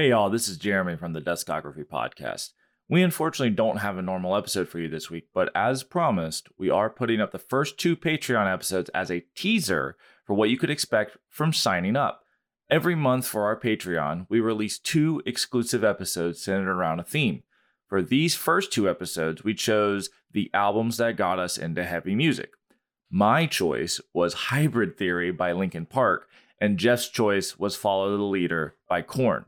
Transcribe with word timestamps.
Hey, 0.00 0.08
y'all, 0.08 0.30
this 0.30 0.48
is 0.48 0.56
Jeremy 0.56 0.96
from 0.96 1.12
the 1.12 1.20
Discography 1.20 1.84
Podcast. 1.84 2.52
We 2.88 3.02
unfortunately 3.02 3.54
don't 3.54 3.80
have 3.80 3.98
a 3.98 4.02
normal 4.02 4.34
episode 4.34 4.66
for 4.66 4.78
you 4.78 4.88
this 4.88 5.10
week, 5.10 5.28
but 5.34 5.54
as 5.54 5.82
promised, 5.82 6.48
we 6.56 6.70
are 6.70 6.88
putting 6.88 7.20
up 7.20 7.32
the 7.32 7.38
first 7.38 7.76
two 7.76 7.98
Patreon 7.98 8.50
episodes 8.50 8.88
as 8.94 9.10
a 9.10 9.26
teaser 9.36 9.98
for 10.24 10.32
what 10.32 10.48
you 10.48 10.56
could 10.56 10.70
expect 10.70 11.18
from 11.28 11.52
signing 11.52 11.96
up. 11.96 12.22
Every 12.70 12.94
month 12.94 13.26
for 13.26 13.44
our 13.44 13.60
Patreon, 13.60 14.24
we 14.30 14.40
release 14.40 14.78
two 14.78 15.20
exclusive 15.26 15.84
episodes 15.84 16.40
centered 16.40 16.70
around 16.70 17.00
a 17.00 17.04
theme. 17.04 17.42
For 17.86 18.00
these 18.00 18.34
first 18.34 18.72
two 18.72 18.88
episodes, 18.88 19.44
we 19.44 19.52
chose 19.52 20.08
the 20.32 20.50
albums 20.54 20.96
that 20.96 21.18
got 21.18 21.38
us 21.38 21.58
into 21.58 21.84
heavy 21.84 22.14
music. 22.14 22.52
My 23.10 23.44
choice 23.44 24.00
was 24.14 24.32
Hybrid 24.32 24.96
Theory 24.96 25.30
by 25.30 25.52
Linkin 25.52 25.84
Park, 25.84 26.26
and 26.58 26.78
Jeff's 26.78 27.10
choice 27.10 27.58
was 27.58 27.76
Follow 27.76 28.16
the 28.16 28.22
Leader 28.22 28.76
by 28.88 29.02
Korn. 29.02 29.44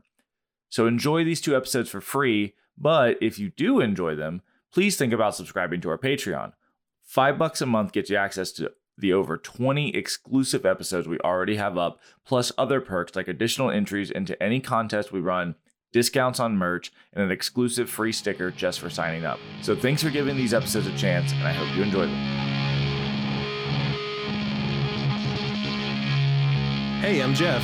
So 0.73 0.87
enjoy 0.87 1.23
these 1.23 1.39
two 1.39 1.55
episodes 1.55 1.91
for 1.91 2.01
free, 2.01 2.55
but 2.75 3.19
if 3.21 3.37
you 3.37 3.51
do 3.51 3.79
enjoy 3.79 4.15
them, 4.15 4.41
please 4.73 4.97
think 4.97 5.13
about 5.13 5.35
subscribing 5.35 5.81
to 5.81 5.89
our 5.91 5.99
Patreon. 5.99 6.53
Five 7.03 7.37
bucks 7.37 7.61
a 7.61 7.67
month 7.67 7.91
gets 7.91 8.09
you 8.09 8.15
access 8.15 8.51
to 8.53 8.71
the 8.97 9.13
over 9.13 9.37
20 9.37 9.95
exclusive 9.95 10.65
episodes 10.65 11.07
we 11.07 11.19
already 11.19 11.57
have 11.57 11.77
up, 11.77 11.99
plus 12.25 12.51
other 12.57 12.81
perks 12.81 13.15
like 13.15 13.27
additional 13.27 13.69
entries 13.69 14.09
into 14.09 14.41
any 14.41 14.59
contest 14.59 15.11
we 15.11 15.19
run, 15.19 15.53
discounts 15.91 16.39
on 16.39 16.57
merch, 16.57 16.91
and 17.13 17.23
an 17.23 17.29
exclusive 17.29 17.87
free 17.87 18.11
sticker 18.11 18.49
just 18.49 18.79
for 18.79 18.89
signing 18.89 19.25
up. 19.25 19.37
So 19.61 19.75
thanks 19.75 20.01
for 20.01 20.09
giving 20.09 20.35
these 20.35 20.55
episodes 20.55 20.87
a 20.87 20.97
chance, 20.97 21.33
and 21.33 21.43
I 21.43 21.53
hope 21.53 21.77
you 21.77 21.83
enjoy 21.83 22.07
them. 22.07 22.15
Hey, 26.99 27.21
I'm 27.21 27.35
Jeff, 27.35 27.63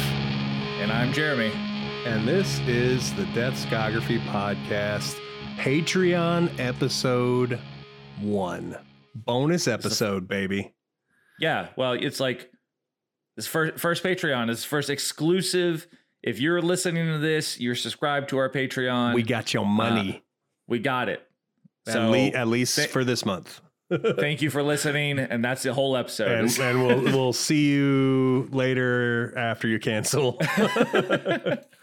And 0.79 0.91
I'm 0.91 1.11
Jeremy. 1.11 1.68
And 2.05 2.27
this 2.27 2.59
is 2.61 3.13
the 3.15 3.23
Deathscography 3.25 4.19
Podcast, 4.27 5.19
Patreon 5.57 6.57
episode 6.59 7.59
one. 8.21 8.77
Bonus 9.15 9.67
episode, 9.67 10.27
baby. 10.27 10.73
Yeah, 11.39 11.69
well, 11.75 11.93
it's 11.93 12.19
like 12.19 12.49
this 13.35 13.47
first 13.47 13.79
first 13.79 14.03
Patreon 14.03 14.49
is 14.49 14.63
first 14.63 14.89
exclusive. 14.89 15.87
If 16.21 16.39
you're 16.39 16.61
listening 16.61 17.07
to 17.07 17.17
this, 17.17 17.59
you're 17.59 17.75
subscribed 17.75 18.29
to 18.29 18.37
our 18.37 18.49
Patreon. 18.49 19.13
We 19.13 19.23
got 19.23 19.53
your 19.53 19.65
money. 19.65 20.17
Uh, 20.17 20.19
we 20.67 20.79
got 20.79 21.09
it. 21.09 21.21
at, 21.87 21.93
So 21.93 22.09
le- 22.11 22.17
at 22.27 22.47
least 22.47 22.75
th- 22.75 22.89
for 22.89 23.03
this 23.03 23.25
month. 23.25 23.61
thank 24.19 24.41
you 24.41 24.49
for 24.49 24.61
listening, 24.61 25.17
and 25.17 25.43
that's 25.43 25.63
the 25.63 25.73
whole 25.73 25.97
episode. 25.97 26.31
and, 26.31 26.59
and 26.59 26.85
we'll 26.85 27.01
we'll 27.03 27.33
see 27.33 27.69
you 27.71 28.47
later 28.51 29.33
after 29.37 29.67
you 29.67 29.79
cancel. 29.79 30.39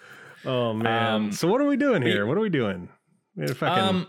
oh 0.47 0.73
man! 0.73 1.13
Um, 1.15 1.33
so 1.33 1.49
what 1.49 1.61
are 1.61 1.67
we 1.67 1.77
doing 1.77 2.03
here? 2.03 2.27
What 2.27 2.37
are 2.37 2.41
we 2.41 2.49
doing? 2.51 2.89
We, 3.37 3.49
fucking, 3.49 3.85
um, 3.85 4.07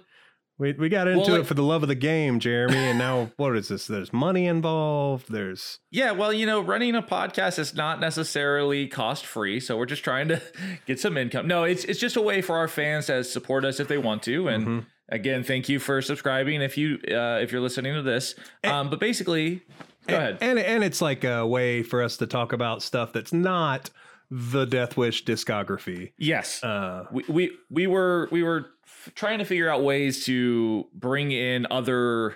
we, 0.58 0.72
we 0.74 0.90
got 0.90 1.08
into 1.08 1.20
well, 1.20 1.36
it 1.36 1.38
like- 1.40 1.48
for 1.48 1.54
the 1.54 1.64
love 1.64 1.84
of 1.84 1.90
the 1.90 1.96
game, 1.96 2.40
Jeremy, 2.40 2.78
and 2.78 2.98
now 2.98 3.32
what 3.38 3.56
is 3.58 3.68
this? 3.68 3.88
There's 3.88 4.14
money 4.14 4.48
involved. 4.48 5.32
There's 5.32 5.80
yeah, 5.92 6.12
well, 6.12 6.32
you 6.32 6.46
know, 6.46 6.62
running 6.62 6.96
a 6.96 7.02
podcast 7.02 7.60
is 7.60 7.76
not 7.76 8.00
necessarily 8.00 8.88
cost 8.88 9.26
free, 9.26 9.60
so 9.60 9.78
we're 9.78 9.86
just 9.86 10.04
trying 10.04 10.30
to 10.30 10.42
get 10.86 11.00
some 11.00 11.18
income. 11.18 11.48
No, 11.48 11.64
it's 11.64 11.84
it's 11.84 12.00
just 12.00 12.16
a 12.16 12.22
way 12.22 12.42
for 12.42 12.58
our 12.58 12.68
fans 12.68 13.08
to 13.08 13.24
support 13.24 13.66
us 13.66 13.80
if 13.80 13.88
they 13.88 13.98
want 13.98 14.24
to, 14.24 14.48
and. 14.48 14.68
Mhm. 14.68 14.86
Again, 15.10 15.42
thank 15.42 15.70
you 15.70 15.80
for 15.80 16.02
subscribing. 16.02 16.62
If 16.62 16.78
you 16.78 17.00
uh, 17.10 17.40
if 17.42 17.54
you're 17.54 17.62
listening 17.62 17.94
to 17.94 18.02
this, 18.02 18.36
um, 18.66 18.90
but 18.90 19.00
basically, 19.00 19.62
go 20.06 20.18
ahead. 20.18 20.40
And 20.42 20.60
and 20.60 20.84
it's 20.84 21.02
like 21.02 21.24
a 21.24 21.48
way 21.48 21.82
for 21.82 22.04
us 22.04 22.18
to 22.18 22.28
talk 22.28 22.52
about 22.52 22.84
stuff 22.84 23.14
that's 23.14 23.32
not 23.32 23.90
the 24.30 24.66
Death 24.66 24.98
Wish 24.98 25.24
discography. 25.26 26.12
yes, 26.18 26.64
Uh, 26.64 27.06
we, 27.12 27.24
we 27.30 27.52
we 27.70 27.88
were 27.88 28.28
we 28.32 28.44
were 28.44 28.68
trying 29.16 29.40
to 29.40 29.46
figure 29.46 29.70
out 29.70 29.84
ways 29.84 30.26
to 30.26 30.86
bring 30.94 31.32
in 31.32 31.66
other 31.72 32.36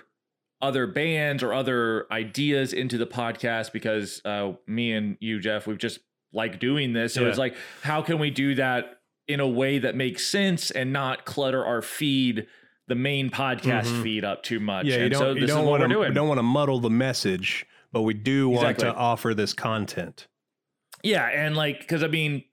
other 0.60 0.86
bands 0.86 1.42
or 1.42 1.52
other 1.52 2.06
ideas 2.12 2.72
into 2.72 2.96
the 2.96 3.06
podcast 3.06 3.72
because 3.72 4.22
uh, 4.24 4.52
me 4.66 4.92
and 4.92 5.16
you 5.20 5.40
Jeff 5.40 5.66
we've 5.66 5.76
just 5.78 5.98
like 6.32 6.60
doing 6.60 6.92
this 6.92 7.12
so 7.14 7.22
Yeah. 7.22 7.28
it's 7.28 7.38
like 7.38 7.56
how 7.82 8.00
can 8.00 8.18
we 8.18 8.30
do 8.30 8.54
that 8.54 9.00
in 9.28 9.40
a 9.40 9.46
way 9.48 9.78
that 9.80 9.94
makes 9.96 10.26
sense 10.26 10.70
and 10.70 10.92
not 10.92 11.24
clutter 11.26 11.64
our 11.64 11.82
feed 11.82 12.46
the 12.88 12.94
main 12.94 13.28
podcast 13.28 13.84
Mhm. 13.86 14.02
feed 14.02 14.24
up 14.24 14.42
too 14.42 14.60
much 14.60 14.86
yeah, 14.86 14.96
you 14.98 15.02
and 15.04 15.12
don't 15.12 15.20
so 15.20 15.32
you 15.32 15.46
don't 15.46 15.60
is 15.64 15.66
want 15.66 15.88
we're 15.90 16.08
to 16.08 16.14
don't 16.14 16.28
want 16.28 16.38
to 16.38 16.42
muddle 16.44 16.78
the 16.80 16.90
message, 16.90 17.66
but 17.92 18.02
we 18.02 18.14
do 18.14 18.48
want 18.48 18.70
Exactly. 18.70 18.84
to 18.86 18.94
offer 18.94 19.34
this 19.34 19.52
content. 19.52 20.26
Yeah 21.02 21.26
and 21.28 21.56
like 21.56 21.80
because 21.80 22.02
I 22.02 22.08
mean 22.08 22.44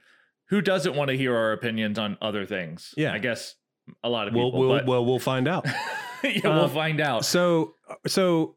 who 0.49 0.61
doesn't 0.61 0.95
want 0.95 1.09
to 1.09 1.17
hear 1.17 1.35
our 1.35 1.51
opinions 1.51 1.99
on 1.99 2.17
other 2.21 2.45
things 2.45 2.93
Yeah. 2.97 3.13
I 3.13 3.19
guess 3.19 3.55
a 4.03 4.09
lot 4.09 4.27
of 4.27 4.33
We'll 4.33 4.47
people 4.47 4.59
we'll 4.59 4.69
but- 4.79 4.85
well 4.85 5.05
we'll 5.05 5.19
find 5.19 5.47
out. 5.47 5.65
yeah, 6.23 6.39
we'll 6.43 6.65
Um, 6.65 6.69
find 6.71 6.99
out. 7.01 7.25
So 7.25 7.73
so 8.07 8.55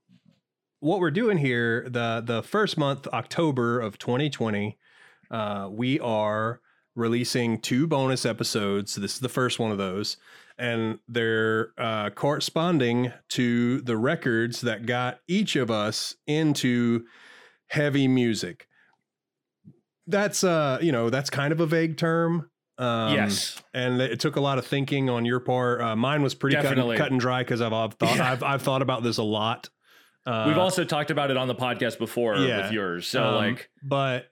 what 0.81 0.99
we're 1.01 1.11
doing 1.11 1.39
here 1.39 1.87
the 1.89 2.23
the 2.25 2.43
first 2.43 2.77
month 2.77 3.07
October 3.09 3.81
of 3.81 3.99
2020 3.99 4.79
uh 5.31 5.69
we 5.71 5.99
are 6.01 6.61
releasing 6.95 7.59
two 7.61 7.87
bonus 7.87 8.27
episodes 8.27 8.97
this 8.97 9.15
is 9.15 9.21
the 9.21 9.29
first 9.29 9.59
one 9.59 9.71
of 9.71 9.79
those 9.79 10.17
and 10.59 10.99
they're 11.09 11.73
uh 11.79 12.11
corresponding 12.11 13.13
to 13.31 13.81
the 13.83 13.97
records 13.97 14.61
that 14.61 14.85
got 14.85 15.21
each 15.29 15.57
of 15.57 15.71
us 15.71 16.17
into 16.27 17.05
heavy 17.69 18.07
music 18.09 18.67
that's 20.07 20.43
uh 20.45 20.79
you 20.83 20.93
know 20.93 21.11
that's 21.11 21.31
kind 21.31 21.53
of 21.53 21.61
a 21.61 21.67
vague 21.67 21.97
term 21.97 22.51
um, 22.79 23.15
yes. 23.15 23.63
and 23.75 24.01
it 24.01 24.19
took 24.19 24.37
a 24.37 24.41
lot 24.41 24.59
of 24.59 24.67
thinking 24.67 25.11
on 25.11 25.25
your 25.25 25.41
part. 25.41 25.81
Uh, 25.81 25.95
mine 25.95 26.23
was 26.23 26.35
pretty 26.35 26.57
cut 26.57 26.77
and, 26.79 26.99
cut 26.99 27.11
and 27.11 27.21
dry 27.21 27.43
because 27.43 27.61
I've, 27.61 27.73
I've 27.73 27.95
thought 27.95 28.17
Yeah. 28.17 28.33
I've, 28.33 28.43
I've 28.43 28.63
thought 28.63 28.83
about 28.83 29.03
this 29.03 29.19
a 29.19 29.23
lot. 29.23 29.69
Uh, 30.25 30.47
We've 30.49 30.59
also 30.59 30.85
talked 30.85 31.11
about 31.11 31.31
it 31.31 31.37
on 31.37 31.49
the 31.49 31.55
podcast 31.55 31.99
before 31.99 32.37
yeah. 32.37 32.63
with 32.63 32.73
yours. 32.73 33.07
So 33.07 33.23
um, 33.23 33.35
like 33.35 33.71
but 33.83 34.27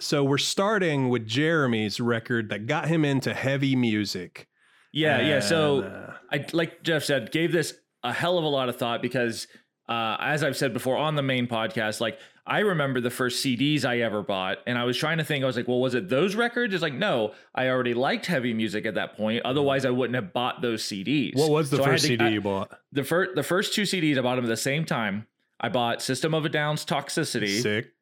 so 0.00 0.24
we're 0.24 0.38
starting 0.38 1.08
with 1.08 1.26
Jeremy's 1.26 2.00
record 2.00 2.50
that 2.50 2.66
got 2.66 2.88
him 2.88 3.04
into 3.04 3.32
heavy 3.32 3.76
music. 3.76 4.48
yeah, 4.92 5.20
yeah. 5.20 5.40
So 5.40 5.82
uh, 5.82 6.14
I 6.32 6.46
like 6.52 6.82
Jeff 6.82 7.04
said, 7.04 7.30
gave 7.30 7.52
this 7.52 7.74
a 8.02 8.12
hell 8.12 8.38
of 8.38 8.44
a 8.44 8.48
lot 8.48 8.68
of 8.68 8.76
thought 8.76 9.02
because 9.02 9.46
uh, 9.88 10.16
as 10.20 10.42
I've 10.42 10.56
said 10.56 10.72
before 10.72 10.96
on 10.96 11.14
the 11.14 11.22
main 11.22 11.46
podcast, 11.46 12.00
like 12.00 12.18
I 12.48 12.60
remember 12.60 13.00
the 13.00 13.10
first 13.10 13.44
CDs 13.44 13.84
I 13.84 14.00
ever 14.00 14.22
bought, 14.22 14.58
and 14.66 14.78
I 14.78 14.84
was 14.84 14.96
trying 14.96 15.18
to 15.18 15.24
think. 15.24 15.44
I 15.44 15.46
was 15.46 15.56
like, 15.56 15.68
well, 15.68 15.80
was 15.80 15.94
it 15.94 16.08
those 16.08 16.34
records? 16.34 16.72
It's 16.72 16.82
like, 16.82 16.94
no, 16.94 17.34
I 17.54 17.68
already 17.68 17.92
liked 17.94 18.24
heavy 18.26 18.54
music 18.54 18.86
at 18.86 18.94
that 18.94 19.16
point. 19.16 19.42
Otherwise, 19.44 19.84
I 19.84 19.90
wouldn't 19.90 20.14
have 20.14 20.32
bought 20.32 20.62
those 20.62 20.82
CDs. 20.82 21.36
what 21.36 21.50
was 21.50 21.68
the 21.70 21.76
So 21.76 21.84
first 21.84 22.02
to- 22.04 22.08
CD 22.08 22.24
I- 22.24 22.28
you 22.30 22.40
bought? 22.40 22.70
the 22.90 23.04
first 23.04 23.34
the 23.34 23.42
first 23.42 23.74
two 23.74 23.82
CDs 23.82 24.16
I 24.18 24.22
bought 24.22 24.36
them 24.36 24.46
at 24.46 24.48
the 24.48 24.56
same 24.56 24.84
time. 24.86 25.26
I 25.60 25.68
bought 25.68 26.00
System 26.02 26.32
of 26.34 26.44
a 26.44 26.48
Down's 26.48 26.84
Toxicity, 26.86 27.60
Sick, 27.60 27.92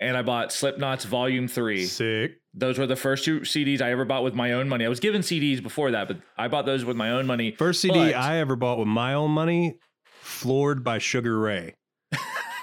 and 0.00 0.16
I 0.16 0.22
bought 0.22 0.52
Slipknot's 0.52 1.04
Volume 1.06 1.48
Three. 1.48 1.84
sick. 1.86 2.40
Those 2.52 2.78
were 2.78 2.86
the 2.86 2.96
first 2.96 3.24
two 3.24 3.40
CDs 3.40 3.80
I 3.80 3.90
ever 3.90 4.04
bought 4.04 4.22
with 4.22 4.34
my 4.34 4.52
own 4.52 4.68
money. 4.68 4.84
I 4.84 4.88
was 4.88 5.00
given 5.00 5.22
CDs 5.22 5.60
before 5.62 5.90
that, 5.92 6.06
but 6.08 6.18
I 6.36 6.46
bought 6.48 6.66
those 6.66 6.84
with 6.84 6.96
my 6.96 7.10
own 7.10 7.26
money. 7.26 7.52
First 7.52 7.80
CD 7.80 7.94
But- 7.94 8.14
I 8.14 8.36
ever 8.36 8.54
bought 8.54 8.78
with 8.78 8.86
my 8.88 9.14
own 9.14 9.30
money, 9.30 9.78
"Floored" 10.20 10.84
by 10.84 10.98
Sugar 10.98 11.38
Ray. 11.38 11.74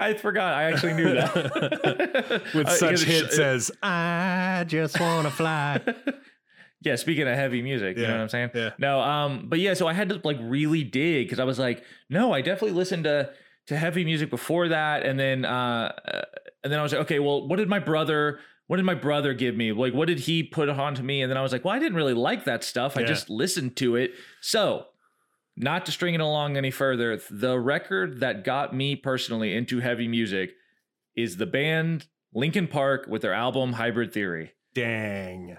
I 0.00 0.14
forgot. 0.20 0.54
I 0.54 0.64
actually 0.72 0.94
knew 0.94 1.14
that. 1.14 2.42
With 2.54 2.66
Uh, 2.66 2.70
such 2.70 3.02
it- 3.02 3.08
hits 3.08 3.38
as 3.38 3.70
"I 3.82 4.64
Just 4.66 4.98
Wanna 5.00 5.30
Fly." 5.30 5.80
yeah, 6.82 6.96
speaking 6.96 7.26
of 7.28 7.34
heavy 7.34 7.60
music, 7.62 7.96
you 7.96 8.04
know 8.06 8.12
what 8.12 8.20
I'm 8.22 8.28
saying? 8.28 8.50
yeah. 8.54 8.70
No, 8.78 9.00
um, 9.00 9.46
but 9.48 9.58
yeah, 9.58 9.74
so 9.74 9.86
I 9.86 9.92
had 9.92 10.08
to 10.10 10.20
like 10.24 10.38
really 10.40 10.84
dig 10.84 11.26
because 11.26 11.40
I 11.40 11.44
was 11.44 11.58
like, 11.58 11.84
no, 12.08 12.32
I 12.32 12.40
definitely 12.40 12.76
listened 12.76 13.04
to 13.04 13.30
to 13.66 13.76
heavy 13.76 14.04
music 14.04 14.30
before 14.30 14.68
that, 14.68 15.04
and 15.04 15.18
then 15.20 15.44
uh, 15.44 15.92
uh, 16.06 16.22
and 16.64 16.72
then 16.72 16.80
I 16.80 16.82
was 16.82 16.92
like, 16.92 17.02
okay, 17.02 17.18
well, 17.18 17.46
what 17.46 17.56
did 17.56 17.68
my 17.68 17.78
brother? 17.80 18.40
What 18.66 18.76
did 18.76 18.84
my 18.84 18.94
brother 18.94 19.32
give 19.32 19.56
me? 19.56 19.72
Like, 19.72 19.94
what 19.94 20.08
did 20.08 20.18
he 20.20 20.42
put 20.42 20.68
on 20.68 20.94
to 20.96 21.02
me? 21.02 21.22
And 21.22 21.30
then 21.30 21.38
I 21.38 21.42
was 21.42 21.52
like, 21.52 21.64
well, 21.64 21.72
I 21.74 21.78
didn't 21.78 21.94
really 21.96 22.12
like 22.12 22.44
that 22.44 22.62
stuff. 22.62 22.98
I 22.98 23.00
Yeah. 23.00 23.06
just 23.06 23.30
listened 23.30 23.76
to 23.76 23.96
it. 23.96 24.10
So, 24.42 24.84
not 25.58 25.86
to 25.86 25.92
string 25.92 26.14
it 26.14 26.20
along 26.20 26.56
any 26.56 26.70
further, 26.70 27.20
the 27.30 27.58
record 27.58 28.20
that 28.20 28.44
got 28.44 28.74
me 28.74 28.96
personally 28.96 29.54
into 29.54 29.80
heavy 29.80 30.08
music 30.08 30.52
is 31.16 31.36
the 31.36 31.46
band 31.46 32.06
Linkin 32.32 32.68
Park 32.68 33.06
with 33.08 33.22
their 33.22 33.34
album 33.34 33.72
Hybrid 33.74 34.12
Theory. 34.12 34.52
Dang. 34.74 35.56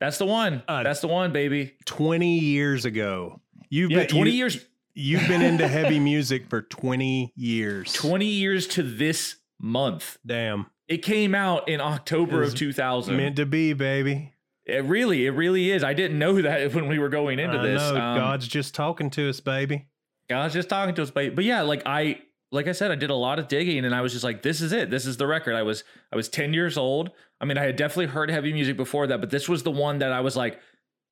That's 0.00 0.18
the 0.18 0.26
one. 0.26 0.62
Uh, 0.68 0.82
That's 0.82 1.00
the 1.00 1.08
one, 1.08 1.32
baby. 1.32 1.74
20 1.86 2.38
years 2.38 2.84
ago. 2.84 3.40
You've 3.70 3.90
Yeah, 3.90 4.00
been 4.00 4.08
20 4.08 4.30
you, 4.30 4.36
years 4.36 4.66
You've 4.98 5.28
been 5.28 5.42
into 5.42 5.68
heavy 5.68 5.98
music 6.00 6.48
for 6.48 6.62
20 6.62 7.32
years. 7.36 7.92
20 7.92 8.24
years 8.26 8.66
to 8.68 8.82
this 8.82 9.36
month. 9.60 10.18
Damn. 10.26 10.66
It 10.88 10.98
came 10.98 11.34
out 11.34 11.68
in 11.68 11.80
October 11.80 12.42
of 12.42 12.54
2000. 12.54 13.16
Meant 13.16 13.36
to 13.36 13.46
be, 13.46 13.72
baby. 13.74 14.32
It 14.66 14.84
really, 14.84 15.26
it 15.26 15.30
really 15.30 15.70
is. 15.70 15.84
I 15.84 15.94
didn't 15.94 16.18
know 16.18 16.42
that 16.42 16.74
when 16.74 16.88
we 16.88 16.98
were 16.98 17.08
going 17.08 17.38
into 17.38 17.58
I 17.58 17.62
this. 17.62 17.80
know. 17.80 17.96
Um, 17.96 18.18
God's 18.18 18.48
just 18.48 18.74
talking 18.74 19.10
to 19.10 19.28
us, 19.28 19.40
baby. 19.40 19.86
God's 20.28 20.54
just 20.54 20.68
talking 20.68 20.94
to 20.96 21.02
us, 21.02 21.10
but 21.10 21.34
but 21.36 21.44
yeah, 21.44 21.62
like 21.62 21.82
I 21.86 22.20
like 22.52 22.68
I 22.68 22.72
said, 22.72 22.90
I 22.90 22.94
did 22.96 23.10
a 23.10 23.14
lot 23.14 23.38
of 23.38 23.48
digging 23.48 23.84
and 23.84 23.94
I 23.94 24.00
was 24.00 24.12
just 24.12 24.24
like, 24.24 24.42
this 24.42 24.60
is 24.60 24.72
it. 24.72 24.90
This 24.90 25.06
is 25.06 25.16
the 25.16 25.26
record. 25.26 25.54
I 25.54 25.62
was 25.62 25.84
I 26.12 26.16
was 26.16 26.28
10 26.28 26.52
years 26.52 26.76
old. 26.76 27.10
I 27.40 27.44
mean, 27.44 27.58
I 27.58 27.64
had 27.64 27.76
definitely 27.76 28.06
heard 28.06 28.30
heavy 28.30 28.52
music 28.52 28.76
before 28.76 29.06
that, 29.08 29.20
but 29.20 29.30
this 29.30 29.48
was 29.48 29.62
the 29.62 29.70
one 29.70 29.98
that 29.98 30.12
I 30.12 30.20
was 30.20 30.36
like, 30.36 30.60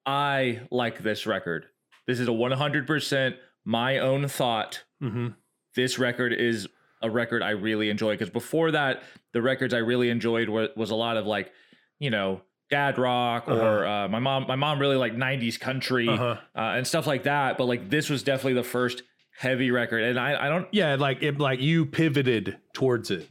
I 0.06 0.62
like 0.70 1.02
this 1.02 1.26
record. 1.26 1.66
This 2.06 2.20
is 2.20 2.28
a 2.28 2.32
100% 2.32 3.34
my 3.64 3.98
own 3.98 4.28
thought. 4.28 4.84
Mm-hmm. 5.02 5.28
This 5.74 5.98
record 5.98 6.32
is 6.32 6.68
a 7.02 7.10
record 7.10 7.42
I 7.42 7.50
really 7.50 7.90
enjoy 7.90 8.14
because 8.14 8.30
before 8.30 8.70
that, 8.72 9.02
the 9.32 9.42
records 9.42 9.74
I 9.74 9.78
really 9.78 10.10
enjoyed 10.10 10.48
were, 10.48 10.68
was 10.76 10.90
a 10.90 10.94
lot 10.94 11.16
of 11.16 11.26
like, 11.26 11.52
you 11.98 12.10
know, 12.10 12.42
dad 12.70 12.98
rock 12.98 13.44
Uh-huh. 13.48 13.60
or 13.60 13.86
uh, 13.86 14.08
my 14.08 14.18
mom. 14.18 14.46
My 14.48 14.56
mom 14.56 14.78
really 14.78 14.96
like 14.96 15.14
'90s 15.14 15.58
country 15.60 16.08
Uh-huh. 16.08 16.36
uh, 16.56 16.60
and 16.76 16.86
stuff 16.86 17.06
like 17.06 17.24
that. 17.24 17.58
But 17.58 17.66
like 17.66 17.90
this 17.90 18.08
was 18.10 18.22
definitely 18.22 18.54
the 18.54 18.62
first 18.64 19.02
heavy 19.38 19.70
record, 19.70 20.02
and 20.02 20.18
I 20.18 20.46
I 20.46 20.48
don't 20.48 20.66
Yeah, 20.72 20.94
like 20.96 21.22
it, 21.22 21.38
like 21.38 21.60
you 21.60 21.86
pivoted 21.86 22.58
towards 22.72 23.10
it. 23.10 23.28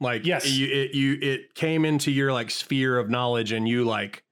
Like 0.00 0.26
Yes. 0.26 0.50
you 0.50 0.66
it 0.66 0.94
you 0.94 1.18
it 1.22 1.54
came 1.54 1.84
into 1.84 2.10
your 2.10 2.32
like 2.32 2.50
sphere 2.50 2.98
of 2.98 3.08
knowledge, 3.08 3.52
and 3.52 3.66
you 3.68 3.84
like 3.84 4.22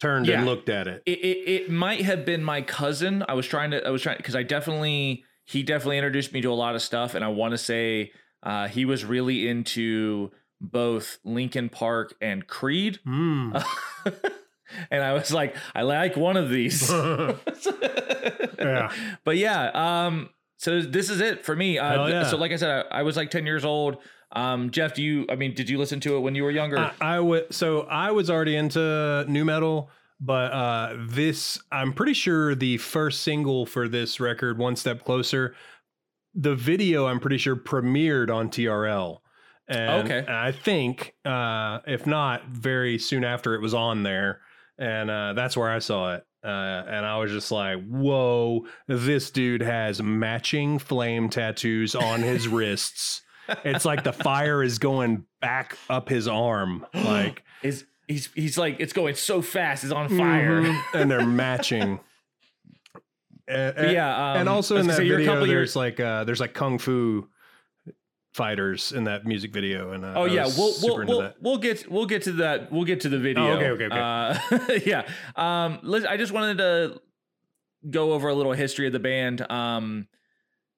turned 0.00 0.26
Yeah. 0.26 0.38
and 0.38 0.46
looked 0.46 0.68
at 0.68 0.86
it. 0.88 1.02
it, 1.06 1.18
it 1.18 1.48
it 1.64 1.70
might 1.70 2.02
have 2.02 2.24
been 2.24 2.42
my 2.42 2.62
cousin. 2.62 3.24
I 3.28 3.34
was 3.34 3.46
trying 3.46 3.70
to 3.72 3.86
I 3.86 3.90
was 3.90 4.02
trying 4.02 4.16
because 4.16 4.36
I 4.36 4.42
definitely 4.44 5.24
he 5.44 5.62
definitely 5.62 5.98
introduced 5.98 6.32
me 6.32 6.40
to 6.42 6.52
a 6.52 6.54
lot 6.54 6.74
of 6.74 6.82
stuff, 6.82 7.14
and 7.14 7.24
I 7.24 7.28
want 7.28 7.52
to 7.52 7.58
say 7.58 8.12
uh, 8.42 8.68
he 8.68 8.84
was 8.84 9.04
really 9.04 9.48
into 9.48 10.30
both 10.60 11.18
Linkin 11.24 11.68
Park 11.68 12.14
and 12.20 12.46
Creed. 12.46 12.98
Mm. 13.06 13.64
and 14.90 15.02
I 15.02 15.12
was 15.12 15.32
like, 15.32 15.56
I 15.74 15.82
like 15.82 16.16
one 16.16 16.36
of 16.36 16.50
these. 16.50 16.92
Yeah. 18.58 18.92
But 19.24 19.36
yeah, 19.36 20.06
um, 20.06 20.30
so 20.56 20.82
this 20.82 21.10
is 21.10 21.20
it 21.20 21.44
for 21.44 21.54
me. 21.54 21.78
Uh, 21.78 22.06
yeah. 22.08 22.24
So 22.24 22.36
like 22.36 22.52
I 22.52 22.56
said, 22.56 22.86
I, 22.90 22.98
I 22.98 23.02
was 23.02 23.16
like 23.16 23.30
10 23.30 23.46
years 23.46 23.64
old. 23.64 23.98
Um, 24.32 24.70
Jeff, 24.70 24.94
do 24.94 25.02
you, 25.02 25.26
I 25.30 25.36
mean, 25.36 25.54
did 25.54 25.70
you 25.70 25.78
listen 25.78 26.00
to 26.00 26.16
it 26.16 26.20
when 26.20 26.34
you 26.34 26.42
were 26.42 26.50
younger? 26.50 26.78
I, 26.78 26.92
I 27.00 27.20
would 27.20 27.52
so 27.54 27.82
I 27.82 28.10
was 28.10 28.28
already 28.30 28.56
into 28.56 29.24
nu 29.28 29.44
metal, 29.44 29.90
but 30.20 30.52
uh 30.52 30.96
this 31.08 31.60
I'm 31.72 31.92
pretty 31.92 32.12
sure 32.14 32.54
the 32.54 32.76
first 32.78 33.22
single 33.22 33.64
for 33.64 33.88
this 33.88 34.20
record, 34.20 34.58
One 34.58 34.76
Step 34.76 35.04
Closer, 35.04 35.54
the 36.34 36.54
video 36.54 37.06
I'm 37.06 37.20
pretty 37.20 37.38
sure 37.38 37.56
premiered 37.56 38.34
on 38.34 38.50
TRL. 38.50 39.20
And 39.68 40.10
Okay. 40.10 40.24
I 40.28 40.52
think 40.52 41.14
uh 41.24 41.80
if 41.86 42.06
not 42.06 42.46
very 42.48 42.98
soon 42.98 43.24
after 43.24 43.54
it 43.54 43.60
was 43.60 43.74
on 43.74 44.02
there. 44.02 44.40
And 44.78 45.10
uh 45.10 45.32
that's 45.34 45.56
where 45.56 45.70
I 45.70 45.78
saw 45.80 46.14
it. 46.14 46.24
Uh, 46.44 46.84
and 46.86 47.04
I 47.04 47.18
was 47.18 47.32
just 47.32 47.50
like, 47.50 47.84
whoa, 47.84 48.64
this 48.86 49.30
dude 49.32 49.60
has 49.60 50.00
matching 50.00 50.78
flame 50.78 51.28
tattoos 51.28 51.96
on 51.96 52.20
his 52.22 52.46
wrists. 52.56 53.22
It's 53.64 53.84
like 53.84 54.04
the 54.04 54.12
fire 54.28 54.62
is 54.62 54.78
going 54.78 55.24
back 55.40 55.76
up 55.90 56.08
his 56.08 56.28
arm. 56.28 56.86
Like, 56.94 57.42
is 57.64 57.84
he's, 58.06 58.28
he's 58.36 58.56
like, 58.56 58.76
it's 58.78 58.92
going 58.92 59.16
so 59.16 59.42
fast. 59.42 59.82
It's 59.82 59.92
on 59.92 60.08
fire. 60.08 60.62
Mhm. 60.62 60.80
and 60.94 61.10
they're 61.10 61.26
matching. 61.44 61.98
And, 63.46 63.92
yeah. 63.92 64.32
Um, 64.32 64.40
and 64.40 64.48
also 64.48 64.76
in 64.76 64.86
that 64.88 64.98
video, 64.98 65.24
couple 65.24 65.40
there's 65.40 65.48
years- 65.50 65.76
like 65.76 65.98
uh, 66.00 66.24
there's 66.24 66.40
like 66.40 66.54
kung 66.54 66.78
fu 66.78 67.28
fighters 68.38 68.92
in 68.92 69.04
that 69.04 69.26
music 69.26 69.52
video, 69.52 69.90
and 69.92 70.04
uh, 70.04 70.12
Oh 70.16 70.24
yeah, 70.24 70.46
we'll 70.56 70.72
we'll 70.82 71.06
we'll. 71.06 71.22
Oh, 71.22 71.32
we'll 71.42 71.58
get 71.58 71.90
we'll 71.90 72.06
get 72.06 72.22
to 72.22 72.32
that. 72.44 72.72
We'll 72.72 72.84
get 72.84 73.00
to 73.00 73.08
the 73.10 73.18
video. 73.18 73.56
okay, 73.56 73.70
okay, 73.70 73.84
okay. 73.86 73.98
Uh, 73.98 74.78
yeah. 74.86 75.02
Um, 75.36 75.80
I 76.08 76.16
just 76.16 76.32
wanted 76.32 76.58
to 76.58 77.00
go 77.90 78.12
over 78.12 78.28
a 78.28 78.34
little 78.34 78.52
history 78.52 78.86
of 78.86 78.92
the 78.92 78.98
band. 79.00 79.42
Um, 79.50 80.06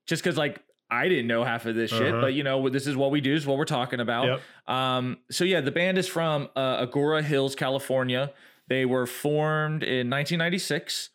just 0.06 0.24
because 0.24 0.36
like 0.38 0.60
I 0.90 1.08
didn't 1.08 1.28
know 1.28 1.44
half 1.44 1.66
of 1.66 1.76
this 1.76 1.90
shit, 1.90 2.12
Uh-huh. 2.12 2.20
but 2.22 2.34
you 2.34 2.42
know 2.42 2.68
this 2.68 2.86
is 2.88 2.96
what 2.96 3.10
we 3.12 3.20
do. 3.20 3.32
This 3.34 3.42
Is 3.42 3.46
what 3.46 3.58
we're 3.58 3.64
talking 3.64 4.00
about. 4.00 4.26
Yep. 4.26 4.40
Um, 4.76 5.18
so 5.30 5.44
yeah, 5.44 5.60
the 5.60 5.70
band 5.70 5.98
is 5.98 6.08
from 6.08 6.48
uh, 6.56 6.84
Agoura 6.86 7.22
Hills, 7.22 7.54
California. 7.54 8.32
They 8.68 8.84
were 8.86 9.06
formed 9.06 9.82
in 9.82 10.08
1996. 10.10 11.10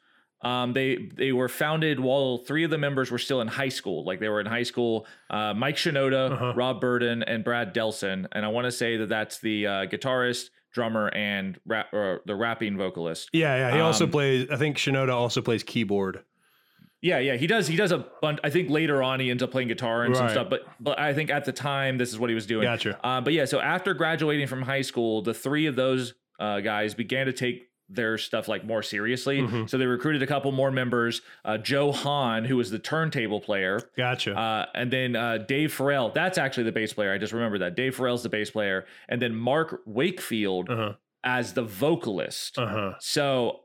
Um, 0.46 0.74
they 0.74 1.10
they 1.14 1.32
were 1.32 1.50
founded 1.50 2.00
while 2.00 2.38
three 2.38 2.64
of 2.64 2.70
the 2.70 2.78
members 2.78 3.10
were 3.10 3.18
still 3.18 3.42
in 3.42 3.48
high 3.48 3.70
school. 3.70 4.06
Like 4.06 4.20
they 4.20 4.30
were 4.30 4.40
in 4.40 4.46
high 4.46 4.64
school. 4.64 5.08
Uh, 5.30 5.54
Mike 5.56 5.76
Shinoda, 5.76 6.32
Uh-huh. 6.32 6.54
Rob 6.56 6.80
Bourdon, 6.80 7.24
and 7.24 7.44
Brad 7.44 7.74
Delson. 7.74 8.28
And 8.32 8.46
I 8.46 8.48
want 8.50 8.66
to 8.66 8.72
say 8.72 8.98
that 8.98 9.10
that's 9.10 9.40
the 9.40 9.66
uh, 9.66 9.72
guitarist, 9.88 10.52
drummer, 10.72 11.08
and 11.16 11.60
rap, 11.66 11.92
or 11.94 12.22
the 12.28 12.36
rapping 12.36 12.78
vocalist. 12.78 13.30
Yeah, 13.34 13.56
yeah. 13.58 13.74
He 13.76 13.80
also 13.82 14.04
Um, 14.06 14.12
plays. 14.12 14.48
I 14.52 14.58
think 14.58 14.78
Shinoda 14.78 15.14
also 15.14 15.42
plays 15.42 15.64
keyboard. 15.64 16.24
Yeah, 17.02 17.20
yeah, 17.20 17.36
he 17.38 17.46
does. 17.48 17.68
He 17.68 17.76
does 17.76 17.92
a 17.92 18.06
bunch. 18.22 18.40
I 18.44 18.50
think 18.50 18.70
later 18.70 19.04
on 19.04 19.20
he 19.20 19.30
ends 19.30 19.44
up 19.44 19.52
playing 19.52 19.68
guitar 19.68 20.04
and 20.06 20.16
some 20.16 20.30
stuff. 20.30 20.50
But 20.50 20.62
but 20.80 21.00
I 21.00 21.14
think 21.14 21.30
at 21.30 21.46
the 21.46 21.52
time 21.52 21.98
this 21.98 22.10
is 22.10 22.18
what 22.20 22.30
he 22.30 22.36
was 22.36 22.46
doing. 22.48 22.64
Gotcha. 22.64 23.00
Uh, 23.04 23.22
but 23.22 23.34
yeah, 23.34 23.46
so 23.46 23.60
after 23.60 23.94
graduating 23.94 24.48
from 24.48 24.62
high 24.64 24.82
school, 24.82 25.22
the 25.22 25.34
three 25.34 25.66
of 25.68 25.76
those 25.76 26.14
uh, 26.40 26.62
guys 26.62 26.94
began 26.96 27.26
to 27.28 27.34
take 27.34 27.68
their 27.90 28.18
stuff 28.18 28.48
like 28.48 28.66
more 28.66 28.82
seriously. 28.82 29.40
Mhm. 29.42 29.70
So 29.70 29.78
they 29.78 29.86
recruited 29.86 30.24
a 30.24 30.28
couple 30.28 30.52
more 30.52 30.72
members. 30.72 31.22
Uh, 31.44 31.58
Joe 31.58 31.92
Hahn, 31.92 32.46
who 32.46 32.58
was 32.58 32.72
the 32.72 32.80
turntable 32.80 33.40
player, 33.42 33.80
Gotcha. 33.96 34.36
uh, 34.36 34.66
and 34.74 34.92
then 34.92 35.16
uh, 35.16 35.38
Dave 35.40 35.72
Farrell. 35.74 36.10
That's 36.10 36.38
actually 36.38 36.64
the 36.64 36.72
bass 36.72 36.94
player. 36.94 37.14
I 37.14 37.18
just 37.18 37.34
remember 37.34 37.60
that. 37.60 37.76
Dave 37.76 37.96
Farrell's 37.96 38.24
the 38.24 38.30
bass 38.30 38.50
player, 38.50 38.86
and 39.08 39.22
then 39.22 39.36
Mark 39.36 39.82
Wakefield 39.86 40.70
Uh 40.70 40.76
huh. 40.76 40.94
as 41.24 41.54
the 41.54 41.62
vocalist. 41.64 42.58
Uh 42.58 42.68
huh. 42.68 42.94
So 43.00 43.62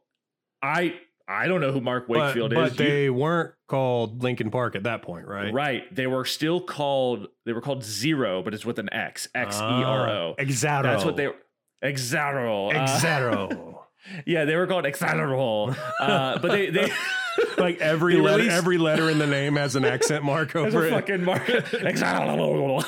I 0.62 0.94
I 1.26 1.46
don't 1.46 1.61
know 1.61 1.70
who 1.73 1.81
Mark 1.81 2.08
Wakefield 2.08 2.52
but 2.55 2.73
is. 2.73 2.78
You- 2.78 2.84
they 2.87 3.08
weren't 3.11 3.55
called 3.69 4.23
Linkin 4.23 4.50
Park 4.50 4.75
at 4.75 4.82
that 4.82 5.00
point, 5.02 5.26
right? 5.28 5.52
Right. 5.55 5.94
They 5.94 6.08
were 6.08 6.25
still 6.25 6.61
called 6.61 7.28
they 7.46 7.52
were 7.52 7.61
called 7.61 7.82
Xero, 7.82 8.44
but 8.44 8.52
it's 8.52 8.66
with 8.66 8.78
an 8.78 8.93
X. 8.93 9.28
X 9.34 9.56
E 9.58 9.62
R 9.62 10.08
O. 10.11 10.34
Ah, 10.38 10.43
Exaro. 10.43 10.82
That's 10.82 11.05
what 11.05 11.16
they 11.16 11.28
were. 11.28 11.37
Exaro. 11.82 12.75
Uh, 12.75 12.87
Exaro. 12.87 13.76
yeah, 14.26 14.44
they 14.44 14.56
were 14.56 14.67
called 14.67 14.85
Exaro. 14.85 15.76
Uh, 16.00 16.38
but 16.38 16.50
they 16.52 16.70
they 16.70 16.91
like 17.58 17.79
every 17.81 18.14
They 18.14 18.20
letter, 18.20 18.37
released- 18.38 18.56
every 18.56 18.79
letter 18.79 19.11
in 19.11 19.19
the 19.19 19.26
name 19.26 19.56
has 19.56 19.76
an 19.76 19.85
accent 19.85 20.25
mark 20.25 20.56
over 20.56 20.87
it. 20.87 20.91
fucking 20.91 21.25
mark. 21.25 21.44
Exaro. 21.47 22.82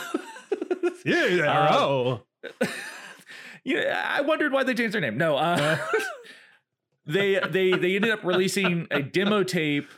yeah. 1.04 1.66
Um, 1.68 1.74
oh. 1.74 2.22
yeah, 3.64 4.02
I 4.16 4.22
wondered 4.22 4.52
why 4.52 4.64
they 4.64 4.74
changed 4.74 4.94
their 4.94 5.00
name. 5.00 5.18
No, 5.18 5.36
uh, 5.36 5.76
they 7.06 7.40
they 7.50 7.72
they 7.72 7.96
ended 7.96 8.10
up 8.10 8.24
releasing 8.24 8.86
a 8.90 9.02
demo 9.02 9.42
tape 9.42 9.88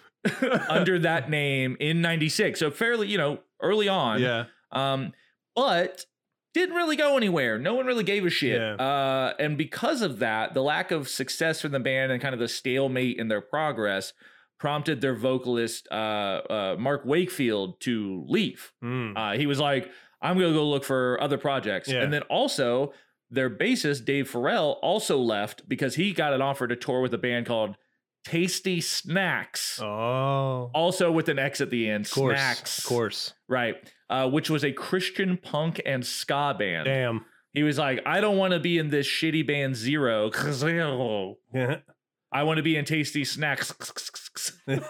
under 0.69 0.99
that 1.01 1.31
name 1.31 1.77
in 1.81 2.01
'96. 2.03 2.59
So 2.59 2.71
fairly, 2.71 3.09
you 3.09 3.19
know, 3.19 3.41
early 3.61 3.89
on. 3.89 4.21
yeah. 4.21 4.45
Um, 4.73 5.13
but 5.55 6.05
didn't 6.55 6.77
really 6.77 6.97
go 6.97 7.17
anywhere. 7.17 7.59
No 7.59 7.75
one 7.75 7.85
really 7.85 8.05
gave 8.05 8.25
a 8.25 8.31
shit. 8.31 8.61
Yeah. 8.61 8.75
Uh, 8.75 9.35
and 9.39 9.59
because 9.59 10.01
of 10.01 10.21
that, 10.21 10.55
the 10.55 10.63
lack 10.63 10.91
of 10.93 11.09
success 11.09 11.61
from 11.61 11.73
the 11.73 11.81
band 11.81 12.13
and 12.13 12.23
kind 12.23 12.33
of 12.33 12.41
the 12.41 12.49
stalemate 12.49 13.19
in 13.19 13.29
their 13.29 13.41
progress 13.41 14.13
prompted 14.59 15.01
their 15.01 15.17
vocalist, 15.17 15.89
uh, 15.91 15.95
uh, 15.95 16.77
Mark 16.79 17.05
Wakefield, 17.05 17.81
to 17.81 18.25
leave. 18.29 18.73
Mm. 18.83 19.13
Uh, 19.17 19.37
he 19.37 19.47
was 19.47 19.59
like, 19.59 19.91
I'm 20.23 20.39
going 20.39 20.53
to 20.53 20.59
go 20.59 20.67
look 20.67 20.85
for 20.85 21.21
other 21.21 21.37
projects. 21.37 21.91
Yeah. 21.91 22.03
And 22.03 22.13
then 22.13 22.23
also, 22.23 22.93
their 23.31 23.51
bassist, 23.51 24.05
Dave 24.05 24.31
Farrell, 24.31 24.79
also 24.81 25.19
left 25.19 25.69
because 25.69 25.97
he 25.97 26.13
got 26.13 26.33
an 26.33 26.41
offer 26.41 26.69
to 26.69 26.77
tour 26.77 27.01
with 27.01 27.13
a 27.13 27.19
band 27.19 27.47
called 27.47 27.77
Tasty 28.25 28.81
Snax. 28.81 29.81
Oh. 29.83 30.71
Also 30.75 31.11
with 31.13 31.29
an 31.29 31.39
X 31.39 31.61
at 31.61 31.71
the 31.71 31.89
end. 31.89 32.07
Of 32.07 32.13
course. 32.13 32.39
Snax. 32.41 32.79
Of 32.79 32.85
course. 32.85 33.35
Right. 33.49 33.77
Uh, 34.09 34.29
which 34.29 34.49
was 34.51 34.65
a 34.65 34.73
Christian 34.73 35.37
punk 35.37 35.81
and 35.85 36.05
ska 36.05 36.55
band. 36.59 36.87
Damn. 36.87 37.25
He 37.53 37.63
was 37.63 37.79
like, 37.79 38.01
I 38.07 38.21
don't 38.21 38.37
want 38.37 38.53
to 38.53 38.61
be 38.61 38.79
in 38.79 38.91
this 38.91 39.07
shitty 39.07 39.47
band 39.47 39.75
Xero. 39.75 41.35
Yeah. 41.55 41.77
I 42.33 42.43
want 42.43 42.57
to 42.57 42.63
be 42.65 42.77
in 42.77 42.85
Tasty 42.85 43.23
Snax. 43.23 43.73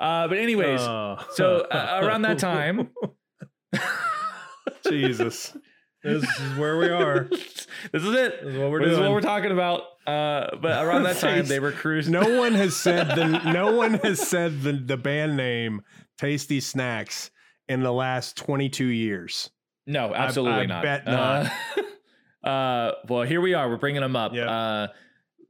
uh, 0.00 0.28
but 0.28 0.38
anyways, 0.38 0.80
Oh. 0.80 1.16
so 1.32 1.60
uh, 1.70 2.00
around 2.02 2.22
that 2.22 2.38
time, 2.38 2.90
Jesus. 4.88 5.56
This 6.04 6.22
is 6.22 6.58
where 6.58 6.76
we 6.78 6.88
are. 6.88 7.20
this 7.30 7.66
is 7.92 8.14
it. 8.14 8.44
This 8.44 8.54
is 8.54 8.58
what 8.58 8.70
we're 8.70 8.80
this 8.80 8.88
doing. 8.90 8.92
is 8.92 9.00
what 9.00 9.12
we're 9.12 9.20
talking 9.20 9.52
about. 9.52 9.82
Uh, 10.06 10.56
but 10.60 10.84
around 10.84 11.04
that 11.04 11.16
time, 11.16 11.46
they 11.46 11.60
were 11.60 11.72
cruising. 11.72 12.12
no 12.12 12.38
one 12.38 12.52
has 12.54 12.76
said 12.80 13.08
the 13.08 13.52
no 13.52 13.74
one 13.74 13.94
has 13.94 14.20
said 14.20 14.62
the, 14.62 14.72
the 14.72 14.96
band 14.96 15.36
name 15.36 15.80
Tasty 16.18 16.60
Snax 16.60 17.30
in 17.68 17.82
the 17.82 17.92
last 17.92 18.36
22 18.36 18.84
years. 18.84 19.50
No, 19.86 20.14
absolutely 20.14 20.60
I 20.62 20.66
not. 20.66 20.82
bet 20.82 21.08
Uh, 21.08 21.48
uh, 22.46 22.92
well, 23.08 23.22
here 23.22 23.40
we 23.40 23.54
are. 23.54 23.68
We're 23.68 23.76
bringing 23.76 24.02
them 24.02 24.16
up. 24.16 24.34
Yep. 24.34 24.46
Uh, 24.48 24.86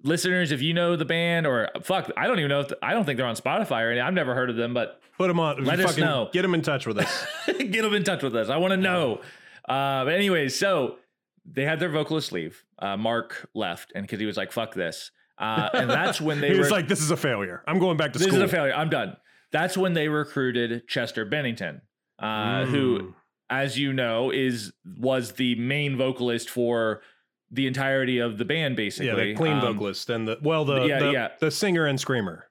listeners, 0.05 0.53
if 0.53 0.63
you 0.63 0.73
know 0.73 0.95
the 0.97 1.05
band, 1.05 1.47
or 1.47 1.69
fuck, 1.83 2.11
I 2.17 2.27
don't 2.29 2.39
even 2.39 2.49
know 2.49 2.61
if 2.61 2.73
I 2.81 2.93
don't 2.93 3.05
think 3.05 3.17
they're 3.17 3.27
on 3.27 3.37
Spotify 3.37 3.83
or 3.83 3.91
anything. 3.91 4.07
I've 4.07 4.15
never 4.15 4.35
heard 4.35 4.51
of 4.51 4.57
them, 4.57 4.73
but 4.73 5.01
Put 5.17 5.29
them 5.29 5.39
on. 5.39 5.65
Let 5.65 5.81
us 5.81 5.97
know. 5.97 6.29
Get 6.33 6.43
them 6.43 6.55
in 6.55 6.63
touch 6.63 6.87
with 6.87 6.99
us. 6.99 7.27
get 7.47 7.83
them 7.83 7.95
in 7.95 8.03
touch 8.03 8.23
with 8.23 8.35
us. 8.35 8.49
I 8.49 8.57
want 8.57 8.73
to 8.73 8.77
know. 8.77 9.21
Uh, 9.69 10.05
but 10.05 10.13
anyways, 10.15 10.55
so 10.59 10.97
they 11.45 11.65
had 11.65 11.81
their 11.81 11.89
vocalist 11.91 12.33
leave. 12.33 12.65
Uh, 12.79 12.97
Mark 12.97 13.49
left, 13.55 13.93
and 13.95 14.05
because 14.07 14.21
he 14.21 14.27
was 14.27 14.37
like, 14.37 14.53
"Fuck 14.53 14.75
this," 14.75 15.11
uh, 15.39 15.69
and 15.75 15.89
that's 15.91 16.21
when 16.21 16.41
they 16.41 16.49
he 16.53 16.55
were 16.55 16.61
was 16.61 16.71
like, 16.71 16.89
"This 16.89 17.01
is 17.01 17.11
a 17.11 17.17
failure. 17.17 17.63
I'm 17.67 17.79
going 17.79 17.97
back 17.97 18.13
to 18.15 18.19
this 18.19 18.29
school." 18.29 18.39
This 18.41 18.49
is 18.49 18.53
a 18.53 18.57
failure. 18.57 18.75
I'm 18.75 18.91
done. 18.91 19.17
that's 19.53 19.77
when 19.77 19.93
they 19.95 20.09
recruited 20.09 20.87
Chester 20.89 21.25
Bennington, 21.25 21.81
uh, 22.19 22.65
who, 22.67 22.99
Mm. 22.99 23.15
as 23.51 23.79
you 23.79 23.93
know, 23.93 24.31
is 24.31 24.73
was 24.99 25.33
the 25.33 25.55
main 25.55 25.97
vocalist 25.97 26.51
for 26.51 27.03
the 27.51 27.67
entirety 27.69 28.19
of 28.19 28.37
the 28.39 28.45
band, 28.45 28.75
basically. 28.77 29.07
yeah, 29.07 29.15
the 29.15 29.35
clean 29.35 29.53
Um, 29.55 29.61
vocalist 29.61 30.11
and 30.11 30.27
the 30.27 30.39
well, 30.43 30.65
the 30.65 30.85
yeah, 30.87 30.99
the, 30.99 31.13
yeah. 31.13 31.29
the 31.39 31.51
singer 31.51 31.87
and 31.87 32.01
screamer. 32.01 32.49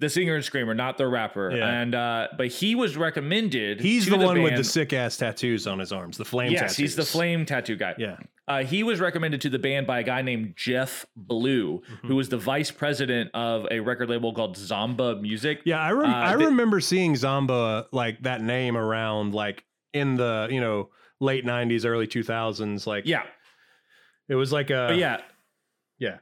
The 0.00 0.08
singer 0.10 0.34
and 0.34 0.44
screamer, 0.44 0.74
not 0.74 0.98
the 0.98 1.06
rapper. 1.06 1.54
Yeah. 1.54 1.66
And 1.68 1.94
uh, 1.94 2.28
but 2.36 2.48
he 2.48 2.74
was 2.74 2.96
recommended. 2.96 3.80
He's 3.80 4.04
to 4.06 4.10
the, 4.10 4.18
one 4.18 4.42
with 4.42 4.56
the 4.56 4.64
sick 4.64 4.92
ass 4.92 5.16
tattoos 5.16 5.66
on 5.66 5.78
his 5.78 5.92
arms, 5.92 6.16
the 6.16 6.24
flame 6.24 6.50
Yes, 6.52 6.60
tattoos. 6.62 6.76
he's 6.76 6.96
the 6.96 7.04
flame 7.04 7.46
tattoo 7.46 7.76
guy. 7.76 7.94
Yeah. 7.98 8.16
Uh, 8.48 8.64
he 8.64 8.82
was 8.82 8.98
recommended 8.98 9.40
to 9.42 9.48
the 9.48 9.60
band 9.60 9.86
by 9.86 10.00
a 10.00 10.02
guy 10.02 10.22
named 10.22 10.54
Jeff 10.56 11.06
Blue, 11.14 11.82
Mm-hmm. 11.82 12.08
who 12.08 12.16
was 12.16 12.28
the 12.28 12.38
vice 12.38 12.72
president 12.72 13.30
of 13.32 13.66
a 13.70 13.78
record 13.78 14.10
label 14.10 14.32
called 14.34 14.56
Zomba 14.56 15.20
Music. 15.20 15.60
Yeah, 15.64 15.78
I 15.80 15.92
rem- 15.92 16.10
Uh, 16.10 16.14
I 16.16 16.36
the- 16.36 16.46
remember 16.46 16.80
seeing 16.80 17.14
Zomba 17.14 17.86
like 17.92 18.22
that 18.22 18.42
name 18.42 18.76
around 18.76 19.34
like 19.34 19.64
in 19.92 20.16
the, 20.16 20.48
you 20.50 20.60
know, 20.60 20.88
late 21.20 21.44
90s, 21.44 21.84
early 21.84 22.08
2000s 22.08 22.86
like 22.88 23.06
Yeah, 23.06 23.22
it 24.28 24.34
was 24.34 24.50
like 24.52 24.70
a 24.70 24.86
but 24.88 24.96
yeah, 24.96 25.20
yeah. 25.98 26.16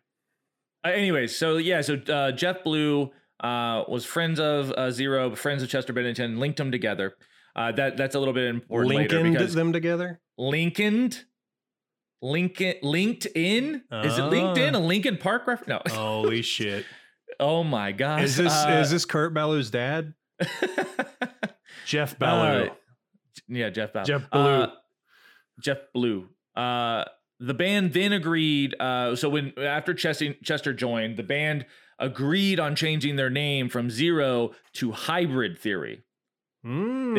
Uh, 0.84 0.88
anyways, 0.90 1.34
so 1.36 1.56
yeah, 1.56 1.80
so 1.80 1.94
uh, 2.08 2.32
Jeff 2.32 2.62
Blue 2.64 3.10
uh, 3.40 3.84
was 3.88 4.04
friends 4.04 4.38
of 4.40 4.70
uh, 4.72 4.88
Xero, 4.88 5.36
friends 5.36 5.62
of 5.62 5.68
Chester 5.68 5.92
Bennington, 5.92 6.38
linked 6.38 6.56
them 6.58 6.70
together. 6.72 7.14
Uh, 7.56 7.72
that 7.72 7.96
that's 7.96 8.14
a 8.14 8.18
little 8.18 8.34
bit 8.34 8.46
important 8.46 8.94
later 8.94 9.22
because 9.22 9.54
them 9.54 9.72
together. 9.72 10.20
Lincoln, 10.36 11.10
Lincoln, 12.22 12.74
LinkedIn. 12.82 13.74
Is 14.04 14.18
it 14.18 14.22
Ah. 14.22 14.30
LinkedIn 14.30 14.74
a 14.74 14.78
Linkin 14.78 15.16
Park 15.16 15.46
reference? 15.46 15.68
No. 15.68 15.80
Holy 15.94 16.42
shit. 16.42 16.84
oh 17.40 17.64
my 17.64 17.92
gosh. 17.92 18.22
Is 18.24 18.36
this 18.36 18.52
Uh, 18.52 18.80
is 18.82 18.90
this 18.90 19.04
Kurt 19.04 19.34
Ballou's 19.34 19.70
dad? 19.70 20.14
Jeff 21.86 22.18
Ballou. 22.18 22.66
Uh, 22.68 22.74
yeah, 23.48 23.70
Jeff 23.70 23.92
Ballou. 23.92 24.06
Jeff 24.06 24.30
Blue. 24.30 24.40
Uh, 24.40 24.70
Jeff 25.60 25.78
Blue. 25.94 26.28
Uh, 26.54 27.04
the 27.40 27.54
band 27.54 27.92
then 27.92 28.12
agreed. 28.12 28.74
Uh, 28.80 29.16
so 29.16 29.28
when 29.28 29.52
after 29.58 29.94
Chester, 29.94 30.34
Chester 30.44 30.72
joined, 30.72 31.16
the 31.16 31.22
band 31.22 31.66
agreed 31.98 32.60
on 32.60 32.76
changing 32.76 33.16
their 33.16 33.30
name 33.30 33.68
from 33.68 33.88
Xero 33.88 34.54
to 34.74 34.92
Hybrid 34.92 35.58
Theory. 35.58 36.02
They 36.64 36.70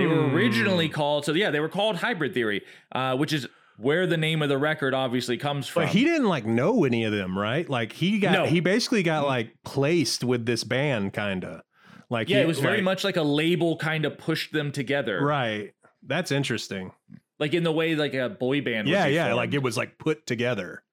were 0.05 0.27
originally 0.29 0.89
Mm. 0.89 0.93
called. 0.93 1.25
So 1.25 1.33
yeah, 1.33 1.49
they 1.49 1.59
were 1.59 1.69
called 1.69 1.97
Hybrid 1.97 2.33
Theory, 2.33 2.61
uh, 2.91 3.15
which 3.17 3.33
is 3.33 3.47
where 3.77 4.05
the 4.05 4.17
name 4.17 4.41
of 4.41 4.49
the 4.49 4.57
record 4.57 4.93
obviously 4.93 5.37
comes 5.37 5.67
from. 5.67 5.83
But 5.83 5.89
he 5.93 6.03
didn't 6.03 6.27
like 6.27 6.45
know 6.45 6.83
any 6.83 7.03
of 7.05 7.11
them, 7.13 7.37
right? 7.37 7.67
Like 7.67 7.93
he 7.93 8.19
got 8.19 8.31
No. 8.33 8.45
he 8.45 8.59
basically 8.59 9.01
got 9.03 9.25
like 9.25 9.53
placed 9.63 10.23
with 10.23 10.45
this 10.45 10.63
band 10.63 11.13
kinda. 11.13 11.63
Like 12.09 12.29
yeah, 12.29 12.37
he- 12.37 12.43
it 12.43 12.47
was 12.47 12.59
very 12.59 12.77
like- 12.77 12.83
much 12.83 13.03
like 13.03 13.15
a 13.17 13.23
label 13.23 13.77
kind 13.77 14.05
of 14.05 14.17
pushed 14.17 14.51
them 14.51 14.71
together, 14.71 15.23
right. 15.23 15.71
That's 16.05 16.31
interesting. 16.31 16.91
like 17.39 17.53
in 17.53 17.63
the 17.63 17.71
way 17.71 17.95
like 17.95 18.13
a 18.13 18.27
boy 18.29 18.59
band. 18.61 18.87
Yeah, 18.89 19.05
yeah. 19.07 19.25
formed. 19.27 19.37
Like 19.37 19.53
it 19.53 19.63
was 19.63 19.77
like 19.77 19.97
put 19.97 20.25
together. 20.27 20.83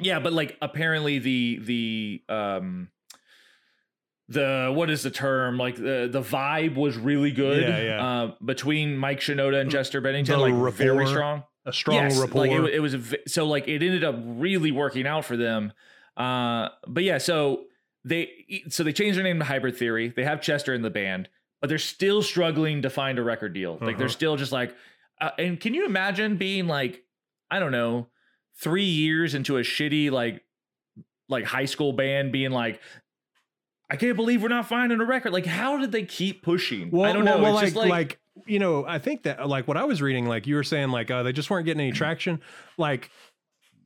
Yeah, 0.00 0.18
but 0.18 0.32
like 0.32 0.56
apparently 0.60 1.18
the 1.20 1.60
the 1.62 2.22
um 2.28 2.88
the 4.28 4.70
what 4.74 4.90
is 4.90 5.02
the 5.02 5.10
term 5.10 5.56
like 5.58 5.76
the 5.76 6.08
the 6.10 6.20
vibe 6.22 6.74
was 6.76 6.96
really 6.96 7.30
good. 7.30 7.62
Yeah, 7.62 7.82
yeah. 7.82 8.06
Uh, 8.06 8.34
between 8.44 8.96
Mike 8.96 9.20
Shinoda 9.20 9.60
and 9.60 9.70
Chester 9.70 10.00
Bennington, 10.00 10.38
The 10.38 10.48
like 10.48 10.74
very 10.74 11.06
strong. 11.06 11.44
A 11.64 11.72
strong 11.72 11.96
yes, 11.96 12.18
rapport. 12.18 12.46
like 12.46 12.50
it, 12.50 12.74
it 12.76 12.80
was 12.80 12.94
v- 12.94 13.18
so 13.26 13.46
like 13.46 13.68
it 13.68 13.82
ended 13.82 14.04
up 14.04 14.16
really 14.22 14.70
working 14.72 15.06
out 15.06 15.24
for 15.24 15.36
them. 15.36 15.72
Uh, 16.16 16.68
but 16.86 17.04
yeah, 17.04 17.18
so 17.18 17.64
they 18.04 18.30
so 18.68 18.82
they 18.82 18.92
changed 18.92 19.16
their 19.18 19.24
name 19.24 19.38
to 19.38 19.44
Hybrid 19.44 19.76
Theory. 19.76 20.08
They 20.14 20.24
have 20.24 20.40
Chester 20.40 20.72
in 20.74 20.82
the 20.82 20.90
band, 20.90 21.28
but 21.60 21.68
they're 21.68 21.78
still 21.78 22.22
struggling 22.22 22.82
to 22.82 22.90
find 22.90 23.18
a 23.18 23.22
record 23.22 23.52
deal. 23.54 23.78
Like 23.80 23.96
they're 23.98 24.06
Uh-huh. 24.06 24.12
still 24.12 24.36
just 24.36 24.52
like, 24.52 24.74
uh, 25.20 25.30
and 25.38 25.60
can 25.60 25.74
you 25.74 25.84
imagine 25.86 26.36
being 26.36 26.66
like, 26.66 27.02
I 27.50 27.58
don't 27.60 27.72
know, 27.72 28.08
three 28.60 28.84
years 28.84 29.34
into 29.34 29.56
a 29.58 29.60
shitty 29.62 30.10
like 30.10 30.42
like 31.28 31.44
high 31.44 31.66
school 31.66 31.92
band 31.92 32.30
being 32.32 32.50
like. 32.50 32.80
I 33.90 33.96
can't 33.96 34.16
believe 34.16 34.42
we're 34.42 34.48
not 34.48 34.68
finding 34.68 35.00
a 35.00 35.04
record. 35.04 35.32
Like, 35.32 35.46
how 35.46 35.78
did 35.78 35.92
they 35.92 36.04
keep 36.04 36.42
pushing? 36.42 36.90
Well, 36.90 37.08
I 37.08 37.12
don't 37.12 37.24
well, 37.24 37.38
know. 37.38 37.44
well, 37.44 37.52
it's 37.58 37.62
like, 37.62 37.66
just 37.66 37.76
like, 37.76 37.90
like 37.90 38.18
you 38.46 38.58
know, 38.58 38.84
I 38.86 38.98
think 38.98 39.22
that 39.22 39.48
like 39.48 39.66
what 39.66 39.76
I 39.76 39.84
was 39.84 40.02
reading, 40.02 40.26
like 40.26 40.46
you 40.46 40.54
were 40.54 40.64
saying, 40.64 40.90
like 40.90 41.10
uh, 41.10 41.22
they 41.22 41.32
just 41.32 41.50
weren't 41.50 41.64
getting 41.64 41.80
any 41.80 41.92
traction. 41.92 42.40
Like 42.76 43.10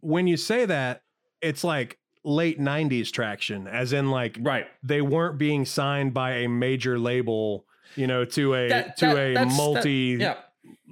when 0.01 0.27
you 0.27 0.37
say 0.37 0.67
that, 0.67 1.03
it's 1.41 1.65
like 1.65 1.99
late 2.25 2.61
'90s 2.61 3.11
traction, 3.11 3.67
as 3.67 3.93
in 3.93 4.11
like 4.11 4.37
right. 4.41 4.67
they 4.83 5.01
weren't 5.01 5.39
being 5.39 5.65
signed 5.65 6.13
by 6.13 6.33
a 6.39 6.49
major 6.49 6.99
label, 6.99 7.65
you 7.97 8.07
know, 8.07 8.25
to 8.25 8.55
a 8.55 8.69
That- 8.69 8.97
to 8.99 9.07
that- 9.07 9.37
a 9.37 9.47
multi 9.47 10.25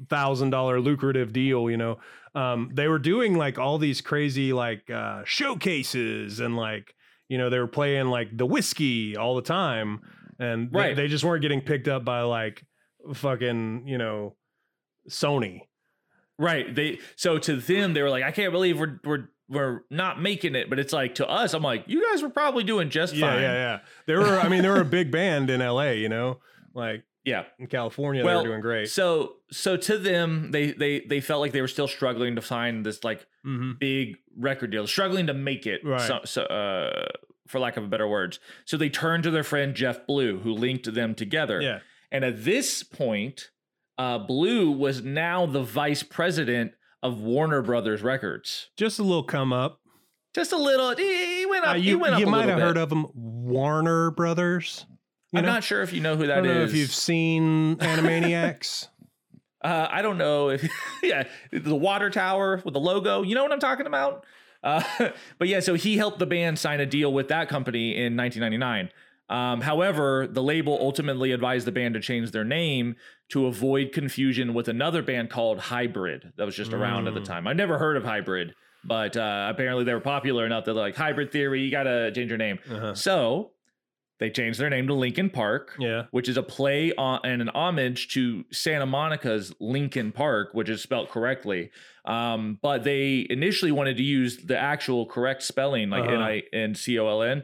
thousand 0.09 0.51
dollar 0.51 0.81
lucrative 0.81 1.33
deal. 1.33 1.69
You 1.69 1.77
know, 1.77 1.99
um, 2.35 2.71
they 2.73 2.89
were 2.89 2.99
doing 2.99 3.37
like 3.37 3.59
all 3.59 3.79
these 3.79 4.01
crazy 4.01 4.53
like 4.53 4.89
uh, 4.89 5.23
showcases 5.25 6.41
and 6.41 6.57
like 6.57 6.95
you 7.31 7.39
know 7.39 7.49
they 7.49 7.59
were 7.59 7.67
playing 7.67 8.09
like 8.09 8.37
the 8.37 8.45
Whisky 8.45 9.17
all 9.17 9.35
the 9.37 9.41
time, 9.43 10.01
and 10.39 10.71
they- 10.71 10.93
they, 10.93 11.09
just 11.09 11.25
weren't 11.25 11.41
getting 11.41 11.63
picked 11.63 11.89
up 11.89 12.05
by 12.05 12.21
like 12.23 12.63
fucking 13.15 13.85
you 13.87 13.97
know 13.97 14.37
Sony. 15.09 15.61
Right. 16.39 16.75
They 16.75 16.99
so 17.17 17.39
to 17.39 17.57
them 17.57 17.95
they 17.95 18.03
were 18.03 18.11
like, 18.11 18.25
I 18.25 18.31
can't 18.33 18.53
believe 18.53 18.79
we're 18.79 18.99
we're 19.05 19.29
we're 19.49 19.81
not 19.91 20.21
making 20.23 20.55
it. 20.55 20.71
But 20.71 20.79
it's 20.79 20.93
like 20.93 21.17
to 21.17 21.29
us, 21.29 21.55
I'm 21.55 21.63
like, 21.63 21.85
you 21.87 22.03
guys 22.11 22.23
were 22.23 22.31
probably 22.31 22.65
doing 22.65 22.89
just 22.91 23.15
Yeah, 23.15 23.31
fine. 23.31 23.43
yeah, 23.43 23.53
yeah. 23.53 23.79
They 24.07 24.15
were. 24.17 24.39
I 24.39 24.49
mean, 24.49 24.63
they 24.63 24.69
were 24.69 24.81
a 24.81 24.85
big 24.85 25.11
band 25.11 25.51
in 25.51 25.61
L.A. 25.61 25.99
You 25.99 26.09
know, 26.09 26.39
like 26.75 27.03
Yeah. 27.25 27.45
in 27.59 27.67
California, 27.67 28.25
Well, 28.25 28.43
they 28.43 28.49
were 28.49 28.55
doing 28.55 28.63
great. 28.63 28.89
So 28.89 29.37
so 29.51 29.77
to 29.77 29.99
them, 29.99 30.51
they 30.51 30.73
they 30.73 31.01
they 31.01 31.21
felt 31.21 31.41
like 31.43 31.53
they 31.53 31.61
were 31.61 31.69
still 31.69 31.89
struggling 31.89 32.37
to 32.37 32.43
find 32.43 32.87
this 32.87 33.05
like 33.05 33.27
Mm-hmm. 33.47 33.73
big 33.79 34.17
record 34.37 34.71
deal, 34.71 34.87
struggling 34.87 35.27
to 35.29 35.35
make 35.35 35.67
it. 35.67 35.81
Right. 35.85 36.01
So, 36.01 36.21
so 36.25 36.43
uh, 36.43 37.09
for 37.49 37.59
lack 37.59 37.77
of 37.77 37.89
better 37.89 38.07
words, 38.07 38.39
so 38.65 38.77
they 38.77 38.91
turned 38.91 39.23
to 39.25 39.31
their 39.31 39.43
friend 39.45 39.75
Jeff 39.75 40.07
Blue, 40.07 40.41
who 40.41 40.53
linked 40.53 40.93
them 40.93 41.15
together. 41.15 41.61
Yeah. 41.61 41.79
And 42.13 42.25
at 42.25 42.45
this 42.45 42.83
point, 42.83 43.51
uh, 43.99 44.19
Blue 44.19 44.71
was 44.71 45.03
now 45.03 45.47
the 45.47 45.63
vice 45.63 46.03
president 46.03 46.73
of 47.03 47.21
Warner 47.21 47.63
Brothers 47.63 48.03
Records. 48.03 48.71
Just 48.77 48.99
a 48.99 49.03
little 49.03 49.23
come 49.23 49.53
up. 49.53 49.81
Just 50.35 50.53
a 50.53 50.57
little. 50.57 50.95
He 50.97 51.47
went 51.47 51.65
up. 51.65 51.75
Uh, 51.75 51.79
you 51.79 51.99
went 51.99 52.15
up 52.15 52.21
you 52.21 52.27
might 52.27 52.49
have 52.49 52.59
bit. 52.59 52.65
heard 52.65 52.77
of 52.77 52.89
them, 52.89 53.07
Warner 53.15 54.11
Brothers. 54.11 54.87
I'm 55.35 55.45
know? 55.45 55.53
not 55.53 55.65
sure 55.65 55.83
if 55.83 55.93
you 55.93 56.01
know 56.01 56.17
who 56.17 56.25
I 56.25 56.27
that 56.29 56.35
don't 56.37 56.47
know 56.47 56.63
if 56.63 56.75
you've 56.75 56.93
seen 56.93 57.77
Animaniacs. 57.77 58.89
Uh, 59.63 59.87
I 59.91 60.03
don't 60.03 60.19
know 60.19 60.51
if 60.51 60.67
yeah, 61.03 61.25
the 61.53 61.75
water 61.77 62.09
tower 62.11 62.61
with 62.65 62.75
the 62.75 62.81
logo. 62.81 63.23
You 63.23 63.35
know 63.35 63.43
what 63.43 63.53
I'm 63.53 63.61
talking 63.61 63.87
about? 63.87 64.25
Uh, 64.63 64.83
but 65.39 65.49
yeah, 65.49 65.61
so 65.61 65.75
he 65.75 65.97
helped 65.97 66.19
the 66.19 66.27
band 66.27 66.59
sign 66.59 66.81
a 66.81 66.87
deal 66.87 67.13
with 67.13 67.29
that 67.29 67.49
company 67.49 67.91
in 67.97 68.17
1999. 68.17 68.91
Um, 69.29 69.61
however, 69.61 70.27
the 70.29 70.43
label 70.43 70.77
ultimately 70.81 71.31
advised 71.33 71.67
the 71.67 71.73
band 71.73 71.95
to 71.95 72.01
change 72.01 72.33
their 72.33 72.45
name 72.45 72.97
to 73.29 73.47
avoid 73.47 73.93
confusion 73.93 74.55
with 74.55 74.67
another 74.67 75.03
band 75.03 75.31
called 75.31 75.61
Hybrid 75.61 76.33
that 76.37 76.45
was 76.45 76.57
just 76.57 76.73
around 76.73 77.07
at 77.07 77.15
the 77.15 77.21
Mm. 77.21 77.25
time. 77.27 77.47
I 77.47 77.53
never 77.53 77.79
heard 77.79 77.97
of 77.97 78.03
Hybrid, 78.03 78.55
but 78.83 79.17
uh, 79.17 79.47
apparently 79.49 79.85
they 79.85 79.95
were 79.95 80.01
popular 80.01 80.47
enough 80.47 80.65
that 80.65 80.73
they're 80.73 80.83
like 80.83 80.97
Hybrid 80.97 81.31
Theory, 81.31 81.63
you 81.63 81.71
gotta 81.71 82.11
change 82.13 82.29
your 82.29 82.39
name. 82.39 82.59
Uh-huh. 82.69 82.95
So 82.95 83.53
they 84.21 84.31
changed 84.31 84.61
their 84.61 84.71
name 84.71 84.87
to 84.87 84.95
Linkin 84.95 85.31
Park 85.31 85.75
Yeah. 85.81 86.05
which 86.13 86.29
is 86.29 86.37
a 86.37 86.43
play 86.43 86.93
on 86.97 87.21
and 87.25 87.43
an 87.43 87.49
homage 87.49 88.09
to 88.15 88.45
Santa 88.53 88.87
Monica's 88.87 89.53
Lincoln 89.59 90.13
Park, 90.13 90.51
which 90.53 90.69
is 90.69 90.81
spelled 90.83 91.09
correctly. 91.09 91.71
Um, 92.05 92.59
but 92.63 92.85
they 92.85 93.27
initially 93.29 93.73
wanted 93.73 93.97
to 93.97 94.03
use 94.03 94.37
the 94.39 94.59
actual 94.59 95.07
correct 95.07 95.43
spelling, 95.43 95.91
like 95.91 96.05
Uh-huh. 96.05 96.13
N 96.15 96.21
I 96.23 96.43
N 96.53 96.75
C 96.75 96.99
O 96.99 97.09
L 97.09 97.23
N, 97.23 97.43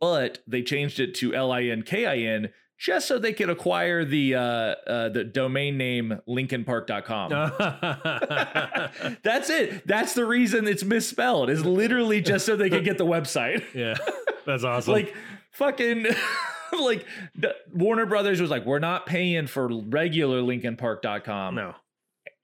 but 0.00 0.38
they 0.46 0.62
changed 0.62 0.98
it 1.00 1.14
to 1.16 1.34
L 1.34 1.52
I 1.52 1.64
N 1.64 1.82
K 1.82 2.06
I 2.06 2.16
N 2.16 2.48
just 2.76 3.06
so 3.06 3.18
they 3.20 3.32
could 3.32 3.48
acquire 3.50 4.04
the 4.04 4.34
uh, 4.34 4.40
uh, 4.40 5.08
the 5.08 5.22
domain 5.24 5.78
name 5.78 6.18
LinkinPark.com. 6.28 7.30
That's 9.22 9.50
it. 9.50 9.86
That's 9.86 10.14
the 10.14 10.24
reason 10.24 10.66
it's 10.66 10.84
misspelled. 10.84 11.50
Is 11.50 11.64
literally 11.64 12.20
just 12.20 12.46
so 12.46 12.56
they 12.56 12.70
could 12.70 12.84
get 12.84 12.98
the 12.98 13.06
website. 13.06 13.62
yeah. 13.74 13.94
That's 14.46 14.64
awesome. 14.64 14.92
Like 14.92 15.14
fucking 15.54 16.06
like 16.78 17.06
Warner 17.72 18.06
Brothers 18.06 18.40
was 18.40 18.50
like, 18.50 18.64
we're 18.66 18.78
not 18.78 19.06
paying 19.06 19.46
for 19.46 19.68
regular 19.68 20.40
LincolnPark.com. 20.42 21.54
no. 21.54 21.74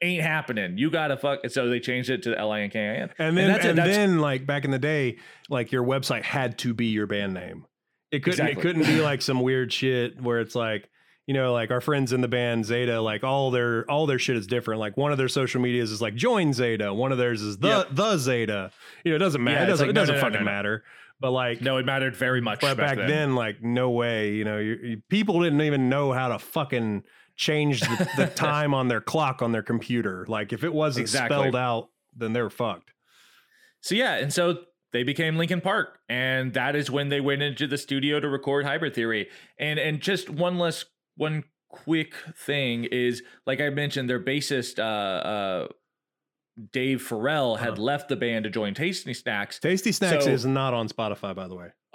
Ain't 0.03 0.23
happening. 0.23 0.79
You 0.79 0.91
gotta 0.91 1.19
fuck. 1.19 1.41
So 1.51 1.69
they 1.69 1.79
changed 1.79 2.09
it 2.09 2.23
to 2.23 2.35
L 2.39 2.51
I 2.51 2.63
N 2.63 2.71
K 2.71 2.81
I 2.81 2.95
N. 3.03 3.11
And 3.19 3.37
then 3.37 3.49
that's 3.49 3.65
and, 3.67 3.77
That's- 3.77 3.95
then 3.95 4.19
like 4.19 4.47
back 4.47 4.65
in 4.65 4.71
the 4.71 4.79
day, 4.79 5.19
like 5.51 5.73
your 5.73 5.85
website 5.85 6.23
had 6.23 6.57
to 6.61 6.73
be 6.73 6.87
your 6.87 7.07
band 7.07 7.35
name. 7.35 7.67
It 8.11 8.21
couldn't 8.23 8.41
Exactly. 8.41 8.53
it 8.53 8.63
couldn't 8.63 8.87
be 8.87 9.01
like 9.03 9.21
some 9.21 9.43
weird 9.43 9.71
shit 9.75 10.19
where 10.19 10.41
it's 10.41 10.55
like, 10.55 10.89
you 11.27 11.35
know, 11.35 11.53
like 11.53 11.71
our 11.71 11.83
friends 11.83 12.15
in 12.15 12.23
the 12.23 12.29
band 12.29 12.65
Zeta, 12.65 12.99
like 13.03 13.25
all 13.25 13.51
their 13.51 13.85
all 13.91 14.07
their 14.07 14.19
shit 14.19 14.39
is 14.39 14.47
different. 14.47 14.81
Like 14.81 14.97
one 14.97 15.13
of 15.13 15.19
their 15.19 15.29
social 15.29 15.61
medias 15.61 15.91
is 15.91 16.01
like 16.01 16.15
join 16.15 16.55
Zeta, 16.55 16.95
one 16.95 17.13
of 17.13 17.19
theirs 17.19 17.43
is 17.43 17.59
the 17.59 17.69
Yep. 17.69 17.89
the 17.93 18.17
Zeta. 18.17 18.71
You 19.05 19.11
know, 19.13 19.17
it 19.17 19.19
doesn't 19.19 19.45
matter. 19.45 19.59
Yeah, 19.59 19.65
it 19.65 19.67
doesn't 19.67 19.87
like, 19.89 19.91
it 19.91 19.99
doesn't 19.99 20.15
no, 20.15 20.21
no, 20.23 20.27
fucking 20.27 20.47
no. 20.47 20.51
matter. 20.51 20.83
But 21.21 21.33
like 21.33 21.61
No, 21.61 21.77
it 21.77 21.85
mattered 21.87 22.17
very 22.17 22.41
much. 22.41 22.61
but 22.61 22.77
back 22.79 22.97
then. 22.97 23.35
like 23.35 23.63
no 23.63 23.91
way. 23.91 24.33
You 24.33 24.45
know, 24.45 24.59
you, 24.59 24.79
you- 24.83 25.03
people 25.11 25.41
didn't 25.43 25.61
even 25.63 25.89
know 25.89 26.13
how 26.13 26.29
to 26.29 26.39
fucking 26.39 27.03
change 27.37 27.81
the, 27.81 28.09
the 28.17 28.27
time 28.35 28.73
on 28.75 28.89
their 28.89 29.01
clock 29.01 29.43
on 29.43 29.53
their 29.53 29.63
computer. 29.63 30.25
Like 30.29 30.53
if 30.53 30.65
it 30.65 30.73
wasn't 30.73 31.03
Exactly. 31.03 31.37
spelled 31.37 31.57
out, 31.57 31.89
then 32.17 32.33
they're 32.33 32.51
fucked. 32.51 32.93
So 33.83 33.95
yeah, 33.95 34.17
and 34.17 34.33
so 34.33 34.59
they 34.93 35.03
became 35.05 35.37
Linkin 35.37 35.61
Park, 35.61 36.01
and 36.09 36.53
that 36.55 36.75
is 36.75 36.91
when 36.91 37.09
they 37.09 37.21
went 37.21 37.43
into 37.43 37.67
the 37.67 37.79
studio 37.79 38.19
to 38.21 38.29
record 38.29 38.65
Hybrid 38.67 38.95
Theory. 38.95 39.29
And 39.59 39.79
and 39.79 40.01
just 40.01 40.29
one 40.29 40.59
less 40.59 40.85
one 41.17 41.45
quick 41.69 42.15
thing 42.37 42.85
is 42.85 43.23
like 43.47 43.61
I 43.61 43.71
mentioned, 43.71 44.11
their 44.11 44.21
bassist 44.21 44.79
uh, 44.79 44.83
uh, 44.83 45.69
Dave 46.73 47.03
Farrell 47.03 47.57
had 47.57 47.71
Uh-huh. 47.75 47.83
left 47.83 48.09
the 48.09 48.17
band 48.17 48.45
to 48.45 48.51
join 48.51 48.75
Tasty 48.75 49.13
Snax. 49.13 49.59
Tasty 49.61 49.91
Snax 49.91 50.23
So- 50.23 50.31
is 50.31 50.45
not 50.47 50.75
on 50.75 50.89
Spotify, 50.89 51.35
by 51.35 51.49
the 51.49 51.55
way. 51.55 51.69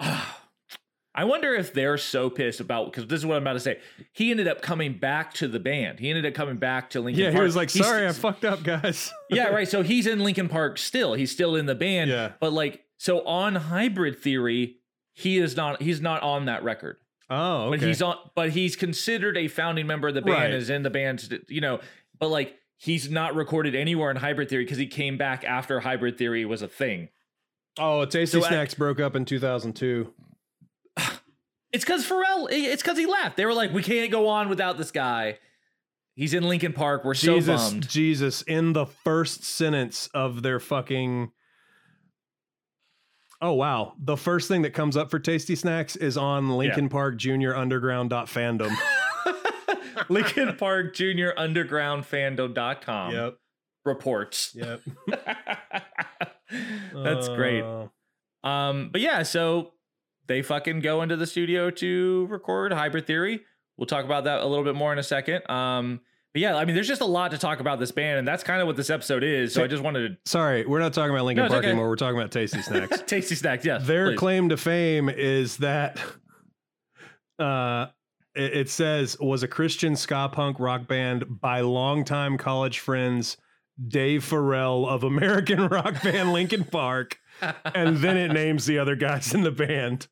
I 1.18 1.24
wonder 1.24 1.54
if 1.54 1.72
they're 1.72 1.96
so 1.96 2.28
pissed 2.28 2.60
about 2.60 2.92
because 2.92 3.06
this 3.06 3.20
is 3.20 3.24
what 3.26 3.36
I'm 3.36 3.42
about 3.42 3.54
to 3.54 3.60
say. 3.60 3.80
He 4.12 4.30
ended 4.30 4.46
up 4.46 4.60
coming 4.60 4.98
back 4.98 5.32
to 5.34 5.48
the 5.48 5.58
band. 5.58 5.98
He 5.98 6.10
ended 6.10 6.26
up 6.26 6.34
coming 6.34 6.56
back 6.56 6.90
to 6.90 7.00
Linkin. 7.00 7.22
Yeah, 7.24 7.30
Park. 7.30 7.40
he 7.40 7.44
was 7.44 7.56
like, 7.56 7.70
He's- 7.70 7.86
"Sorry, 7.86 8.06
I 8.06 8.12
fucked 8.12 8.44
up, 8.44 8.62
guys." 8.62 9.10
yeah, 9.30 9.48
right. 9.48 9.66
So 9.66 9.82
he's 9.82 10.06
in 10.06 10.18
Linkin 10.22 10.48
Park 10.50 10.76
still. 10.76 11.14
He's 11.14 11.30
still 11.32 11.56
in 11.56 11.64
the 11.64 11.74
band. 11.74 12.10
Yeah. 12.10 12.32
But 12.38 12.52
like, 12.52 12.84
so 12.98 13.26
on 13.26 13.54
Hybrid 13.54 14.18
Theory, 14.18 14.76
he 15.14 15.38
is 15.38 15.56
not. 15.56 15.80
He's 15.80 16.02
not 16.02 16.22
on 16.22 16.44
that 16.46 16.62
record. 16.62 16.98
Oh, 17.30 17.68
okay. 17.68 17.78
But 17.78 17.86
he's 17.88 18.02
on. 18.02 18.16
But 18.34 18.50
he's 18.50 18.76
considered 18.76 19.38
a 19.38 19.48
founding 19.48 19.86
member 19.86 20.08
of 20.08 20.14
the 20.14 20.20
band. 20.22 20.36
Right. 20.38 20.52
Is 20.52 20.68
in 20.68 20.82
the 20.82 20.90
band. 20.90 21.44
You 21.48 21.62
know. 21.62 21.80
But 22.18 22.28
like, 22.28 22.54
he's 22.76 23.10
not 23.10 23.34
recorded 23.34 23.74
anywhere 23.74 24.10
in 24.10 24.16
Hybrid 24.16 24.48
Theory 24.48 24.64
because 24.64 24.78
he 24.78 24.86
came 24.86 25.16
back 25.18 25.44
after 25.44 25.80
Hybrid 25.80 26.18
Theory 26.18 26.44
was 26.44 26.62
a 26.62 26.68
thing. 26.68 27.08
oh, 27.78 28.04
Tasty 28.04 28.40
So 28.40 28.44
I- 28.44 28.48
Snacks 28.48 28.74
broke 28.74 29.00
up 29.00 29.16
in 29.16 29.24
2002. 29.24 30.12
It's 31.72 31.84
because 31.84 32.06
Farrell. 32.06 32.48
It's 32.50 32.82
because 32.82 32.96
he 32.96 33.04
left. 33.04 33.36
They 33.36 33.44
were 33.44 33.52
like, 33.52 33.70
we 33.72 33.82
can't 33.82 34.10
go 34.10 34.28
on 34.28 34.48
without 34.48 34.78
this 34.78 34.90
guy. 34.90 35.38
He's 36.14 36.32
in 36.32 36.44
Linkin 36.44 36.72
Park. 36.72 37.04
We're 37.04 37.12
so 37.12 37.34
Jesus, 37.34 37.70
bummed. 37.70 37.88
Jesus, 37.88 38.40
in 38.42 38.72
the 38.72 38.86
first 38.86 39.44
sentence 39.44 40.08
of 40.14 40.42
their 40.42 40.58
fucking. 40.58 41.32
Oh 43.42 43.52
wow! 43.52 43.92
The 43.98 44.16
first 44.16 44.48
thing 44.48 44.62
that 44.62 44.70
comes 44.72 44.96
up 44.96 45.10
for 45.10 45.18
Tasty 45.18 45.54
Snax 45.54 45.94
is 46.00 46.16
on 46.16 46.48
Linkin 46.56 46.88
Park 46.88 47.18
Junior 47.18 47.54
Underground 47.54 48.10
fandom. 48.10 48.74
Linkin 50.10 50.56
Park 50.56 50.94
Junior 50.94 51.32
Underground 51.36 52.04
Fandom.com 52.04 53.12
yep, 53.12 53.34
reports. 53.84 54.54
yep. 54.54 54.80
That's 56.94 57.28
great. 57.28 57.62
Uh, 57.62 57.88
Um, 58.46 58.90
but 58.92 59.00
yeah, 59.00 59.22
so 59.24 59.72
they 60.28 60.42
fucking 60.42 60.80
go 60.80 61.02
into 61.02 61.16
the 61.16 61.26
studio 61.26 61.70
to 61.70 62.26
record 62.30 62.72
Hybrid 62.72 63.06
Theory. 63.06 63.40
We'll 63.76 63.86
talk 63.86 64.04
about 64.04 64.24
that 64.24 64.40
a 64.40 64.46
little 64.46 64.64
bit 64.64 64.74
more 64.74 64.92
in 64.92 64.98
a 64.98 65.02
second. 65.02 65.48
Um, 65.50 66.00
but 66.32 66.40
yeah, 66.40 66.56
I 66.56 66.64
mean, 66.64 66.74
there's 66.74 66.86
just 66.88 67.00
a 67.00 67.06
lot 67.06 67.30
to 67.32 67.38
talk 67.38 67.60
about 67.60 67.78
this 67.80 67.90
band, 67.92 68.18
and 68.18 68.28
that's 68.28 68.42
kind 68.44 68.60
of 68.60 68.66
what 68.66 68.76
this 68.76 68.90
episode 68.90 69.24
is. 69.24 69.52
So 69.54 69.64
I 69.64 69.66
just 69.66 69.82
wanted 69.82 70.16
Sorry, 70.26 70.64
we're 70.66 70.78
not 70.80 70.92
talking 70.92 71.10
about 71.10 71.24
Linkin 71.24 71.44
No, 71.44 71.48
Park 71.48 71.60
okay. 71.60 71.68
anymore. 71.68 71.88
We're 71.88 71.96
talking 71.96 72.18
about 72.18 72.30
Tasty 72.30 72.58
Snax. 72.58 73.06
tasty 73.06 73.34
snacks. 73.34 73.64
yeah. 73.64 73.78
Their 73.78 74.10
please. 74.10 74.18
claim 74.18 74.48
to 74.50 74.56
fame 74.56 75.08
is 75.08 75.56
that 75.58 75.98
uh, 77.38 77.86
it, 78.36 78.70
says 78.70 79.16
was 79.20 79.42
a 79.42 79.48
Christian 79.48 79.96
ska 79.96 80.28
punk 80.30 80.60
rock 80.60 80.86
band 80.86 81.40
by 81.40 81.60
longtime 81.60 82.38
college 82.38 82.78
friends 82.78 83.36
Dave 83.88 84.24
Farrell 84.24 84.88
of 84.88 85.04
American 85.04 85.66
rock 85.68 86.02
band 86.02 86.32
Linkin 86.32 86.64
Park, 86.64 87.18
and 87.74 87.96
then 87.98 88.16
it 88.16 88.32
names 88.32 88.66
the 88.66 88.78
other 88.78 88.96
guys 88.96 89.34
in 89.34 89.42
the 89.42 89.50
band. 89.50 90.08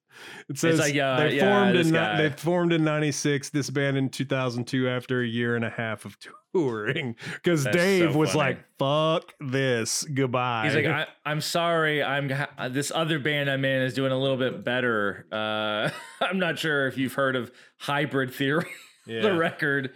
It 0.48 0.58
says 0.58 0.78
like, 0.78 0.96
uh, 0.96 1.16
they 1.20 1.36
yeah, 1.36 1.64
formed 1.64 1.76
in 1.76 1.92
guy. 1.92 2.22
they 2.22 2.30
formed 2.30 2.72
in 2.72 2.84
'96. 2.84 3.50
This 3.50 3.70
band 3.70 3.96
in 3.96 4.08
2002 4.08 4.88
after 4.88 5.22
a 5.22 5.26
year 5.26 5.56
and 5.56 5.64
a 5.64 5.70
half 5.70 6.04
of 6.04 6.16
touring 6.52 7.16
because 7.34 7.64
Dave 7.64 8.12
so 8.12 8.18
was 8.18 8.32
funny. 8.32 8.54
like, 8.54 8.64
"Fuck 8.78 9.32
this, 9.40 10.04
goodbye." 10.04 10.66
He's 10.66 10.74
like, 10.74 10.86
I, 10.86 11.06
I'm 11.24 11.40
sorry. 11.40 12.02
I'm 12.02 12.30
ha- 12.30 12.68
this 12.68 12.92
other 12.94 13.18
band 13.18 13.50
I'm 13.50 13.64
in 13.64 13.82
is 13.82 13.94
doing 13.94 14.12
a 14.12 14.18
little 14.18 14.36
bit 14.36 14.64
better. 14.64 15.26
Uh, 15.32 15.90
I'm 16.24 16.38
not 16.38 16.58
sure 16.58 16.86
if 16.86 16.96
you've 16.96 17.14
heard 17.14 17.36
of 17.36 17.50
Hybrid 17.78 18.32
Theory, 18.32 18.66
yeah. 19.06 19.22
the 19.22 19.36
record. 19.36 19.92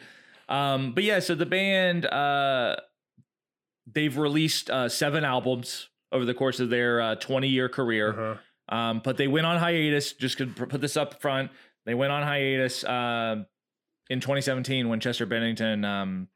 Um, 0.49 0.95
but 0.95 1.05
yeah, 1.05 1.21
so 1.21 1.35
the 1.35 1.47
band 1.47 2.07
uh, 2.07 2.77
they've 3.87 4.17
released 4.17 4.71
uh, 4.71 4.89
seven 4.89 5.25
albums 5.25 5.89
over 6.13 6.25
the 6.25 6.35
course 6.35 6.61
of 6.61 6.71
their 6.71 7.01
uh, 7.01 7.15
20 7.17 7.49
year 7.49 7.69
career. 7.69 8.11
Uh-huh. 8.11 8.75
Um, 8.77 9.01
but 9.03 9.17
they 9.17 9.29
went 9.29 9.47
on 9.47 9.59
hiatus. 9.59 10.13
Just 10.13 10.39
to 10.39 10.47
put 10.47 10.81
this 10.81 10.97
up 10.97 11.21
front, 11.21 11.51
they 11.87 11.95
went 11.95 12.13
on 12.13 12.23
hiatus 12.23 12.85
uh, 12.85 13.37
in 14.11 14.21
2017 14.21 14.89
when 14.89 15.01
Chester 15.01 15.27
Bennington 15.27 15.85
um, 15.85 16.29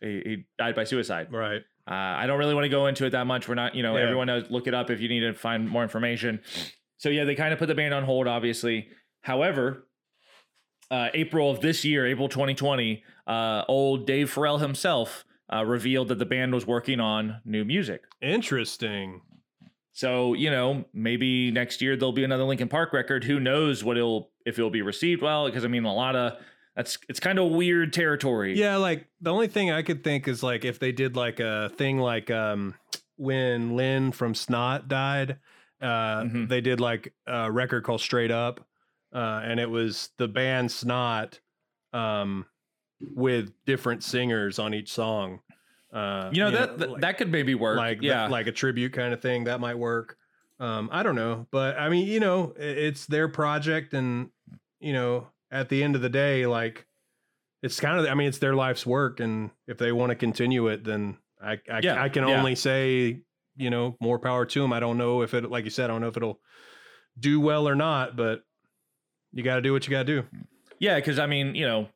he, 0.00 0.22
he 0.24 0.44
died 0.58 0.74
by 0.74 0.84
suicide. 0.84 1.28
Right. 1.32 1.62
Uh, 1.86 1.92
I 1.94 2.26
don't 2.26 2.38
really 2.38 2.54
want 2.54 2.64
to 2.64 2.70
go 2.70 2.86
into 2.86 3.04
it 3.04 3.10
that 3.10 3.26
much. 3.26 3.46
We're 3.48 3.54
not, 3.56 3.74
you 3.74 3.82
know, 3.82 3.96
Yeah. 3.96 4.04
everyone 4.04 4.26
knows. 4.26 4.50
Look 4.50 4.66
it 4.66 4.72
up 4.74 4.90
if 4.90 5.00
you 5.00 5.08
need 5.08 5.20
to 5.20 5.34
find 5.34 5.68
more 5.68 5.82
information. 5.82 6.40
So 6.96 7.10
yeah, 7.10 7.24
they 7.24 7.34
kind 7.34 7.52
of 7.52 7.58
put 7.58 7.66
the 7.66 7.74
band 7.74 7.92
on 7.92 8.04
hold, 8.04 8.26
obviously. 8.26 8.88
However, 9.20 9.86
uh, 10.90 11.08
April 11.12 11.50
of 11.50 11.60
this 11.60 11.84
year, 11.84 12.06
April 12.06 12.28
2020, 12.28 13.02
uh, 13.26 13.64
old 13.68 14.06
Dave 14.06 14.30
Farrell 14.30 14.58
himself 14.58 15.23
uh, 15.52 15.64
revealed 15.64 16.08
that 16.08 16.18
the 16.18 16.26
band 16.26 16.52
was 16.54 16.66
working 16.66 17.00
on 17.00 17.40
new 17.44 17.64
music. 17.64 18.02
Interesting. 18.22 19.20
So 19.92 20.34
you 20.34 20.50
know, 20.50 20.84
maybe 20.92 21.50
next 21.50 21.80
year 21.80 21.96
there'll 21.96 22.12
be 22.12 22.24
another 22.24 22.44
Linkin 22.44 22.68
Park 22.68 22.92
record. 22.92 23.24
Who 23.24 23.38
knows 23.38 23.84
what 23.84 23.96
it'll 23.96 24.30
if 24.44 24.58
it'll 24.58 24.70
be 24.70 24.82
received 24.82 25.22
well? 25.22 25.46
Because 25.46 25.64
I 25.64 25.68
mean, 25.68 25.84
a 25.84 25.94
lot 25.94 26.16
of 26.16 26.38
that's 26.74 26.98
it's 27.08 27.20
kind 27.20 27.38
of 27.38 27.52
weird 27.52 27.92
territory. 27.92 28.58
Yeah, 28.58 28.76
like 28.76 29.06
the 29.20 29.32
only 29.32 29.46
thing 29.46 29.70
I 29.70 29.82
could 29.82 30.02
think 30.02 30.26
is 30.26 30.42
like 30.42 30.64
if 30.64 30.78
they 30.80 30.90
did 30.92 31.14
like 31.16 31.38
a 31.38 31.70
thing 31.76 31.98
like 31.98 32.30
um 32.30 32.74
when 33.16 33.76
Lynn 33.76 34.10
from 34.10 34.34
Snot 34.34 34.88
died, 34.88 35.38
uh 35.80 36.22
Mhm. 36.22 36.48
they 36.48 36.60
did 36.60 36.80
like 36.80 37.14
a 37.28 37.52
record 37.52 37.84
called 37.84 38.00
Strait 38.00 38.32
Up, 38.32 38.66
uh, 39.14 39.42
and 39.44 39.60
it 39.60 39.70
was 39.70 40.10
the 40.18 40.26
band 40.26 40.72
Snot 40.72 41.38
um 41.92 42.46
with 43.14 43.52
different 43.66 44.02
singers 44.02 44.58
on 44.58 44.74
each 44.74 44.92
song. 44.92 45.40
Uh 45.92 46.28
you 46.32 46.40
know 46.42 46.50
that 46.50 46.78
like- 46.90 47.00
that 47.02 47.18
could 47.18 47.30
maybe 47.30 47.54
work. 47.54 47.76
like 47.76 48.02
yeah, 48.02 48.26
like 48.28 48.46
a 48.46 48.52
tribute 48.52 48.92
kind 48.92 49.12
of 49.14 49.20
thing 49.22 49.44
that 49.44 49.60
might 49.60 49.78
work 49.78 50.16
um 50.60 50.88
i 50.92 51.02
don't 51.02 51.16
know 51.16 51.46
but 51.50 51.76
i 51.78 51.88
mean 51.88 52.06
you 52.06 52.20
know 52.20 52.52
it's 52.56 53.06
their 53.06 53.26
project 53.28 53.92
and 53.92 54.30
you 54.78 54.92
know 54.92 55.26
at 55.50 55.68
the 55.68 55.82
end 55.82 55.96
of 55.96 56.00
the 56.02 56.08
day 56.08 56.46
like 56.46 56.86
it's 57.60 57.80
kind 57.80 57.98
of 57.98 58.06
i 58.06 58.14
mean 58.14 58.28
it's 58.28 58.38
their 58.38 58.54
life's 58.54 58.86
work 58.86 59.18
and 59.18 59.50
if 59.66 59.78
they 59.78 59.90
want 59.90 60.10
to 60.10 60.14
continue 60.16 60.68
it 60.68 60.84
then 60.84 61.16
i 61.42 61.54
i, 61.68 61.80
Yeah, 61.82 62.00
I 62.00 62.08
can 62.08 62.26
yeah. 62.28 62.38
only 62.38 62.54
say 62.54 63.20
you 63.56 63.68
know 63.68 63.96
more 64.00 64.20
power 64.20 64.46
to 64.46 64.60
them 64.62 64.72
i 64.72 64.78
don't 64.78 64.96
know 64.96 65.22
if 65.22 65.34
it 65.34 65.50
like 65.50 65.64
you 65.64 65.70
said 65.70 65.90
i 65.90 65.92
don't 65.92 66.00
know 66.00 66.08
if 66.08 66.16
it'll 66.16 66.38
do 67.18 67.40
well 67.40 67.66
or 67.68 67.74
not 67.74 68.14
but 68.16 68.42
you 69.32 69.42
got 69.42 69.56
to 69.56 69.60
do 69.62 69.72
what 69.72 69.84
you 69.86 69.90
got 69.90 70.06
to 70.06 70.22
do 70.22 70.26
Yeah, 70.78 70.94
because 70.96 71.18
I 71.18 71.26
mean, 71.26 71.54
you 71.56 71.66
know, 71.66 71.88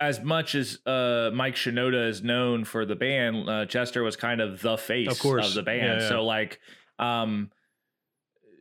as 0.00 0.20
much 0.22 0.54
as 0.54 0.78
uh, 0.86 1.30
Mike 1.34 1.54
Shinoda 1.56 2.08
is 2.08 2.22
known 2.22 2.64
for 2.64 2.84
the 2.86 2.94
band, 2.96 3.48
uh, 3.48 3.66
Chester 3.66 4.02
was 4.02 4.16
kind 4.16 4.40
of 4.40 4.60
the 4.62 4.76
face 4.78 5.08
Of 5.08 5.18
course. 5.18 5.54
the 5.54 5.62
band. 5.62 5.82
Yeah, 5.82 6.00
yeah. 6.02 6.08
So 6.08 6.24
like, 6.24 6.60
um, 6.98 7.50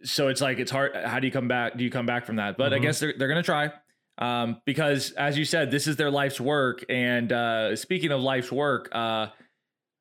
so 0.04 0.28
it's 0.28 0.42
like 0.42 0.60
it's 0.60 0.72
hard. 0.72 0.96
How 0.96 1.20
do 1.20 1.28
you 1.28 1.34
come 1.34 1.48
back? 1.48 1.78
Do 1.78 1.84
you 1.84 1.90
come 1.90 2.06
back 2.06 2.26
from 2.26 2.38
that? 2.38 2.58
But 2.58 2.74
I 2.74 2.78
Mhm. 2.80 2.82
guess 2.84 3.00
they're 3.00 3.14
they're 3.18 3.28
gonna 3.28 3.44
try. 3.44 3.72
Um, 4.20 4.62
because 4.66 5.12
as 5.12 5.38
you 5.38 5.46
said, 5.46 5.70
this 5.70 5.86
is 5.88 5.96
their 5.96 6.10
life's 6.10 6.42
work. 6.42 6.84
And 6.90 7.32
uh, 7.32 7.76
speaking 7.76 8.12
of 8.12 8.22
life's 8.22 8.52
work, 8.52 8.90
uh, 8.92 9.28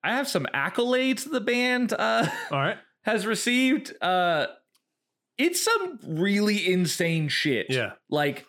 I 0.03 0.13
have 0.13 0.29
some 0.29 0.47
accolades 0.55 1.31
the 1.31 1.41
band 1.41 1.93
uh, 1.93 2.27
all 2.51 2.59
right 2.59 2.79
has 3.03 3.27
received. 3.27 3.93
Uh, 4.03 4.47
it's 5.39 5.61
some 5.63 5.99
really 6.03 6.73
insane 6.73 7.29
shit. 7.29 7.67
yeah 7.69 7.93
Like 8.09 8.47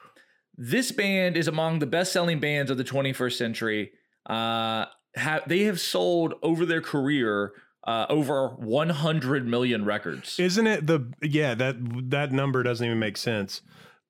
this 0.57 0.91
band 0.91 1.37
is 1.37 1.47
among 1.47 1.79
the 1.79 1.85
best-selling 1.85 2.39
bands 2.39 2.71
of 2.71 2.77
the 2.77 2.83
21st 2.83 3.37
century. 3.37 3.91
Uh, 4.25 4.85
have 5.15 5.47
they 5.47 5.63
have 5.63 5.79
sold 5.79 6.33
over 6.43 6.65
their 6.65 6.81
career 6.81 7.53
uh, 7.85 8.05
over 8.09 8.49
100 8.49 9.47
million 9.47 9.85
records. 9.85 10.39
Isn't 10.39 10.67
it 10.67 10.85
the 10.87 11.11
yeah 11.21 11.55
that 11.55 11.75
that 12.09 12.31
number 12.33 12.61
doesn't 12.61 12.85
even 12.85 12.99
make 12.99 13.15
sense. 13.17 13.61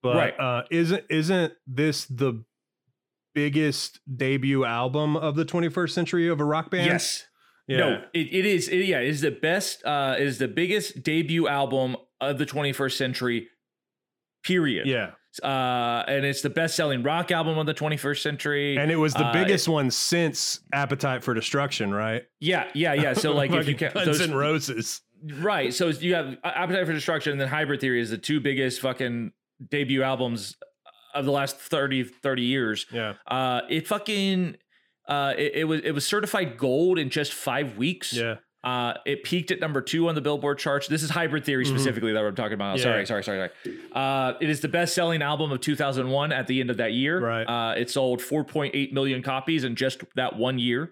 But 0.02 0.16
Right. 0.16 0.40
uh 0.40 0.64
isn't 0.72 1.04
isn't 1.10 1.54
this 1.68 2.06
the 2.06 2.44
biggest 3.36 4.00
debut 4.18 4.66
album 4.66 5.16
of 5.16 5.36
the 5.36 5.46
21st 5.46 5.92
century 5.92 6.28
of 6.28 6.40
a 6.40 6.46
rock 6.46 6.72
band? 6.72 6.88
yes. 6.88 7.26
Yeah. 7.68 7.78
No, 7.78 8.04
it, 8.14 8.28
it 8.34 8.46
is. 8.46 8.70
It, 8.70 8.86
yeah, 8.86 9.00
it 9.02 9.10
is 9.10 9.20
the 9.22 9.32
best. 9.32 9.84
Uh, 9.84 10.16
it 10.18 10.26
is 10.26 10.38
the 10.38 10.48
biggest 10.48 11.04
debut 11.04 11.50
album 11.50 11.98
of 12.22 12.38
the 12.38 12.46
21st 12.46 12.94
century. 12.96 13.50
Period. 14.44 14.88
Yeah. 14.88 15.12
Uh, 15.44 16.04
and 16.08 16.26
it's 16.26 16.42
the 16.42 16.50
best-selling 16.50 17.04
rock 17.04 17.32
album 17.32 17.58
of 17.58 17.66
the 17.66 17.74
21st 17.74 18.22
century. 18.22 18.78
And 18.78 18.92
it 18.92 18.96
was 18.96 19.14
the 19.14 19.26
Uh, 19.26 19.34
biggest 19.34 19.68
one 19.68 19.92
since 19.92 20.60
Appetite 20.74 21.24
for 21.24 21.34
Destruction, 21.34 21.94
right? 21.94 22.24
yeah, 22.40 22.70
yeah, 22.74 22.94
yeah. 22.94 23.14
So 23.14 23.34
like 23.34 23.52
if 23.52 23.68
you 23.68 23.76
can, 23.82 23.92
Guns 23.94 24.20
those, 24.20 24.30
Roses. 24.30 25.02
right. 25.24 25.74
So 25.74 25.88
you 25.88 26.16
have 26.16 26.38
Appetite 26.44 26.86
for 26.86 26.94
Destruction 26.94 27.32
and 27.34 27.42
then 27.42 27.48
Hybrid 27.48 27.80
Theory 27.82 28.02
is 28.02 28.10
the 28.10 28.18
two 28.18 28.40
biggest 28.40 28.82
fucking 28.82 29.32
debut 29.70 30.04
albums 30.04 30.56
of 31.16 31.26
the 31.26 31.32
last 31.32 31.58
30 31.58 32.04
30 32.04 32.42
years. 32.44 32.86
Yeah. 32.92 33.14
Uh, 33.26 33.62
it 33.70 33.88
fucking 33.88 34.58
uh, 35.08 35.34
it, 35.38 35.52
it 35.56 35.64
was 35.64 35.82
it 35.82 35.92
was 35.92 36.06
certified 36.06 36.58
gold 36.58 37.00
in 37.00 37.10
just 37.10 37.34
five 37.34 37.78
weeks. 37.78 38.14
Yeah. 38.14 38.36
Uh, 38.68 38.94
it 39.06 39.24
peaked 39.24 39.50
at 39.52 39.62
number 39.62 39.80
two 39.82 40.10
on 40.10 40.16
the 40.16 40.20
Billboard 40.22 40.58
charts. 40.58 40.88
This 40.90 41.02
is 41.02 41.10
Hybrid 41.10 41.46
Theory 41.46 41.64
Mhm. 41.64 41.70
specifically 41.70 42.12
that 42.12 42.22
I'm 42.26 42.36
talking 42.36 42.54
about. 42.56 42.78
Yeah. 42.78 42.84
Sorry, 42.84 43.06
sorry, 43.06 43.24
sorry, 43.24 43.50
sorry. 43.64 43.78
Uh, 43.94 44.34
it 44.42 44.50
is 44.50 44.60
the 44.60 44.68
best-selling 44.68 45.22
album 45.22 45.54
of 45.54 45.62
2001 45.62 46.34
at 46.34 46.48
the 46.48 46.60
end 46.60 46.70
of 46.70 46.76
that 46.78 46.92
year. 46.92 47.20
Right. 47.22 47.44
Uh, 47.44 47.76
it 47.78 47.90
sold 47.90 48.22
4.8 48.22 48.92
million 48.92 49.24
copies 49.24 49.64
in 49.64 49.76
just 49.76 50.04
that 50.16 50.36
one 50.36 50.60
year. 50.60 50.92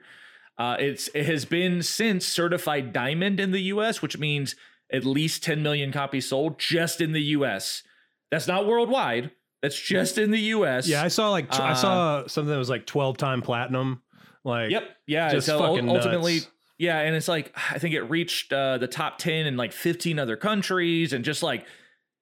Uh, 0.58 0.78
it's 0.80 1.10
it 1.14 1.26
has 1.26 1.44
been 1.44 1.82
since 1.82 2.26
certified 2.26 2.94
diamond 2.94 3.42
in 3.42 3.52
the 3.52 3.62
U.S., 3.64 4.02
which 4.02 4.18
means 4.18 4.56
at 4.94 5.04
least 5.04 5.44
10 5.44 5.62
million 5.62 5.92
copies 5.92 6.30
sold 6.30 6.58
just 6.58 7.02
in 7.02 7.12
the 7.12 7.22
U.S. 7.24 7.84
That's 8.32 8.48
not 8.48 8.66
worldwide. 8.66 9.32
That's 9.62 9.78
just 9.78 10.18
in 10.18 10.32
the 10.32 10.40
U.S. 10.56 10.88
Yeah, 10.88 11.04
I 11.04 11.10
saw 11.10 11.32
like 11.32 11.50
tw- 11.52 11.60
I 11.60 11.72
Uh, 11.72 11.76
saw 11.76 12.28
something 12.28 12.52
that 12.52 12.58
was 12.58 12.70
like 12.70 12.86
12 12.86 13.18
time 13.18 13.42
platinum. 13.42 14.02
Like 14.46 14.70
Yep. 14.72 14.84
Yeah. 15.08 15.32
just 15.32 15.48
so 15.48 15.58
fucking 15.60 15.90
ultimately, 15.90 16.36
nuts. 16.36 16.48
Yeah, 16.78 17.00
and 17.00 17.16
it's 17.16 17.28
like 17.28 17.56
I 17.72 17.80
think 17.80 17.94
it 17.96 18.04
reached 18.04 18.52
uh, 18.54 18.78
the 18.78 18.88
top 18.88 19.18
ten 19.18 19.46
in 19.48 19.58
like 19.58 19.72
fifteen 19.74 20.20
other 20.20 20.36
countries, 20.38 21.14
and 21.14 21.24
just 21.26 21.42
like 21.44 21.66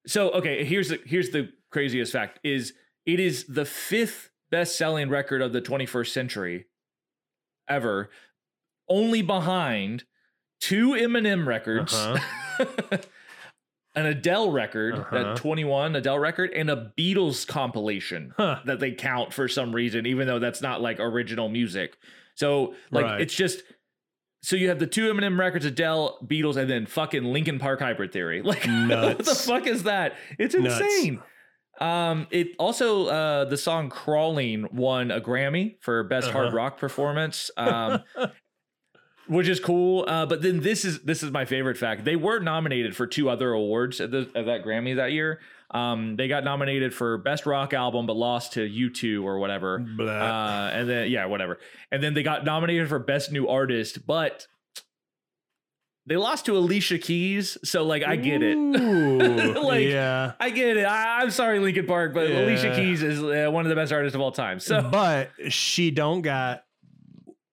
so. 0.07 0.29
Okay, 0.31 0.63
here's 0.65 0.89
the 0.89 0.99
here's 1.05 1.29
the 1.31 1.49
craziest 1.71 2.11
fact: 2.11 2.39
is 2.43 2.73
it 3.05 3.19
is 3.19 3.45
the 3.45 3.65
fifth 3.65 4.29
best 4.51 4.77
selling 4.77 5.09
record 5.09 5.41
of 5.41 5.51
the 5.51 5.61
21st 5.61 6.09
century 6.09 6.65
ever, 7.67 8.09
only 8.87 9.21
behind 9.23 10.03
two 10.61 10.89
Eminem 10.91 11.45
records. 11.47 11.93
An 13.95 14.07
Adele 14.07 14.51
record, 14.51 14.95
Uh-huh. 14.95 15.15
that 15.23 15.35
21 15.37 15.95
Adele 15.95 16.17
record, 16.17 16.51
and 16.51 16.69
a 16.69 16.91
Beatles 16.97 17.45
compilation 17.45 18.33
Huh. 18.37 18.59
that 18.65 18.79
they 18.79 18.91
count 18.91 19.31
for 19.33 19.47
some 19.47 19.73
reason, 19.73 20.07
even 20.07 20.25
though 20.27 20.39
that's 20.39 20.61
not 20.63 20.81
like 20.81 20.99
original 20.99 21.47
music. 21.47 21.95
So 22.33 22.73
like 22.89 23.05
Right. 23.05 23.21
it's 23.21 23.35
just 23.35 23.61
so 24.43 24.55
you 24.55 24.69
have 24.69 24.77
the 24.77 24.85
two 24.87 25.11
Eminem 25.11 25.39
records, 25.39 25.65
Adele, 25.65 26.19
Beatles, 26.25 26.57
and 26.57 26.69
then 26.69 26.85
fucking 26.85 27.23
Linkin 27.23 27.57
Park 27.57 27.79
Hybrid 27.79 28.11
Theory. 28.11 28.41
Like 28.45 28.63
what 28.87 29.17
the 29.17 29.33
fuck 29.35 29.65
is 29.65 29.83
that? 29.83 30.13
It's 30.37 30.53
Nuts. 30.53 30.79
insane. 30.79 31.19
Um, 31.81 32.27
it 32.29 32.49
also 32.59 33.07
uh 33.07 33.45
the 33.45 33.57
song 33.57 33.89
Crawling 33.89 34.67
won 34.71 35.09
a 35.09 35.19
Grammy 35.19 35.77
for 35.81 36.03
best 36.03 36.29
hard 36.29 36.47
Uh-huh. 36.49 36.55
rock 36.57 36.77
performance. 36.77 37.49
Um 37.57 38.03
which 39.27 39.47
is 39.47 39.59
cool. 39.59 40.05
Uh, 40.07 40.25
but 40.25 40.41
then 40.41 40.59
this 40.61 40.85
is 40.85 41.01
this 41.01 41.23
is 41.23 41.31
my 41.31 41.45
favorite 41.45 41.77
fact. 41.77 42.05
They 42.05 42.15
were 42.15 42.39
nominated 42.39 42.95
for 42.95 43.07
two 43.07 43.29
other 43.29 43.51
awards 43.53 44.01
at, 44.01 44.11
the, 44.11 44.29
at 44.35 44.45
that 44.45 44.63
Grammy 44.65 44.95
that 44.97 45.11
year. 45.11 45.39
Um, 45.71 46.17
they 46.17 46.27
got 46.27 46.43
nominated 46.43 46.93
for 46.93 47.17
best 47.17 47.45
rock 47.47 47.73
album, 47.73 48.05
but 48.05 48.15
lost 48.15 48.53
to 48.53 48.59
U2 48.61 49.23
or 49.23 49.39
whatever. 49.39 49.83
Uh, 49.99 50.69
and 50.71 50.87
then 50.87 51.09
yeah, 51.09 51.25
whatever. 51.25 51.57
And 51.91 52.03
then 52.03 52.13
they 52.13 52.21
got 52.21 52.45
nominated 52.45 52.89
for 52.89 52.99
best 52.99 53.31
new 53.31 53.47
artist, 53.47 54.05
but 54.05 54.45
they 56.05 56.15
lost 56.17 56.45
to 56.45 56.57
Alicia 56.57 56.99
Keys. 56.99 57.57
So 57.63 57.83
like, 57.83 58.03
I 58.03 58.17
get 58.17 58.43
it. 58.43 58.55
Ooh, 58.55 59.53
Like, 59.63 59.87
yeah. 59.87 60.33
I 60.39 60.49
get 60.49 60.77
it. 60.77 60.83
I, 60.85 61.21
I'm 61.21 61.31
sorry, 61.31 61.59
Linkin 61.59 61.87
Park, 61.87 62.13
but 62.13 62.29
Alicia 62.29 62.75
Keys 62.75 63.01
is 63.01 63.23
uh, 63.23 63.49
one 63.49 63.65
of 63.65 63.69
the 63.69 63.75
best 63.75 63.91
artists 63.91 64.13
of 64.13 64.21
all 64.21 64.31
time. 64.31 64.59
So 64.59 64.81
but 64.91 65.31
she 65.49 65.89
don't 65.91 66.21
got 66.21 66.65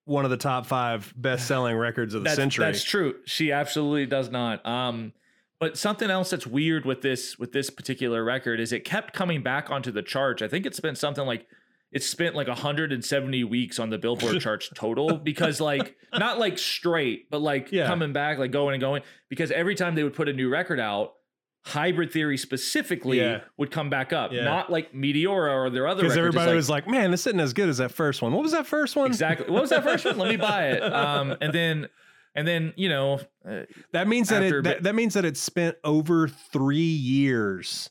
one 0.05 0.25
of 0.25 0.31
the 0.31 0.37
top 0.37 0.65
five 0.65 1.13
best 1.15 1.47
selling 1.47 1.75
records 1.75 2.13
of 2.13 2.21
the 2.21 2.25
that's, 2.25 2.35
century. 2.35 2.65
That's 2.65 2.83
true. 2.83 3.15
She 3.25 3.51
absolutely 3.51 4.05
does 4.07 4.29
not. 4.29 4.65
Um, 4.65 5.13
but 5.59 5.77
something 5.77 6.09
else 6.09 6.31
that's 6.31 6.47
weird 6.47 6.85
with 6.85 7.01
this 7.01 7.37
with 7.37 7.51
this 7.51 7.69
particular 7.69 8.23
record 8.23 8.59
is 8.59 8.73
it 8.73 8.83
kept 8.83 9.13
coming 9.13 9.43
back 9.43 9.69
onto 9.69 9.91
the 9.91 10.01
charts. 10.01 10.41
I 10.41 10.47
think 10.47 10.65
it's 10.65 10.79
been 10.79 10.95
something 10.95 11.25
like 11.25 11.45
it's 11.91 12.07
spent 12.07 12.35
like 12.35 12.47
170 12.47 13.43
weeks 13.43 13.77
on 13.77 13.89
the 13.89 13.97
Billboard 13.97 14.39
charts 14.41 14.69
total 14.73 15.17
because 15.17 15.61
like 15.61 15.95
not 16.13 16.39
like 16.39 16.57
straight, 16.57 17.29
but 17.29 17.41
like 17.41 17.71
Yeah. 17.71 17.85
coming 17.85 18.11
back, 18.13 18.39
like 18.39 18.51
going 18.51 18.73
and 18.73 18.81
going. 18.81 19.03
Because 19.29 19.51
every 19.51 19.75
time 19.75 19.93
they 19.95 20.03
would 20.03 20.15
put 20.15 20.29
a 20.29 20.33
new 20.33 20.49
record 20.49 20.79
out, 20.79 21.13
Hybrid 21.63 22.11
Theory 22.11 22.37
specifically 22.37 23.19
Yeah. 23.19 23.41
would 23.57 23.69
come 23.71 23.89
back 23.89 24.11
up, 24.13 24.31
Yeah. 24.31 24.43
not 24.45 24.71
like 24.71 24.93
Meteora 24.93 25.53
or 25.53 25.69
their 25.69 25.87
other 25.87 26.01
Because 26.01 26.17
everybody 26.17 26.47
like- 26.47 26.55
was 26.55 26.69
like, 26.69 26.87
man, 26.87 27.11
this 27.11 27.27
isn't 27.27 27.39
as 27.39 27.53
good 27.53 27.69
as 27.69 27.77
that 27.77 27.91
first 27.91 28.21
one. 28.21 28.33
What 28.33 28.41
was 28.43 28.51
that 28.53 28.65
first 28.65 28.95
one? 28.95 29.05
exactly. 29.07 29.47
What 29.51 29.61
was 29.61 29.69
that 29.69 29.83
first 29.83 30.03
one? 30.05 30.17
Let 30.17 30.29
me 30.29 30.37
buy 30.37 30.69
it. 30.69 30.81
Um, 30.93 31.35
and 31.39 31.53
then 31.53 31.87
and 32.33 32.47
then 32.47 32.73
you 32.77 32.89
know 32.89 33.19
uh, 33.47 33.61
That 33.93 34.07
means 34.07 34.29
that 34.29 34.41
it 34.41 34.63
that, 34.63 34.83
that 34.83 34.95
means 34.95 35.13
that 35.13 35.25
it 35.25 35.37
spent 35.37 35.75
over 35.83 36.27
three 36.27 36.77
years 36.77 37.89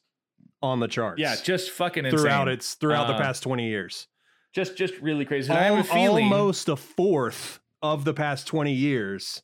on 0.63 0.81
the 0.81 0.89
charts. 0.89 1.21
Yeah, 1.21 1.37
just 1.43 1.71
fucking 1.71 2.07
insane. 2.07 2.19
throughout 2.19 2.49
its 2.49 2.75
throughout 2.75 3.07
the 3.07 3.15
Uh, 3.15 3.19
past 3.21 3.43
twenty 3.45 3.69
years. 3.69 4.09
just 4.53 4.77
just 4.77 4.95
really 5.01 5.25
crazy. 5.25 5.49
And 5.51 5.59
I 5.59 5.63
have 5.65 5.79
a 5.79 5.85
feeling 5.85 6.25
almost 6.25 6.69
a 6.69 6.77
fourth 6.77 7.61
of 7.83 8.05
the 8.05 8.15
past 8.15 8.47
twenty 8.49 8.75
years. 8.75 9.43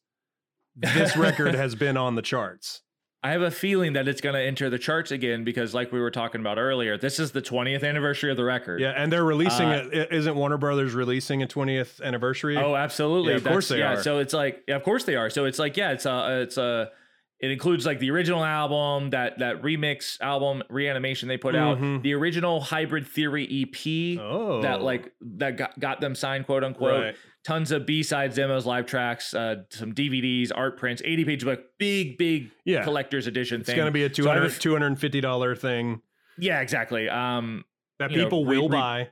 This 0.74 1.16
record 1.16 1.54
has 1.54 1.74
been 1.74 1.96
on 1.96 2.16
the 2.16 2.22
charts. 2.22 2.82
I 3.26 3.30
have 3.30 3.42
a 3.42 3.50
feeling 3.50 3.94
that 3.94 4.06
it's 4.06 4.20
going 4.20 4.34
to 4.36 4.40
enter 4.40 4.70
the 4.70 4.78
charts 4.78 5.10
again 5.10 5.42
because, 5.42 5.74
like 5.74 5.90
we 5.90 5.98
were 5.98 6.12
talking 6.12 6.40
about 6.40 6.58
earlier, 6.58 6.96
this 6.96 7.18
is 7.18 7.32
the 7.32 7.42
20th 7.42 7.82
anniversary 7.82 8.30
of 8.30 8.36
the 8.36 8.44
record. 8.44 8.80
Yeah, 8.80 8.90
and 8.96 9.12
they're 9.12 9.24
releasing 9.24 9.66
Uh, 9.66 9.88
it. 9.92 10.12
Isn't 10.12 10.36
Warner 10.36 10.58
Brothers 10.58 10.94
releasing 10.94 11.42
a 11.42 11.48
twentieth 11.48 12.00
anniversary? 12.00 12.56
Oh, 12.56 12.76
absolutely. 12.76 13.32
Yeah, 13.32 13.38
of 13.38 13.44
course 13.44 13.68
That's- 13.68 13.88
they 13.88 13.94
yeah, 13.94 13.98
are. 14.00 14.02
So 14.04 14.18
it's 14.20 14.32
like, 14.32 14.62
yeah, 14.68 14.76
of 14.76 14.84
course 14.84 15.02
they 15.02 15.16
are. 15.16 15.28
So 15.28 15.44
it's 15.44 15.58
like, 15.58 15.76
yeah, 15.76 15.90
it's 15.90 16.06
a, 16.06 16.42
it's 16.42 16.56
a, 16.56 16.92
it 17.40 17.50
includes 17.50 17.84
like 17.84 17.98
the 17.98 18.10
original 18.10 18.44
album, 18.44 19.10
that 19.10 19.38
that 19.40 19.62
remix 19.62 20.20
album, 20.20 20.62
reanimation 20.70 21.28
they 21.28 21.36
put 21.36 21.54
out, 21.54 21.78
Mhm. 21.78 22.02
the 22.02 22.14
original 22.14 22.60
Hybrid 22.60 23.06
Theory 23.06 23.44
EP. 23.50 24.18
Oh, 24.20 24.62
That 24.62 24.80
like 24.82 25.12
that 25.20 25.56
got, 25.56 25.78
got 25.78 26.00
them 26.00 26.14
signed, 26.14 26.46
quote 26.46 26.64
unquote. 26.64 27.02
right. 27.02 27.14
Tons 27.44 27.70
of 27.70 27.86
B 27.86 28.02
sides, 28.02 28.34
demos, 28.36 28.66
live 28.66 28.86
tracks, 28.86 29.32
uh, 29.32 29.62
some 29.70 29.92
DVDs, 29.94 30.50
art 30.52 30.76
prints, 30.78 31.00
80 31.04 31.24
page 31.24 31.44
book, 31.44 31.60
big, 31.78 32.18
big 32.18 32.50
Yeah, 32.64 32.82
collector's 32.82 33.26
edition 33.28 33.58
thing. 33.58 33.60
it's 33.60 33.68
thing. 33.70 33.76
going 33.76 33.86
to 33.86 33.92
be 33.92 34.02
a 34.02 34.12
So 34.12 34.28
I 34.28 34.34
have 34.34 34.42
a 34.42 34.48
200 34.48 34.92
f- 34.92 35.00
$250 35.12 35.54
thing 35.54 36.00
Yeah, 36.38 36.60
exactly. 36.60 37.08
Um, 37.08 37.64
that 38.00 38.10
You 38.10 38.16
know, 38.18 38.24
people 38.24 38.44
will 38.46 38.68
re- 38.68 38.76
buy. 38.76 39.08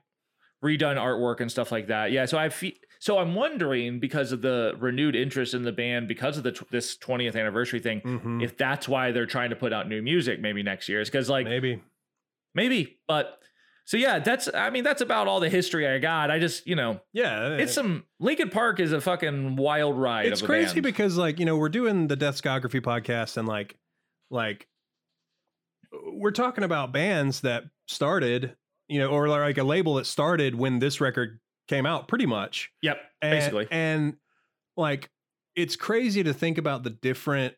redone 0.64 0.96
artwork 0.96 1.40
and 1.40 1.50
stuff 1.50 1.70
like 1.70 1.86
that. 1.88 2.10
Yeah, 2.10 2.24
so 2.24 2.36
I 2.38 2.48
fe- 2.48 2.78
so 3.04 3.18
I'm 3.18 3.34
wondering 3.34 4.00
because 4.00 4.32
of 4.32 4.40
the 4.40 4.74
renewed 4.78 5.14
interest 5.14 5.52
in 5.52 5.62
the 5.62 5.72
band 5.72 6.08
because 6.08 6.38
of 6.38 6.42
the 6.42 6.52
tw- 6.52 6.70
this 6.70 6.96
20th 6.96 7.36
anniversary 7.36 7.78
thing, 7.78 8.00
Mhm. 8.00 8.42
if 8.42 8.56
that's 8.56 8.88
why 8.88 9.12
they're 9.12 9.26
trying 9.26 9.50
to 9.50 9.56
put 9.56 9.74
out 9.74 9.86
new 9.86 10.00
music 10.00 10.40
maybe 10.40 10.62
next 10.62 10.88
year. 10.88 11.02
is 11.02 11.10
because 11.10 11.28
like 11.28 11.44
Maybe. 11.44 11.82
maybe, 12.54 12.96
but 13.06 13.40
so 13.84 13.98
yeah, 13.98 14.20
that's 14.20 14.48
I 14.54 14.70
mean 14.70 14.84
that's 14.84 15.02
about 15.02 15.28
all 15.28 15.38
the 15.38 15.50
history 15.50 15.86
I 15.86 15.98
got. 15.98 16.30
I 16.30 16.38
just 16.38 16.66
you 16.66 16.76
know 16.76 17.02
Yeah, 17.12 17.56
it's 17.58 17.74
some 17.74 18.06
Linkin 18.20 18.48
Park 18.48 18.80
is 18.80 18.92
a 18.92 19.02
fucking 19.02 19.56
wild 19.56 19.98
ride. 19.98 20.24
it's 20.24 20.40
of 20.40 20.46
a 20.46 20.48
crazy 20.48 20.74
band. 20.76 20.84
because 20.84 21.18
like 21.18 21.38
you 21.38 21.44
know 21.44 21.58
we're 21.58 21.68
doing 21.68 22.06
the 22.08 22.16
discography 22.16 22.80
podcast 22.80 23.36
and 23.36 23.46
like 23.46 23.76
like 24.30 24.66
we're 26.10 26.30
talking 26.30 26.64
about 26.64 26.90
bands 26.92 27.42
that 27.42 27.64
started 27.86 28.56
you 28.88 28.98
know 28.98 29.08
or 29.08 29.28
like 29.28 29.58
a 29.58 29.62
label 29.62 29.96
that 29.96 30.06
started 30.06 30.54
when 30.54 30.78
this 30.78 31.02
record 31.02 31.38
came 31.68 31.86
out 31.86 32.08
pretty 32.08 32.26
much. 32.26 32.70
Yep, 32.82 32.98
and, 33.22 33.30
basically. 33.32 33.68
and 33.70 34.16
like 34.76 35.10
it's 35.56 35.76
crazy 35.76 36.22
to 36.22 36.32
think 36.34 36.58
about 36.58 36.82
the 36.82 36.90
different 36.90 37.54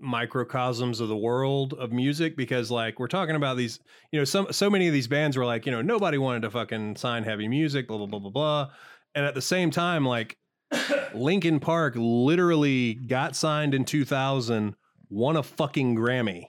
microcosms 0.00 1.00
of 1.00 1.08
the 1.08 1.16
world 1.16 1.74
of 1.74 1.92
music 1.92 2.36
because 2.36 2.70
like 2.70 2.98
we're 2.98 3.06
talking 3.06 3.36
about 3.36 3.58
these 3.58 3.78
you 4.12 4.18
know 4.18 4.24
some 4.24 4.46
so 4.50 4.70
many 4.70 4.86
of 4.86 4.94
these 4.94 5.06
bands 5.06 5.36
were 5.36 5.44
like 5.44 5.66
you 5.66 5.72
know 5.72 5.82
nobody 5.82 6.16
wanted 6.16 6.40
to 6.40 6.50
fucking 6.50 6.96
sign 6.96 7.22
heavy 7.22 7.46
music 7.46 7.86
blah 7.86 7.98
blah 7.98 8.06
blah 8.06 8.18
blah 8.18 8.30
blah. 8.30 8.70
And 9.14 9.26
at 9.26 9.34
the 9.34 9.42
same 9.42 9.70
time 9.70 10.04
like 10.04 10.38
Linkin 11.14 11.60
Park 11.60 11.94
literally 11.96 12.94
got 12.94 13.36
signed 13.36 13.74
in 13.74 13.84
2000 13.84 14.74
won 15.10 15.36
a 15.36 15.42
fucking 15.42 15.96
Grammy. 15.96 16.46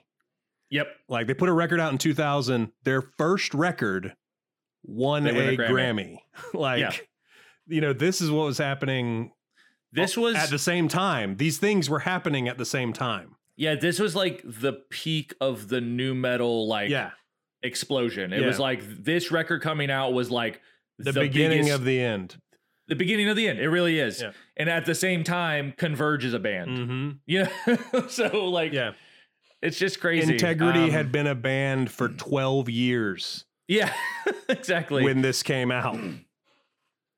Yep, 0.70 0.86
like 1.08 1.26
they 1.26 1.34
put 1.34 1.50
a 1.50 1.52
record 1.52 1.80
out 1.80 1.92
in 1.92 1.98
2000 1.98 2.72
their 2.84 3.02
first 3.02 3.52
record 3.52 4.14
won 4.84 5.26
a, 5.26 5.32
Grammy, 5.32 5.56
Grammy. 5.68 6.16
like 6.54 6.80
Yeah. 6.80 6.92
you 7.66 7.80
know 7.80 7.92
this 7.92 8.20
is 8.20 8.30
what 8.30 8.44
was 8.46 8.58
happening 8.58 9.32
this 9.92 10.16
was 10.16 10.34
at 10.36 10.50
the 10.50 10.58
same 10.58 10.88
time 10.88 11.36
these 11.36 11.58
things 11.58 11.88
were 11.90 12.00
happening 12.00 12.48
at 12.48 12.58
the 12.58 12.64
same 12.64 12.92
time 12.92 13.36
yeah 13.56 13.74
this 13.74 13.98
was 13.98 14.16
like 14.16 14.42
the 14.44 14.72
peak 14.90 15.34
of 15.40 15.68
the 15.68 15.80
nu 15.80 16.14
metal 16.14 16.66
like 16.68 16.90
yeah 16.90 17.10
explosion. 17.64 18.32
It 18.32 18.40
Yeah. 18.40 18.46
was 18.48 18.58
like 18.58 18.82
this 19.04 19.30
record 19.30 19.62
coming 19.62 19.88
out 19.90 20.12
was 20.12 20.30
like 20.32 20.60
the, 20.98 21.12
beginning 21.12 21.58
biggest- 21.58 21.74
of 21.74 21.84
the 21.84 22.00
end 22.00 22.36
the 22.88 22.96
beginning 22.96 23.28
of 23.28 23.36
the 23.36 23.46
end. 23.48 23.60
It 23.60 23.68
really 23.68 24.00
is. 24.00 24.20
Yeah. 24.20 24.32
And 24.56 24.68
at 24.68 24.84
the 24.84 24.94
same 24.96 25.22
time, 25.22 25.72
Converge 25.78 26.24
is 26.24 26.34
a 26.34 26.40
band. 26.40 27.16
mm-hmm. 27.28 27.92
Know, 27.94 28.06
so 28.08 28.46
like, 28.50 28.72
yeah 28.72 28.92
it's 29.62 29.78
just 29.78 30.00
crazy. 30.00 30.32
Integrity 30.32 30.80
Um, 30.80 30.90
had 30.90 31.12
been 31.12 31.28
a 31.28 31.36
band 31.36 31.88
for 31.92 32.08
12 32.08 32.68
years 32.68 33.44
yeah, 33.68 33.92
exactly. 34.48 35.02
when 35.04 35.22
this 35.22 35.42
came 35.42 35.70
out. 35.70 35.98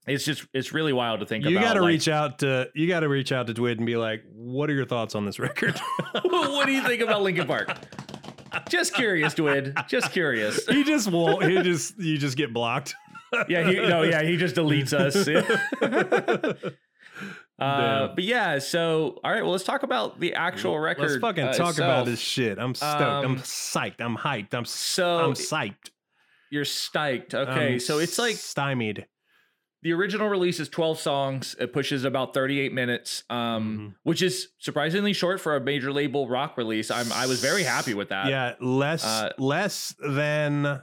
it's 0.07 0.24
just 0.24 0.46
it's 0.52 0.72
really 0.72 0.92
wild 0.92 1.20
to 1.20 1.26
think 1.26 1.44
You 1.44 1.57
about. 1.57 1.64
got 1.68 1.74
to 1.74 1.80
like, 1.83 1.88
reach 1.88 2.09
out 2.09 2.38
to 2.40 2.68
you 2.74 2.87
got 2.88 3.00
to 3.00 3.09
reach 3.09 3.33
out 3.33 3.46
to 3.46 3.54
Dwid 3.54 3.78
and 3.78 3.87
be 3.87 3.96
like, 3.96 4.22
"What 4.33 4.70
are 4.70 4.74
your 4.74 4.87
thoughts 4.87 5.14
on 5.14 5.24
this 5.24 5.38
record?" 5.38 5.78
what 6.22 6.66
do 6.66 6.72
you 6.72 6.83
think 6.83 7.02
about 7.02 7.22
Linkin 7.22 7.46
Park? 7.46 7.70
Just 8.68 8.94
curious, 8.94 9.35
Dwid. 9.35 9.88
Just 9.88 10.12
curious. 10.12 10.64
he 10.66 10.85
just 10.85 11.11
won't. 11.11 11.44
He 11.44 11.62
just 11.62 11.98
you 11.98 12.18
just 12.18 12.37
get 12.37 12.52
blocked. 12.52 12.94
Yeah, 13.48 13.68
he 13.68 13.74
no, 13.76 14.02
yeah, 14.02 14.22
he 14.22 14.37
just 14.37 14.54
deletes 14.57 14.92
us. 14.92 16.64
Uh, 17.57 18.09
but 18.14 18.24
yeah, 18.24 18.59
so 18.59 19.20
all 19.22 19.30
right, 19.30 19.42
well, 19.42 19.52
let's 19.52 19.62
talk 19.62 19.85
about 19.85 20.18
the 20.18 20.35
actual 20.35 20.76
record. 20.78 21.02
Let's 21.11 21.20
fucking 21.20 21.44
uh, 21.44 21.52
talk 21.52 21.78
about 21.78 22.04
this 22.04 22.18
shit. 22.18 22.59
I'm 22.59 22.74
stoked. 22.74 23.00
Um, 23.00 23.24
I'm 23.24 23.37
psyched. 23.37 24.00
I'm 24.00 24.16
hyped. 24.16 24.54
I'm 24.54 24.64
So 24.64 25.18
I'm 25.20 25.35
psyched. 25.35 25.90
You're 26.55 26.64
psyched. 26.64 27.35
Okay, 27.35 27.75
I'm 27.75 27.81
so 27.81 27.99
it's 27.99 28.19
like 28.19 28.37
stymied. 28.37 29.07
the 29.83 29.93
original 29.93 30.29
release 30.29 30.61
is 30.61 30.69
12 30.71 30.99
songs. 30.99 31.55
It 31.61 31.73
pushes 31.75 32.05
about 32.05 32.33
38 32.33 32.73
minutes, 32.73 33.23
um, 33.29 33.79
Mhm. 33.79 33.95
which 34.05 34.23
is 34.23 34.49
surprisingly 34.59 35.12
short 35.12 35.40
for 35.43 35.57
a 35.57 35.61
major 35.61 35.93
label 35.93 36.27
rock 36.29 36.57
release. 36.57 36.90
I'm 36.90 37.12
I 37.12 37.27
was 37.27 37.40
very 37.43 37.64
happy 37.64 37.93
with 37.93 38.09
that. 38.09 38.29
Yeah, 38.29 38.55
less 38.61 39.05
uh, 39.05 39.33
less 39.38 39.95
than 39.99 40.81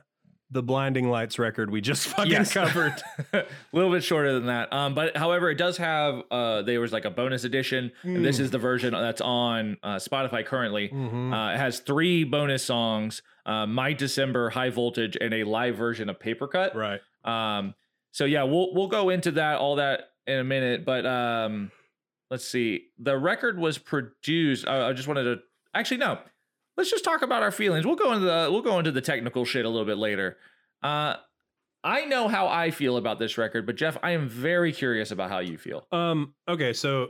the 0.51 0.61
Blinding 0.61 1.09
Lights 1.09 1.39
record 1.39 1.71
we 1.71 1.79
just 1.81 2.07
fucking 2.15 2.31
Yes. 2.31 2.53
covered. 2.53 3.01
a 3.33 3.45
little 3.71 3.91
bit 3.91 4.03
shorter 4.03 4.33
than 4.33 4.47
that. 4.47 4.71
Um, 4.73 4.93
but 4.93 5.15
however, 5.15 5.49
it 5.49 5.55
does 5.55 5.77
have 5.77 6.23
uh, 6.29 6.61
there 6.63 6.79
was 6.81 6.91
like 6.91 7.05
a 7.05 7.09
bonus 7.09 7.43
edition, 7.45 7.91
and 8.03 8.23
this 8.25 8.37
Mm. 8.37 8.41
is 8.41 8.51
the 8.51 8.57
version 8.57 8.91
that's 8.93 9.21
on 9.21 9.77
uh, 9.81 9.95
Spotify 9.95 10.45
currently. 10.45 10.89
Mhm. 10.89 11.33
Uh, 11.33 11.53
it 11.53 11.57
has 11.57 11.79
three 11.79 12.23
bonus 12.25 12.63
songs: 12.65 13.21
uh, 13.45 13.65
"My 13.65 13.93
December," 13.93 14.49
"High 14.49 14.69
Voltage," 14.69 15.17
and 15.19 15.33
a 15.33 15.43
live 15.45 15.75
version 15.77 16.09
of 16.09 16.19
"Paper 16.19 16.47
Cut." 16.47 16.75
right. 16.75 16.99
Um, 17.23 17.73
so 18.11 18.25
yeah, 18.25 18.43
we'll 18.43 18.73
we'll 18.73 18.87
go 18.89 19.09
into 19.09 19.31
that 19.31 19.57
all 19.59 19.77
that 19.77 20.09
in 20.27 20.37
a 20.39 20.43
minute. 20.43 20.83
But 20.85 21.05
um, 21.05 21.71
let's 22.29 22.45
see. 22.45 22.87
The 22.99 23.17
record 23.17 23.57
was 23.57 23.77
produced. 23.77 24.67
I, 24.67 24.89
I 24.89 24.93
just 24.93 25.07
wanted 25.07 25.23
to 25.23 25.39
actually 25.73 25.97
no. 25.97 26.19
Let's 26.81 26.89
just 26.89 27.03
talk 27.05 27.21
about 27.21 27.43
our 27.43 27.51
feelings. 27.51 27.85
We'll 27.85 27.95
go 27.95 28.11
into 28.11 28.25
the 28.25 28.47
we'll 28.51 28.63
go 28.63 28.79
into 28.79 28.91
the 28.91 29.01
technical 29.01 29.45
shit 29.45 29.65
a 29.65 29.69
little 29.69 29.85
bit 29.85 29.99
later. 29.99 30.37
Uh, 30.81 31.17
I 31.83 32.05
know 32.05 32.27
how 32.27 32.47
I 32.47 32.71
feel 32.71 32.97
about 32.97 33.19
this 33.19 33.37
record, 33.37 33.67
but 33.67 33.75
Jeff, 33.75 33.97
I 34.01 34.11
am 34.13 34.27
very 34.27 34.73
curious 34.73 35.11
about 35.11 35.29
how 35.29 35.37
you 35.39 35.59
feel. 35.59 35.85
Um. 35.91 36.33
Okay. 36.47 36.73
So, 36.73 37.09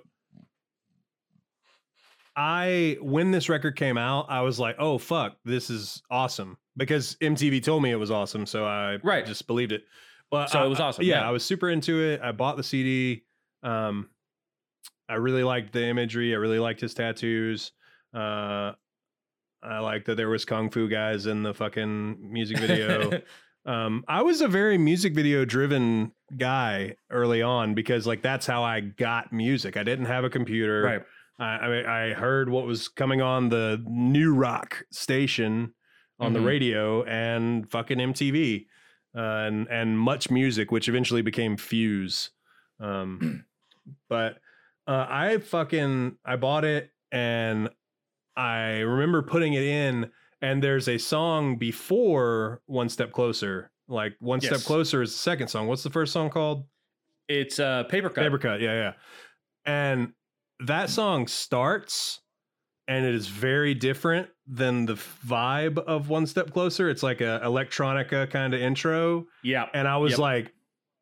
I 2.35 2.97
when 2.99 3.31
this 3.31 3.47
record 3.47 3.77
came 3.77 3.97
out, 3.97 4.25
I 4.27 4.41
was 4.41 4.59
like, 4.59 4.75
"Oh 4.77 4.97
fuck, 4.97 5.37
this 5.45 5.69
is 5.69 6.01
awesome!" 6.11 6.57
Because 6.75 7.15
MTV 7.21 7.63
told 7.63 7.81
me 7.81 7.91
it 7.91 7.95
was 7.95 8.11
awesome, 8.11 8.45
so 8.45 8.65
I 8.65 8.97
Right. 9.03 9.25
just 9.25 9.47
believed 9.47 9.71
it. 9.71 9.85
But 10.29 10.49
So 10.49 10.59
I- 10.59 10.65
it 10.65 10.67
was 10.67 10.81
awesome, 10.81 11.05
Yeah, 11.05 11.21
yeah. 11.21 11.27
I 11.29 11.31
was 11.31 11.45
super 11.45 11.69
into 11.69 12.01
it. 12.01 12.19
I 12.21 12.33
bought 12.33 12.57
the 12.57 12.63
CD. 12.63 13.23
Um, 13.63 14.09
I 15.07 15.13
really 15.13 15.43
liked 15.43 15.71
the 15.71 15.85
imagery. 15.85 16.33
I 16.33 16.37
really 16.39 16.59
liked 16.59 16.81
his 16.81 16.93
tattoos. 16.93 17.71
Uh, 18.13 18.73
I 19.63 19.79
like 19.79 20.05
that 20.05 20.15
there 20.15 20.29
was 20.29 20.45
kung 20.45 20.69
fu 20.69 20.87
guys 20.89 21.25
in 21.25 21.43
the 21.43 21.53
fucking 21.53 22.31
music 22.31 22.57
video. 22.67 23.21
um, 23.65 24.03
I 24.07 24.21
was 24.23 24.41
a 24.41 24.47
very 24.47 24.77
music 24.77 25.13
video 25.13 25.45
driven 25.45 26.11
guy 26.37 26.95
early 27.09 27.41
on 27.41 27.73
because 27.75 28.07
like 28.07 28.21
that's 28.21 28.45
how 28.47 28.63
I 28.63 28.79
got 28.79 29.31
music. 29.31 29.77
I 29.77 29.83
didn't 29.83 30.05
have 30.05 30.23
a 30.23 30.29
computer. 30.29 30.81
right. 30.83 31.01
I, 31.39 31.43
I 31.65 31.69
mean, 31.69 31.85
I 31.85 32.13
heard 32.13 32.49
what 32.49 32.65
was 32.65 32.87
coming 32.87 33.21
on 33.21 33.49
the 33.49 33.83
new 33.87 34.33
rock 34.33 34.83
station 34.91 35.73
on 36.19 36.33
the 36.33 36.39
Mhm. 36.39 36.45
radio 36.45 37.03
and 37.03 37.69
fucking 37.71 37.97
MTV 37.99 38.67
uh, 39.15 39.19
and 39.19 39.67
and 39.69 39.97
MuchMusic, 39.97 40.71
which 40.71 40.87
eventually 40.87 41.21
became 41.23 41.57
Fuse. 41.57 42.29
Um, 42.79 43.45
but 44.09 44.37
uh, 44.87 45.05
I 45.09 45.37
fucking 45.39 46.17
I 46.25 46.35
bought 46.35 46.63
it 46.65 46.91
and 47.11 47.69
I 48.35 48.79
remember 48.79 49.21
putting 49.21 49.53
it 49.53 49.63
in, 49.63 50.09
and 50.41 50.63
there's 50.63 50.87
a 50.87 50.97
song 50.97 51.57
before 51.57 52.61
One 52.65 52.89
Step 52.89 53.11
Closer. 53.11 53.71
Like 53.87 54.15
One 54.19 54.39
Step 54.41 54.61
Closer 54.61 55.01
is 55.01 55.11
the 55.11 55.17
second 55.17 55.49
song. 55.49 55.67
What's 55.67 55.83
the 55.83 55.89
first 55.89 56.13
song 56.13 56.29
called? 56.29 56.65
It's 57.27 57.59
uh, 57.59 57.83
paper 57.83 58.09
cut. 58.09 58.23
Paper 58.23 58.37
cut, 58.37 58.61
yeah, 58.61 58.73
yeah. 58.73 58.93
And 59.65 60.13
that 60.65 60.89
song 60.89 61.27
starts 61.27 62.19
and 62.87 63.05
it 63.05 63.15
is 63.15 63.27
very 63.27 63.73
different 63.73 64.27
than 64.47 64.85
the 64.85 64.95
vibe 64.95 65.77
of 65.77 66.09
One 66.09 66.25
Step 66.25 66.51
Closer. 66.51 66.89
It's 66.89 67.03
like 67.03 67.21
a 67.21 67.39
electronica 67.43 68.29
kind 68.29 68.53
of 68.53 68.59
intro. 68.59 69.27
Yeah. 69.43 69.67
And 69.73 69.87
I 69.87 69.97
was 69.97 70.11
Yep. 70.13 70.19
like, 70.19 70.53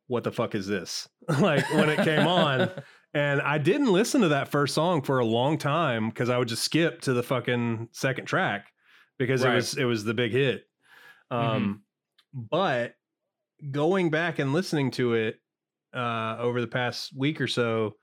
what 0.07 0.23
the 0.23 0.31
fuck 0.31 0.55
is 0.55 0.67
this? 0.67 1.07
like 1.39 1.67
when 1.73 1.89
it 1.89 2.03
came 2.03 2.27
on. 2.27 2.69
And 3.13 3.41
I 3.41 3.57
didn't 3.57 3.91
listen 3.91 4.21
to 4.21 4.27
that 4.29 4.49
first 4.49 4.75
song 4.75 5.01
for 5.01 5.19
a 5.19 5.25
long 5.25 5.57
time 5.57 6.09
because 6.09 6.29
I 6.29 6.37
would 6.37 6.47
just 6.47 6.63
skip 6.63 7.01
to 7.01 7.13
the 7.13 7.23
fucking 7.23 7.89
second 7.91 8.25
track 8.25 8.67
because 9.17 9.43
Right. 9.43 9.53
it 9.53 9.55
was 9.55 9.77
it 9.77 9.83
was 9.85 10.03
the 10.03 10.13
big 10.13 10.31
hit. 10.31 10.65
Um 11.31 11.83
but 12.33 12.95
going 13.71 14.09
back 14.11 14.37
and 14.39 14.53
listening 14.53 14.91
to 14.91 15.15
it 15.15 15.39
uh 15.93 16.37
over 16.39 16.61
the 16.61 16.67
past 16.67 17.11
week 17.17 17.41
or 17.41 17.47
so, 17.47 17.95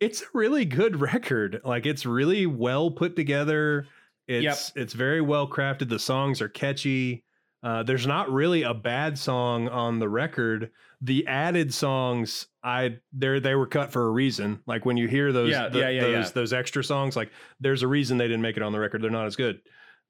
it's 0.00 0.22
a 0.22 0.26
really 0.32 0.64
good 0.64 0.96
record. 1.00 1.60
Like 1.64 1.84
it's 1.86 2.06
really 2.06 2.46
well 2.46 2.90
put 2.90 3.16
together. 3.16 3.86
It's 4.26 4.72
it's 4.74 4.94
very 4.94 5.20
well 5.20 5.46
crafted. 5.46 5.90
The 5.90 5.98
songs 5.98 6.40
are 6.40 6.48
catchy. 6.48 7.24
Uh, 7.64 7.82
there's 7.82 8.06
not 8.06 8.30
really 8.30 8.62
a 8.62 8.74
bad 8.74 9.18
song 9.18 9.68
on 9.68 9.98
the 9.98 10.08
record. 10.08 10.70
The 11.00 11.26
added 11.26 11.72
songs, 11.72 12.46
I 12.62 12.98
they 13.12 13.38
they 13.40 13.54
were 13.54 13.66
cut 13.66 13.90
for 13.90 14.06
a 14.06 14.10
reason. 14.10 14.60
Like 14.66 14.84
when 14.84 14.98
you 14.98 15.08
hear 15.08 15.32
those 15.32 15.50
Yeah, 15.50 15.68
the- 15.70 15.78
yeah, 15.78 15.88
yeah, 15.88 16.00
those 16.02 16.32
those 16.32 16.52
extra 16.52 16.84
songs, 16.84 17.16
like 17.16 17.30
there's 17.60 17.82
a 17.82 17.88
reason 17.88 18.18
they 18.18 18.28
didn't 18.28 18.42
make 18.42 18.58
it 18.58 18.62
on 18.62 18.72
the 18.72 18.78
record. 18.78 19.00
They're 19.00 19.10
not 19.10 19.24
as 19.26 19.36
good. 19.36 19.60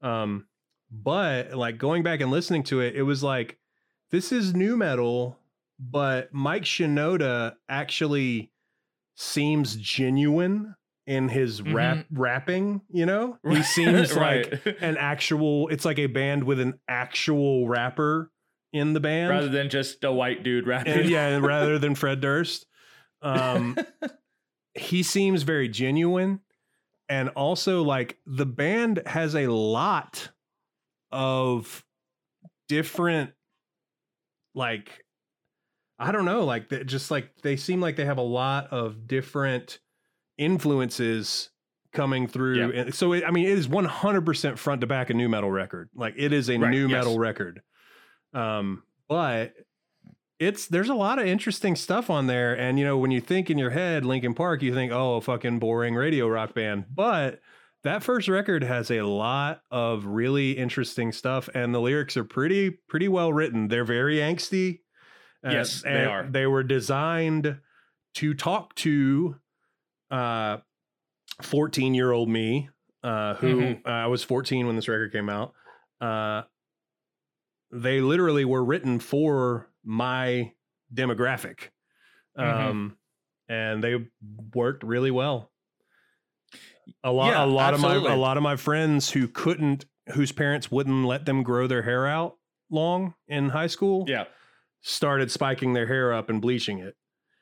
Um, 0.01 0.47
but 0.91 1.53
like 1.53 1.77
going 1.77 2.03
back 2.03 2.19
and 2.19 2.29
listening 2.29 2.63
to 2.63 2.81
it, 2.81 2.95
it 2.95 3.03
was 3.03 3.23
like 3.23 3.57
this 4.11 4.33
is 4.33 4.53
nu 4.53 4.75
metal, 4.75 5.39
but 5.79 6.33
Mike 6.33 6.63
Shinoda 6.63 7.55
actually 7.69 8.51
seems 9.15 9.77
genuine 9.77 10.75
in 11.07 11.29
his 11.29 11.61
rap 11.61 12.05
rapping. 12.11 12.81
You 12.89 13.05
know, 13.05 13.37
he 13.47 13.63
seems 13.63 14.15
like 14.15 14.65
an 14.81 14.97
actual 14.97 15.67
it's 15.69 15.85
like 15.85 15.99
a 15.99 16.07
band 16.07 16.43
with 16.43 16.59
an 16.59 16.79
actual 16.87 17.67
rapper 17.67 18.31
in 18.73 18.93
the 18.93 18.99
band. 18.99 19.29
Rather 19.29 19.49
than 19.49 19.69
just 19.69 20.03
a 20.03 20.11
white 20.11 20.43
dude 20.43 20.67
rapping. 20.67 20.93
and 20.93 21.09
yeah 21.09 21.37
rather 21.37 21.79
than 21.79 21.95
fred 21.95 22.21
durst. 22.21 22.65
Um 23.21 23.77
he 24.73 25.03
seems 25.03 25.43
very 25.43 25.69
genuine. 25.69 26.41
And 27.07 27.29
also 27.29 27.83
like 27.83 28.17
the 28.25 28.45
band 28.45 29.01
has 29.05 29.35
a 29.35 29.47
lot 29.47 30.29
of 31.11 31.85
different 32.67 33.31
like 34.55 35.05
i 35.99 36.11
don't 36.11 36.25
know 36.25 36.43
like 36.43 36.67
just 36.87 37.11
like 37.11 37.29
they 37.43 37.55
seem 37.55 37.79
like 37.79 37.95
they 37.95 38.05
have 38.05 38.17
a 38.17 38.21
lot 38.23 38.67
of 38.71 39.07
different 39.07 39.79
influences 40.37 41.49
coming 41.93 42.27
through 42.27 42.57
Yeah. 42.71 42.81
and 42.81 42.93
so 42.93 43.13
it, 43.13 43.23
i 43.25 43.31
mean 43.31 43.45
it 43.45 43.57
is 43.57 43.67
100% 43.69 44.57
front 44.57 44.81
to 44.81 44.87
back 44.87 45.09
a 45.09 45.13
nu 45.13 45.29
metal 45.29 45.49
record. 45.49 45.89
Like 45.95 46.15
it 46.17 46.33
is 46.33 46.49
a 46.49 46.57
Right, 46.57 46.69
new 46.71 46.83
yes. 46.87 46.91
metal 46.91 47.17
record. 47.17 47.61
Um 48.33 48.83
but 49.07 49.53
it's 50.39 50.67
there's 50.67 50.89
a 50.89 50.93
lot 50.95 51.19
of 51.19 51.25
interesting 51.25 51.75
stuff 51.77 52.09
on 52.09 52.27
there. 52.27 52.53
And 52.57 52.77
you 52.77 52.83
know 52.85 52.97
when 52.97 53.11
you 53.11 53.21
think 53.21 53.49
in 53.49 53.57
your 53.57 53.69
head 53.69 54.03
linkin 54.05 54.33
park 54.33 54.61
you 54.61 54.73
think 54.73 54.91
oh 54.91 55.15
a 55.15 55.21
fucking 55.21 55.59
boring 55.59 55.95
radio 55.95 56.27
rock 56.27 56.53
band. 56.53 56.85
But 56.93 57.39
that 57.83 58.03
first 58.03 58.27
record 58.27 58.63
has 58.63 58.91
a 58.91 59.01
lot 59.03 59.61
of 59.71 60.05
really 60.05 60.51
interesting 60.57 61.11
stuff 61.13 61.47
and 61.53 61.73
the 61.73 61.79
lyrics 61.79 62.17
are 62.17 62.25
pretty 62.25 62.71
pretty 62.89 63.07
well 63.07 63.31
written. 63.31 63.69
They're 63.69 63.85
very 63.85 64.17
angsty. 64.17 64.79
Uh, 65.45 65.51
Yes, 65.51 65.81
they 65.83 66.03
are. 66.03 66.27
they 66.29 66.47
were 66.47 66.63
designed 66.63 67.59
to 68.15 68.33
talk 68.33 68.73
to 68.75 69.35
uh 70.11 70.57
14 71.41 71.93
year 71.93 72.11
old 72.11 72.29
me 72.29 72.69
uh 73.03 73.35
who 73.35 73.55
Mhm. 73.61 73.81
uh, 73.85 73.89
i 73.89 74.07
was 74.07 74.23
14 74.23 74.67
when 74.67 74.75
this 74.75 74.87
record 74.87 75.11
came 75.11 75.29
out 75.29 75.53
uh 76.01 76.43
they 77.71 77.99
literally 78.01 78.45
were 78.45 78.63
written 78.63 78.99
for 78.99 79.69
my 79.83 80.53
demographic 80.93 81.69
Mhm. 82.37 82.43
um 82.69 82.97
and 83.47 83.83
they 83.83 84.05
worked 84.53 84.83
really 84.83 85.11
well 85.11 85.51
a 87.03 87.11
lot 87.11 87.27
Yeah, 87.31 87.43
a 87.43 87.47
lot 87.47 87.73
of 87.73 87.79
my 87.81 87.95
a 87.95 88.15
lot 88.15 88.37
of 88.37 88.43
my 88.43 88.55
friends 88.55 89.09
who 89.11 89.27
couldn't 89.27 89.85
whose 90.13 90.31
parents 90.31 90.69
wouldn't 90.71 91.05
let 91.05 91.25
them 91.25 91.41
grow 91.43 91.65
their 91.67 91.81
hair 91.81 92.05
out 92.07 92.37
long 92.69 93.15
in 93.27 93.49
high 93.49 93.67
school 93.67 94.05
yeah. 94.07 94.25
started 94.81 95.31
spiking 95.31 95.73
their 95.73 95.87
hair 95.87 96.13
up 96.13 96.29
and 96.29 96.41
bleaching 96.41 96.79
it 96.79 96.95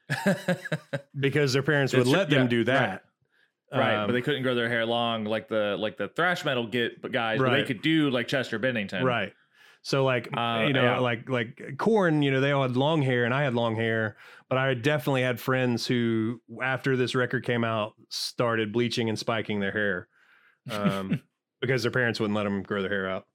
because 1.19 1.53
their 1.53 1.63
parents 1.63 1.93
would 1.93 2.07
let 2.07 2.29
them 2.29 2.43
yeah, 2.43 2.47
do 2.47 2.63
that 2.65 3.03
right, 3.79 3.95
Um, 3.95 4.07
but 4.07 4.13
they 4.13 4.21
couldn't 4.21 4.43
grow 4.43 4.55
their 4.55 4.69
hair 4.69 4.85
long 4.85 5.25
like 5.25 5.47
the 5.47 5.75
like 5.79 5.97
the 5.97 6.07
thrash 6.09 6.45
metal 6.45 6.67
get 6.67 7.11
guys, 7.11 7.39
but 7.39 7.51
they 7.51 7.63
could 7.63 7.81
do 7.81 8.09
like 8.09 8.27
Chester 8.27 8.59
Bennington. 8.59 9.03
Right. 9.03 9.33
So 9.81 10.05
like 10.05 10.29
Uh, 10.35 10.65
you 10.67 10.73
know 10.73 10.83
yeah. 10.83 10.99
like 10.99 11.29
like 11.29 11.75
Korn, 11.77 12.21
you 12.21 12.31
know 12.31 12.41
they 12.41 12.51
all 12.51 12.63
had 12.63 12.77
long 12.77 13.01
hair 13.01 13.25
and 13.25 13.33
I 13.33 13.43
had 13.43 13.53
long 13.53 13.75
hair, 13.75 14.17
but 14.49 14.57
I 14.57 14.73
definitely 14.73 15.23
had 15.23 15.39
friends 15.39 15.85
who 15.85 16.41
after 16.61 16.95
this 16.95 17.15
record 17.15 17.45
came 17.45 17.63
out 17.63 17.93
started 18.09 18.71
bleaching 18.71 19.09
and 19.09 19.19
spiking 19.19 19.59
their 19.59 19.71
hair, 19.71 20.07
um, 20.71 21.21
because 21.61 21.83
their 21.83 21.91
parents 21.91 22.19
wouldn't 22.19 22.35
let 22.35 22.43
them 22.43 22.63
grow 22.63 22.81
their 22.81 22.91
hair 22.91 23.09
out. 23.09 23.25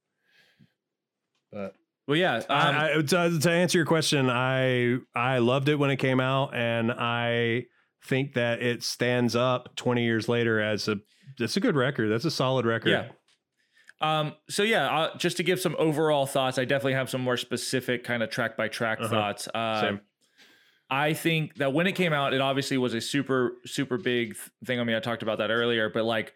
But 1.51 1.75
Well, 2.09 2.17
yeah. 2.17 2.37
Um, 2.37 2.43
I, 2.49 2.93
I, 2.97 3.01
to, 3.03 3.39
to 3.39 3.51
answer 3.51 3.77
your 3.77 3.85
question, 3.85 4.31
I 4.31 4.97
I 5.15 5.37
loved 5.37 5.69
it 5.69 5.75
when 5.75 5.91
it 5.91 5.97
came 5.97 6.19
out, 6.19 6.55
and 6.55 6.91
I 6.91 7.67
think 8.03 8.33
that 8.33 8.63
it 8.63 8.81
stands 8.81 9.35
up 9.35 9.75
20 9.75 10.03
years 10.03 10.27
later 10.27 10.59
as 10.59 10.87
a 10.87 10.97
it's 11.39 11.55
a 11.55 11.59
good 11.59 11.75
record. 11.75 12.09
That's 12.09 12.25
a 12.25 12.31
solid 12.31 12.65
record. 12.65 12.89
Yeah. 12.89 13.09
Um, 14.01 14.33
so 14.49 14.63
yeah, 14.63 14.89
uh, 14.89 15.17
just 15.17 15.37
to 15.37 15.43
give 15.43 15.59
some 15.59 15.75
overall 15.77 16.25
thoughts, 16.25 16.57
I 16.57 16.65
definitely 16.65 16.93
have 16.93 17.11
some 17.11 17.21
more 17.21 17.37
specific 17.37 18.03
kind 18.03 18.23
of 18.23 18.31
track 18.31 18.57
by 18.57 18.69
track 18.69 18.99
Uh-huh. 19.01 19.09
thoughts. 19.09 19.47
Uh, 19.53 19.81
Same. 19.81 20.01
I 20.89 21.13
think 21.13 21.57
that 21.57 21.73
when 21.73 21.85
it 21.85 21.91
came 21.91 22.11
out, 22.11 22.33
it 22.33 22.41
obviously 22.41 22.79
was 22.79 22.95
a 22.95 23.01
super, 23.01 23.57
super 23.65 23.97
big 23.97 24.33
th- 24.33 24.49
thing. 24.65 24.79
I 24.79 24.83
mean, 24.83 24.95
I 24.95 24.99
talked 24.99 25.21
about 25.21 25.37
that 25.37 25.51
earlier, 25.51 25.89
but 25.89 26.05
like, 26.05 26.33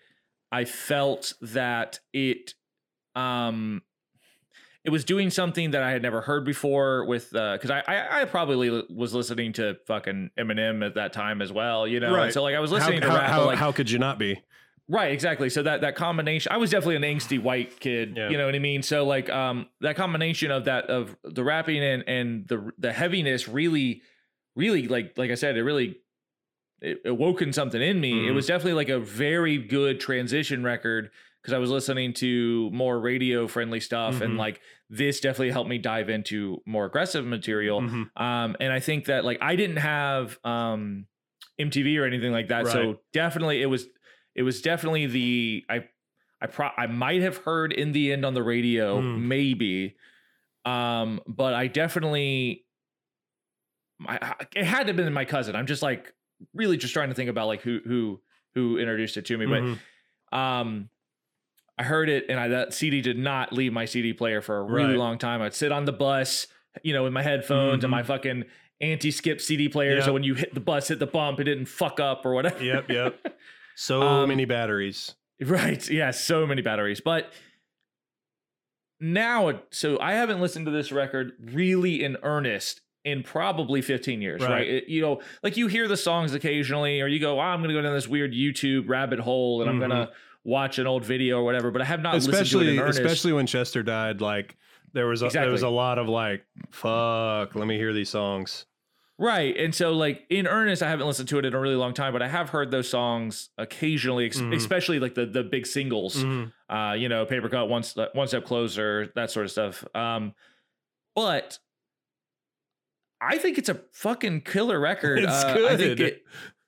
I 0.51 0.65
felt 0.65 1.33
that 1.41 1.99
it, 2.13 2.53
um, 3.15 3.81
it 4.83 4.89
was 4.89 5.05
doing 5.05 5.29
something 5.29 5.71
that 5.71 5.81
I 5.81 5.91
had 5.91 6.01
never 6.01 6.19
heard 6.21 6.43
before 6.45 7.05
with, 7.05 7.33
uh, 7.35 7.57
cause 7.57 7.71
I, 7.71 7.83
I, 7.87 8.21
I 8.21 8.25
probably 8.25 8.69
was 8.89 9.13
listening 9.13 9.53
to 9.53 9.77
fucking 9.87 10.31
Eminem 10.37 10.85
at 10.85 10.95
that 10.95 11.13
time 11.13 11.41
as 11.41 11.53
well, 11.53 11.87
you 11.87 11.99
know? 12.01 12.07
And 12.07 12.15
Right. 12.15 12.33
so 12.33 12.43
like, 12.43 12.55
I 12.55 12.59
was 12.59 12.69
How, 12.71 12.77
listening 12.77 13.01
to 13.01 13.07
how, 13.09 13.15
rap, 13.15 13.23
but, 13.27 13.31
how, 13.31 13.45
like, 13.45 13.57
how 13.57 13.71
could 13.71 13.89
you 13.89 13.99
not 13.99 14.19
be? 14.19 14.41
Right, 14.89 15.13
exactly. 15.13 15.49
So 15.49 15.63
that 15.63 15.79
that 15.81 15.95
combination, 15.95 16.51
I 16.51 16.57
was 16.57 16.69
definitely 16.69 16.97
an 16.97 17.03
angsty 17.03 17.41
white 17.41 17.79
kid. 17.79 18.15
Yeah. 18.17 18.29
You 18.29 18.37
know 18.37 18.45
what 18.45 18.53
I 18.55 18.59
mean? 18.59 18.83
So 18.83 19.05
like, 19.05 19.29
um, 19.29 19.67
that 19.79 19.95
combination 19.95 20.51
of 20.51 20.65
that 20.65 20.87
of 20.89 21.15
the 21.23 21.41
rapping 21.45 21.81
and 21.81 22.03
and 22.05 22.47
the 22.49 22.69
the 22.77 22.91
heaviness 22.91 23.47
really, 23.47 24.01
really 24.57 24.89
like 24.89 25.17
like 25.17 25.31
I 25.31 25.35
said, 25.35 25.55
it 25.55 25.63
really 25.63 25.95
it 26.81 26.99
awoken 27.05 27.53
something 27.53 27.81
in 27.81 28.01
me. 28.01 28.27
It 28.27 28.31
Mhm. 28.31 28.35
was 28.35 28.45
definitely 28.47 28.73
like 28.73 28.89
a 28.89 28.99
very 28.99 29.57
good 29.57 30.01
transition 30.01 30.65
record 30.65 31.11
because 31.43 31.53
I 31.53 31.57
was 31.57 31.69
listening 31.69 32.13
to 32.13 32.69
more 32.71 32.97
radio 32.99 33.47
friendly 33.49 33.81
stuff 33.81 34.21
and 34.21 34.35
Mhm. 34.35 34.37
like 34.37 34.61
this 34.89 35.19
definitely 35.19 35.51
helped 35.51 35.69
me 35.69 35.77
dive 35.77 36.09
into 36.09 36.61
more 36.65 36.85
aggressive 36.85 37.25
material. 37.25 37.81
Mhm. 37.81 38.09
Um, 38.19 38.55
and 38.61 38.71
I 38.71 38.79
think 38.79 39.05
that 39.05 39.25
like 39.25 39.39
I 39.41 39.55
didn't 39.57 39.77
have 39.77 40.39
um 40.45 41.05
MTV 41.59 41.97
or 41.99 42.05
anything 42.05 42.31
like 42.31 42.47
that, 42.47 42.63
Right. 42.65 42.71
so 42.73 43.01
definitely 43.11 43.61
it 43.61 43.65
was 43.67 43.87
it 44.35 44.43
was 44.43 44.61
definitely 44.61 45.05
the 45.07 45.65
I 45.69 45.87
I 46.41 46.47
pro 46.47 46.69
I 46.77 46.87
might 46.87 47.21
have 47.21 47.37
heard 47.37 47.73
in 47.73 47.91
the 47.91 48.13
end 48.13 48.25
on 48.25 48.33
the 48.33 48.43
radio 48.43 49.01
Mm. 49.01 49.19
maybe, 49.23 49.95
um, 50.65 51.19
but 51.27 51.53
I 51.53 51.67
definitely 51.67 52.65
I, 54.07 54.35
it 54.55 54.65
had 54.65 54.83
to 54.83 54.87
have 54.87 54.95
been 54.97 55.11
my 55.13 55.25
cousin. 55.25 55.55
I'm 55.55 55.67
just 55.67 55.81
like 55.81 56.13
really 56.53 56.77
just 56.77 56.93
trying 56.93 57.09
to 57.09 57.15
think 57.15 57.29
about 57.29 57.47
like 57.47 57.61
who 57.61 57.79
who 57.85 58.21
who 58.55 58.77
introduced 58.77 59.17
it 59.17 59.25
to 59.25 59.37
me, 59.37 59.45
Mhm. 59.45 59.77
but 60.31 60.37
um. 60.37 60.89
I 61.77 61.83
heard 61.83 62.07
it, 62.09 62.25
and 62.29 62.39
I 62.39 62.47
that 62.49 62.73
CD 62.73 63.01
did 63.01 63.17
not 63.17 63.51
leave 63.51 63.73
my 63.73 63.85
CD 63.85 64.13
player 64.13 64.41
for 64.41 64.57
a 64.57 64.63
really 64.63 64.89
Right. 64.89 64.97
long 64.97 65.17
time. 65.17 65.41
I'd 65.41 65.53
sit 65.55 65.71
on 65.71 65.85
the 65.85 65.91
bus, 65.93 66.47
you 66.83 66.93
know, 66.93 67.03
with 67.03 67.13
my 67.13 67.23
headphones 67.23 67.83
and 67.83 67.91
Mhm. 67.91 67.97
my 67.97 68.03
fucking 68.03 68.45
anti-skip 68.81 69.39
CD 69.41 69.69
player. 69.69 69.95
Yep. 69.95 70.03
So 70.03 70.13
when 70.13 70.23
you 70.23 70.35
hit 70.35 70.53
the 70.53 70.59
bus, 70.59 70.87
hit 70.89 70.99
the 70.99 71.07
bump, 71.07 71.39
it 71.39 71.45
didn't 71.45 71.65
fuck 71.65 71.99
up 71.99 72.25
or 72.25 72.33
whatever. 72.33 72.63
Yep, 72.63 72.89
yep. 72.89 73.37
So 73.75 74.01
Um, 74.03 74.29
many 74.29 74.45
batteries. 74.45 75.15
right. 75.41 75.89
Yeah. 75.89 76.11
So 76.11 76.45
many 76.45 76.61
batteries. 76.61 77.01
But 77.01 77.33
now, 78.99 79.61
so 79.71 79.99
I 79.99 80.13
haven't 80.13 80.39
listened 80.41 80.65
to 80.67 80.71
this 80.71 80.91
record 80.91 81.33
really 81.39 82.03
in 82.03 82.17
earnest 82.23 82.81
in 83.03 83.21
probably 83.23 83.81
15 83.81 84.21
years, 84.21 84.41
right? 84.41 84.49
Right. 84.51 84.67
It- 84.67 84.87
you 84.89 85.01
know, 85.01 85.21
like 85.41 85.57
you 85.57 85.67
hear 85.67 85.87
the 85.87 85.97
songs 85.97 86.33
occasionally, 86.33 87.01
or 87.01 87.07
you 87.07 87.19
go, 87.19 87.37
oh, 87.37 87.41
I'm 87.41 87.59
going 87.59 87.69
to 87.69 87.73
go 87.75 87.81
down 87.81 87.93
this 87.93 88.07
weird 88.07 88.31
YouTube 88.33 88.87
rabbit 88.87 89.19
hole 89.19 89.61
and 89.61 89.69
I'm 89.69 89.77
Mhm. 89.77 89.87
going 89.89 89.91
to 90.07 90.11
watch 90.43 90.77
an 90.79 90.87
old 90.87 91.05
video 91.05 91.39
or 91.39 91.43
whatever, 91.43 91.71
but 91.71 91.81
I 91.81 91.85
have 91.85 92.01
not 92.01 92.13
listened 92.15 92.33
to 92.33 92.39
it 92.39 92.41
Especially 92.43 92.73
in 92.75 92.79
earnest. 92.79 92.99
especially 92.99 93.33
when 93.33 93.47
Chester 93.47 93.81
died, 93.83 94.19
like 94.21 94.57
there 94.93 95.07
was 95.07 95.21
a, 95.21 95.29
there 95.29 95.49
was 95.49 95.63
a 95.63 95.69
lot 95.69 95.97
of 95.97 96.07
like, 96.09 96.45
fuck, 96.71 97.55
let 97.55 97.65
me 97.67 97.77
hear 97.77 97.93
these 97.93 98.09
songs. 98.09 98.65
Right. 99.17 99.55
And 99.55 99.73
so 99.73 99.93
like 99.93 100.23
in 100.29 100.47
earnest, 100.47 100.81
I 100.83 100.89
haven't 100.89 101.07
listened 101.07 101.29
to 101.29 101.37
it 101.39 101.45
in 101.45 101.53
a 101.53 101.59
really 101.59 101.75
long 101.75 101.93
time, 101.93 102.13
but 102.13 102.21
I 102.21 102.27
have 102.27 102.49
heard 102.49 102.71
those 102.71 102.89
songs 102.89 103.49
occasionally, 103.57 104.25
ex- 104.25 104.39
Mhm. 104.41 104.55
especially 104.55 104.99
like 104.99 105.13
the 105.15 105.25
the 105.25 105.43
big 105.43 105.65
singles. 105.67 106.23
Mhm. 106.23 106.51
Uh, 106.69 106.93
you 106.97 107.07
know, 107.09 107.25
paper 107.25 107.47
cut, 107.47 107.69
one, 107.69 107.83
one 108.13 108.27
step 108.27 108.43
closer, 108.43 109.11
that 109.15 109.29
sort 109.31 109.45
of 109.45 109.51
stuff. 109.51 109.85
Um, 109.95 110.33
but 111.15 111.59
I 113.21 113.37
think 113.37 113.57
it's 113.57 113.69
a 113.69 113.75
fucking 113.93 114.41
killer 114.41 114.79
record. 114.79 115.19
It's 115.19 115.31
Uh, 115.43 115.67
I 115.69 115.77
think 115.77 115.97
good. 115.97 116.01
it, 116.01 116.23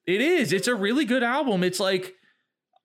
it 0.05 0.21
is. 0.21 0.53
It's 0.53 0.67
a 0.67 0.75
really 0.75 1.03
good 1.05 1.23
album. 1.23 1.63
It's 1.63 1.79
like 1.79 2.15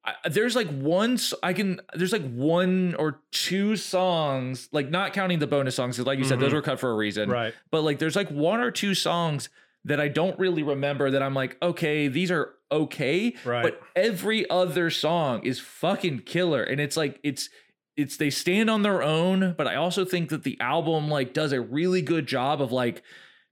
I, 0.04 0.14
there's 0.30 0.56
like 0.56 0.68
one 0.68 1.18
I 1.42 1.52
can 1.52 1.80
there's 1.94 2.12
like 2.12 2.26
one 2.32 2.94
or 2.98 3.20
two 3.32 3.76
songs 3.76 4.68
like 4.72 4.88
not 4.90 5.12
counting 5.12 5.38
the 5.40 5.46
bonus 5.46 5.74
songs 5.74 5.98
like 5.98 6.18
you 6.18 6.24
said 6.24 6.40
those 6.40 6.52
Mhm. 6.52 6.54
were 6.54 6.62
cut 6.62 6.80
for 6.80 6.90
a 6.90 6.94
reason 6.94 7.28
Right. 7.28 7.52
but 7.70 7.82
like 7.82 7.98
there's 7.98 8.16
like 8.16 8.30
one 8.30 8.60
or 8.60 8.70
two 8.70 8.94
songs 8.94 9.50
that 9.84 10.00
I 10.00 10.08
don't 10.08 10.38
really 10.38 10.62
remember 10.62 11.10
that 11.10 11.22
I'm 11.22 11.32
like, 11.34 11.56
okay, 11.62 12.06
these 12.08 12.30
are 12.30 12.50
okay. 12.70 13.34
Right. 13.46 13.62
But 13.62 13.80
every 13.96 14.48
other 14.50 14.90
song 14.90 15.42
is 15.44 15.58
fucking 15.58 16.20
killer. 16.20 16.62
And 16.62 16.80
it's 16.80 16.98
like 16.98 17.18
it's 17.22 17.48
it's 17.96 18.16
they 18.18 18.28
stand 18.30 18.68
on 18.70 18.82
their 18.82 19.02
own, 19.02 19.54
but 19.56 19.66
I 19.66 19.76
also 19.76 20.04
think 20.04 20.28
that 20.30 20.44
the 20.44 20.58
album 20.60 21.08
like 21.08 21.32
does 21.32 21.52
a 21.52 21.60
really 21.62 22.02
good 22.02 22.26
job 22.26 22.60
of 22.62 22.72
like 22.72 23.02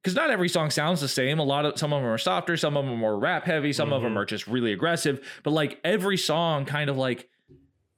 because 0.02 0.14
not 0.14 0.30
every 0.30 0.48
song 0.48 0.70
sounds 0.70 1.00
the 1.00 1.08
same. 1.08 1.38
A 1.38 1.44
lot 1.44 1.64
of 1.64 1.78
some 1.78 1.92
of 1.92 2.02
them 2.02 2.10
are 2.10 2.18
softer, 2.18 2.56
some 2.56 2.76
of 2.76 2.84
them 2.84 2.94
are 2.94 2.98
more 2.98 3.18
rap 3.18 3.44
heavy, 3.44 3.72
some 3.72 3.92
of 3.92 4.02
them 4.02 4.16
are 4.16 4.24
just 4.24 4.46
really 4.46 4.72
aggressive. 4.72 5.26
But 5.42 5.50
like 5.52 5.80
every 5.84 6.16
song 6.16 6.64
kind 6.64 6.88
of 6.88 6.96
like 6.96 7.28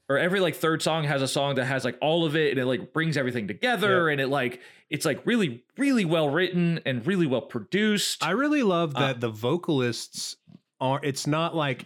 or 0.08 0.18
every 0.18 0.40
like 0.40 0.56
third 0.56 0.82
song 0.82 1.04
has 1.04 1.22
a 1.22 1.28
song 1.28 1.54
that 1.54 1.66
has 1.66 1.84
like 1.84 1.96
all 2.00 2.24
of 2.24 2.34
it 2.34 2.50
and 2.50 2.58
it 2.58 2.66
like 2.66 2.92
brings 2.92 3.16
everything 3.16 3.46
together 3.46 4.08
and 4.08 4.20
it 4.20 4.26
like 4.26 4.60
it's 4.88 5.04
like 5.04 5.24
really 5.24 5.62
really 5.78 6.04
well 6.04 6.28
written 6.28 6.80
and 6.84 7.06
really 7.06 7.26
well 7.26 7.42
produced 7.42 8.24
I 8.24 8.32
really 8.32 8.64
love 8.64 8.96
Uh, 8.96 9.00
that 9.06 9.20
the 9.20 9.28
vocalists 9.28 10.36
are 10.80 10.98
it's 11.04 11.26
not 11.28 11.54
like 11.54 11.84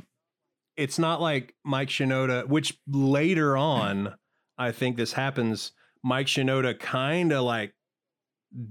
it's 0.76 0.98
not 0.98 1.20
like 1.20 1.54
Mike 1.64 1.88
Shinoda, 1.88 2.48
which 2.48 2.78
later 2.88 3.56
on 3.56 4.14
I 4.56 4.72
think 4.72 4.96
this 4.96 5.12
happens. 5.12 5.72
Mike 6.02 6.26
Shinoda 6.26 6.78
kind 6.78 7.32
of 7.32 7.44
like 7.44 7.74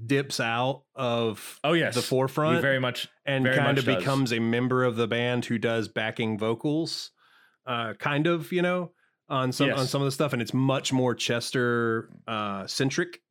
dips 0.05 0.39
out 0.39 0.83
of 0.95 1.59
oh 1.63 1.73
yes 1.73 1.93
the 1.95 2.01
He 2.01 2.07
forefront 2.07 2.61
very 2.61 2.79
much 2.79 3.07
and 3.25 3.43
very 3.43 3.57
kind 3.57 3.67
much 3.69 3.79
of 3.79 3.85
does. 3.85 3.97
becomes 3.97 4.31
a 4.31 4.39
member 4.39 4.83
of 4.83 4.95
the 4.95 5.07
band 5.07 5.45
who 5.45 5.57
does 5.57 5.87
backing 5.87 6.37
vocals. 6.37 7.11
Uh 7.65 7.93
kind 7.93 8.27
of, 8.27 8.51
you 8.51 8.61
know, 8.61 8.91
on 9.29 9.51
some 9.51 9.71
on 9.73 9.87
some 9.87 10.01
of 10.01 10.05
the 10.05 10.11
stuff 10.11 10.33
and 10.33 10.41
it's 10.41 10.53
much 10.53 10.93
more 10.93 11.13
Chester 11.15 12.09
uh 12.27 12.65
centric, 12.67 13.21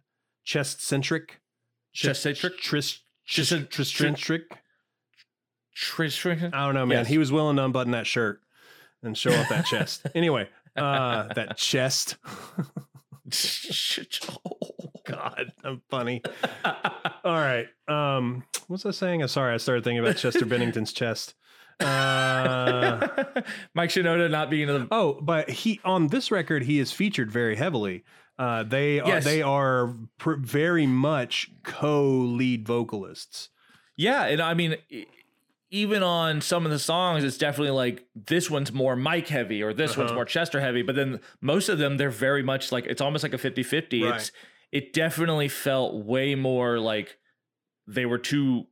chest 0.45 0.83
centric. 0.83 1.41
Chest-centric? 1.95 2.57
Tris 2.59 3.01
Just 3.27 3.53
Tris 3.71 3.91
centric. 3.91 4.45
I 6.55 6.65
don't 6.65 6.75
know, 6.75 6.87
man. 6.87 6.99
Yes. 7.01 7.09
He 7.09 7.19
was 7.19 7.31
willing 7.31 7.57
to 7.57 7.65
unbutton 7.65 7.93
that 7.93 8.07
shirt 8.07 8.41
and 9.03 9.17
show 9.17 9.33
off 9.33 9.49
that 9.51 9.67
chest. 9.67 10.07
Anyway, 10.15 10.49
uh, 10.77 11.33
that 11.35 11.57
chest. 11.57 12.17
God, 15.05 15.53
I'm 15.65 15.83
funny. 15.91 16.23
All 16.65 16.73
right. 17.25 17.67
Um, 17.89 18.45
what's 18.69 18.87
I 18.87 18.91
saying? 18.93 19.23
I'm 19.23 19.29
sorry. 19.29 19.55
I 19.55 19.57
started 19.57 19.85
thinking 19.85 19.99
about 20.01 20.17
Chester 20.17 20.47
Bennington's 20.47 20.93
chest. 20.93 21.35
Uh, 21.81 23.09
Mike 23.75 23.91
Shinoda 23.91 24.31
not 24.31 24.51
being 24.51 24.69
in 24.69 24.75
the 24.83 24.89
oh, 24.91 25.19
but 25.21 25.51
he 25.51 25.81
on 25.85 26.09
this 26.09 26.31
record 26.31 26.63
he 26.65 26.79
is 26.79 26.93
featured 26.93 27.31
very 27.31 27.57
heavily. 27.57 28.05
Uh, 28.39 28.63
they 28.63 29.01
are 29.01 29.21
they 29.21 29.43
are 29.43 29.95
pr- 30.19 30.35
very 30.35 30.87
much 30.87 31.51
co-lead 31.65 32.67
vocalists. 32.67 33.49
Yeah, 33.97 34.25
and 34.25 34.41
I 34.41 34.55
mean, 34.55 34.77
even 35.71 36.03
on 36.03 36.41
some 36.41 36.65
of 36.65 36.73
the 36.73 36.79
songs, 36.79 37.25
it's 37.25 37.39
definitely 37.39 37.71
like 37.73 38.05
this 38.15 38.51
one's 38.51 38.73
more 38.73 38.97
Mike 38.97 39.29
heavy 39.29 39.63
or 39.63 39.73
this 39.73 39.97
one's 39.97 40.09
Uh-huh. 40.11 40.17
more 40.17 40.25
Chester 40.25 40.61
heavy. 40.61 40.83
But 40.83 40.97
then 40.97 41.21
most 41.41 41.69
of 41.69 41.79
them, 41.79 41.97
they're 41.99 42.11
very 42.11 42.43
much 42.43 42.73
like 42.73 42.87
it's 42.87 43.01
almost 43.01 43.23
like 43.23 43.35
a 43.35 43.39
50 43.39 43.63
50. 43.63 44.03
Right. 44.05 44.15
It's 44.17 44.33
it 44.73 44.93
definitely 44.93 45.49
felt 45.49 45.95
way 46.05 46.35
more 46.35 46.79
like 46.81 47.17
they 47.87 48.07
were 48.07 48.19
two 48.19 48.67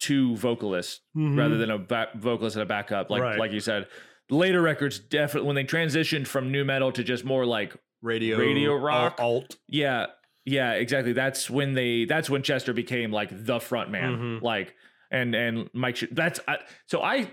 two 0.00 0.34
vocalists 0.36 1.00
rather 1.14 1.58
than 1.58 1.70
a 1.70 1.78
back, 1.78 2.14
vocalist 2.14 2.56
and 2.56 2.62
a 2.62 2.66
backup. 2.66 3.10
Like 3.10 3.20
Right. 3.22 3.38
like 3.38 3.52
you 3.52 3.60
said, 3.60 3.86
later 4.30 4.62
records 4.62 4.98
definitely 4.98 5.46
when 5.48 5.56
they 5.56 5.64
transitioned 5.64 6.26
from 6.26 6.50
nu 6.50 6.64
metal 6.64 6.90
to 6.92 7.04
just 7.04 7.24
more 7.24 7.44
like 7.44 7.74
radio 8.00 8.38
Radio 8.38 8.74
rock. 8.76 9.16
alt. 9.18 9.56
yeah, 9.68 10.06
yeah, 10.46 10.72
exactly. 10.72 11.12
That's 11.12 11.50
when 11.50 11.74
they. 11.74 12.06
That's 12.06 12.30
when 12.30 12.42
Chester 12.42 12.72
became 12.72 13.12
like 13.12 13.28
the 13.32 13.60
front 13.60 13.90
man. 13.90 14.16
Mhm. 14.16 14.42
Like, 14.42 14.74
and 15.10 15.34
and 15.34 15.68
Mike. 15.74 15.98
That's 16.10 16.40
I, 16.48 16.58
so 16.86 17.02
I. 17.02 17.30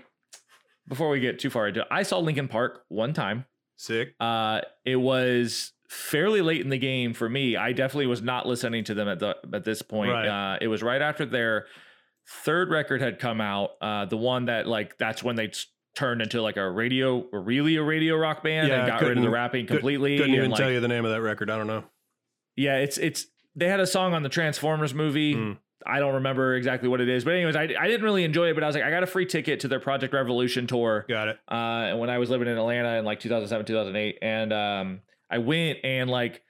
before 0.86 1.08
we 1.08 1.20
get 1.20 1.38
too 1.38 1.48
far 1.50 1.68
into 1.68 1.80
it, 1.80 1.86
I 1.90 2.02
saw 2.02 2.18
Linkin 2.18 2.48
Park 2.48 2.82
one 2.88 3.12
time. 3.14 3.46
Sick. 3.76 4.14
Uh, 4.20 4.60
it 4.84 4.96
was 4.96 5.72
fairly 5.88 6.42
late 6.42 6.60
in 6.60 6.68
the 6.68 6.78
game 6.78 7.14
for 7.14 7.28
me. 7.28 7.56
I 7.56 7.72
definitely 7.72 8.06
was 8.06 8.22
not 8.22 8.46
listening 8.46 8.84
to 8.84 8.94
them 8.94 9.08
at 9.08 9.18
the 9.18 9.36
at 9.52 9.64
this 9.64 9.82
point. 9.82 10.12
Right. 10.12 10.54
Uh, 10.54 10.58
it 10.60 10.68
was 10.68 10.82
right 10.82 11.00
after 11.02 11.26
their 11.26 11.66
third 12.44 12.70
record 12.70 13.00
had 13.00 13.18
come 13.18 13.40
out. 13.40 13.70
Uh, 13.80 14.04
the 14.04 14.16
one 14.16 14.46
that 14.46 14.66
like 14.66 14.98
that's 14.98 15.22
when 15.22 15.36
they 15.36 15.48
s- 15.48 15.66
turned 15.94 16.22
into 16.22 16.40
like 16.42 16.56
a 16.56 16.70
radio, 16.70 17.26
really 17.32 17.76
a 17.76 17.82
radio 17.82 18.16
rock 18.16 18.42
band 18.42 18.68
Yeah, 18.68 18.80
and 18.80 18.86
got 18.88 19.02
rid 19.02 19.16
of 19.16 19.24
the 19.24 19.30
rapping 19.30 19.66
completely. 19.66 20.16
Couldn't 20.18 20.32
and, 20.32 20.38
even 20.38 20.50
like, 20.50 20.60
tell 20.60 20.70
you 20.70 20.80
the 20.80 20.88
name 20.88 21.04
of 21.04 21.10
that 21.10 21.22
record. 21.22 21.50
I 21.50 21.56
don't 21.56 21.66
know. 21.66 21.84
Yeah, 22.54 22.76
it's 22.76 22.98
it's 22.98 23.26
they 23.56 23.68
had 23.68 23.80
a 23.80 23.86
song 23.86 24.14
on 24.14 24.22
the 24.22 24.28
Transformers 24.28 24.94
movie. 24.94 25.34
Mm. 25.34 25.58
I 25.86 26.00
don't 26.00 26.14
remember 26.14 26.54
exactly 26.54 26.88
what 26.88 27.00
it 27.00 27.08
is, 27.08 27.24
but 27.24 27.34
anyways, 27.34 27.54
I, 27.56 27.62
I 27.62 27.86
didn't 27.86 28.02
really 28.02 28.24
enjoy 28.24 28.50
it. 28.50 28.54
But 28.54 28.64
I 28.64 28.66
was 28.66 28.74
like, 28.76 28.84
I 28.84 28.90
got 28.90 29.04
a 29.04 29.06
free 29.06 29.26
ticket 29.26 29.60
to 29.60 29.68
their 29.68 29.80
Projekt 29.80 30.12
Revolution 30.12 30.66
tour 30.66 31.06
Got 31.08 31.28
it. 31.28 31.38
uh, 31.48 31.96
when 31.96 32.10
I 32.10 32.18
was 32.18 32.28
living 32.30 32.48
in 32.48 32.58
Atlanta 32.58 32.98
in 32.98 33.04
like 33.04 33.20
2007, 33.20 33.64
2008, 33.64 34.18
and 34.20 34.52
um, 34.52 35.00
I 35.30 35.38
went 35.38 35.78
and 35.84 36.08
like 36.10 36.42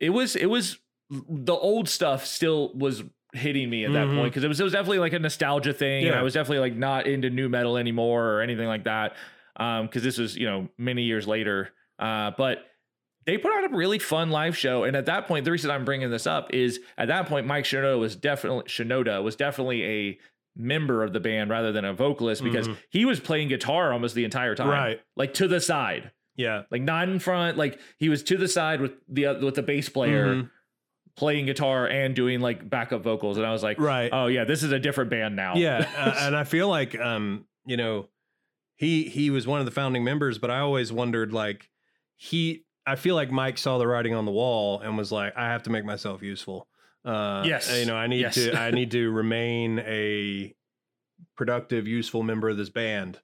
it 0.00 0.10
was 0.10 0.36
it 0.36 0.46
was 0.46 0.78
the 1.10 1.52
old 1.54 1.88
stuff 1.88 2.26
still 2.26 2.72
was 2.74 3.02
hitting 3.32 3.68
me 3.68 3.84
at 3.84 3.92
that 3.92 4.06
Mhm. 4.06 4.16
point 4.16 4.32
because 4.32 4.44
it 4.44 4.48
was 4.48 4.60
it 4.60 4.64
was 4.64 4.72
definitely 4.72 4.98
like 5.00 5.12
a 5.12 5.18
nostalgia 5.18 5.72
thing, 5.72 6.06
and 6.06 6.14
I 6.14 6.22
was 6.22 6.34
definitely 6.34 6.60
like 6.60 6.76
not 6.76 7.06
into 7.06 7.30
nu 7.30 7.48
metal 7.48 7.76
anymore 7.76 8.32
or 8.32 8.40
anything 8.40 8.66
like 8.68 8.84
that 8.84 9.14
um 9.56 9.86
because 9.86 10.02
this 10.02 10.18
was 10.18 10.36
you 10.36 10.46
know 10.46 10.68
many 10.78 11.02
years 11.02 11.26
later, 11.26 11.70
uh, 11.98 12.32
but. 12.36 12.66
They 13.26 13.38
put 13.38 13.52
on 13.52 13.72
a 13.72 13.74
really 13.74 13.98
fun 13.98 14.28
live 14.30 14.54
show, 14.54 14.84
and 14.84 14.94
at 14.94 15.06
that 15.06 15.26
point, 15.26 15.46
the 15.46 15.50
reason 15.50 15.70
I'm 15.70 15.86
bringing 15.86 16.10
this 16.10 16.26
up 16.26 16.52
is 16.52 16.80
at 16.98 17.08
that 17.08 17.24
point, 17.24 17.46
Mike 17.46 17.64
Shinoda 17.64 17.98
was 17.98 18.14
definitely 18.16 18.64
Shinoda 18.64 19.22
was 19.22 19.34
definitely 19.34 19.82
a 19.82 20.18
member 20.54 21.02
of 21.02 21.14
the 21.14 21.20
band 21.20 21.48
rather 21.48 21.72
than 21.72 21.86
a 21.86 21.94
vocalist 21.94 22.44
because 22.44 22.68
Mhm. 22.68 22.76
he 22.90 23.06
was 23.06 23.20
playing 23.20 23.48
guitar 23.48 23.94
almost 23.94 24.14
the 24.14 24.24
entire 24.24 24.54
time, 24.54 24.68
Right. 24.68 25.00
Like 25.16 25.32
to 25.34 25.48
the 25.48 25.58
side, 25.62 26.10
Yeah. 26.36 26.62
like 26.70 26.82
not 26.82 27.08
in 27.08 27.18
front. 27.18 27.56
Like 27.56 27.78
he 27.98 28.08
was 28.08 28.22
to 28.24 28.36
the 28.36 28.48
side 28.48 28.80
with 28.80 28.92
the 29.08 29.26
oth- 29.26 29.42
with 29.42 29.54
the 29.54 29.62
bass 29.62 29.88
player 29.88 30.26
Mhm. 30.34 30.50
playing 31.16 31.46
guitar 31.46 31.86
and 31.86 32.14
doing 32.14 32.40
like 32.40 32.68
backup 32.68 33.02
vocals, 33.02 33.36
and 33.36 33.46
I 33.46 33.52
was 33.52 33.62
like, 33.62 33.78
Right. 33.78 34.10
oh 34.12 34.26
yeah, 34.26 34.44
this 34.44 34.62
is 34.62 34.72
a 34.72 34.78
different 34.80 35.10
band 35.10 35.36
now. 35.36 35.54
yeah 35.56 35.88
uh, 35.96 36.26
and 36.26 36.36
i 36.36 36.42
feel 36.44 36.68
like 36.68 36.98
um 36.98 37.46
you 37.66 37.76
know 37.76 38.08
he 38.76 39.04
he 39.04 39.30
was 39.30 39.46
one 39.46 39.60
of 39.60 39.66
the 39.66 39.70
founding 39.72 40.02
members 40.02 40.38
but 40.38 40.50
i 40.50 40.58
always 40.58 40.92
wondered 40.92 41.32
like 41.32 41.70
he 42.16 42.64
i 42.84 42.96
feel 42.96 43.14
like 43.14 43.30
mike 43.30 43.56
saw 43.56 43.78
the 43.78 43.86
writing 43.86 44.12
on 44.14 44.24
the 44.24 44.32
wall 44.32 44.80
and 44.80 44.96
was 44.98 45.12
like 45.12 45.32
i 45.36 45.44
have 45.46 45.62
to 45.62 45.70
make 45.70 45.84
myself 45.84 46.20
useful 46.22 46.66
uh 47.04 47.44
Yes. 47.46 47.72
you 47.78 47.86
know 47.86 47.94
i 47.96 48.08
need 48.08 48.20
Yes. 48.22 48.34
to 48.34 48.52
i 48.58 48.70
need 48.78 48.90
to 48.90 49.10
remain 49.12 49.78
a 49.78 50.52
productive 51.36 51.86
useful 51.86 52.22
member 52.24 52.48
of 52.48 52.56
this 52.56 52.68
band 52.70 53.20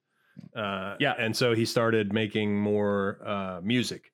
uh 0.55 0.95
Yeah. 0.99 1.13
and 1.17 1.35
so 1.35 1.53
he 1.55 1.65
started 1.65 2.13
making 2.13 2.57
more 2.59 3.19
uh 3.25 3.61
music 3.63 4.05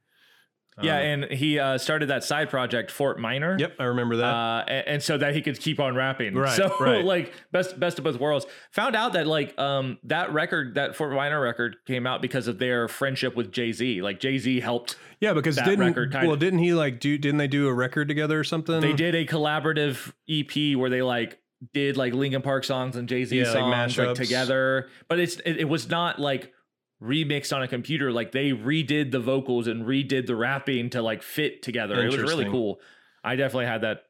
yeah, 0.80 0.98
Um, 0.98 1.02
and 1.24 1.24
he 1.32 1.58
uh, 1.58 1.80
started 1.80 2.10
that 2.10 2.24
side 2.24 2.52
project 2.52 2.92
Fort 2.92 3.20
Minor. 3.20 3.58
yep 3.58 3.74
i 3.80 3.86
remember 3.86 4.18
that 4.18 4.32
Uh, 4.32 4.64
and, 4.68 4.88
and 4.88 5.04
so 5.04 5.18
that 5.18 5.34
he 5.34 5.42
could 5.42 5.60
keep 5.60 5.80
on 5.80 5.96
rapping. 5.96 6.36
Right, 6.36 6.56
So 6.56 6.72
right. 6.80 7.04
like 7.04 7.34
best 7.52 7.80
best 7.80 7.98
of 7.98 8.04
both 8.04 8.20
worlds. 8.20 8.46
Found 8.74 8.96
out 8.96 9.14
that 9.14 9.26
like 9.26 9.58
um 9.58 9.98
that 10.04 10.32
record 10.34 10.76
that 10.76 10.96
Fort 10.96 11.12
Minor 11.14 11.42
record 11.42 11.78
came 11.88 12.06
out 12.06 12.22
because 12.22 12.48
of 12.48 12.60
their 12.60 12.88
friendship 12.88 13.36
with 13.36 13.52
Jay 13.52 13.72
Z. 13.72 14.04
Like 14.04 14.20
Jay 14.20 14.38
Z 14.38 14.60
helped. 14.60 14.98
yeah 15.20 15.34
because 15.34 15.56
that 15.56 15.66
didn't 15.66 15.84
record 15.96 16.14
well 16.14 16.36
didn't 16.36 16.60
he 16.60 16.76
like 16.76 17.00
do 17.00 17.18
didn't 17.18 17.40
they 17.40 17.48
do 17.48 17.68
a 17.68 17.74
record 17.74 18.08
together 18.08 18.40
or 18.40 18.44
something 18.44 18.80
They 18.80 18.94
did 18.94 19.16
a 19.16 19.26
collaborative 19.26 20.14
EP 20.30 20.78
where 20.78 20.92
they 20.92 21.02
like 21.02 21.40
did 21.74 21.98
like 21.98 22.14
Linkin 22.14 22.42
Park 22.42 22.64
songs 22.64 22.96
and 22.96 23.08
Jay 23.08 23.24
Z 23.26 23.38
Yeah, 23.38 23.46
like 23.46 23.54
songs 23.54 23.98
like, 23.98 24.08
mashups. 24.10 24.16
together. 24.16 24.90
But 25.08 25.20
it's 25.20 25.38
it, 25.38 25.58
it 25.58 25.70
was 25.70 25.90
not 25.90 26.20
like 26.20 26.54
remixed 27.02 27.56
on 27.56 27.64
a 27.64 27.68
computer. 27.68 28.12
Like 28.12 28.32
they 28.32 28.52
redid 28.52 29.12
the 29.12 29.20
vocals 29.20 29.68
and 29.68 29.86
redid 29.86 30.28
the 30.28 30.36
rapping 30.36 30.90
to 30.92 31.02
like 31.02 31.24
fit 31.24 31.62
together. 31.64 32.04
It 32.04 32.12
was 32.12 32.22
really 32.22 32.46
cool. 32.46 32.80
I 33.24 33.36
definitely 33.36 33.66
had 33.66 33.82
that 33.82 34.04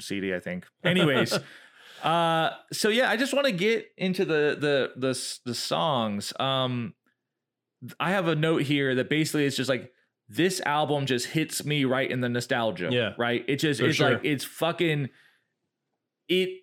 CD. 0.00 0.34
I 0.34 0.40
think. 0.40 0.66
Anyways. 0.84 1.38
Uh, 2.02 2.50
so 2.72 2.88
yeah, 2.88 3.08
I 3.08 3.16
just 3.16 3.32
want 3.32 3.46
to 3.46 3.52
get 3.52 3.86
into 3.96 4.24
the 4.24 4.56
the 4.58 4.92
the 4.96 5.38
the 5.44 5.54
songs. 5.54 6.32
Um, 6.40 6.94
I 8.00 8.10
have 8.10 8.26
a 8.26 8.34
note 8.34 8.62
here 8.62 8.96
that 8.96 9.08
basically 9.08 9.44
is 9.44 9.56
just 9.56 9.68
like 9.68 9.92
this 10.28 10.60
album 10.62 11.06
just 11.06 11.26
hits 11.26 11.64
me 11.64 11.84
right 11.84 12.10
in 12.10 12.20
the 12.20 12.28
nostalgia. 12.28 12.88
Yeah. 12.90 13.12
right. 13.18 13.44
It 13.46 13.56
just 13.56 13.80
it's 13.80 13.96
sure. 13.96 14.12
like 14.12 14.24
it's 14.24 14.44
fucking 14.44 15.10
it. 16.28 16.61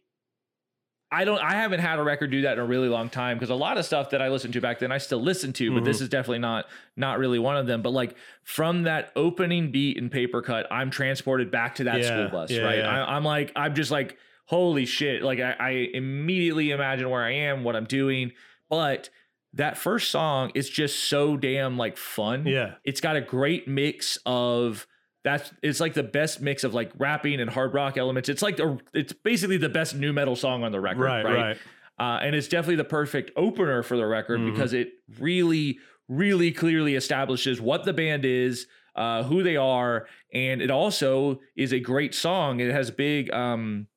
I 1.12 1.26
don't. 1.26 1.40
I 1.40 1.54
haven't 1.54 1.80
had 1.80 1.98
a 1.98 2.04
record 2.04 2.30
do 2.30 2.42
that 2.44 2.54
in 2.54 2.60
a 2.60 2.66
really 2.66 2.88
long 2.88 3.10
time 3.10 3.38
because 3.38 3.50
a 3.50 3.56
lot 3.56 3.78
of 3.80 3.86
stuff 3.86 4.12
that 4.12 4.22
I 4.22 4.30
listened 4.30 4.54
to 4.54 4.62
back 4.62 4.78
then 4.80 4.92
I 4.92 5.00
still 5.00 5.22
listen 5.22 5.52
to, 5.54 5.74
but 5.74 5.82
Mhm. 5.82 5.86
this 5.86 6.02
is 6.02 6.10
definitely 6.10 6.40
not 6.40 6.66
not 6.96 7.18
really 7.18 7.40
one 7.40 7.58
of 7.58 7.66
them. 7.66 7.82
But 7.82 7.92
like 7.92 8.16
from 8.44 8.84
that 8.84 9.12
opening 9.16 9.72
beat 9.72 9.98
in 9.98 10.10
Paper 10.10 10.42
Cut, 10.44 10.68
I'm 10.72 10.92
transported 10.92 11.50
back 11.50 11.76
to 11.76 11.86
that 11.86 12.00
Yeah, 12.02 12.06
school 12.06 12.30
bus. 12.30 12.52
yeah, 12.52 12.62
right. 12.62 12.78
yeah. 12.80 12.88
I, 13.06 13.16
I'm 13.16 13.24
like 13.24 13.52
I'm 13.56 13.74
just 13.74 13.90
like 13.92 14.18
holy 14.46 14.86
shit. 14.86 15.22
Like 15.24 15.40
I, 15.40 15.56
I 15.60 15.70
immediately 15.94 16.72
imagine 16.72 17.10
where 17.10 17.24
I 17.24 17.32
am, 17.32 17.64
what 17.64 17.76
I'm 17.76 17.86
doing, 17.86 18.32
but 18.70 19.10
that 19.54 19.78
first 19.78 20.12
song 20.12 20.52
is 20.54 20.70
just 20.70 21.06
so 21.10 21.36
damn 21.38 21.76
like 21.78 21.98
fun. 21.98 22.46
yeah 22.46 22.76
It's 22.84 23.02
got 23.02 23.16
a 23.16 23.22
great 23.22 23.68
mix 23.68 24.18
of 24.28 24.86
that's 25.24 25.52
it's 25.62 25.80
like 25.80 25.94
the 25.94 26.04
best 26.04 26.42
mix 26.42 26.64
of 26.64 26.74
like 26.74 26.92
rapping 26.98 27.40
and 27.42 27.50
hard 27.50 27.74
rock 27.74 27.98
elements. 27.98 28.30
It's 28.30 28.42
like 28.42 28.58
the 28.58 28.80
it's 28.94 29.14
basically 29.14 29.58
the 29.58 29.70
best 29.70 29.96
nu 29.96 30.14
metal 30.14 30.36
song 30.36 30.64
on 30.64 30.72
the 30.72 30.80
record, 30.80 31.02
right 31.02 31.26
right? 31.26 31.36
right 31.36 31.58
Uh, 32.00 32.20
and 32.22 32.34
it's 32.36 32.48
definitely 32.48 32.78
the 32.78 32.84
perfect 32.86 33.32
opener 33.36 33.84
for 33.84 33.98
the 33.98 34.06
record 34.06 34.40
Mhm. 34.40 34.54
because 34.54 34.72
it 34.74 34.94
really, 35.20 35.80
really 36.08 36.52
clearly 36.52 36.96
establishes 36.96 37.60
what 37.60 37.84
the 37.84 37.92
band 37.92 38.24
is, 38.24 38.68
uh, 38.96 39.24
who 39.24 39.44
they 39.44 39.58
are, 39.58 40.08
and 40.34 40.62
it 40.62 40.72
also 40.72 41.42
is 41.58 41.74
a 41.74 41.80
great 41.82 42.16
song. 42.16 42.62
It 42.62 42.72
has 42.72 42.90
big, 42.90 43.30
um, 43.34 43.88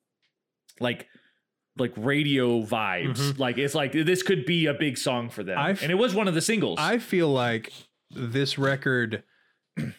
like, 0.81 1.07
like 1.79 1.93
radio 1.97 2.61
vibes. 2.62 3.18
Mhm. 3.33 3.39
Like 3.39 3.57
it's 3.59 3.75
like 3.77 3.93
this 3.93 4.23
could 4.25 4.45
be 4.47 4.66
a 4.66 4.75
big 4.75 4.99
song 4.99 5.31
for 5.31 5.43
them, 5.45 5.57
f- 5.57 5.83
and 5.83 5.91
it 5.93 5.97
was 5.97 6.12
one 6.14 6.27
of 6.27 6.35
the 6.35 6.41
singles. 6.43 6.79
I 6.81 6.99
feel 6.99 7.29
like 7.29 7.73
this 8.11 8.59
record, 8.59 9.23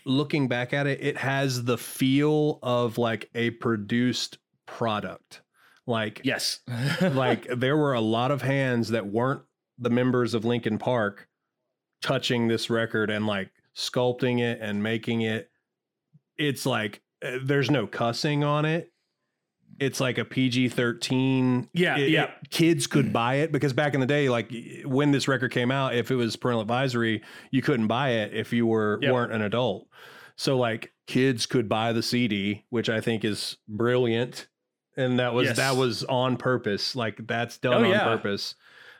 looking 0.05 0.47
back 0.47 0.73
at 0.73 0.87
it, 0.87 1.01
it 1.01 1.17
has 1.17 1.63
the 1.63 1.77
feel 1.77 2.59
of 2.61 2.97
like 2.97 3.29
a 3.35 3.51
produced 3.51 4.37
product. 4.65 5.41
Like, 5.85 6.21
yes, 6.23 6.59
like 7.01 7.47
there 7.47 7.77
were 7.77 7.93
a 7.93 8.01
lot 8.01 8.31
of 8.31 8.41
hands 8.41 8.89
that 8.89 9.07
weren't 9.07 9.41
the 9.77 9.89
members 9.89 10.33
of 10.33 10.45
Linkin 10.45 10.77
Park 10.77 11.27
touching 12.01 12.47
this 12.47 12.69
record 12.69 13.09
and 13.09 13.27
like 13.27 13.49
sculpting 13.75 14.39
it 14.39 14.59
and 14.61 14.81
making 14.81 15.21
it. 15.21 15.49
It's 16.37 16.65
like 16.65 17.01
uh, 17.25 17.39
there's 17.43 17.69
no 17.69 17.87
cussing 17.87 18.43
on 18.43 18.65
it. 18.65 18.92
It's 19.79 19.99
like 19.99 20.17
a 20.17 20.25
PG 20.25 20.69
13. 20.69 21.69
Yeah, 21.73 21.97
yeah. 21.97 22.31
Kids 22.51 22.85
could 22.87 23.11
buy 23.11 23.35
it 23.35 23.51
because 23.51 23.73
back 23.73 23.93
in 23.93 23.99
the 23.99 24.05
day, 24.05 24.29
like 24.29 24.51
when 24.85 25.11
this 25.11 25.27
record 25.27 25.51
came 25.51 25.71
out, 25.71 25.95
if 25.95 26.11
it 26.11 26.15
was 26.15 26.35
parental 26.35 26.61
advisory, 26.61 27.21
you 27.51 27.61
couldn't 27.61 27.87
buy 27.87 28.09
it 28.11 28.33
if 28.33 28.53
you 28.53 28.67
were 28.67 28.99
Yep. 29.01 29.11
weren't 29.13 29.33
an 29.33 29.41
adult. 29.41 29.87
So 30.35 30.57
like 30.57 30.93
kids 31.07 31.45
could 31.45 31.67
buy 31.67 31.91
the 31.93 32.03
CD, 32.03 32.65
which 32.69 32.89
I 32.89 33.01
think 33.01 33.25
is 33.25 33.57
brilliant. 33.67 34.47
And 34.95 35.19
that 35.19 35.33
was 35.33 35.47
Yes. 35.47 35.57
that 35.57 35.75
was 35.75 36.03
on 36.03 36.37
purpose. 36.37 36.95
Like 36.95 37.25
that's 37.27 37.57
done 37.57 37.73
Oh, 37.73 37.85
on 37.85 37.89
yeah. 37.89 38.03
purpose. 38.03 38.55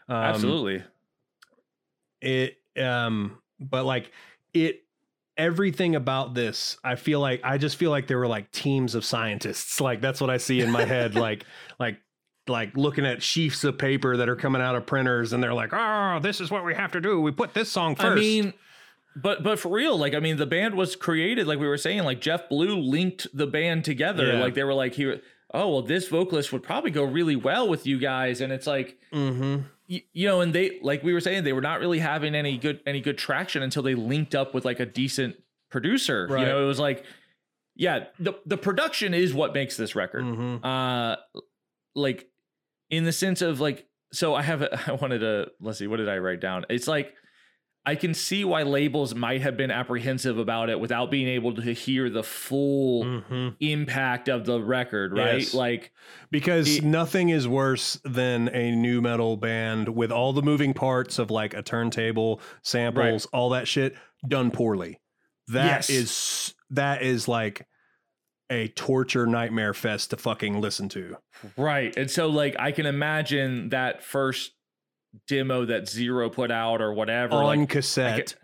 Um, 0.09 0.15
absolutely. 0.17 0.83
it 2.21 2.57
um 2.77 3.37
but 3.59 3.85
like 3.85 4.11
it 4.53 4.83
everything 5.37 5.95
about 5.95 6.33
this 6.33 6.77
i 6.83 6.95
feel 6.95 7.19
like 7.19 7.41
i 7.43 7.57
just 7.57 7.75
feel 7.77 7.89
like 7.89 8.07
there 8.07 8.19
were 8.19 8.27
like 8.27 8.51
teams 8.51 8.93
of 8.93 9.03
scientists 9.03 9.81
like 9.81 9.99
that's 9.99 10.21
what 10.21 10.29
i 10.29 10.37
see 10.37 10.61
in 10.61 10.69
my 10.69 10.85
head 10.85 11.15
like 11.15 11.45
like 11.79 11.97
like 12.47 12.75
looking 12.75 13.05
at 13.05 13.19
sheafs 13.19 13.63
of 13.63 13.77
paper 13.77 14.17
that 14.17 14.29
are 14.29 14.35
coming 14.35 14.61
out 14.61 14.75
of 14.75 14.85
printers 14.85 15.33
and 15.33 15.41
they're 15.41 15.53
like 15.53 15.73
oh 15.73 16.19
this 16.21 16.39
is 16.39 16.51
what 16.51 16.63
we 16.63 16.75
have 16.75 16.91
to 16.91 17.01
do 17.01 17.19
we 17.19 17.31
put 17.31 17.53
this 17.53 17.71
song 17.71 17.95
first 17.95 18.05
I 18.05 18.15
mean, 18.15 18.53
but 19.15 19.43
but 19.43 19.59
for 19.59 19.69
real, 19.69 19.97
like 19.97 20.13
I 20.13 20.19
mean, 20.19 20.37
the 20.37 20.45
band 20.45 20.75
was 20.75 20.95
created 20.95 21.47
like 21.47 21.59
we 21.59 21.67
were 21.67 21.77
saying. 21.77 22.03
Like 22.03 22.21
Jeff 22.21 22.49
Blue 22.49 22.77
linked 22.77 23.27
the 23.33 23.47
band 23.47 23.85
together. 23.85 24.33
Yeah. 24.33 24.39
Like 24.39 24.55
they 24.55 24.63
were 24.63 24.73
like, 24.73 24.93
here, 24.93 25.21
oh 25.53 25.69
well, 25.69 25.81
this 25.81 26.07
vocalist 26.07 26.51
would 26.51 26.63
probably 26.63 26.91
go 26.91 27.03
really 27.03 27.35
well 27.35 27.67
with 27.67 27.85
you 27.85 27.99
guys, 27.99 28.41
and 28.41 28.51
it's 28.51 28.67
like. 28.67 28.97
mm-hmm. 29.11 29.63
You 30.13 30.27
know, 30.27 30.41
and 30.41 30.53
they 30.53 30.79
like 30.81 31.03
we 31.03 31.13
were 31.13 31.19
saying 31.19 31.43
they 31.43 31.53
were 31.53 31.61
not 31.61 31.79
really 31.79 31.99
having 31.99 32.35
any 32.35 32.57
good 32.57 32.79
any 32.85 33.01
good 33.01 33.17
traction 33.17 33.61
until 33.61 33.83
they 33.83 33.95
linked 33.95 34.33
up 34.35 34.53
with 34.53 34.65
like 34.65 34.79
a 34.79 34.85
decent 34.85 35.35
producer. 35.69 36.27
Right. 36.29 36.41
You 36.41 36.45
know, 36.47 36.63
it 36.63 36.67
was 36.67 36.79
like, 36.79 37.03
yeah, 37.75 38.05
the 38.19 38.33
the 38.45 38.57
production 38.57 39.13
is 39.13 39.33
what 39.33 39.53
makes 39.53 39.77
this 39.77 39.95
record 39.95 40.23
Mm-hmm. 40.23 40.65
uh 40.65 41.15
like 41.95 42.27
in 42.89 43.03
the 43.03 43.11
sense 43.11 43.41
of 43.41 43.59
like 43.59 43.87
so 44.11 44.33
i 44.35 44.41
have 44.41 44.61
a, 44.61 44.79
i 44.87 44.93
wanted 44.93 45.19
to 45.19 45.47
let's 45.59 45.77
see 45.79 45.87
what 45.87 45.97
did 45.97 46.09
i 46.09 46.17
write 46.17 46.39
down 46.39 46.65
it's 46.69 46.87
like 46.87 47.13
I 47.85 47.95
can 47.95 48.13
see 48.13 48.45
why 48.45 48.63
labels 48.63 49.13
might 49.13 49.41
have 49.41 49.57
been 49.57 49.69
apprehensive 49.71 50.37
about 50.37 50.69
it 50.69 50.79
without 50.79 51.11
being 51.11 51.27
able 51.27 51.53
to 51.55 51.73
hear 51.73 52.09
the 52.09 52.23
full 52.23 53.03
Mhm. 53.03 53.55
impact 53.59 54.29
of 54.29 54.45
the 54.45 54.61
record, 54.61 55.11
right? 55.17 55.39
Yes. 55.41 55.53
Like, 55.53 55.91
Because 56.31 56.77
It- 56.77 56.83
nothing 56.83 57.29
is 57.29 57.47
worse 57.47 57.99
than 58.05 58.47
a 58.55 58.73
nu 58.75 59.01
metal 59.01 59.35
band 59.37 59.89
with 59.89 60.11
all 60.11 60.31
the 60.33 60.41
moving 60.41 60.73
parts 60.73 61.19
of 61.19 61.29
like 61.29 61.53
a 61.53 61.61
turntable, 61.61 62.41
samples, 62.63 63.25
all 63.27 63.49
that 63.49 63.67
shit 63.67 63.95
done 64.27 64.49
poorly. 64.49 64.99
That 65.49 65.65
Yes. 65.65 65.89
is 65.89 66.53
that 66.69 67.01
is 67.03 67.27
like 67.27 67.67
a 68.49 68.69
torture 68.69 69.27
nightmare 69.27 69.73
fest 69.73 70.09
to 70.11 70.17
fucking 70.17 70.59
listen 70.61 70.87
to. 70.89 71.17
right. 71.57 71.95
And 71.97 72.09
so, 72.09 72.27
like, 72.27 72.55
I 72.59 72.71
can 72.71 72.85
imagine 72.85 73.69
that 73.69 74.03
first 74.03 74.53
demo 75.27 75.65
that 75.65 75.83
Xero 75.83 76.31
put 76.31 76.51
out 76.51 76.81
or 76.81 76.93
whatever. 76.93 77.35
On 77.35 77.45
like, 77.45 77.59
I 77.59 77.65
cassette. 77.65 78.27
can- 78.27 78.37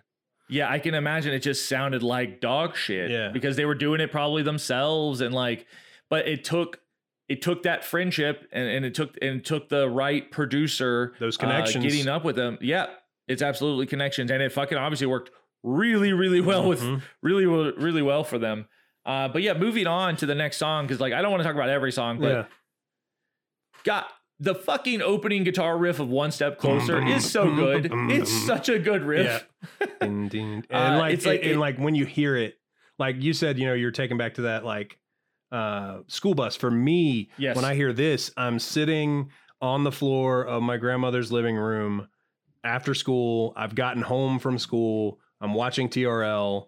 yeah, 0.51 0.67
I 0.69 0.79
can 0.79 0.95
imagine 0.95 1.31
it 1.33 1.41
just 1.41 1.69
sounded 1.69 2.01
like 2.01 2.41
dog 2.41 2.75
shit. 2.75 3.11
Yeah. 3.11 3.29
Because 3.29 3.55
they 3.55 3.65
were 3.65 3.75
doing 3.75 4.01
it 4.01 4.11
probably 4.11 4.41
themselves 4.41 5.21
and 5.21 5.33
like, 5.33 5.67
but 6.09 6.27
it 6.27 6.43
took 6.43 6.79
it 7.27 7.43
took 7.43 7.61
that 7.63 7.85
friendship 7.85 8.47
and, 8.51 8.67
and 8.67 8.83
it 8.85 8.95
took 8.95 9.15
and 9.21 9.41
it 9.41 9.45
took 9.45 9.69
the 9.69 9.87
right 9.87 10.31
producer 10.31 11.13
Those 11.19 11.37
uh, 11.37 11.41
connections. 11.41 11.83
getting 11.85 12.07
up 12.07 12.23
with 12.25 12.35
them. 12.35 12.57
Yeah, 12.61 12.87
it's 13.27 13.43
absolutely 13.43 13.85
connections, 13.85 14.31
and 14.31 14.41
it 14.41 14.51
fucking 14.51 14.75
obviously 14.77 15.05
worked 15.05 15.29
really, 15.61 16.13
really 16.13 16.41
well 16.41 16.67
with 16.67 16.81
Mhm. 16.81 17.03
really, 17.21 17.45
really 17.45 18.01
well 18.01 18.23
for 18.23 18.39
them. 18.39 18.67
Uh, 19.05 19.27
but 19.27 19.43
yeah, 19.43 19.53
moving 19.53 19.85
on 19.85 20.15
to 20.15 20.25
the 20.25 20.33
next 20.33 20.57
song 20.57 20.87
because 20.87 20.99
like 20.99 21.13
I 21.13 21.21
don't 21.21 21.29
want 21.29 21.41
to 21.41 21.43
talk 21.47 21.53
about 21.55 21.69
every 21.69 21.91
song, 21.91 22.19
but 22.19 22.27
yeah. 22.27 22.45
got 23.83 24.07
the 24.39 24.55
fucking 24.55 25.01
opening 25.01 25.43
guitar 25.43 25.77
riff 25.77 25.99
of 25.99 26.09
One 26.09 26.31
Step 26.31 26.57
Closer 26.57 27.05
is 27.05 27.29
so 27.29 27.53
good. 27.53 27.89
It's 27.91 28.31
such 28.45 28.69
a 28.69 28.79
good 28.79 29.03
riff. 29.03 29.47
Ding. 30.01 30.63
And 30.69 30.95
Uh, 30.95 30.97
like 30.99 31.13
it's 31.13 31.25
like 31.25 31.41
and 31.41 31.51
it- 31.51 31.57
like 31.57 31.77
when 31.77 31.95
you 31.95 32.05
hear 32.05 32.35
it, 32.37 32.57
like 32.97 33.21
you 33.21 33.33
said, 33.33 33.57
you 33.59 33.65
know, 33.67 33.73
you're 33.73 33.91
taken 33.91 34.17
back 34.17 34.35
to 34.35 34.43
that 34.43 34.63
like 34.65 34.97
uh 35.51 35.99
school 36.07 36.35
bus. 36.35 36.55
For 36.55 36.69
me, 36.71 37.29
Yes. 37.37 37.55
when 37.55 37.65
I 37.65 37.75
hear 37.75 37.91
this, 37.93 38.31
I'm 38.37 38.59
sitting 38.59 39.29
on 39.61 39.83
the 39.83 39.91
floor 39.91 40.45
of 40.45 40.61
my 40.63 40.77
grandmother's 40.77 41.31
living 41.31 41.55
room 41.57 42.07
after 42.63 42.93
school. 42.93 43.53
I've 43.57 43.75
gotten 43.75 44.01
home 44.01 44.39
from 44.39 44.57
school. 44.57 45.19
I'm 45.41 45.53
watching 45.53 45.89
TRL, 45.89 46.67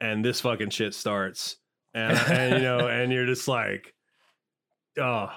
and 0.00 0.24
this 0.24 0.40
fucking 0.40 0.70
shit 0.70 0.94
starts. 0.94 1.56
And, 1.94 2.16
and 2.16 2.54
you 2.54 2.62
know, 2.62 2.86
and 2.88 3.12
you're 3.12 3.26
just 3.26 3.48
like, 3.48 3.94
oh, 4.98 5.30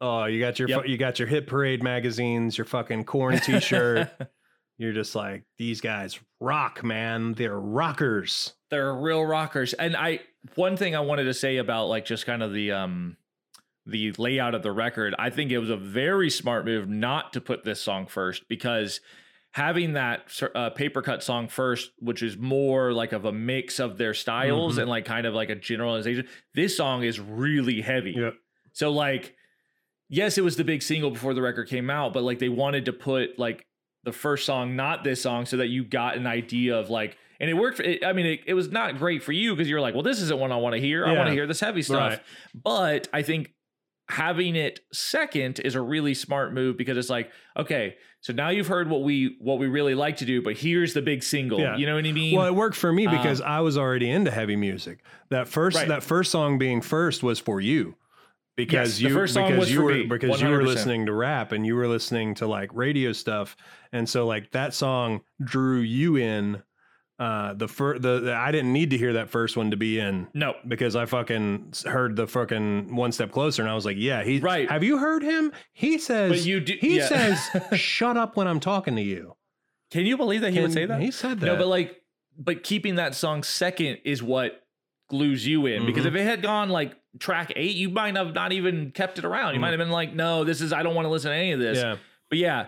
oh, 0.00 0.24
you 0.24 0.40
got 0.40 0.58
your 0.58 0.68
Yep. 0.68 0.86
you 0.86 0.96
got 0.98 1.18
your 1.18 1.28
hit 1.28 1.46
parade 1.46 1.82
magazines, 1.82 2.56
your 2.58 2.64
fucking 2.64 3.04
Korn 3.04 3.38
t-shirt. 3.44 4.08
you're 4.78 4.92
just 4.92 5.14
like, 5.14 5.44
these 5.58 5.80
guys 5.80 6.18
rock, 6.40 6.82
man. 6.82 7.34
They're 7.34 7.58
rockers. 7.58 8.54
they're 8.70 8.94
real 8.94 9.22
rockers 9.24 9.72
and 9.74 9.96
i 9.96 10.20
one 10.54 10.76
thing 10.76 10.94
i 10.96 11.00
wanted 11.00 11.24
to 11.24 11.34
say 11.34 11.56
about 11.58 11.86
like 11.88 12.04
just 12.04 12.24
kind 12.24 12.42
of 12.42 12.52
the 12.52 12.70
um 12.72 13.16
the 13.84 14.12
layout 14.12 14.54
of 14.54 14.62
the 14.62 14.70
record 14.72 15.14
i 15.18 15.28
think 15.28 15.50
it 15.50 15.58
was 15.58 15.70
a 15.70 15.76
very 15.76 16.30
smart 16.30 16.64
move 16.64 16.88
not 16.88 17.32
to 17.32 17.40
put 17.40 17.64
this 17.64 17.80
song 17.80 18.06
first 18.06 18.48
because 18.48 19.00
having 19.52 19.94
that 19.94 20.22
uh, 20.54 20.70
paper 20.70 21.02
cut 21.02 21.22
song 21.22 21.48
first 21.48 21.90
which 21.98 22.22
is 22.22 22.38
more 22.38 22.92
like 22.92 23.10
of 23.12 23.24
a 23.24 23.32
mix 23.32 23.80
of 23.80 23.98
their 23.98 24.14
styles 24.14 24.76
Mhm. 24.76 24.82
and 24.82 24.88
like 24.90 25.04
kind 25.04 25.26
of 25.26 25.34
like 25.34 25.50
a 25.50 25.56
generalization 25.56 26.26
this 26.54 26.76
song 26.76 27.02
is 27.02 27.18
really 27.18 27.80
heavy 27.80 28.12
Yep. 28.16 28.34
so 28.72 28.90
like 28.92 29.34
yes 30.10 30.36
it 30.36 30.42
was 30.44 30.56
the 30.56 30.64
big 30.64 30.82
single 30.82 31.10
before 31.10 31.32
the 31.32 31.40
record 31.40 31.66
came 31.68 31.88
out 31.88 32.12
but 32.12 32.22
like 32.22 32.38
they 32.38 32.48
wanted 32.50 32.84
to 32.84 32.92
put 32.92 33.38
like 33.38 33.64
the 34.04 34.12
first 34.12 34.44
song 34.44 34.76
not 34.76 35.04
this 35.04 35.22
song 35.22 35.46
so 35.46 35.56
that 35.56 35.68
you 35.68 35.82
got 35.84 36.16
an 36.16 36.26
idea 36.26 36.76
of 36.78 36.90
like 36.90 37.16
and 37.40 37.48
it 37.48 37.54
worked 37.54 37.78
for, 37.78 37.82
it, 37.84 38.04
i 38.04 38.12
mean 38.12 38.26
it, 38.26 38.40
it 38.46 38.54
was 38.54 38.70
not 38.70 38.98
great 38.98 39.22
for 39.22 39.32
you 39.32 39.54
because 39.54 39.68
you're 39.70 39.80
like 39.80 39.94
well 39.94 40.02
this 40.02 40.20
isn't 40.20 40.38
what 40.38 40.52
i 40.52 40.56
want 40.56 40.74
to 40.74 40.80
hear 40.80 41.06
i 41.06 41.12
want 41.12 41.28
to 41.28 41.32
hear 41.32 41.46
this 41.46 41.60
heavy 41.60 41.80
stuff 41.82 42.10
Right. 42.12 42.20
but 42.54 43.08
i 43.12 43.22
think 43.22 43.52
having 44.08 44.56
it 44.56 44.80
second 44.92 45.60
is 45.60 45.76
a 45.76 45.80
really 45.80 46.14
smart 46.14 46.52
move 46.52 46.76
because 46.76 46.96
it's 46.98 47.08
like 47.10 47.30
okay 47.56 47.94
so 48.22 48.32
now 48.32 48.48
you've 48.48 48.66
heard 48.66 48.90
what 48.90 49.02
we 49.04 49.36
what 49.40 49.60
we 49.60 49.68
really 49.68 49.94
like 49.94 50.16
to 50.16 50.24
do 50.24 50.42
but 50.42 50.56
here's 50.56 50.94
the 50.94 51.02
big 51.02 51.22
single 51.22 51.60
Yeah. 51.60 51.76
you 51.76 51.86
know 51.86 51.94
what 51.94 52.04
i 52.04 52.10
mean 52.10 52.36
Well, 52.36 52.46
it 52.46 52.54
worked 52.54 52.76
for 52.76 52.92
me 52.92 53.06
Um, 53.06 53.16
because 53.16 53.40
I 53.40 53.60
was 53.60 53.78
already 53.78 54.10
into 54.10 54.30
heavy 54.32 54.56
music. 54.56 55.04
That 55.28 55.46
first 55.46 55.76
Right. 55.76 55.86
that 55.88 56.02
first 56.02 56.32
song 56.32 56.58
being 56.58 56.80
first 56.82 57.22
was 57.22 57.38
for 57.38 57.60
you. 57.60 57.94
Because 58.56 59.00
Yes, 59.00 59.08
you 59.10 59.14
first 59.16 59.34
song 59.34 59.50
because 59.52 59.70
you 59.72 59.82
were 59.82 59.92
me, 59.94 60.04
because 60.04 60.40
you 60.42 60.48
were 60.48 60.62
listening 60.64 61.06
to 61.06 61.12
rap 61.12 61.52
and 61.52 61.64
you 61.66 61.74
were 61.76 61.88
listening 61.88 62.34
to 62.36 62.46
like 62.46 62.70
radio 62.74 63.12
stuff. 63.12 63.56
And 63.92 64.08
so 64.08 64.26
like 64.26 64.50
that 64.50 64.74
song 64.74 65.22
drew 65.42 65.78
you 65.80 66.16
in 66.16 66.62
uh 67.18 67.52
the 67.54 67.68
first 67.68 68.02
the, 68.02 68.20
the 68.20 68.34
I 68.34 68.50
didn't 68.50 68.72
need 68.72 68.90
to 68.90 68.98
hear 68.98 69.12
that 69.14 69.28
first 69.30 69.56
one 69.56 69.70
to 69.72 69.76
be 69.76 69.98
in 69.98 70.26
no 70.34 70.54
because 70.66 70.96
I 70.96 71.04
fucking 71.06 71.74
heard 71.84 72.16
the 72.16 72.26
fucking 72.26 72.94
one 72.96 73.12
step 73.12 73.30
closer 73.30 73.60
and 73.62 73.70
I 73.70 73.74
was 73.74 73.84
like, 73.84 73.96
yeah, 73.98 74.22
he 74.24 74.38
Right. 74.40 74.68
Have 74.70 74.82
you 74.82 74.96
heard 74.98 75.22
him? 75.22 75.52
He 75.72 75.98
says 75.98 76.30
but 76.30 76.44
you 76.46 76.60
do 76.60 76.74
he 76.80 76.96
yeah. 76.98 77.06
says 77.08 77.50
shut 77.78 78.16
up 78.16 78.36
when 78.36 78.46
I'm 78.48 78.60
talking 78.60 78.96
to 78.96 79.02
you. 79.02 79.36
can 79.90 80.06
you 80.06 80.16
believe 80.16 80.40
that 80.40 80.52
he 80.52 80.60
would 80.60 80.72
say 80.72 80.86
that 80.86 81.00
He 81.00 81.10
said 81.10 81.40
that. 81.40 81.46
No, 81.46 81.56
but 81.56 81.66
like, 81.66 81.96
but 82.38 82.62
keeping 82.62 82.94
that 82.96 83.14
song 83.14 83.42
second 83.42 83.98
is 84.04 84.22
what 84.22 84.62
glues 85.10 85.46
you 85.46 85.66
in. 85.66 85.84
Because 85.84 86.04
Mhm. 86.04 86.08
if 86.08 86.14
it 86.14 86.24
had 86.24 86.40
gone 86.42 86.68
like 86.70 86.96
track 87.18 87.52
eight, 87.56 87.74
you 87.76 87.88
might 87.90 88.16
have 88.16 88.34
not 88.34 88.52
even 88.52 88.90
kept 88.92 89.18
it 89.18 89.24
around. 89.24 89.54
You 89.54 89.58
Mhm. 89.58 89.62
might 89.62 89.70
have 89.70 89.78
been 89.78 89.90
like, 89.90 90.14
no, 90.14 90.44
this 90.44 90.60
is 90.60 90.72
I 90.72 90.82
don't 90.82 90.94
want 90.94 91.06
to 91.06 91.10
listen 91.10 91.30
to 91.30 91.36
any 91.36 91.52
of 91.52 91.58
this. 91.60 91.78
yeah. 91.78 91.96
But 92.28 92.38
yeah, 92.38 92.66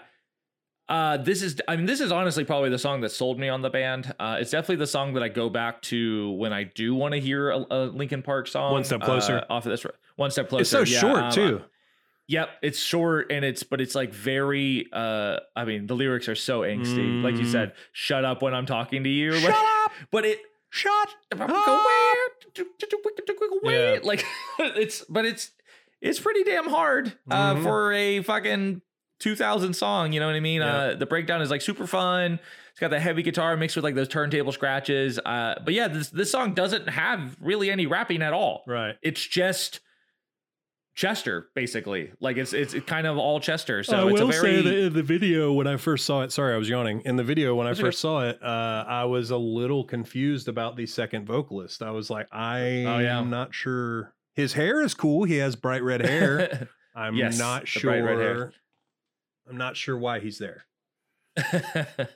uh, 0.88 1.16
this 1.18 1.42
is 1.42 1.60
I 1.68 1.76
mean, 1.76 1.86
this 1.86 2.00
is 2.00 2.10
honestly 2.12 2.44
probably 2.44 2.68
the 2.70 2.78
song 2.78 3.00
that 3.02 3.10
sold 3.10 3.38
me 3.38 3.48
on 3.48 3.62
the 3.62 3.70
band. 3.70 4.14
Uh, 4.18 4.38
it's 4.40 4.50
definitely 4.50 4.76
the 4.76 4.86
song 4.86 5.14
that 5.14 5.22
I 5.22 5.28
go 5.28 5.48
back 5.48 5.80
to 5.82 6.32
when 6.32 6.52
I 6.52 6.64
do 6.64 6.94
want 6.94 7.14
to 7.14 7.20
hear 7.20 7.50
a, 7.50 7.64
a 7.70 7.78
Linkin 7.86 8.22
Park 8.22 8.48
song. 8.48 8.72
One 8.72 8.84
Step 8.84 9.00
Closer. 9.02 9.38
uh, 9.38 9.44
off 9.48 9.64
of 9.66 9.70
this. 9.70 9.86
One 10.16 10.30
step 10.30 10.48
closer. 10.50 10.60
It's 10.60 10.70
so 10.70 10.80
Yeah, 10.80 11.00
short 11.00 11.22
um, 11.22 11.32
too. 11.32 11.62
Yep, 12.28 12.48
it's 12.62 12.78
short 12.78 13.32
and 13.32 13.44
it's 13.44 13.62
but 13.62 13.80
it's 13.80 13.94
like 13.94 14.12
very 14.12 14.88
uh 14.92 15.38
I 15.56 15.64
mean 15.64 15.86
the 15.86 15.94
lyrics 15.94 16.28
are 16.28 16.34
so 16.34 16.60
angsty. 16.60 17.22
Like 17.22 17.34
you 17.36 17.42
Mm. 17.44 17.52
said, 17.52 17.72
shut 17.92 18.24
up 18.24 18.42
when 18.42 18.54
I'm 18.54 18.66
talking 18.66 19.04
to 19.04 19.10
you. 19.10 19.32
Shut 19.32 19.50
Like- 19.50 19.54
up. 19.86 19.92
But 20.10 20.24
it 20.24 20.38
Shut 20.70 21.08
go 21.36 21.44
up. 21.44 22.21
Yeah. 23.64 23.98
like 24.02 24.24
it's 24.58 25.04
but 25.08 25.24
it's 25.24 25.50
it's 26.00 26.18
pretty 26.20 26.44
damn 26.44 26.68
hard 26.68 27.16
uh 27.30 27.54
Mhm. 27.54 27.62
for 27.62 27.92
a 27.92 28.22
fucking 28.22 28.82
2000 29.20 29.74
song, 29.74 30.12
you 30.12 30.20
know 30.20 30.26
what 30.26 30.34
I 30.34 30.40
mean? 30.40 30.60
Yeah. 30.60 30.76
Uh 30.76 30.94
the 30.96 31.06
breakdown 31.06 31.42
is 31.42 31.50
like 31.50 31.62
super 31.62 31.86
fun. 31.86 32.38
It's 32.72 32.80
got 32.80 32.90
that 32.90 33.00
heavy 33.00 33.22
guitar 33.22 33.56
mixed 33.56 33.76
with 33.76 33.84
like 33.84 33.94
those 33.94 34.08
turntable 34.08 34.52
scratches. 34.52 35.18
Uh 35.18 35.60
but 35.64 35.74
yeah, 35.74 35.88
this 35.88 36.08
this 36.10 36.30
song 36.30 36.54
doesn't 36.54 36.88
have 36.88 37.36
really 37.40 37.70
any 37.70 37.86
rapping 37.86 38.22
at 38.22 38.32
all 38.32 38.64
Right. 38.66 38.96
it's 39.02 39.24
just 39.24 39.80
Chester, 40.94 41.48
basically. 41.54 42.12
Like 42.20 42.36
it's 42.36 42.52
it's 42.52 42.74
kind 42.86 43.06
of 43.06 43.16
all 43.16 43.40
Chester. 43.40 43.82
So 43.82 43.96
I 44.08 44.10
it's 44.10 44.20
will 44.20 44.28
a 44.28 44.32
very 44.32 44.56
say 44.56 44.62
that 44.62 44.78
in 44.86 44.92
the 44.92 45.02
video 45.02 45.52
when 45.52 45.66
I 45.66 45.76
first 45.78 46.04
saw 46.04 46.20
it, 46.22 46.32
sorry, 46.32 46.54
I 46.54 46.58
was 46.58 46.68
yawning. 46.68 47.00
In 47.06 47.16
the 47.16 47.24
video 47.24 47.54
when 47.54 47.66
I 47.66 47.74
first 47.74 47.98
saw 48.00 48.28
it, 48.28 48.38
uh, 48.42 48.84
I 48.86 49.04
was 49.04 49.30
a 49.30 49.36
little 49.38 49.84
confused 49.84 50.48
about 50.48 50.76
the 50.76 50.84
second 50.86 51.26
vocalist. 51.26 51.82
I 51.82 51.90
was 51.92 52.10
like, 52.10 52.28
I'm 52.32 52.86
Oh, 52.86 52.98
yeah. 52.98 53.22
not 53.22 53.54
sure. 53.54 54.14
His 54.34 54.52
hair 54.52 54.82
is 54.82 54.92
cool. 54.94 55.24
He 55.24 55.36
has 55.36 55.56
bright 55.56 55.82
red 55.82 56.02
hair. 56.04 56.68
I'm 56.94 57.14
Yes, 57.14 57.38
not 57.38 57.64
the 57.66 57.88
red 57.88 58.18
hair. 58.18 58.34
sure. 58.36 58.52
I'm 59.48 59.56
not 59.56 59.76
sure 59.78 59.96
why 59.96 60.20
he's 60.20 60.38
there. 60.38 60.66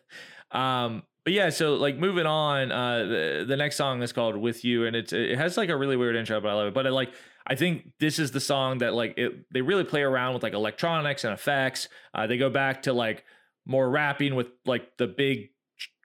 um 0.50 1.02
but 1.26 1.32
yeah, 1.32 1.50
so 1.50 1.74
like 1.74 1.96
moving 1.98 2.24
on, 2.24 2.70
uh 2.70 2.98
the, 3.04 3.44
the 3.48 3.56
next 3.56 3.74
song 3.76 4.00
is 4.00 4.12
called 4.12 4.36
With 4.36 4.64
You 4.64 4.86
and 4.86 4.94
it's 4.94 5.12
it 5.12 5.36
has 5.36 5.56
like 5.56 5.68
a 5.68 5.76
really 5.76 5.96
weird 5.96 6.14
intro, 6.14 6.40
but 6.40 6.48
I 6.48 6.54
love 6.54 6.68
it. 6.68 6.74
But 6.74 6.86
it, 6.86 6.92
like 6.92 7.12
I 7.44 7.56
think 7.56 7.90
this 7.98 8.20
is 8.20 8.30
the 8.30 8.38
song 8.40 8.78
that 8.78 8.94
like 8.94 9.14
it 9.18 9.32
they 9.52 9.60
really 9.60 9.82
play 9.82 10.02
around 10.02 10.34
with 10.34 10.44
like 10.44 10.52
electronics 10.54 11.24
and 11.24 11.34
effects. 11.34 11.88
Uh 12.14 12.28
they 12.28 12.38
go 12.38 12.48
back 12.48 12.82
to 12.82 12.92
like 12.92 13.24
more 13.66 13.90
rapping 13.90 14.36
with 14.36 14.46
like 14.64 14.96
the 14.98 15.08
big 15.08 15.50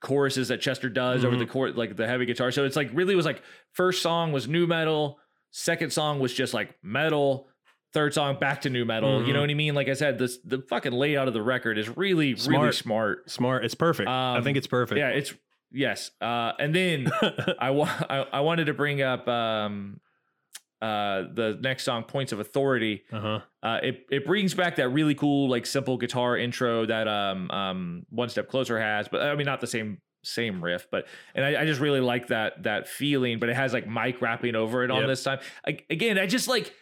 choruses 0.01 0.47
that 0.47 0.59
Chester 0.59 0.89
does 0.89 1.23
over 1.23 1.35
Mhm. 1.35 1.39
the 1.39 1.45
chord 1.45 1.77
like 1.77 1.95
the 1.95 2.07
heavy 2.07 2.25
guitar. 2.25 2.49
So 2.51 2.65
it's 2.65 2.75
like 2.75 2.89
really 2.91 3.13
was 3.13 3.25
like 3.27 3.43
first 3.73 4.01
song 4.01 4.31
was 4.31 4.47
nu 4.47 4.65
metal, 4.65 5.19
second 5.51 5.93
song 5.93 6.19
was 6.19 6.33
just 6.33 6.51
like 6.55 6.73
metal, 6.81 7.47
third 7.93 8.13
song 8.13 8.37
back 8.39 8.61
to 8.61 8.69
nu 8.69 8.85
metal. 8.85 9.25
You 9.25 9.33
know 9.33 9.39
Mhm. 9.39 9.43
what 9.43 9.49
I 9.49 9.53
mean? 9.55 9.75
Like 9.75 9.89
I 9.89 9.93
said, 9.93 10.17
this 10.17 10.37
the 10.45 10.61
fucking 10.69 10.93
layout 10.93 11.27
of 11.27 11.33
the 11.33 11.41
record 11.41 11.77
is 11.77 11.89
really 11.89 12.33
really 12.33 12.35
Smart. 12.37 12.75
smart. 12.75 13.29
Smart. 13.29 13.65
It's 13.65 13.75
perfect. 13.75 14.07
I 14.09 14.37
Um, 14.37 14.43
think 14.43 14.57
it's 14.57 14.67
perfect. 14.67 14.97
Yeah, 14.97 15.09
it's 15.09 15.33
yes. 15.71 16.11
Uh, 16.21 16.53
and 16.59 16.73
then 16.73 17.07
I, 17.59 17.71
wa- 17.71 17.89
I 18.09 18.25
I 18.33 18.39
wanted 18.41 18.65
to 18.65 18.73
bring 18.73 19.01
up 19.01 19.27
um, 19.27 19.99
uh, 20.81 21.23
the 21.33 21.57
next 21.61 21.83
song, 21.83 22.03
"Points 22.03 22.31
of 22.31 22.39
Authority." 22.39 23.03
uh-huh. 23.11 23.41
Uh, 23.61 23.79
it 23.83 24.05
it 24.09 24.25
brings 24.25 24.53
back 24.53 24.77
that 24.77 24.89
really 24.89 25.13
cool 25.13 25.47
like 25.49 25.65
simple 25.65 25.97
guitar 25.97 26.35
intro 26.37 26.85
that 26.85 27.07
um 27.07 27.51
um 27.51 28.05
One 28.09 28.29
Step 28.29 28.47
Closer 28.47 28.79
has, 28.79 29.07
but 29.07 29.21
I 29.21 29.35
mean 29.35 29.45
not 29.45 29.61
the 29.61 29.67
same 29.67 29.99
same 30.23 30.63
riff, 30.63 30.87
but 30.91 31.07
and 31.35 31.43
I, 31.43 31.61
I 31.61 31.65
just 31.65 31.81
really 31.81 31.99
like 31.99 32.27
that 32.27 32.63
that 32.63 32.87
feeling. 32.87 33.37
But 33.39 33.49
it 33.49 33.55
has 33.55 33.73
like 33.73 33.85
Mike 33.87 34.21
rapping 34.21 34.55
over 34.55 34.83
it 34.83 34.91
on 34.91 34.99
Yep. 35.01 35.07
this 35.07 35.23
time. 35.23 35.39
I, 35.67 35.77
again, 35.89 36.17
I 36.17 36.25
just 36.25 36.47
like 36.47 36.73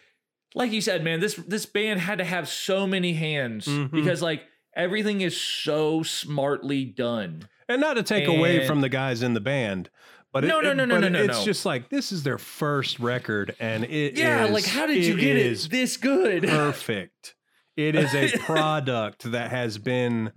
like 0.54 0.72
you 0.72 0.80
said, 0.80 1.02
man. 1.04 1.20
This 1.20 1.34
this 1.36 1.66
band 1.66 2.00
had 2.00 2.18
to 2.18 2.24
have 2.24 2.48
so 2.48 2.86
many 2.86 3.12
hands 3.14 3.66
Mhm. 3.66 3.90
because 3.90 4.20
like 4.22 4.42
everything 4.74 5.20
is 5.20 5.40
so 5.40 6.02
smartly 6.02 6.84
done. 6.84 7.48
and 7.68 7.80
not 7.80 7.94
to 7.94 8.02
take 8.02 8.26
away 8.26 8.66
from 8.66 8.80
the 8.80 8.88
guys 8.88 9.22
in 9.22 9.32
the 9.34 9.40
band, 9.40 9.90
but 10.32 10.42
No, 10.42 10.58
it, 10.58 10.62
no, 10.64 10.72
no, 10.74 10.84
no, 10.84 10.98
no, 10.98 11.08
no, 11.08 11.22
It's 11.22 11.38
no. 11.38 11.44
just 11.44 11.64
like 11.64 11.88
this 11.88 12.10
is 12.10 12.24
their 12.24 12.38
first 12.38 12.98
record, 12.98 13.54
and 13.60 13.84
it 13.84 14.18
yeah, 14.18 14.44
is- 14.46 14.50
like 14.50 14.64
how 14.66 14.86
did 14.86 15.04
you 15.04 15.16
get 15.16 15.36
it 15.36 15.68
this 15.70 15.96
good? 15.96 16.42
perfect. 16.44 17.36
It 17.76 17.94
is 17.94 18.12
a 18.14 18.36
product 18.44 19.30
that 19.30 19.50
has 19.52 19.78
been 19.78 20.32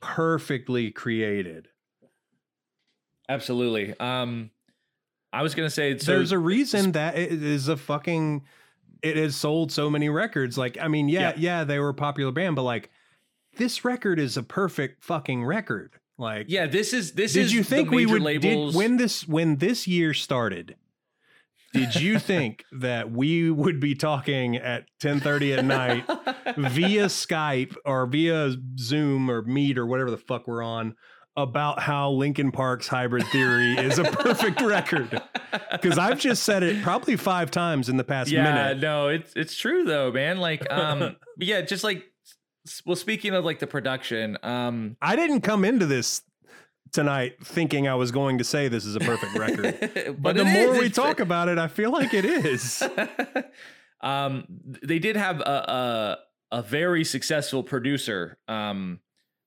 perfectly 0.00 0.90
created. 0.90 1.68
Absolutely. 3.28 3.94
Um, 4.00 4.50
I 5.32 5.42
was 5.42 5.54
gonna 5.54 5.70
say 5.70 5.96
so. 5.98 6.12
There's 6.16 6.32
a 6.32 6.38
reason 6.38 6.92
that 6.92 7.16
it 7.16 7.42
is 7.42 7.68
a 7.68 7.76
fucking. 7.76 8.42
It 9.02 9.16
has 9.16 9.36
sold 9.36 9.70
so 9.72 9.88
many 9.90 10.08
records. 10.08 10.56
Like, 10.58 10.76
I 10.80 10.88
mean, 10.88 11.08
yeah, 11.08 11.30
Yeah. 11.30 11.34
yeah, 11.36 11.64
they 11.64 11.78
were 11.78 11.90
a 11.90 11.94
popular 11.94 12.32
band, 12.32 12.56
but 12.56 12.62
like, 12.62 12.90
this 13.56 13.84
record 13.84 14.18
is 14.18 14.36
a 14.36 14.42
perfect 14.42 15.02
fucking 15.04 15.44
record. 15.44 15.94
Like, 16.16 16.46
yeah, 16.48 16.66
this 16.66 16.92
is 16.92 17.12
this 17.12 17.32
did 17.34 17.44
is 17.44 17.50
Did 17.50 17.56
you 17.56 17.62
think 17.64 17.90
we 17.90 18.06
would 18.06 18.22
labels. 18.22 18.72
did, 18.72 18.78
when 18.78 18.96
this 18.96 19.26
when 19.28 19.56
this 19.56 19.86
year 19.86 20.12
started? 20.14 20.76
Did 21.72 21.94
you 21.96 22.18
think 22.30 22.64
that 22.72 23.10
we 23.12 23.50
would 23.50 23.78
be 23.78 23.94
talking 23.94 24.56
at 24.56 24.86
10:30 25.00 25.58
at 25.58 25.64
night 25.64 26.04
via 26.56 27.06
Skype 27.06 27.76
or 27.84 28.06
via 28.06 28.56
Zoom 28.78 29.30
or 29.30 29.42
Meet 29.42 29.78
or 29.78 29.86
whatever 29.86 30.10
the 30.10 30.16
fuck 30.18 30.48
we're 30.48 30.62
on 30.62 30.96
about 31.38 31.78
how 31.78 32.10
Linkin 32.10 32.50
Park's 32.50 32.88
Hybrid 32.88 33.24
Theory 33.28 33.76
is 33.76 33.98
a 33.98 34.04
perfect 34.04 34.60
record? 34.60 35.22
Because 35.70 35.96
I've 35.96 36.18
just 36.18 36.42
said 36.42 36.64
it 36.64 36.82
probably 36.82 37.16
five 37.16 37.50
times 37.50 37.88
in 37.88 37.96
the 37.96 38.04
past 38.04 38.30
yeah, 38.30 38.42
minute. 38.42 38.78
no, 38.80 39.08
it's 39.08 39.32
it's 39.36 39.56
true 39.56 39.84
though, 39.84 40.10
man. 40.10 40.38
Like, 40.38 40.70
um, 40.70 41.16
yeah, 41.38 41.60
just 41.60 41.84
like, 41.84 42.04
well, 42.84 42.96
speaking 42.96 43.34
of 43.34 43.44
like 43.44 43.60
the 43.60 43.68
production, 43.68 44.36
um, 44.42 44.96
I 45.00 45.14
didn't 45.14 45.42
come 45.42 45.64
into 45.64 45.86
this 45.86 46.22
tonight 46.92 47.36
thinking 47.44 47.86
I 47.86 47.94
was 47.94 48.10
going 48.10 48.38
to 48.38 48.44
say 48.44 48.66
this 48.66 48.84
is 48.84 48.96
a 48.96 49.00
perfect 49.00 49.38
record. 49.38 49.78
but, 49.80 50.22
But 50.22 50.36
the 50.36 50.44
more 50.44 50.74
is, 50.74 50.80
we 50.80 50.90
talk 50.90 51.20
about 51.20 51.48
it, 51.48 51.58
I 51.58 51.68
feel 51.68 51.92
like 51.92 52.14
it 52.14 52.24
is. 52.24 52.82
um, 54.00 54.44
they 54.82 54.98
did 54.98 55.14
have 55.14 55.40
a 55.40 56.18
a, 56.50 56.58
a 56.58 56.62
very 56.62 57.04
successful 57.04 57.62
producer 57.62 58.38
um 58.48 58.98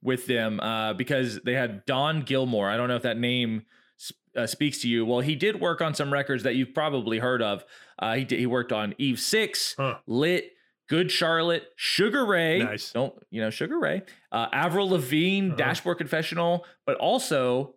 with 0.03 0.25
them 0.27 0.59
uh 0.59 0.93
because 0.93 1.39
they 1.45 1.53
had 1.53 1.85
Don 1.85 2.21
Gilmore. 2.21 2.69
I 2.69 2.77
don't 2.77 2.87
know 2.87 2.95
if 2.95 3.03
that 3.03 3.17
name 3.17 3.63
sp- 4.01 4.17
uh, 4.35 4.47
speaks 4.47 4.79
to 4.81 4.87
you. 4.89 5.05
Well, 5.05 5.19
he 5.19 5.35
did 5.35 5.59
work 5.59 5.81
on 5.81 5.93
some 5.93 6.11
records 6.11 6.43
that 6.43 6.55
you've 6.55 6.73
probably 6.73 7.19
heard 7.19 7.41
of. 7.41 7.63
Uh, 7.99 8.15
he 8.15 8.23
did, 8.25 8.39
he 8.39 8.45
worked 8.47 8.71
on 8.71 8.95
Eve 8.97 9.19
Six, 9.19 9.75
Huh. 9.77 9.97
Lit, 10.07 10.53
Good 10.89 11.11
Charlotte, 11.11 11.65
Sugar 11.75 12.25
Ray. 12.25 12.59
Nice. 12.59 12.91
Don't 12.91 13.13
you 13.29 13.41
know 13.41 13.49
Sugar 13.49 13.79
Ray? 13.79 14.01
Uh, 14.31 14.47
Avril 14.51 14.89
Lavigne, 14.89 15.47
Uh-huh. 15.49 15.55
Dashboard 15.57 15.97
Confessional, 15.99 16.65
but 16.85 16.97
also 16.97 17.75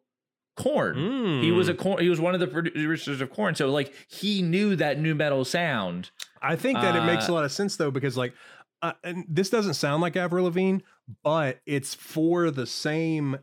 Korn. 0.56 1.42
He 1.42 1.50
was 1.50 1.68
a 1.68 1.74
Mm. 1.74 1.78
Korn. 1.78 2.02
He 2.02 2.08
was 2.08 2.20
one 2.20 2.32
of 2.34 2.40
the 2.40 2.46
producers 2.46 3.20
of 3.20 3.30
Korn, 3.30 3.54
so 3.56 3.68
like 3.70 3.92
he 4.08 4.40
knew 4.40 4.76
that 4.76 5.00
nu 5.00 5.14
metal 5.14 5.44
sound. 5.44 6.10
I 6.40 6.54
think 6.56 6.78
that 6.80 6.94
it 6.94 7.02
makes 7.04 7.26
a 7.28 7.32
Uh, 7.32 7.34
lot 7.34 7.44
of 7.44 7.50
sense 7.52 7.76
though, 7.76 7.90
because 7.90 8.16
like, 8.16 8.32
uh, 8.80 8.92
and 9.02 9.24
this 9.28 9.50
doesn't 9.50 9.74
sound 9.74 10.00
like 10.02 10.14
Avril 10.16 10.44
Lavigne, 10.44 10.78
but 11.22 11.60
it's 11.66 11.94
for 11.94 12.50
the 12.50 12.66
same. 12.66 13.38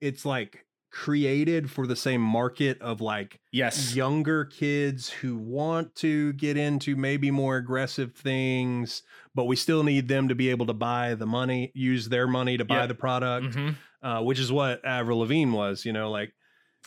It's 0.00 0.24
like 0.24 0.64
created 0.90 1.70
for 1.70 1.86
the 1.86 1.96
same 1.96 2.20
market 2.20 2.80
of 2.82 3.00
like 3.00 3.40
Yes. 3.50 3.94
younger 3.96 4.44
kids 4.44 5.08
who 5.08 5.36
want 5.38 5.94
to 5.96 6.34
get 6.34 6.56
into 6.58 6.96
maybe 6.96 7.30
more 7.30 7.56
aggressive 7.56 8.14
things, 8.14 9.02
but 9.34 9.44
we 9.44 9.56
still 9.56 9.84
need 9.84 10.06
them 10.08 10.28
to 10.28 10.34
be 10.34 10.50
able 10.50 10.66
to 10.66 10.74
buy 10.74 11.14
the 11.14 11.24
money, 11.26 11.72
use 11.74 12.10
their 12.10 12.26
money 12.26 12.58
to 12.58 12.64
buy 12.66 12.80
Yep. 12.80 12.88
the 12.88 12.94
product, 12.94 13.46
Mhm. 13.56 13.76
uh, 14.02 14.20
which 14.22 14.38
is 14.38 14.52
what 14.52 14.84
Avril 14.84 15.20
Lavigne 15.20 15.50
was. 15.56 15.86
You 15.86 15.94
know, 15.94 16.10
like 16.10 16.34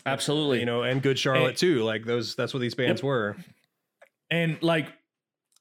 Absolutely. 0.05 0.59
you 0.59 0.65
know, 0.67 0.83
and 0.83 1.01
Good 1.01 1.17
Charlotte 1.17 1.49
And- 1.49 1.57
too. 1.57 1.83
Like 1.83 2.05
those, 2.05 2.35
that's 2.35 2.53
what 2.53 2.59
these 2.59 2.75
bands 2.75 3.01
were. 3.01 3.35
and 4.31 4.57
like 4.63 4.87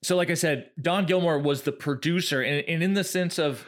so 0.02 0.16
like 0.16 0.30
i 0.30 0.34
said 0.34 0.70
don 0.80 1.04
gilmore 1.04 1.38
was 1.38 1.62
the 1.62 1.72
producer 1.72 2.40
and, 2.40 2.66
and 2.66 2.82
in 2.82 2.94
the 2.94 3.04
sense 3.04 3.38
of 3.38 3.66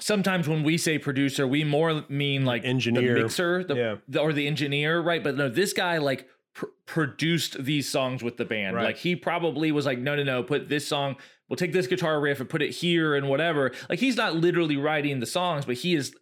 sometimes 0.00 0.48
when 0.48 0.62
we 0.62 0.76
say 0.78 0.98
producer 0.98 1.46
we 1.46 1.64
more 1.64 2.04
mean 2.08 2.44
like 2.44 2.64
Engineer. 2.64 3.14
the 3.14 3.22
mixer 3.22 3.64
the, 3.64 3.74
Yeah. 3.74 3.96
the- 4.08 4.20
or 4.20 4.32
the 4.32 4.46
engineer 4.46 5.00
right 5.00 5.22
but 5.22 5.36
no 5.36 5.48
this 5.48 5.72
guy 5.72 5.98
like 5.98 6.26
pr- 6.54 6.66
produced 6.86 7.62
these 7.64 7.88
songs 7.88 8.22
with 8.22 8.36
the 8.36 8.44
band 8.44 8.76
Right. 8.76 8.84
like 8.86 8.96
he 8.98 9.14
probably 9.16 9.70
was 9.72 9.86
like 9.86 9.98
no 9.98 10.16
no 10.16 10.22
no 10.24 10.42
put 10.42 10.68
this 10.68 10.86
song 10.86 11.16
we'll 11.48 11.56
take 11.56 11.72
this 11.72 11.86
guitar 11.86 12.20
riff 12.20 12.40
and 12.40 12.48
put 12.48 12.62
it 12.62 12.70
here 12.70 13.14
and 13.14 13.28
whatever 13.28 13.72
like 13.88 13.98
he's 14.00 14.16
not 14.16 14.34
literally 14.34 14.76
writing 14.76 15.20
the 15.20 15.26
songs 15.26 15.64
but 15.64 15.76
he 15.76 15.94
is 15.94 16.14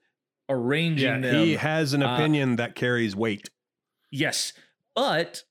arranging 0.48 1.08
Yeah, 1.08 1.18
them 1.32 1.44
he 1.46 1.54
has 1.54 1.94
an 1.94 2.02
uh, 2.02 2.14
opinion 2.14 2.56
that 2.56 2.74
carries 2.74 3.16
weight. 3.16 3.48
Yes. 4.10 4.52
But 4.94 5.44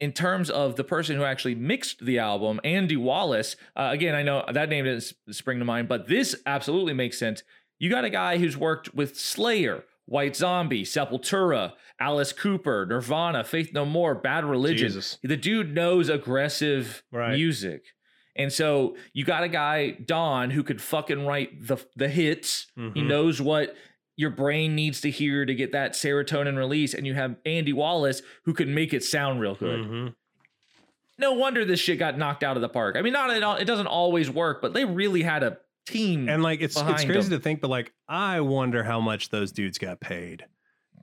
in 0.00 0.12
terms 0.12 0.48
of 0.48 0.76
the 0.76 0.84
person 0.84 1.16
who 1.16 1.24
actually 1.24 1.56
mixed 1.56 2.04
the 2.06 2.18
album, 2.20 2.60
Andy 2.64 2.96
Wallace, 2.96 3.56
uh, 3.76 3.90
again, 3.92 4.14
I 4.14 4.22
know 4.22 4.44
that 4.50 4.68
name 4.70 4.84
didn't 4.84 5.12
spring 5.32 5.58
to 5.58 5.64
mind, 5.64 5.88
but 5.88 6.06
this 6.06 6.36
absolutely 6.46 6.94
makes 6.94 7.18
sense. 7.18 7.42
You 7.78 7.90
got 7.90 8.04
a 8.04 8.10
guy 8.10 8.38
who's 8.38 8.56
worked 8.56 8.94
with 8.94 9.16
Slayer, 9.16 9.84
White 10.06 10.34
Zombie, 10.36 10.84
Sepultura, 10.84 11.72
Alice 12.00 12.32
Cooper, 12.32 12.86
Nirvana, 12.88 13.44
Faith 13.44 13.72
No 13.72 13.84
More, 13.84 14.14
Bad 14.14 14.44
Religion. 14.44 14.88
Jesus. 14.88 15.18
The 15.22 15.36
dude 15.36 15.74
knows 15.74 16.08
aggressive 16.08 17.02
Right. 17.12 17.34
music. 17.34 17.84
And 18.36 18.52
so 18.52 18.96
you 19.12 19.24
got 19.24 19.42
a 19.42 19.48
guy, 19.48 19.90
Don, 19.90 20.50
who 20.50 20.62
could 20.62 20.80
fucking 20.80 21.26
write 21.26 21.66
the 21.66 21.76
the 21.96 22.08
hits. 22.08 22.68
He 22.76 22.82
Mhm. 22.82 23.06
knows 23.08 23.40
what 23.40 23.74
your 24.16 24.30
brain 24.30 24.74
needs 24.74 25.00
to 25.02 25.10
hear 25.10 25.44
to 25.44 25.54
get 25.54 25.72
that 25.72 25.92
serotonin 25.92 26.56
release. 26.56 26.94
And 26.94 27.06
you 27.06 27.14
have 27.14 27.36
Andy 27.44 27.72
Wallace 27.72 28.22
who 28.44 28.54
can 28.54 28.74
make 28.74 28.92
it 28.94 29.02
sound 29.04 29.40
real 29.40 29.54
good. 29.54 29.80
Mhm. 29.80 30.14
No 31.18 31.32
wonder 31.32 31.64
this 31.64 31.80
shit 31.80 31.98
got 31.98 32.16
knocked 32.16 32.44
out 32.44 32.56
of 32.56 32.60
the 32.62 32.68
park. 32.68 32.96
I 32.96 33.02
mean, 33.02 33.12
not 33.12 33.30
at 33.30 33.42
all, 33.42 33.56
it 33.56 33.64
doesn't 33.64 33.86
always 33.88 34.30
work, 34.30 34.62
but 34.62 34.72
they 34.72 34.84
really 34.84 35.22
had 35.22 35.42
a 35.42 35.58
team. 35.92 36.28
And 36.28 36.42
like 36.42 36.60
it's 36.60 36.76
it's 36.76 37.04
crazy 37.04 37.28
them. 37.28 37.38
to 37.38 37.40
think, 37.40 37.60
but 37.60 37.68
like 37.70 37.92
I 38.08 38.40
wonder 38.40 38.82
how 38.84 39.00
much 39.00 39.30
those 39.30 39.52
dudes 39.52 39.78
got 39.78 40.00
paid. 40.00 40.44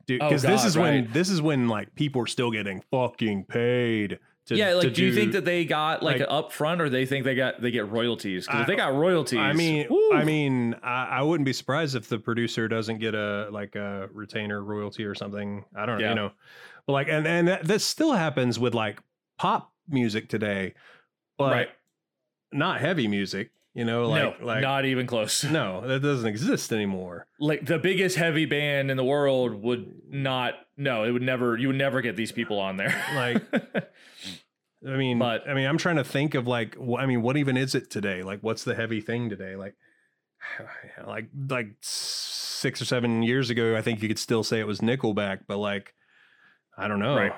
Dude, 0.07 0.21
Oh, 0.21 0.29
because 0.29 0.43
this 0.43 0.61
God, 0.61 0.67
is 0.67 0.77
when 0.77 1.09
this 1.11 1.29
is 1.29 1.41
when 1.41 1.67
like 1.67 1.95
people 1.95 2.21
are 2.21 2.27
still 2.27 2.51
getting 2.51 2.81
fucking 2.91 3.45
paid. 3.45 4.19
To, 4.47 4.55
yeah, 4.55 4.73
like, 4.73 4.93
do 4.93 5.03
you 5.03 5.11
think 5.11 5.31
that 5.31 5.43
they 5.43 5.65
got 5.65 6.03
like, 6.03 6.19
like- 6.19 6.29
upfront, 6.29 6.79
or 6.79 6.87
they 6.87 7.07
think 7.07 7.25
they 7.25 7.33
got 7.33 7.59
they 7.59 7.71
get 7.71 7.89
royalties? 7.89 8.45
Because 8.45 8.61
if 8.61 8.67
they 8.67 8.75
got 8.75 8.93
royalties, 8.93 9.39
I 9.39 9.53
mean, 9.53 9.87
woo. 9.89 10.13
I 10.13 10.23
mean, 10.23 10.75
I, 10.83 11.05
I 11.05 11.21
wouldn't 11.23 11.45
be 11.45 11.53
surprised 11.53 11.95
if 11.95 12.07
the 12.09 12.19
producer 12.19 12.67
doesn't 12.67 12.99
get 12.99 13.15
a 13.15 13.49
like 13.51 13.75
a 13.75 14.07
retainer 14.13 14.61
royalty 14.63 15.03
or 15.03 15.15
something. 15.15 15.65
I 15.75 15.87
don't 15.87 15.97
know, 15.97 16.03
Yeah. 16.03 16.09
you 16.09 16.15
know, 16.15 16.31
but 16.85 16.93
like, 16.93 17.07
and 17.09 17.25
and 17.25 17.47
that, 17.47 17.63
that 17.63 17.81
still 17.81 18.13
happens 18.13 18.59
with 18.59 18.75
like 18.75 18.99
pop 19.39 19.73
music 19.89 20.29
today, 20.29 20.75
but 21.39 21.51
right? 21.51 21.69
not 22.51 22.79
heavy 22.79 23.07
music. 23.07 23.49
You 23.75 23.83
know, 23.83 24.07
like 24.07 24.39
no, 24.39 24.45
like 24.45 24.61
not 24.61 24.85
even 24.85 25.05
close. 25.05 25.43
no, 25.43 25.85
that 25.85 26.01
doesn't 26.01 26.25
exist 26.25 26.71
anymore. 26.71 27.27
like 27.41 27.65
the 27.65 27.77
biggest 27.77 28.15
heavy 28.15 28.45
band 28.45 28.89
in 28.89 28.95
the 28.95 29.03
world 29.03 29.53
would 29.61 29.85
mm. 29.85 30.13
not. 30.13 30.53
No, 30.77 31.03
it 31.03 31.11
would 31.11 31.21
never. 31.21 31.57
You 31.57 31.67
would 31.67 31.77
never 31.77 31.99
get 31.99 32.15
these 32.15 32.31
people 32.31 32.57
on 32.57 32.77
there. 32.77 32.95
Like, 33.13 33.43
I 34.87 34.95
mean, 34.95 35.19
But- 35.19 35.47
I 35.49 35.53
mean, 35.53 35.67
I'm 35.67 35.77
trying 35.77 35.97
to 35.97 36.05
think 36.05 36.35
of 36.35 36.47
like, 36.47 36.77
I 36.79 37.05
mean, 37.05 37.21
what 37.21 37.35
even 37.35 37.57
is 37.57 37.75
it 37.75 37.89
today? 37.89 38.23
Like, 38.23 38.39
what's 38.41 38.63
the 38.63 38.75
heavy 38.75 39.01
thing 39.01 39.29
today? 39.29 39.57
Like, 39.57 39.75
like, 41.05 41.29
like 41.49 41.75
six 41.81 42.81
or 42.81 42.85
seven 42.85 43.23
years 43.23 43.49
ago, 43.49 43.75
I 43.75 43.81
think 43.81 44.01
you 44.01 44.07
could 44.07 44.19
still 44.19 44.43
say 44.43 44.61
it 44.61 44.67
was 44.67 44.79
Nickelback, 44.79 45.41
but 45.47 45.57
like, 45.57 45.93
I 46.77 46.87
don't 46.87 46.99
know. 46.99 47.15
Right. 47.17 47.33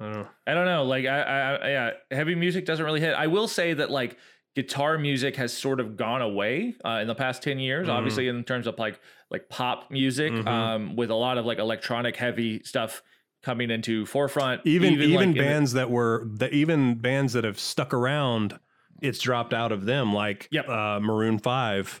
I 0.00 0.04
don't 0.04 0.12
know. 0.14 0.28
I 0.48 0.54
don't 0.54 0.66
know. 0.66 0.84
Like, 0.84 1.06
I, 1.06 1.20
I, 1.20 1.54
I, 1.54 1.70
yeah, 1.70 1.90
heavy 2.10 2.34
music 2.34 2.66
doesn't 2.66 2.84
really 2.84 3.00
hit. 3.00 3.14
I 3.14 3.28
will 3.28 3.48
say 3.48 3.72
that 3.74 3.90
like 3.90 4.18
guitar 4.56 4.98
music 4.98 5.36
has 5.36 5.52
sort 5.52 5.78
of 5.78 5.96
gone 5.96 6.22
away 6.22 6.74
uh, 6.84 6.98
in 7.02 7.06
the 7.06 7.14
past 7.14 7.42
ten 7.42 7.60
years. 7.60 7.86
Mhm. 7.86 7.92
Obviously, 7.92 8.26
in 8.26 8.42
terms 8.42 8.66
of 8.66 8.76
like 8.78 8.98
like 9.30 9.48
pop 9.48 9.90
music, 9.90 10.32
Mhm. 10.32 10.46
um, 10.48 10.96
with 10.96 11.10
a 11.10 11.14
lot 11.14 11.38
of 11.38 11.46
like 11.46 11.58
electronic 11.58 12.16
heavy 12.16 12.62
stuff 12.64 13.02
coming 13.42 13.70
into 13.70 14.04
forefront. 14.06 14.62
Even 14.64 14.94
even, 14.94 15.12
like, 15.12 15.22
in 15.24 15.32
the- 15.34 15.38
bands 15.40 15.72
that 15.74 15.90
were 15.90 16.26
the 16.26 16.52
even 16.52 16.94
bands 16.96 17.34
that 17.34 17.44
have 17.44 17.60
stuck 17.60 17.94
around, 17.94 18.58
it's 19.02 19.20
dropped 19.20 19.52
out 19.54 19.70
of 19.70 19.84
them. 19.84 20.12
Like, 20.12 20.48
Yep. 20.50 20.68
uh, 20.68 20.98
Maroon 21.00 21.38
Five, 21.38 22.00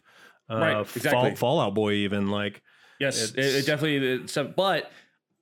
uh, 0.50 0.56
Right, 0.56 0.80
exactly. 0.80 1.30
Fall, 1.30 1.36
Fallout 1.36 1.74
Boy, 1.74 1.92
even 1.92 2.30
like. 2.30 2.62
Yes, 2.98 3.32
it, 3.32 3.38
it 3.38 3.66
definitely. 3.66 4.22
It's, 4.22 4.36
but 4.56 4.90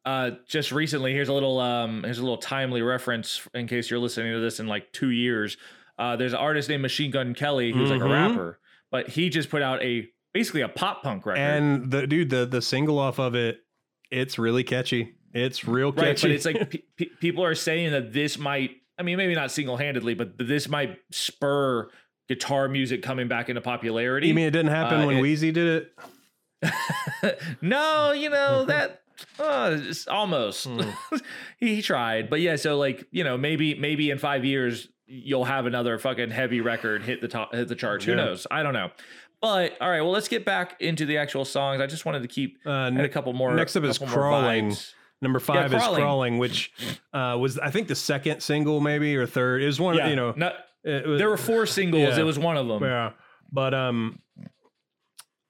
uh, 0.05 0.33
just 0.49 0.73
recently, 0.73 1.13
here's 1.13 1.29
a 1.29 1.33
little 1.33 1.61
um, 1.61 2.03
here's 2.03 2.19
a 2.19 2.23
little 2.23 2.37
timely 2.39 2.83
reference 2.83 3.47
in 3.55 3.69
case 3.69 3.89
you're 3.89 4.01
listening 4.01 4.33
to 4.35 4.41
this 4.41 4.59
in 4.59 4.67
like 4.67 4.93
two 4.93 5.11
years. 5.11 5.57
Uh, 5.99 6.17
there's 6.17 6.33
an 6.33 6.39
artist 6.41 6.69
named 6.69 6.83
Machine 6.83 7.11
Gun 7.11 7.35
Kelly 7.35 7.73
who's 7.73 7.91
like 7.91 8.01
a 8.01 8.05
Mhm. 8.05 8.31
rapper, 8.31 8.59
but 8.91 9.09
he 9.09 9.29
just 9.29 9.49
put 9.51 9.63
out 9.63 9.83
a 9.83 10.09
basically 10.33 10.63
a 10.63 10.69
pop 10.69 11.03
punk 11.03 11.25
record. 11.27 11.41
And 11.41 11.91
the 11.91 12.07
dude, 12.07 12.31
the 12.31 12.47
the 12.47 12.61
single 12.63 12.99
off 12.99 13.19
of 13.19 13.35
it, 13.35 13.61
it's 14.11 14.39
really 14.39 14.65
catchy. 14.65 15.15
It's 15.33 15.65
real 15.65 15.93
catchy. 15.93 16.07
right, 16.07 16.21
but 16.23 16.31
it's 16.31 16.45
like 16.45 16.71
pe- 16.71 16.83
pe- 16.97 17.15
people 17.21 17.45
are 17.45 17.55
saying 17.55 17.93
that 17.93 18.13
this 18.13 18.39
might. 18.39 18.71
I 18.99 19.03
mean, 19.03 19.17
maybe 19.17 19.35
not 19.35 19.51
single 19.51 19.77
handedly, 19.77 20.15
but 20.15 20.39
this 20.39 20.69
might 20.69 20.99
spur 21.11 21.89
guitar 22.29 22.69
music 22.69 23.03
coming 23.03 23.27
back 23.29 23.49
into 23.49 23.61
popularity. 23.61 24.29
you 24.29 24.35
mean 24.35 24.47
it 24.47 24.53
didn't 24.53 24.71
happen 24.71 25.01
uh, 25.03 25.07
when 25.07 25.17
it- 25.19 25.21
Wheezy 25.21 25.51
did 25.53 25.89
it? 26.63 26.69
no, 27.61 28.13
you 28.13 28.31
know 28.31 28.65
that 28.69 29.03
uh, 29.39 29.79
almost. 30.09 30.67
Hmm. 30.67 30.81
he, 31.59 31.77
he 31.77 31.83
tried, 31.83 32.31
but 32.31 32.41
yeah. 32.41 32.57
So 32.57 32.77
like 32.79 33.07
you 33.11 33.25
know 33.25 33.37
maybe 33.37 33.75
maybe 33.75 34.11
in 34.11 34.19
five 34.19 34.45
years 34.45 34.89
you'll 35.07 35.45
have 35.45 35.67
another 35.67 35.99
fucking 35.99 36.31
heavy 36.31 36.61
record 36.61 37.03
hit 37.03 37.21
the 37.21 37.29
top 37.29 37.55
hit 37.55 37.69
the 37.69 37.75
charts. 37.75 38.05
Who 38.05 38.15
knows? 38.15 38.47
I 38.51 38.63
don't 38.63 38.73
know. 38.75 38.91
But 39.41 39.77
all 39.81 39.91
right, 39.91 40.01
well 40.01 40.11
let's 40.13 40.29
get 40.29 40.45
back 40.45 40.81
into 40.81 41.05
the 41.07 41.19
actual 41.19 41.45
songs. 41.45 41.81
I 41.81 41.87
just 41.87 42.05
wanted 42.07 42.23
to 42.23 42.29
keep 42.29 42.59
Uh, 42.65 42.91
had 42.91 43.05
a 43.05 43.09
couple 43.09 43.33
more. 43.35 43.55
next 43.55 43.77
up 43.77 43.85
is 43.85 43.99
Crawling. 43.99 44.75
number 45.21 45.39
five 45.41 45.73
is 45.75 45.83
Crawling. 45.83 46.01
crawling, 46.01 46.39
which 46.39 46.73
uh, 47.13 47.37
was 47.39 47.59
I 47.59 47.71
think 47.71 47.89
the 47.89 47.95
second 47.95 48.41
single 48.43 48.81
maybe 48.81 49.15
or 49.17 49.27
third. 49.27 49.63
It 49.63 49.67
was 49.67 49.79
one. 49.81 49.97
Yeah, 49.97 50.09
you 50.09 50.17
know, 50.17 50.33
no, 50.37 50.53
it 50.85 51.07
was, 51.07 51.19
there 51.19 51.29
were 51.29 51.37
four 51.37 51.67
singles. 51.67 52.15
Yeah. 52.17 52.21
It 52.21 52.25
was 52.25 52.39
one 52.39 52.57
of 52.57 52.67
them. 52.69 52.83
Yeah. 52.83 53.11
But 53.53 53.75
um 53.75 54.21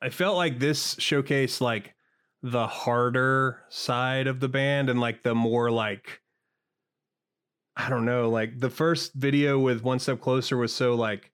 I 0.03 0.11
felt 0.11 0.37
like 0.37 0.59
this 0.59 0.97
showcased 0.97 1.61
like 1.61 1.95
the 2.43 2.67
harder 2.67 3.63
side 3.71 4.27
of 4.27 4.41
the 4.41 4.49
band 4.49 4.91
and 4.91 5.01
like 5.01 5.23
the 5.23 5.35
more 5.35 5.71
like 5.71 6.21
I 7.77 7.89
don't 7.89 8.05
know, 8.05 8.29
like 8.31 8.59
the 8.59 8.71
first 8.71 9.15
video 9.15 9.59
with 9.59 9.83
One 9.83 9.99
Step 9.99 10.21
Closer 10.21 10.57
was 10.57 10.73
so 10.73 10.95
like 10.95 11.31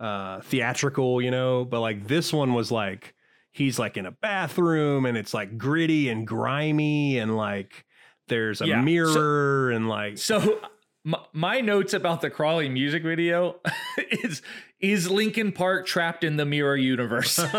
uh 0.00 0.40
theatrical, 0.42 1.22
you 1.22 1.30
know, 1.30 1.64
but 1.64 1.80
like 1.80 2.06
this 2.08 2.32
one 2.32 2.54
was 2.54 2.70
like 2.70 3.14
he's 3.52 3.78
like 3.78 3.96
in 3.96 4.06
a 4.06 4.10
bathroom 4.10 5.06
and 5.06 5.16
it's 5.16 5.32
like 5.34 5.56
gritty 5.58 6.08
and 6.08 6.26
grimy 6.26 7.18
and 7.18 7.36
like 7.36 7.84
there's 8.28 8.60
a 8.60 8.66
Yeah. 8.66 8.80
So- 8.80 8.84
mirror 8.84 9.70
and 9.70 9.88
like 9.88 10.18
So 10.18 10.60
my, 11.04 11.18
my 11.32 11.60
notes 11.60 11.94
about 11.94 12.20
the 12.20 12.30
crawling 12.30 12.72
music 12.74 13.02
video 13.02 13.60
is 14.10 14.42
is 14.82 15.08
Linkin 15.10 15.52
Park 15.52 15.86
trapped 15.86 16.24
in 16.24 16.36
the 16.36 16.44
mirror 16.44 16.76
universe? 16.76 17.38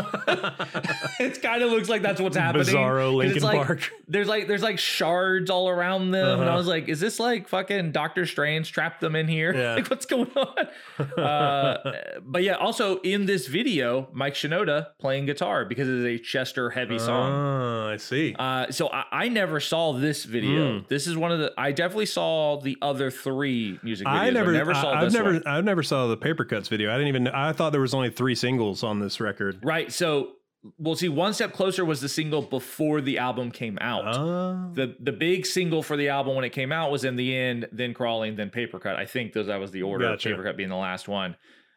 it 1.20 1.42
kind 1.42 1.64
of 1.64 1.72
looks 1.72 1.90
like 1.90 2.02
that's 2.02 2.20
what's 2.22 2.38
happening. 2.38 2.66
bizarro 2.68 3.16
Linkin 3.16 3.42
like- 3.44 3.66
Park. 3.66 3.92
There's 4.08 4.28
like 4.28 4.48
there's 4.48 4.62
like 4.62 4.78
shards 4.78 5.50
all 5.50 5.70
around 5.70 6.12
them, 6.12 6.40
and 6.42 6.44
I 6.44 6.48
Uh-huh. 6.50 6.58
was 6.58 6.68
like, 6.68 6.90
is 6.90 7.00
this 7.00 7.20
like 7.20 7.48
fucking 7.48 7.92
Doctor 7.94 8.26
Strange 8.26 8.72
trapped 8.72 9.02
them 9.02 9.16
in 9.16 9.28
here? 9.28 9.56
Yeah. 9.56 9.74
like 9.76 9.90
what's 9.90 10.06
going 10.06 10.30
on? 10.36 11.18
uh, 11.20 11.94
but 12.22 12.44
yeah, 12.44 12.54
also 12.56 13.00
in 13.00 13.26
this 13.26 13.48
video, 13.48 14.10
Mike 14.14 14.34
Shinoda 14.34 14.88
playing 15.00 15.26
guitar 15.26 15.66
because 15.66 15.88
it 15.88 15.96
is 15.96 16.06
a 16.06 16.18
Chester 16.22 16.70
heavy 16.70 17.00
song. 17.00 17.32
Oh, 17.32 17.90
I 17.90 17.98
see. 17.98 18.36
Uh, 18.38 18.70
so 18.72 18.90
I, 18.90 19.06
I 19.12 19.30
never 19.30 19.60
saw 19.60 19.94
this 19.94 20.26
video. 20.26 20.80
Hmm. 20.80 20.86
This 20.90 21.08
is 21.08 21.16
one 21.18 21.32
of 21.32 21.40
the. 21.40 21.54
I 21.58 21.72
definitely 21.72 22.06
saw 22.08 22.60
the 22.60 22.78
other 22.82 23.10
three 23.10 23.80
music 23.82 24.06
videos. 24.08 24.12
I 24.12 24.30
never, 24.30 24.52
but 24.52 24.58
never 24.58 24.74
saw 24.74 24.92
I, 24.92 24.96
have 24.96 25.06
this 25.06 25.14
never, 25.14 25.34
one. 25.34 25.44
I've 25.48 25.64
never 25.66 25.84
saw 25.84 26.08
the 26.08 26.18
paper 26.18 26.44
cuts 26.46 26.68
video. 26.68 26.90
I 26.92 26.94
didn't 26.98 27.08
even. 27.16 27.28
I 27.28 27.54
thought 27.54 27.72
there 27.72 27.82
was 27.82 27.94
only 27.94 28.10
three 28.10 28.36
singles 28.36 28.84
on 28.84 29.00
this 29.00 29.20
record. 29.20 29.60
Right. 29.64 29.92
So 29.92 30.34
we'll 30.78 30.96
see. 30.96 31.10
One 31.10 31.34
step 31.34 31.54
closer 31.54 31.86
was 31.86 32.02
the 32.02 32.10
single 32.10 32.42
before 32.42 33.02
the 33.02 33.18
album 33.18 33.52
came 33.52 33.78
out. 33.82 34.16
Oh, 34.16 34.72
the 34.74 34.96
the 35.00 35.12
big 35.12 35.46
single 35.46 35.84
for 35.84 35.98
the 35.98 36.10
album 36.10 36.36
when 36.36 36.46
it 36.46 36.52
came 36.52 36.72
out 36.72 36.92
was 36.92 37.04
in 37.04 37.16
the 37.16 37.36
end, 37.36 37.68
then 37.72 37.94
crawling, 37.94 38.36
then 38.36 38.50
paper 38.50 38.80
cut. 38.80 38.96
I 38.96 39.06
think 39.06 39.34
those 39.34 39.48
that 39.48 39.60
was 39.60 39.72
the 39.72 39.84
order. 39.84 40.10
Gotcha. 40.10 40.30
Paper 40.30 40.44
cut 40.44 40.58
being 40.58 40.70
the 40.70 40.76
last 40.76 41.08
one. 41.08 41.36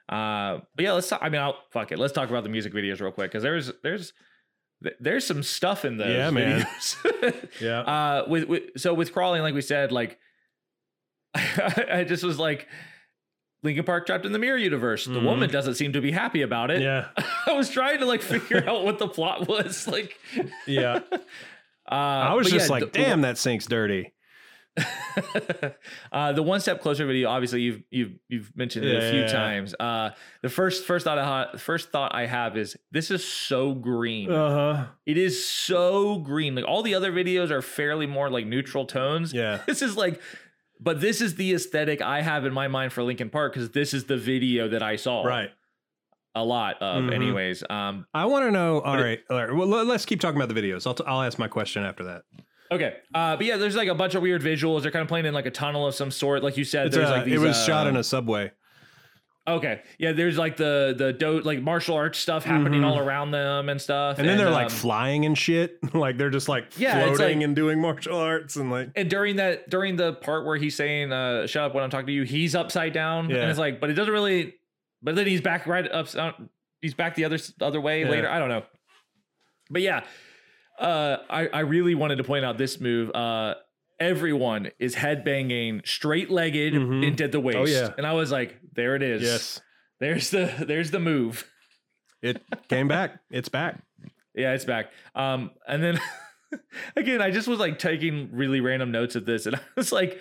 Uh, 0.09 0.61
but 0.75 0.85
yeah, 0.85 0.93
let's. 0.93 1.09
Talk, 1.09 1.21
I 1.23 1.29
mean, 1.29 1.41
I'll 1.41 1.59
fuck 1.71 1.93
it. 1.93 1.99
Let's 1.99 2.13
talk 2.13 2.31
about 2.31 2.45
the 2.45 2.49
music 2.51 2.73
videos 2.73 3.01
real 3.01 3.13
quick 3.13 3.31
because 3.31 3.43
there's 3.43 3.73
there's 3.83 4.13
there's 5.01 5.27
some 5.27 5.43
stuff 5.43 5.85
in 5.85 5.97
those. 5.97 6.15
Yeah, 6.15 6.31
man. 6.31 6.61
videos. 6.63 7.49
yeah. 7.61 7.81
uh 7.81 8.25
with, 8.29 8.45
with 8.45 8.63
so 8.77 8.95
with 8.95 9.13
crawling 9.13 9.43
like 9.43 9.55
we 9.55 9.63
said 9.63 9.91
like 9.91 10.19
i 11.35 12.05
just 12.07 12.23
was 12.23 12.39
like 12.39 12.69
linkin 13.67 13.85
park 13.85 14.07
trapped 14.07 14.25
in 14.25 14.33
the 14.33 14.39
mirror 14.39 14.57
universe 14.57 15.05
the 15.05 15.11
Mhm. 15.21 15.25
woman 15.25 15.51
doesn't 15.51 15.75
seem 15.75 15.93
to 15.93 16.01
be 16.01 16.11
happy 16.13 16.41
about 16.43 16.71
it 16.71 16.81
yeah. 16.81 17.09
i 17.47 17.53
was 17.53 17.69
trying 17.69 17.99
to 17.99 18.07
like 18.07 18.23
figure 18.23 18.65
out 18.67 18.83
what 18.85 18.99
the 18.99 19.09
plot 19.09 19.47
was 19.49 19.87
like 19.97 20.17
Yeah. 20.67 21.01
uh 21.91 21.95
I 21.95 22.35
was 22.35 22.51
just 22.51 22.67
yeah, 22.69 22.73
like, 22.73 22.93
the- 22.93 22.99
damn, 22.99 23.21
that 23.21 23.37
sink's 23.39 23.67
dirty. 23.67 24.13
uh, 26.13 26.33
the 26.33 26.43
one 26.43 26.61
step 26.61 26.81
closer 26.83 27.07
video, 27.07 27.29
obviously 27.31 27.63
you've 27.63 27.83
you've 27.91 28.13
you've 28.29 28.57
mentioned 28.57 28.85
it 28.85 28.97
a 29.03 29.11
few 29.11 29.21
Yeah. 29.21 29.27
times. 29.29 29.75
Uh, 29.79 30.11
the 30.43 30.49
first 30.51 30.85
first 30.85 31.05
thought 31.05 31.19
I 31.19 31.25
ha- 31.25 31.57
first 31.57 31.91
thought 31.91 32.15
I 32.15 32.27
have 32.27 32.57
is 32.57 32.77
this 32.91 33.11
is 33.11 33.25
so 33.27 33.73
green. 33.73 34.31
Uh 34.31 34.51
huh. 34.77 34.85
it 35.07 35.17
is 35.17 35.49
so 35.49 36.19
green. 36.19 36.55
Like 36.55 36.67
all 36.67 36.83
the 36.83 36.95
other 36.95 37.13
videos 37.13 37.51
are 37.51 37.63
fairly 37.63 38.07
more 38.07 38.29
like 38.29 38.47
neutral 38.47 38.85
tones. 38.85 39.33
Yeah. 39.33 39.61
this 39.67 39.81
is 39.81 39.97
like 39.97 40.21
but 40.81 41.01
this 41.01 41.21
is 41.21 41.35
the 41.37 41.55
aesthetic 41.55 42.01
I 42.03 42.23
have 42.23 42.45
in 42.45 42.53
my 42.53 42.69
mind 42.69 42.93
for 42.93 43.03
Linkin 43.03 43.31
Park 43.31 43.55
because 43.55 43.71
this 43.71 43.95
is 43.95 44.05
the 44.05 44.17
video 44.17 44.69
that 44.69 44.83
I 44.83 44.97
saw 44.97 45.23
Right. 45.25 45.51
a 46.35 46.45
lot 46.45 46.81
of 46.83 47.05
Mhm. 47.05 47.15
anyways. 47.15 47.65
Um 47.71 48.07
I 48.13 48.27
want 48.27 48.45
to 48.45 48.51
know. 48.51 48.81
All 48.81 48.97
right, 48.97 49.19
it, 49.21 49.25
all 49.31 49.37
right. 49.39 49.53
Well, 49.55 49.67
let- 49.67 49.87
let's 49.87 50.05
keep 50.05 50.21
talking 50.21 50.41
about 50.41 50.53
the 50.55 50.61
videos. 50.61 50.87
I'll, 50.87 50.95
t- 50.95 51.05
I'll 51.07 51.23
ask 51.23 51.39
my 51.39 51.49
question 51.49 51.83
after 51.85 52.05
that. 52.05 52.23
okay. 52.71 52.97
Uh 53.15 53.37
but 53.37 53.47
yeah, 53.47 53.57
there's 53.57 53.77
like 53.77 53.89
a 53.89 53.95
bunch 53.95 54.15
of 54.15 54.23
weird 54.23 54.43
visuals. 54.43 54.83
They're 54.83 54.91
kind 54.91 55.03
of 55.03 55.09
playing 55.09 55.27
in 55.27 55.35
like 55.35 55.47
a 55.47 55.51
tunnel 55.51 55.87
of 55.87 55.95
some 55.95 56.11
sort. 56.11 56.43
Like 56.43 56.57
you 56.57 56.65
said, 56.65 56.87
It's 56.89 56.97
there's 56.97 57.09
uh, 57.09 57.13
like 57.13 57.25
these, 57.25 57.35
it 57.35 57.47
was 57.47 57.65
shot 57.65 57.87
uh, 57.87 57.91
in 57.91 57.97
a 57.97 58.05
subway. 58.05 58.53
Okay. 59.49 59.81
Yeah, 59.99 60.11
there's 60.13 60.37
like 60.37 60.57
the 60.57 60.95
the 60.97 61.13
do 61.13 61.41
like 61.41 61.63
martial 61.63 61.95
arts 61.97 62.19
stuff 62.19 62.45
happening 62.45 62.81
Mhm. 62.81 62.87
all 62.87 62.99
around 62.99 63.31
them 63.31 63.69
and 63.69 63.81
stuff. 63.81 64.19
And 64.19 64.27
then 64.29 64.39
they're 64.39 64.51
like 64.51 64.65
um, 64.67 64.71
flying 64.71 65.25
and 65.25 65.39
shit. 65.39 65.79
like 65.95 66.19
they're 66.19 66.31
just 66.31 66.49
like 66.49 66.79
Yeah, 66.79 67.05
floating 67.15 67.39
like- 67.39 67.45
and 67.45 67.55
doing 67.55 67.81
martial 67.81 68.17
arts 68.19 68.57
and 68.57 68.71
like. 68.71 68.91
and 68.97 69.09
during 69.09 69.37
that 69.37 69.71
during 69.71 69.95
the 69.97 70.15
part 70.15 70.45
where 70.47 70.57
he's 70.57 70.75
saying 70.75 71.13
uh 71.13 71.47
shut 71.47 71.63
up 71.63 71.75
when 71.75 71.85
I'm 71.85 71.91
talking 71.91 72.09
to 72.09 72.13
you, 72.13 72.25
he's 72.25 72.55
upside 72.57 72.93
down. 72.93 73.31
Yeah. 73.31 73.37
And 73.37 73.51
it's 73.51 73.59
like, 73.59 73.81
but 73.81 73.89
it 73.91 73.95
doesn't 73.95 74.13
really 74.13 74.55
but 75.03 75.15
then 75.15 75.27
he's 75.29 75.41
back 75.41 75.67
right 75.69 75.89
up 75.93 76.09
he's 76.81 76.95
back 76.95 77.15
the 77.15 77.25
other 77.25 77.39
other 77.61 77.81
way 77.81 78.01
Yeah. 78.03 78.11
later. 78.11 78.29
I 78.29 78.39
don't 78.41 78.49
know. 78.49 78.65
But 79.71 79.83
yeah. 79.83 80.03
Uh 80.79 81.19
I, 81.31 81.47
I 81.49 81.61
really 81.61 81.95
wanted 81.95 82.17
to 82.17 82.25
point 82.25 82.45
out 82.45 82.59
this 82.59 82.81
move. 82.81 83.11
Uh 83.15 83.55
everyone 83.99 84.71
is 84.79 84.95
headbanging 84.97 85.87
straight 85.87 86.31
legged 86.31 86.75
Mhm. 86.75 87.05
into 87.05 87.29
the 87.29 87.41
waist. 87.41 87.59
Oh, 87.59 87.65
yeah. 87.67 87.93
And 87.97 88.07
I 88.07 88.13
was 88.13 88.31
like, 88.31 88.59
there 88.75 88.95
it 88.97 89.03
is. 89.03 89.23
Yes. 89.23 89.61
There's 90.01 90.31
the 90.31 90.53
there's 90.67 90.91
the 90.91 91.01
move. 91.01 91.51
It 92.23 92.43
came 92.69 92.89
back. 92.89 93.21
It's 93.31 93.49
back. 93.49 93.81
Yeah, 94.35 94.53
it's 94.53 94.65
back. 94.65 94.93
Um, 95.15 95.51
and 95.67 95.83
then 95.83 96.01
again, 96.97 97.23
I 97.23 97.31
just 97.31 97.49
was 97.49 97.59
like 97.59 97.79
taking 97.79 98.31
really 98.33 98.61
random 98.61 98.91
notes 98.91 99.17
of 99.17 99.25
this, 99.27 99.47
and 99.47 99.57
I 99.57 99.61
was 99.77 99.93
like, 99.93 100.19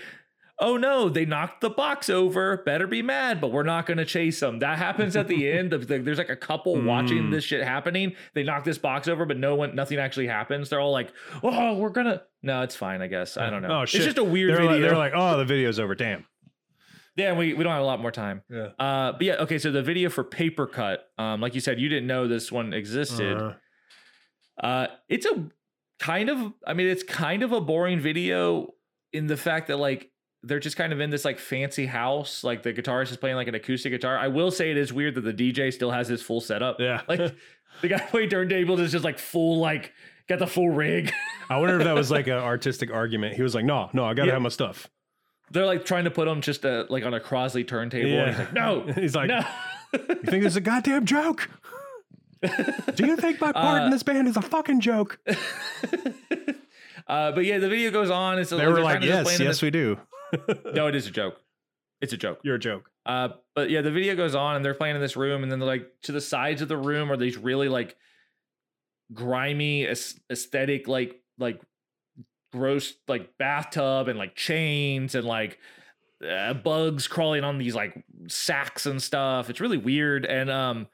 "Oh 0.60 0.78
no, 0.78 1.10
they 1.10 1.26
knocked 1.26 1.62
the 1.62 1.70
box 1.70 2.10
over. 2.10 2.58
Better 2.58 2.88
be 2.88 3.02
mad, 3.02 3.42
but 3.42 3.52
we're 3.52 3.64
not 3.64 3.86
going 3.86 3.98
to 3.98 4.06
chase 4.06 4.40
them." 4.40 4.60
That 4.60 4.78
happens 4.78 5.16
at 5.16 5.28
the 5.28 5.50
end. 5.52 5.74
Of 5.74 5.88
the, 5.88 6.00
there's 6.00 6.18
like 6.18 6.30
a 6.30 6.36
couple 6.36 6.80
watching 6.82 7.24
Mm. 7.24 7.32
this 7.32 7.44
shit 7.44 7.64
happening. 7.64 8.16
They 8.34 8.44
knock 8.44 8.64
this 8.64 8.78
box 8.78 9.08
over, 9.08 9.26
but 9.26 9.38
no 9.38 9.56
one, 9.56 9.76
nothing 9.76 9.98
actually 10.00 10.28
happens. 10.28 10.70
They're 10.70 10.80
all 10.80 10.92
like, 10.92 11.12
"Oh, 11.44 11.78
we're 11.78 11.90
gonna." 11.90 12.24
No, 12.44 12.62
it's 12.62 12.76
fine. 12.76 13.02
I 13.02 13.08
guess 13.08 13.38
I 13.38 13.50
don't 13.50 13.62
know. 13.62 13.82
Oh, 13.82 13.86
shit. 13.86 14.00
It's 14.02 14.06
just 14.06 14.18
a 14.18 14.24
weird 14.24 14.52
They're 14.52 14.58
video. 14.58 14.72
like, 14.72 14.82
they're 14.82 14.98
like, 14.98 15.14
oh, 15.16 15.38
the 15.38 15.46
video's 15.46 15.80
over. 15.80 15.96
Damn. 15.96 16.26
yeah, 17.16 17.34
we 17.34 17.54
we 17.54 17.64
don't 17.64 17.74
have 17.74 17.82
a 17.82 17.86
lot 17.86 18.00
more 18.02 18.12
time. 18.12 18.44
Yeah. 18.50 18.68
Uh, 18.78 19.12
but 19.14 19.22
yeah, 19.24 19.34
okay. 19.36 19.58
So 19.58 19.72
the 19.72 19.82
video 19.84 20.10
for 20.10 20.24
Paper 20.24 20.68
Cut, 20.68 21.08
um, 21.18 21.42
like 21.42 21.56
you 21.56 21.62
said, 21.62 21.80
you 21.80 21.90
didn't 21.90 22.08
know 22.08 22.28
this 22.28 22.52
one 22.52 22.72
existed. 22.74 23.38
Uh, 23.38 23.54
Uh, 24.58 24.88
it's 25.10 25.26
a 25.26 25.50
kind 26.00 26.30
of, 26.30 26.54
I 26.66 26.74
mean, 26.74 26.88
it's 26.88 27.04
kind 27.04 27.44
of 27.44 27.52
a 27.52 27.60
boring 27.60 28.00
video 28.00 28.74
in 29.12 29.28
the 29.28 29.36
fact 29.38 29.68
that 29.68 29.78
like 29.78 30.12
they're 30.46 30.60
just 30.60 30.78
kind 30.78 30.94
of 30.94 31.00
in 31.02 31.10
this 31.10 31.26
like 31.26 31.40
fancy 31.40 31.86
house. 31.86 32.44
Like 32.44 32.64
the 32.64 32.72
guitarist 32.74 33.12
is 33.12 33.18
playing 33.18 33.36
like 33.36 33.48
an 33.48 33.56
acoustic 33.56 33.92
guitar. 33.92 34.18
I 34.18 34.28
will 34.28 34.52
say 34.52 34.72
it 34.72 34.78
is 34.78 34.94
weird 34.94 35.16
that 35.16 35.22
the 35.22 35.34
DJ 35.34 35.74
still 35.74 35.92
has 35.92 36.08
his 36.08 36.22
full 36.22 36.40
setup. 36.42 36.80
yeah. 36.80 37.02
Like 37.08 37.20
the 37.82 37.88
guy 37.88 38.00
playing 38.00 38.30
turntables 38.30 38.80
is 38.80 38.92
just 38.92 39.04
like 39.04 39.18
full, 39.20 39.60
like 39.60 39.92
got 40.30 40.40
the 40.40 40.48
full 40.48 40.70
rig. 40.70 41.12
I 41.50 41.58
wonder 41.58 41.78
if 41.80 41.84
that 41.86 41.96
was 41.96 42.12
like 42.12 42.28
an 42.28 42.34
artistic 42.38 42.92
argument. 42.92 43.36
He 43.36 43.42
was 43.42 43.56
like, 43.56 43.66
no, 43.66 43.90
no, 43.94 44.06
I 44.06 44.14
gotta 44.14 44.28
Yeah. 44.28 44.34
have 44.34 44.42
my 44.42 44.50
stuff. 44.50 44.88
They're 45.52 45.66
like 45.66 45.86
trying 45.86 46.06
to 46.06 46.12
put 46.12 46.28
him 46.28 46.42
just 46.42 46.66
uh 46.66 46.86
like 46.90 47.04
on 47.06 47.14
a 47.14 47.20
Crosley 47.20 47.68
turntable. 47.68 48.10
And 48.10 48.30
he's 48.36 48.40
like, 48.40 48.54
no, 48.54 48.82
He's 48.94 49.16
like, 49.16 49.28
no. 49.30 49.46
you 49.94 50.16
think 50.16 50.44
this 50.44 50.54
is 50.54 50.58
a 50.58 50.62
goddamn 50.62 51.06
joke? 51.06 51.50
Do 52.42 53.06
you 53.08 53.16
think 53.16 53.42
my 53.42 53.52
part 53.52 53.82
Uh, 53.82 53.86
in 53.86 53.92
this 53.92 54.04
band 54.04 54.28
is 54.28 54.38
a 54.38 54.42
fucking 54.42 54.80
joke? 54.82 55.18
uh, 57.08 57.32
but 57.32 57.46
yeah, 57.46 57.58
the 57.60 57.70
video 57.70 57.92
goes 57.92 58.10
on. 58.10 58.40
It's 58.40 58.50
They 58.50 58.68
were 58.68 58.82
like, 58.82 59.04
yes, 59.04 59.40
yes, 59.40 59.62
we 59.62 59.72
do. 59.72 59.98
No, 60.74 60.88
it 60.88 60.96
is 60.96 61.08
a 61.08 61.12
joke. 61.12 61.42
It's 62.02 62.14
a 62.14 62.18
joke. 62.18 62.40
You're 62.44 62.56
a 62.56 62.60
joke. 62.60 62.90
Uh, 63.06 63.30
but 63.56 63.70
yeah, 63.70 63.82
the 63.82 63.92
video 63.92 64.16
goes 64.16 64.36
on 64.36 64.56
and 64.56 64.66
they're 64.66 64.74
playing 64.74 64.96
in 64.96 65.02
this 65.02 65.16
room, 65.16 65.44
and 65.44 65.52
then 65.52 65.60
they're 65.60 65.68
like 65.68 65.92
to 66.04 66.12
the 66.12 66.22
sides 66.22 66.62
of 66.62 66.68
the 66.68 66.78
room 66.78 67.12
are 67.12 67.18
these 67.18 67.38
really 67.38 67.70
like 67.70 67.96
grimy 69.14 69.86
aesthetic, 69.86 70.88
like 70.88 71.22
like 71.38 71.62
gross 72.52 72.94
like 73.08 73.38
bathtub 73.38 74.08
and 74.08 74.18
like 74.18 74.36
chains 74.36 75.16
and 75.16 75.26
like 75.26 75.60
uh, 76.28 76.54
bugs 76.54 77.08
crawling 77.08 77.44
on 77.44 77.58
these 77.58 77.76
like 77.76 78.04
sacks 78.28 78.86
and 78.86 79.02
stuff. 79.02 79.50
It's 79.50 79.62
really 79.62 79.78
weird 79.78 80.26
and 80.26 80.50
um, 80.50 80.88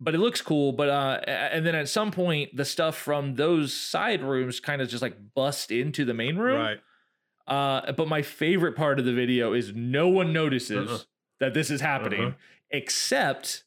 but 0.00 0.14
it 0.14 0.18
looks 0.18 0.40
cool. 0.40 0.72
But 0.72 0.88
uh, 0.88 1.20
and 1.26 1.66
then 1.66 1.74
at 1.74 1.88
some 1.88 2.10
point, 2.10 2.56
the 2.56 2.64
stuff 2.64 2.96
from 2.96 3.34
those 3.34 3.72
side 3.72 4.22
rooms 4.22 4.60
kind 4.60 4.82
of 4.82 4.88
just 4.88 5.02
like 5.02 5.16
bust 5.34 5.70
into 5.70 6.04
the 6.04 6.14
main 6.14 6.36
room. 6.36 6.60
Right. 6.60 6.78
Uh, 7.46 7.92
but 7.92 8.08
my 8.08 8.22
favorite 8.22 8.74
part 8.74 8.98
of 8.98 9.04
the 9.04 9.12
video 9.12 9.52
is 9.52 9.72
no 9.74 10.08
one 10.08 10.32
notices 10.32 10.90
Uh-uh. 10.90 10.98
that 11.40 11.54
this 11.54 11.70
is 11.70 11.80
happening 11.80 12.22
Uh-huh. 12.28 12.36
except 12.70 13.64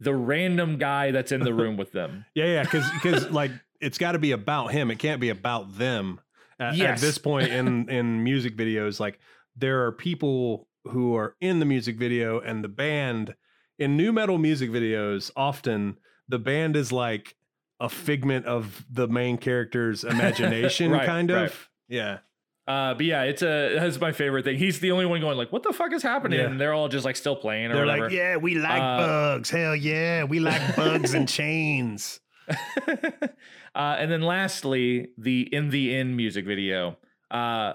the 0.00 0.14
random 0.14 0.78
guy 0.78 1.10
that's 1.10 1.32
in 1.32 1.40
the 1.40 1.54
room 1.54 1.76
with 1.76 1.92
them. 1.92 2.24
Yeah, 2.34 2.46
yeah, 2.46 2.62
because 2.64 2.88
because 2.92 3.30
like 3.30 3.50
it's 3.80 3.98
got 3.98 4.12
to 4.12 4.18
be 4.18 4.32
about 4.32 4.68
him. 4.72 4.90
It 4.90 4.98
can't 4.98 5.20
be 5.20 5.28
about 5.30 5.76
them. 5.78 6.20
At, 6.60 6.78
at 6.80 6.98
this 6.98 7.18
point 7.18 7.48
in 7.52 7.88
in 7.98 8.22
music 8.22 8.56
videos, 8.56 9.00
like 9.00 9.18
there 9.56 9.84
are 9.86 9.92
people 9.92 10.68
who 10.84 11.14
are 11.16 11.34
in 11.40 11.58
the 11.60 11.64
music 11.66 11.96
video 11.96 12.40
and 12.40 12.62
the 12.64 12.68
band 12.68 13.34
in 13.78 13.96
nu 13.96 14.12
metal 14.12 14.38
music 14.38 14.70
videos. 14.70 15.30
Often 15.36 15.98
the 16.28 16.38
band 16.38 16.76
is 16.76 16.92
like 16.92 17.36
a 17.80 17.88
figment 17.88 18.46
of 18.46 18.84
the 18.90 19.08
main 19.08 19.38
character's 19.38 20.04
imagination, 20.14 20.90
Right, 20.92 21.06
kind 21.06 21.30
of. 21.30 21.36
right. 21.36 21.52
Yeah, 21.88 22.18
Uh, 22.66 22.94
but 22.94 23.04
yeah, 23.04 23.22
it's 23.24 23.42
a 23.42 23.74
that's 23.78 24.00
my 24.00 24.12
favorite 24.12 24.44
thing. 24.44 24.56
He's 24.56 24.78
the 24.78 24.92
only 24.92 25.04
one 25.06 25.20
going 25.20 25.36
like, 25.36 25.50
"What 25.52 25.64
the 25.64 25.72
fuck 25.72 25.92
is 25.92 26.02
happening?" 26.02 26.38
Yeah. 26.38 26.46
And 26.46 26.60
they're 26.60 26.72
all 26.74 26.88
just 26.88 27.04
like 27.04 27.16
still 27.16 27.34
playing 27.36 27.72
or 27.72 27.74
they're 27.74 27.86
whatever. 27.86 28.04
like, 28.04 28.12
yeah, 28.12 28.36
we 28.36 28.54
like 28.54 28.80
Uh, 28.80 28.96
bugs. 28.98 29.50
Hell 29.50 29.74
yeah, 29.74 30.24
we 30.24 30.38
like 30.38 30.76
bugs 30.76 31.12
and 31.14 31.28
chains. 31.28 32.20
uh, 32.88 33.26
and 33.74 34.10
then 34.10 34.22
lastly, 34.22 35.08
the 35.18 35.42
in 35.52 35.70
the 35.70 35.94
end 35.94 36.16
music 36.16 36.46
video. 36.46 36.98
Uh, 37.30 37.72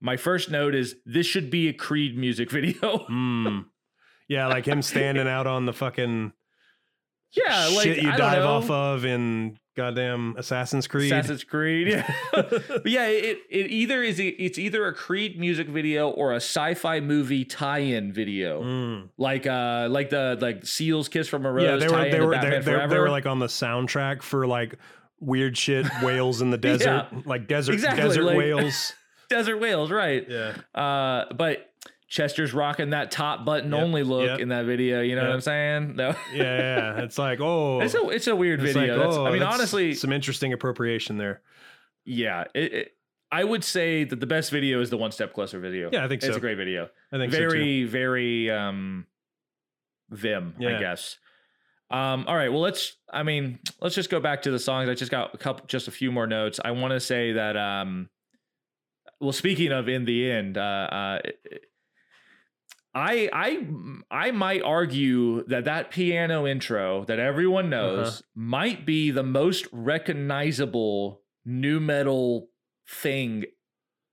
my 0.00 0.16
first 0.16 0.50
note 0.50 0.74
is 0.74 0.96
this 1.06 1.26
should 1.26 1.50
be 1.50 1.68
a 1.68 1.72
Creed 1.72 2.16
music 2.16 2.50
video. 2.50 2.98
Hmm. 3.08 3.60
Yeah, 4.28 4.46
like 4.46 4.66
him 4.66 4.82
standing 4.82 5.28
out 5.28 5.46
on 5.46 5.66
the 5.66 5.72
fucking 5.72 6.32
yeah, 7.32 7.66
like 7.74 7.82
shit 7.84 8.02
you 8.02 8.08
I 8.08 8.16
don't 8.16 8.18
dive 8.18 8.42
know. 8.42 8.48
off 8.48 8.70
of 8.70 9.04
in 9.04 9.58
goddamn 9.74 10.34
Assassin's 10.36 10.86
Creed. 10.86 11.12
Assassin's 11.12 11.44
Creed. 11.44 11.88
Yeah. 11.88 12.14
but 12.32 12.86
yeah, 12.86 13.06
it, 13.06 13.38
it 13.50 13.70
either 13.70 14.02
is 14.02 14.18
it's 14.20 14.58
either 14.58 14.86
a 14.86 14.92
Creed 14.94 15.38
music 15.38 15.68
video 15.68 16.10
or 16.10 16.32
a 16.32 16.36
sci-fi 16.36 17.00
movie 17.00 17.44
tie-in 17.44 18.12
video. 18.12 18.62
Mm. 18.62 19.08
Like 19.16 19.46
uh 19.46 19.88
like 19.90 20.10
the 20.10 20.38
like 20.40 20.66
Seal's 20.66 21.08
Kiss 21.08 21.28
from 21.28 21.46
a 21.46 21.52
Rose 21.52 21.64
Yeah, 21.64 21.76
they 21.76 21.88
were 21.88 22.10
they 22.10 22.20
were 22.20 22.38
they, 22.38 22.60
they, 22.60 22.86
they 22.86 22.98
were 22.98 23.10
like 23.10 23.26
on 23.26 23.38
the 23.38 23.46
soundtrack 23.46 24.22
for 24.22 24.46
like 24.46 24.76
weird 25.20 25.56
shit 25.56 25.86
whales 26.02 26.42
in 26.42 26.50
the 26.50 26.58
desert, 26.58 27.08
like 27.26 27.46
desert 27.46 27.72
Exactly, 27.74 28.02
desert 28.02 28.24
like- 28.24 28.36
whales. 28.36 28.92
Desert 29.28 29.60
Whales, 29.60 29.90
right. 29.90 30.26
Yeah. 30.28 30.54
Uh 30.74 31.32
but 31.32 31.71
Chester's 32.12 32.52
rocking 32.52 32.90
that 32.90 33.10
top 33.10 33.46
button 33.46 33.72
Yep, 33.72 33.80
only 33.82 34.02
look 34.02 34.26
yep. 34.26 34.38
in 34.38 34.50
that 34.50 34.66
video, 34.66 35.00
you 35.00 35.16
know 35.16 35.22
what 35.22 35.32
I'm 35.32 35.40
saying? 35.40 35.96
No. 35.96 36.14
Yeah, 36.34 36.42
yeah. 36.42 37.00
It's 37.00 37.16
like, 37.16 37.40
oh 37.40 37.80
It's 37.80 37.94
a 37.94 38.06
it's 38.10 38.26
a 38.26 38.36
weird 38.36 38.62
it's 38.62 38.74
video. 38.74 38.98
like, 38.98 39.06
That's, 39.06 39.16
oh, 39.16 39.24
I 39.24 39.32
mean, 39.32 39.42
honestly, 39.42 39.94
some 39.94 40.12
interesting 40.12 40.52
appropriation 40.52 41.16
there. 41.16 41.40
yeah. 42.04 42.44
It, 42.54 42.72
it, 42.74 42.96
I 43.30 43.44
would 43.44 43.64
say 43.64 44.04
that 44.04 44.20
the 44.20 44.26
best 44.26 44.50
video 44.50 44.82
is 44.82 44.90
the 44.90 44.98
one 44.98 45.10
step 45.10 45.32
closer 45.32 45.58
video. 45.58 45.88
Yeah, 45.90 46.04
I 46.04 46.08
think 46.08 46.22
it's 46.22 46.30
so. 46.32 46.36
a 46.36 46.40
great 46.40 46.58
video. 46.58 46.90
I 47.10 47.16
think 47.16 47.32
so 47.32 47.38
too. 47.38 47.48
very 47.48 47.84
very 47.84 48.50
um 48.50 49.06
vim 50.10 50.54
i 50.60 50.78
guess 50.78 51.16
um 51.90 52.26
all 52.28 52.36
right 52.36 52.52
well 52.52 52.60
let's 52.60 52.96
i 53.10 53.22
mean 53.22 53.58
let's 53.80 53.94
just 53.94 54.10
go 54.10 54.20
back 54.20 54.42
to 54.42 54.50
the 54.50 54.58
songs 54.58 54.90
i 54.90 54.94
just 54.94 55.10
got 55.10 55.34
a 55.34 55.38
couple 55.38 55.64
just 55.66 55.88
a 55.88 55.90
few 55.90 56.12
more 56.12 56.26
notes 56.26 56.60
i 56.62 56.72
want 56.72 56.92
to 56.92 57.00
say 57.00 57.32
that 57.32 57.56
um 57.56 58.10
well 59.18 59.32
speaking 59.32 59.72
of 59.72 59.88
in 59.88 60.04
the 60.04 60.30
end 60.30 60.58
uh 60.58 60.60
uh 60.60 61.18
I 62.94 63.28
I 63.32 63.66
I 64.10 64.30
might 64.32 64.62
argue 64.62 65.44
that 65.44 65.64
that 65.64 65.90
piano 65.90 66.46
intro 66.46 67.04
that 67.06 67.18
everyone 67.18 67.70
knows 67.70 68.06
Uh-huh. 68.08 68.22
might 68.34 68.62
might 68.76 68.86
be 68.86 69.10
the 69.10 69.22
most 69.22 69.66
recognizable 69.72 71.22
nu 71.44 71.80
metal 71.80 72.48
thing 72.88 73.44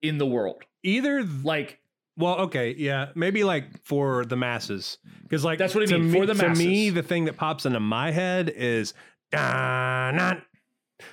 in 0.02 0.18
the 0.18 0.26
world. 0.26 0.62
Either 0.82 1.20
th- 1.22 1.44
Like 1.44 1.78
well, 2.16 2.36
okay, 2.40 2.74
yeah, 2.76 3.08
maybe 3.14 3.44
like 3.44 3.82
for 3.84 4.24
the 4.26 4.36
masses, 4.36 4.98
because 5.22 5.44
like 5.44 5.58
That's 5.58 5.74
what 5.74 5.88
I 5.88 5.92
mean, 5.96 6.10
Me, 6.10 6.18
for 6.20 6.26
the 6.26 6.34
masses. 6.34 6.58
to 6.58 6.68
me, 6.68 6.90
the 6.90 7.02
thing 7.02 7.24
that 7.26 7.36
pops 7.36 7.64
into 7.66 7.80
my 7.80 8.10
head 8.10 8.50
is. 8.54 8.92
"Da, 9.32 10.10
na, 10.10 10.34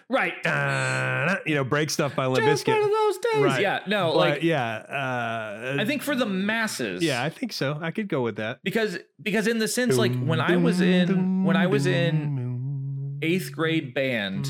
right, 0.09 0.33
na," 0.43 1.35
you 1.45 1.55
know, 1.55 1.63
break 1.63 1.89
stuff 1.89 2.15
by 2.15 2.25
Limp 2.25 2.45
Just 2.45 2.67
one 2.67 2.81
of 2.81 2.89
those 2.89 3.17
days. 3.17 3.43
Right. 3.43 3.61
Yeah, 3.61 3.79
no, 3.87 4.11
But 4.13 4.17
like 4.17 4.43
yeah, 4.43 4.77
uh, 4.77 5.77
I 5.79 5.85
think 5.85 6.01
for 6.01 6.15
the 6.15 6.25
masses. 6.25 7.03
yeah, 7.03 7.23
I 7.23 7.29
think 7.29 7.53
so. 7.53 7.77
I 7.81 7.91
could 7.91 8.07
go 8.07 8.21
with 8.21 8.37
that. 8.37 8.59
because 8.63 8.97
because 9.21 9.47
in 9.47 9.59
the 9.59 9.67
sense 9.67 9.97
like 9.97 10.15
when 10.15 10.39
I 10.39 10.57
was 10.57 10.81
in 10.81 11.43
when 11.43 11.55
I 11.55 11.67
was 11.67 11.85
in 11.85 13.19
eighth 13.21 13.51
grade 13.51 13.93
band, 13.93 14.47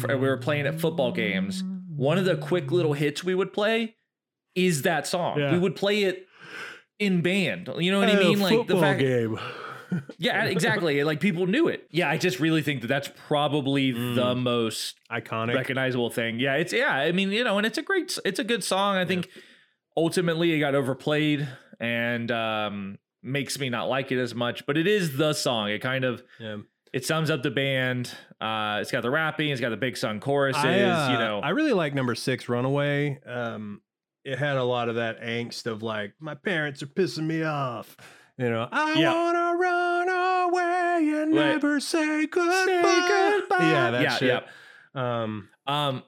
for, 0.00 0.08
we 0.16 0.28
were 0.28 0.36
playing 0.36 0.66
at 0.66 0.80
football 0.80 1.12
games. 1.12 1.64
One 1.94 2.18
of 2.18 2.24
the 2.24 2.36
quick 2.36 2.70
little 2.72 2.94
hits 2.94 3.22
we 3.22 3.34
would 3.34 3.52
play 3.52 3.96
is 4.54 4.82
that 4.82 5.06
song. 5.06 5.38
Yeah. 5.38 5.52
We 5.52 5.58
would 5.58 5.76
play 5.76 6.04
it 6.04 6.26
in 6.98 7.20
band. 7.22 7.68
You 7.78 7.92
know 7.92 8.00
what 8.00 8.08
I 8.08 8.18
mean? 8.18 8.40
Like 8.40 8.66
the 8.66 8.78
fact, 8.78 9.00
game. 9.00 9.38
Yeah, 10.18 10.44
exactly. 10.44 11.02
Like 11.04 11.20
people 11.20 11.46
knew 11.46 11.68
it. 11.68 11.86
Yeah, 11.90 12.08
I 12.10 12.16
just 12.16 12.40
really 12.40 12.62
think 12.62 12.80
that 12.82 12.86
that's 12.88 13.10
probably 13.26 13.92
Mm. 13.92 14.14
the 14.14 14.34
most 14.34 14.98
Iconic. 15.10 15.54
recognizable 15.54 16.10
thing. 16.10 16.38
Yeah, 16.40 16.54
it's 16.56 16.72
yeah. 16.72 16.92
I 16.94 17.12
mean, 17.12 17.30
you 17.32 17.44
know, 17.44 17.56
and 17.58 17.66
it's 17.66 17.78
a 17.78 17.82
great, 17.82 18.18
it's 18.24 18.38
a 18.38 18.44
good 18.44 18.62
song. 18.64 18.96
I 18.96 19.04
think 19.04 19.28
ultimately 19.96 20.52
it 20.52 20.60
got 20.60 20.74
overplayed 20.74 21.48
and 21.78 22.30
um, 22.30 22.98
makes 23.22 23.58
me 23.58 23.68
not 23.68 23.88
like 23.88 24.12
it 24.12 24.18
as 24.20 24.34
much. 24.34 24.66
But 24.66 24.76
it 24.76 24.86
is 24.86 25.16
the 25.16 25.32
song. 25.32 25.70
It 25.70 25.80
kind 25.80 26.04
of 26.04 26.22
Yeah. 26.38 26.58
it 26.92 27.04
sums 27.04 27.30
up 27.30 27.42
the 27.42 27.50
band. 27.50 28.12
Uh, 28.40 28.78
it's 28.80 28.90
got 28.90 29.02
the 29.02 29.10
rapping. 29.10 29.48
It's 29.50 29.60
got 29.60 29.70
the 29.70 29.76
big 29.76 29.96
song 29.96 30.20
choruses. 30.20 30.64
I, 30.64 30.80
uh, 30.82 31.12
you 31.12 31.18
know, 31.18 31.40
I 31.40 31.50
really 31.50 31.72
like 31.72 31.94
number 31.94 32.14
six, 32.14 32.48
Runaway. 32.48 33.18
Um, 33.26 33.80
it 34.24 34.38
had 34.38 34.56
a 34.56 34.64
lot 34.64 34.88
of 34.88 34.96
that 34.96 35.20
angst 35.22 35.66
of 35.66 35.82
like, 35.82 36.12
my 36.20 36.34
parents 36.34 36.82
are 36.82 36.86
pissing 36.86 37.24
me 37.26 37.42
off. 37.42 37.96
You 38.40 38.48
know, 38.48 38.68
I 38.72 38.94
Yeah. 38.94 39.12
wanna 39.14 39.56
run 39.58 40.08
away 40.48 41.22
and 41.22 41.32
never 41.32 41.78
say 41.78 42.26
goodbye. 42.26 43.58
Yeah, 43.60 43.90
that 43.90 44.02
yeah, 44.02 44.16
shit. 44.16 44.44
Um, 44.94 45.48
Um, 45.66 46.02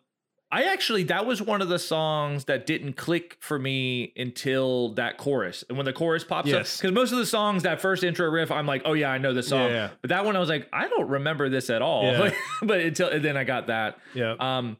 I 0.51 0.65
actually 0.65 1.05
that 1.05 1.25
was 1.27 1.41
one 1.43 1.61
of 1.63 1.69
the 1.69 1.79
songs 1.79 2.45
that 2.47 2.67
didn't 2.67 2.95
click 2.95 3.37
for 3.41 3.59
me 3.59 4.13
until 4.17 4.95
that 4.95 5.19
chorus. 5.19 5.63
And 5.69 5.77
when 5.77 5.85
the 5.85 5.93
chorus 5.93 6.25
pops 6.25 6.53
up, 6.53 6.63
because 6.65 6.93
most 6.93 7.13
of 7.13 7.19
the 7.19 7.27
songs, 7.27 7.63
that 7.65 7.81
first 7.83 8.03
intro 8.03 8.29
riff, 8.31 8.51
I'm 8.51 8.67
like, 8.67 8.83
oh 8.87 8.95
yeah, 8.95 9.11
I 9.11 9.19
know 9.19 9.33
this 9.35 9.49
song. 9.49 9.69
Yeah, 9.69 9.75
yeah. 9.75 9.89
But 10.01 10.09
that 10.09 10.25
one, 10.25 10.35
I 10.35 10.39
was 10.41 10.49
like, 10.49 10.69
I 10.73 10.89
don't 10.89 11.09
remember 11.09 11.49
this 11.51 11.69
at 11.71 11.81
all. 11.83 12.05
Yeah. 12.05 12.31
but 12.63 12.81
until 12.81 13.09
and 13.09 13.23
then 13.25 13.37
I 13.37 13.45
got 13.45 13.67
that. 13.67 13.99
yeah. 14.15 14.35
Um, 14.41 14.79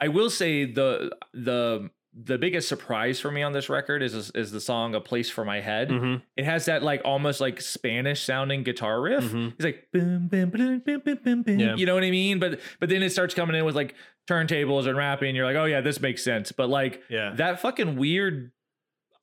I 0.00 0.08
will 0.08 0.30
say 0.30 0.64
the 0.64 1.12
the 1.34 1.90
the 2.16 2.38
biggest 2.38 2.68
surprise 2.68 3.18
for 3.18 3.30
me 3.32 3.42
on 3.42 3.52
this 3.52 3.68
record 3.68 4.02
is 4.02 4.30
is 4.34 4.50
the 4.52 4.60
song 4.60 4.94
"A 4.94 5.00
Place 5.00 5.28
for 5.30 5.44
My 5.44 5.60
Head." 5.60 5.88
Mhm, 5.88 6.22
It 6.36 6.44
has 6.44 6.66
that 6.66 6.82
like 6.82 7.02
almost 7.04 7.40
like 7.40 7.60
Spanish 7.60 8.22
sounding 8.22 8.62
guitar 8.62 9.00
riff. 9.00 9.24
mhm. 9.24 9.52
It's 9.54 9.64
like 9.64 9.88
boom, 9.92 10.28
boom, 10.28 10.50
boom, 10.50 10.78
boom, 10.84 11.00
boom, 11.04 11.18
boom, 11.24 11.42
boom. 11.42 11.58
Yeah. 11.58 11.74
You 11.74 11.86
know 11.86 11.94
what 11.94 12.04
I 12.04 12.10
mean? 12.10 12.38
But 12.38 12.60
but 12.80 12.88
then 12.88 13.02
it 13.02 13.10
starts 13.10 13.34
coming 13.34 13.56
in 13.56 13.64
with 13.64 13.74
like 13.74 13.94
turntables 14.30 14.86
and 14.86 14.96
rapping. 14.96 15.34
You're 15.34 15.44
like, 15.46 15.56
oh 15.56 15.64
yeah, 15.64 15.80
this 15.80 16.00
makes 16.00 16.22
sense. 16.22 16.52
But 16.52 16.68
like 16.68 17.02
Yeah. 17.08 17.32
that 17.36 17.60
fucking 17.60 17.96
weird. 17.96 18.52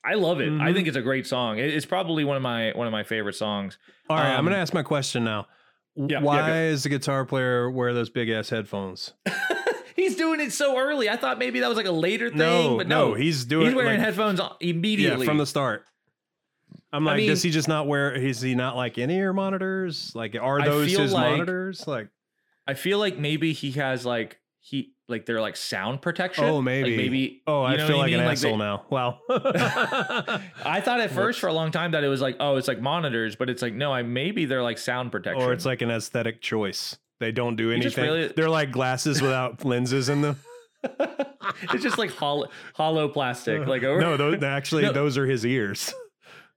I 0.04 0.14
love 0.14 0.40
it. 0.40 0.48
I 0.48 0.48
Mhm. 0.70 0.74
think 0.74 0.88
it's 0.88 0.96
a 0.96 1.02
great 1.02 1.26
song. 1.26 1.58
It's 1.58 1.86
probably 1.86 2.24
one 2.24 2.36
of 2.36 2.42
my 2.42 2.72
one 2.72 2.86
of 2.88 2.92
my 2.92 3.04
favorite 3.04 3.36
songs. 3.36 3.78
All 4.10 4.16
right, 4.16 4.32
I'm 4.32 4.40
um, 4.40 4.44
going 4.46 4.54
to 4.54 4.60
ask 4.60 4.74
my 4.74 4.82
question 4.82 5.22
now. 5.24 5.46
yeah, 5.94 6.20
Why 6.20 6.40
go. 6.40 6.46
does 6.48 6.82
the 6.82 6.88
guitar 6.88 7.24
player 7.24 7.70
wear 7.70 7.94
those 7.94 8.10
big 8.10 8.28
ass 8.28 8.50
headphones? 8.50 9.14
He's 10.02 10.16
doing 10.16 10.40
it 10.40 10.52
so 10.52 10.76
early. 10.78 11.08
I 11.08 11.16
thought 11.16 11.38
maybe 11.38 11.60
that 11.60 11.68
was 11.68 11.76
like 11.76 11.86
a 11.86 11.92
later 11.92 12.28
thing, 12.28 12.38
no, 12.38 12.76
but 12.76 12.88
no, 12.88 13.14
he's 13.14 13.44
doing 13.44 13.66
he's 13.66 13.74
wearing 13.74 13.98
like, 13.98 14.06
headphones 14.06 14.40
immediately 14.60 15.24
Yeah, 15.26 15.30
from 15.30 15.38
the 15.38 15.46
start. 15.46 15.84
I'm 16.92 17.06
I 17.08 17.16
like, 17.16 17.26
does 17.26 17.42
he 17.42 17.50
just 17.50 17.68
not 17.68 17.86
wear? 17.86 18.12
Is 18.12 18.40
he 18.40 18.54
not 18.54 18.76
like 18.76 18.98
in 18.98 19.10
ear 19.10 19.32
monitors? 19.32 20.12
Like, 20.14 20.36
are 20.40 20.62
those 20.62 20.90
his 20.94 21.12
like- 21.12 21.30
monitors? 21.30 21.86
Like, 21.86 22.08
I 22.66 22.74
feel 22.74 22.98
like 22.98 23.16
maybe 23.18 23.52
he 23.52 23.70
has 23.72 24.04
like 24.04 24.38
he 24.60 24.92
like 25.08 25.24
they're 25.26 25.40
like 25.40 25.56
sound 25.56 26.00
protection. 26.02 26.44
Oh, 26.44 26.56
Like, 26.56 26.64
maybe. 26.64 26.96
maybe. 26.96 27.42
oh, 27.46 27.62
I 27.62 27.76
feel 27.78 27.98
like 27.98 28.12
an 28.12 28.18
mean? 28.18 28.26
they- 28.26 28.32
asshole 28.32 28.56
now. 28.56 28.84
Wow. 28.90 29.18
I 29.30 30.80
thought 30.82 31.00
at 31.00 31.10
first 31.14 31.40
for 31.40 31.48
a 31.48 31.52
long 31.52 31.70
time 31.70 31.92
that 31.92 32.04
it 32.04 32.08
was 32.08 32.20
like, 32.20 32.36
oh, 32.40 32.56
it's 32.56 32.68
like 32.68 32.80
monitors, 32.80 33.36
but 33.36 33.48
it's 33.50 33.62
like 33.62 33.74
no, 33.74 33.92
I 33.92 34.02
maybe 34.02 34.44
they're 34.44 34.62
like 34.62 34.78
sound 34.78 35.12
protection. 35.12 35.42
or 35.42 35.52
it's 35.52 35.64
like 35.66 35.82
an 35.82 35.90
aesthetic 35.90 36.40
choice. 36.40 36.96
They 37.22 37.32
don't 37.32 37.56
do 37.56 37.70
anything. 37.72 38.04
really- 38.04 38.28
They're 38.28 38.50
like 38.50 38.72
glasses 38.72 39.22
without 39.22 39.64
lenses 39.64 40.08
in 40.08 40.20
them. 40.22 40.36
it's 41.72 41.82
just 41.82 41.96
like 41.96 42.10
hollow, 42.10 42.48
hollow 42.74 43.08
plastic. 43.08 43.66
Like 43.66 43.84
over. 43.84 44.00
no, 44.00 44.16
those 44.16 44.42
actually 44.42 44.82
No. 44.88 44.92
those 44.92 45.16
are 45.16 45.26
his 45.26 45.46
ears. 45.46 45.94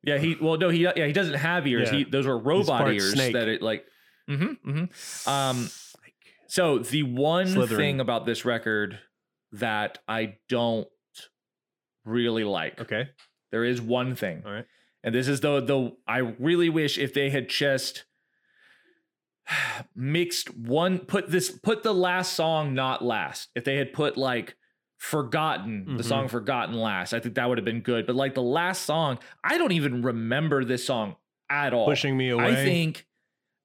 yeah, 0.04 0.18
he 0.18 0.36
well 0.42 0.58
no 0.58 0.70
he 0.70 0.82
yeah 0.84 1.06
he 1.06 1.14
doesn't 1.14 1.36
have 1.36 1.68
ears. 1.68 1.90
Yeah. 1.92 2.00
He 2.00 2.04
those 2.06 2.26
are 2.26 2.38
robot 2.38 2.92
ears 2.92 3.14
snake. 3.14 3.34
that 3.34 3.48
it 3.48 3.62
like. 3.62 3.86
Mm-hmm, 4.30 4.70
mm-hmm. 4.72 5.30
Um, 5.30 5.70
So 6.48 6.80
the 6.80 7.04
one 7.04 7.46
Slytherin. 7.48 7.76
thing 7.78 8.00
about 8.00 8.26
this 8.26 8.44
record 8.46 8.98
that 9.52 10.00
I 10.08 10.38
don't 10.50 10.88
really 12.06 12.44
like, 12.44 12.82
Okay. 12.82 13.10
there 13.52 13.64
is 13.64 13.80
one 13.82 14.16
thing, 14.16 14.42
All 14.46 14.52
right. 14.52 14.66
and 15.04 15.14
this 15.14 15.28
is 15.28 15.42
the 15.42 15.60
the 15.62 15.92
I 16.08 16.20
really 16.20 16.70
wish 16.70 16.98
if 16.98 17.14
they 17.14 17.30
had 17.30 17.50
just 17.50 18.06
mixed 19.96 20.56
one 20.58 21.00
put 21.00 21.30
this 21.30 21.52
put 21.52 21.84
the 21.84 21.94
last 21.94 22.34
song 22.34 22.74
not 22.74 23.04
last. 23.04 23.50
If 23.56 23.64
they 23.64 23.78
had 23.78 23.94
put 23.94 24.18
like 24.18 24.56
forgotten 24.98 25.98
the 25.98 26.04
Mhm. 26.04 26.08
song 26.08 26.28
forgotten 26.28 26.76
last, 26.76 27.14
I 27.14 27.20
think 27.20 27.36
that 27.36 27.48
would 27.48 27.58
have 27.58 27.66
been 27.66 27.82
good. 27.82 28.08
But 28.08 28.16
like 28.16 28.34
the 28.34 28.42
last 28.42 28.84
song, 28.84 29.20
I 29.44 29.58
don't 29.58 29.72
even 29.74 30.02
remember 30.02 30.64
this 30.66 30.86
song 30.86 31.16
at 31.50 31.74
all. 31.74 31.86
Pushing 31.86 32.18
me 32.18 32.30
away. 32.30 32.46
I 32.46 32.56
think 32.56 33.06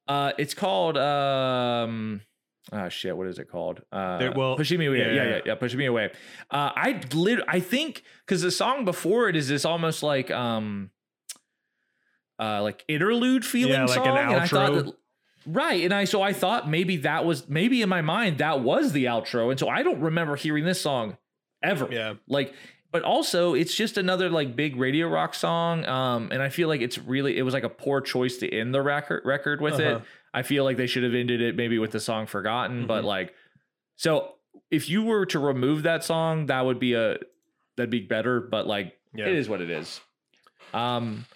Uh, 0.09 0.33
it's 0.39 0.55
called 0.55 0.97
um. 0.99 2.21
Oh 2.73 2.89
shit! 2.89 3.17
What 3.17 3.27
is 3.29 3.39
it 3.39 3.49
called? 3.49 3.81
Uh, 3.93 4.19
There- 4.19 4.33
well, 4.33 4.57
pushing 4.57 4.79
me 4.79 4.87
away. 4.87 4.99
Yeah, 4.99 5.13
yeah, 5.13 5.25
yeah, 5.37 5.41
yeah. 5.47 5.55
pushing 5.55 5.79
me 5.79 5.87
away. 5.87 6.11
Uh, 6.51 6.71
I 6.77 7.01
lit. 7.15 7.41
I 7.49 7.61
think 7.61 8.03
because 8.27 8.43
the 8.43 8.51
song 8.51 8.85
before 8.85 9.29
it 9.29 9.37
is 9.37 9.49
this 9.49 9.65
almost 9.65 10.03
like 10.03 10.31
um, 10.31 10.91
uh, 12.39 12.63
like 12.63 12.85
interlude 12.89 13.45
feeling 13.45 13.75
Yeah, 13.75 13.85
like 13.87 13.99
an 13.99 14.05
song, 14.05 14.19
and 14.19 14.37
I 14.37 14.47
thought 14.47 14.71
outro. 14.73 14.85
that. 14.87 14.95
Right, 15.47 15.83
and 15.85 15.93
I 15.95 16.05
so 16.05 16.21
I 16.23 16.33
thought 16.33 16.69
maybe 16.69 16.99
that 16.99 17.25
was 17.25 17.49
maybe 17.49 17.81
in 17.83 17.89
my 17.89 18.03
mind 18.03 18.39
that 18.39 18.61
was 18.61 18.93
the 18.93 19.07
outro, 19.07 19.51
and 19.51 19.59
so 19.59 19.69
I 19.69 19.83
don't 19.83 20.01
remember 20.01 20.37
hearing 20.37 20.65
this 20.65 20.81
song 20.81 21.17
ever 21.63 21.89
Yeah. 21.91 22.15
like 22.27 22.55
but 22.93 23.03
also 23.03 23.55
it's 23.55 23.75
just 23.75 23.97
another 23.99 24.29
like 24.31 24.57
big 24.57 24.77
radio 24.77 25.07
rock 25.09 25.35
song 25.35 25.85
um 25.85 26.31
and 26.33 26.43
i 26.43 26.49
feel 26.49 26.69
like 26.69 26.81
it's 26.81 26.97
really 26.97 27.37
it 27.37 27.43
was 27.43 27.53
like 27.53 27.65
a 27.65 27.69
poor 27.69 28.01
choice 28.01 28.39
to 28.39 28.49
end 28.51 28.73
the 28.75 28.81
record 28.81 29.21
record 29.27 29.61
with 29.61 29.79
it 29.79 29.97
Uh-huh. 29.97 30.05
i 30.33 30.41
feel 30.43 30.65
like 30.65 30.79
they 30.79 30.87
should 30.87 31.03
have 31.05 31.13
ended 31.15 31.43
it 31.43 31.57
maybe 31.57 31.79
with 31.79 31.91
the 31.91 32.01
song 32.01 32.25
forgotten 32.27 32.87
but 32.87 33.03
Mhm. 33.03 33.09
like 33.09 33.35
so 33.97 34.37
if 34.71 34.89
you 34.89 35.03
were 35.05 35.27
to 35.27 35.39
remove 35.39 35.83
that 35.83 36.03
song 36.03 36.47
that 36.47 36.65
would 36.65 36.79
be 36.81 36.95
a 36.95 37.19
that'd 37.77 37.91
be 37.91 38.01
better 38.01 38.41
but 38.41 38.67
like 38.67 38.97
Yeah. 39.15 39.27
it 39.27 39.35
is 39.35 39.47
what 39.47 39.61
it 39.61 39.69
is 39.69 40.01
um 40.73 41.27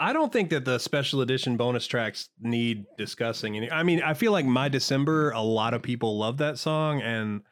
I 0.00 0.14
don't 0.14 0.32
think 0.32 0.48
that 0.50 0.64
the 0.64 0.78
special 0.78 1.20
edition 1.20 1.58
bonus 1.58 1.86
tracks 1.86 2.30
need 2.40 2.86
discussing. 2.96 3.56
Any, 3.58 3.70
I 3.70 3.82
mean, 3.82 4.02
I 4.02 4.14
feel 4.14 4.32
like 4.32 4.46
My 4.46 4.68
December, 4.70 5.30
a 5.32 5.42
lot 5.42 5.74
of 5.74 5.82
people 5.82 6.18
love 6.18 6.38
that 6.38 6.58
song, 6.58 7.02
and 7.02 7.42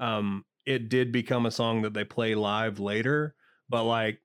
um, 0.00 0.46
it 0.64 0.88
did 0.88 1.12
become 1.12 1.44
a 1.44 1.50
song 1.50 1.82
that 1.82 1.92
they 1.92 2.04
play 2.04 2.34
live 2.34 2.80
later. 2.80 3.34
But 3.68 3.84
like, 3.84 4.20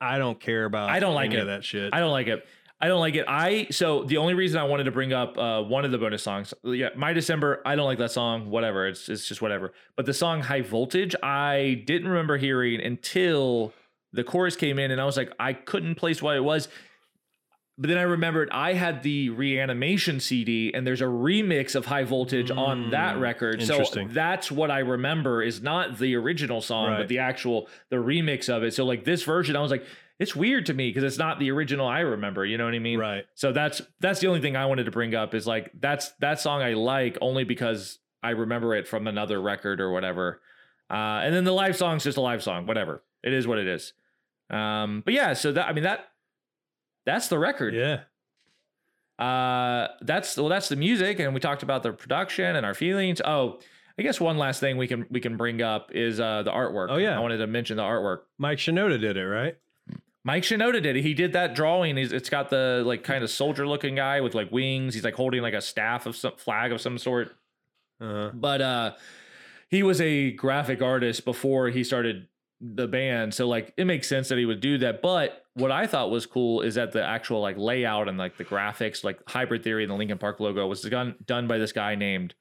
I 0.00 0.16
don't 0.16 0.40
care 0.40 0.64
about. 0.64 0.88
I 0.88 1.00
don't 1.00 1.14
like 1.14 1.32
it. 1.32 1.40
of 1.40 1.48
that 1.48 1.64
shit. 1.64 1.92
I 1.92 2.00
don't 2.00 2.12
like 2.12 2.28
it. 2.28 2.46
I 2.80 2.88
don't 2.88 2.98
like 2.98 3.14
it. 3.14 3.26
I 3.28 3.68
so 3.70 4.02
the 4.04 4.16
only 4.16 4.34
reason 4.34 4.58
I 4.58 4.64
wanted 4.64 4.84
to 4.84 4.90
bring 4.90 5.12
up 5.12 5.38
uh, 5.38 5.62
one 5.62 5.84
of 5.84 5.92
the 5.92 5.98
bonus 5.98 6.22
songs, 6.22 6.52
yeah, 6.64 6.88
my 6.96 7.12
December. 7.12 7.60
I 7.64 7.76
don't 7.76 7.86
like 7.86 7.98
that 7.98 8.10
song. 8.10 8.50
Whatever, 8.50 8.88
it's 8.88 9.08
it's 9.10 9.28
just 9.28 9.40
whatever. 9.40 9.72
But 9.96 10.06
the 10.06 10.14
song 10.14 10.40
High 10.40 10.62
Voltage, 10.62 11.14
I 11.22 11.84
didn't 11.86 12.08
remember 12.08 12.38
hearing 12.38 12.80
until 12.80 13.72
the 14.12 14.24
chorus 14.24 14.56
came 14.56 14.78
in, 14.78 14.90
and 14.90 15.00
I 15.00 15.04
was 15.04 15.16
like, 15.16 15.30
I 15.38 15.52
couldn't 15.52 15.94
place 15.94 16.20
what 16.20 16.36
it 16.36 16.42
was. 16.42 16.68
But 17.78 17.88
then 17.88 17.98
I 17.98 18.02
remembered 18.02 18.50
I 18.50 18.74
had 18.74 19.02
the 19.02 19.30
reanimation 19.30 20.20
CD, 20.20 20.72
and 20.74 20.86
there's 20.86 21.00
a 21.00 21.04
remix 21.06 21.74
of 21.74 21.86
High 21.86 22.04
Voltage 22.04 22.50
on 22.50 22.90
that 22.90 23.16
Mm, 23.16 23.20
record. 23.20 23.62
So 23.62 23.82
that's 24.12 24.52
what 24.52 24.70
I 24.70 24.80
remember 24.80 25.42
is 25.42 25.62
not 25.62 25.98
the 25.98 26.14
original 26.16 26.60
song, 26.60 26.90
but 26.98 27.08
the 27.08 27.18
actual 27.18 27.68
the 27.88 27.96
remix 27.96 28.48
of 28.48 28.62
it. 28.62 28.74
So 28.74 28.84
like 28.84 29.04
this 29.04 29.22
version, 29.22 29.56
I 29.56 29.60
was 29.60 29.70
like, 29.70 29.84
it's 30.18 30.36
weird 30.36 30.66
to 30.66 30.74
me 30.74 30.90
because 30.90 31.02
it's 31.02 31.18
not 31.18 31.38
the 31.40 31.50
original 31.50 31.86
I 31.88 32.00
remember. 32.00 32.44
You 32.44 32.58
know 32.58 32.66
what 32.66 32.74
I 32.74 32.78
mean? 32.78 32.98
right. 32.98 33.24
So 33.34 33.52
that's 33.52 33.80
that's 34.00 34.20
the 34.20 34.26
only 34.28 34.40
thing 34.40 34.54
I 34.54 34.66
wanted 34.66 34.84
to 34.84 34.90
bring 34.92 35.14
up 35.14 35.34
is 35.34 35.46
like 35.46 35.72
that's 35.80 36.10
that 36.20 36.40
song 36.40 36.62
I 36.62 36.74
like 36.74 37.16
only 37.20 37.44
because 37.44 37.98
I 38.22 38.30
remember 38.30 38.74
it 38.74 38.86
from 38.86 39.06
another 39.08 39.40
record 39.40 39.80
or 39.80 39.90
whatever. 39.90 40.40
Uh, 40.90 41.22
and 41.24 41.34
then 41.34 41.44
the 41.44 41.52
live 41.52 41.74
song's 41.74 42.04
just 42.04 42.18
a 42.18 42.20
live 42.20 42.42
song, 42.42 42.66
whatever. 42.66 43.02
It 43.24 43.32
is 43.32 43.46
what 43.46 43.58
it 43.58 43.66
is. 43.66 43.94
Um, 44.50 45.02
but 45.04 45.14
yeah, 45.14 45.32
so 45.32 45.50
that 45.52 45.66
I 45.66 45.72
mean 45.72 45.84
that 45.84 46.11
that's 47.06 47.28
the 47.28 47.38
record. 47.38 47.74
Yeah. 47.74 48.00
Uh, 49.18 49.88
that's 50.00 50.36
well, 50.36 50.48
that's 50.48 50.68
the 50.68 50.76
music, 50.76 51.20
and 51.20 51.34
we 51.34 51.40
talked 51.40 51.62
about 51.62 51.82
the 51.82 51.92
production 51.92 52.56
and 52.56 52.66
our 52.66 52.74
feelings. 52.74 53.20
Oh, 53.24 53.60
I 53.98 54.02
guess 54.02 54.20
one 54.20 54.38
last 54.38 54.58
thing 54.60 54.76
we 54.78 54.88
can 54.88 55.06
we 55.10 55.20
can 55.20 55.36
bring 55.36 55.62
up 55.62 55.90
is 55.92 56.18
uh 56.18 56.42
the 56.42 56.50
artwork. 56.50 56.88
Oh, 56.90 56.96
yeah. 56.96 57.16
I 57.16 57.20
wanted 57.20 57.38
to 57.38 57.46
mention 57.46 57.76
the 57.76 57.82
artwork. 57.82 58.20
Mike 58.38 58.58
Shinoda 58.58 59.00
did 59.00 59.16
it, 59.16 59.26
right? 59.26 59.56
Mike 60.24 60.44
Shinoda 60.44 60.82
did 60.82 60.96
it. 60.96 61.02
He 61.02 61.14
did 61.14 61.32
that 61.34 61.54
drawing. 61.54 61.96
He's, 61.96 62.12
it's 62.12 62.30
got 62.30 62.48
the 62.48 62.82
like 62.86 63.04
kind 63.04 63.22
of 63.22 63.30
soldier 63.30 63.66
looking 63.66 63.96
guy 63.96 64.20
with 64.20 64.34
like 64.34 64.50
wings. 64.50 64.94
He's 64.94 65.04
like 65.04 65.14
holding 65.14 65.42
like 65.42 65.54
a 65.54 65.60
staff 65.60 66.06
of 66.06 66.16
some 66.16 66.36
flag 66.36 66.72
of 66.72 66.80
some 66.80 66.96
sort. 66.98 67.36
Uh, 68.00 68.30
But 68.30 68.60
uh 68.60 68.94
he 69.68 69.82
was 69.82 70.00
a 70.00 70.32
graphic 70.32 70.82
artist 70.82 71.24
before 71.24 71.68
he 71.68 71.82
started 71.82 72.28
the 72.64 72.86
band. 72.86 73.34
So 73.34 73.48
like 73.48 73.74
it 73.76 73.86
makes 73.86 74.06
sense 74.08 74.28
that 74.28 74.38
he 74.38 74.46
would 74.46 74.60
do 74.60 74.78
that. 74.78 75.02
But 75.02 75.42
what 75.54 75.72
I 75.72 75.86
thought 75.88 76.10
was 76.10 76.26
cool 76.26 76.62
is 76.62 76.76
that 76.76 76.92
the 76.92 77.02
actual 77.04 77.40
like 77.40 77.58
layout 77.58 78.08
and 78.08 78.16
like 78.16 78.36
the 78.38 78.44
graphics, 78.44 79.02
like 79.02 79.18
Hybrid 79.26 79.64
Theory 79.64 79.82
and 79.82 79.90
the 79.90 79.96
Linkin 79.96 80.18
Park 80.18 80.38
logo 80.38 80.66
was 80.68 80.80
done 80.82 81.16
done 81.26 81.48
by 81.48 81.58
this 81.58 81.72
guy 81.72 81.96
named 81.96 82.34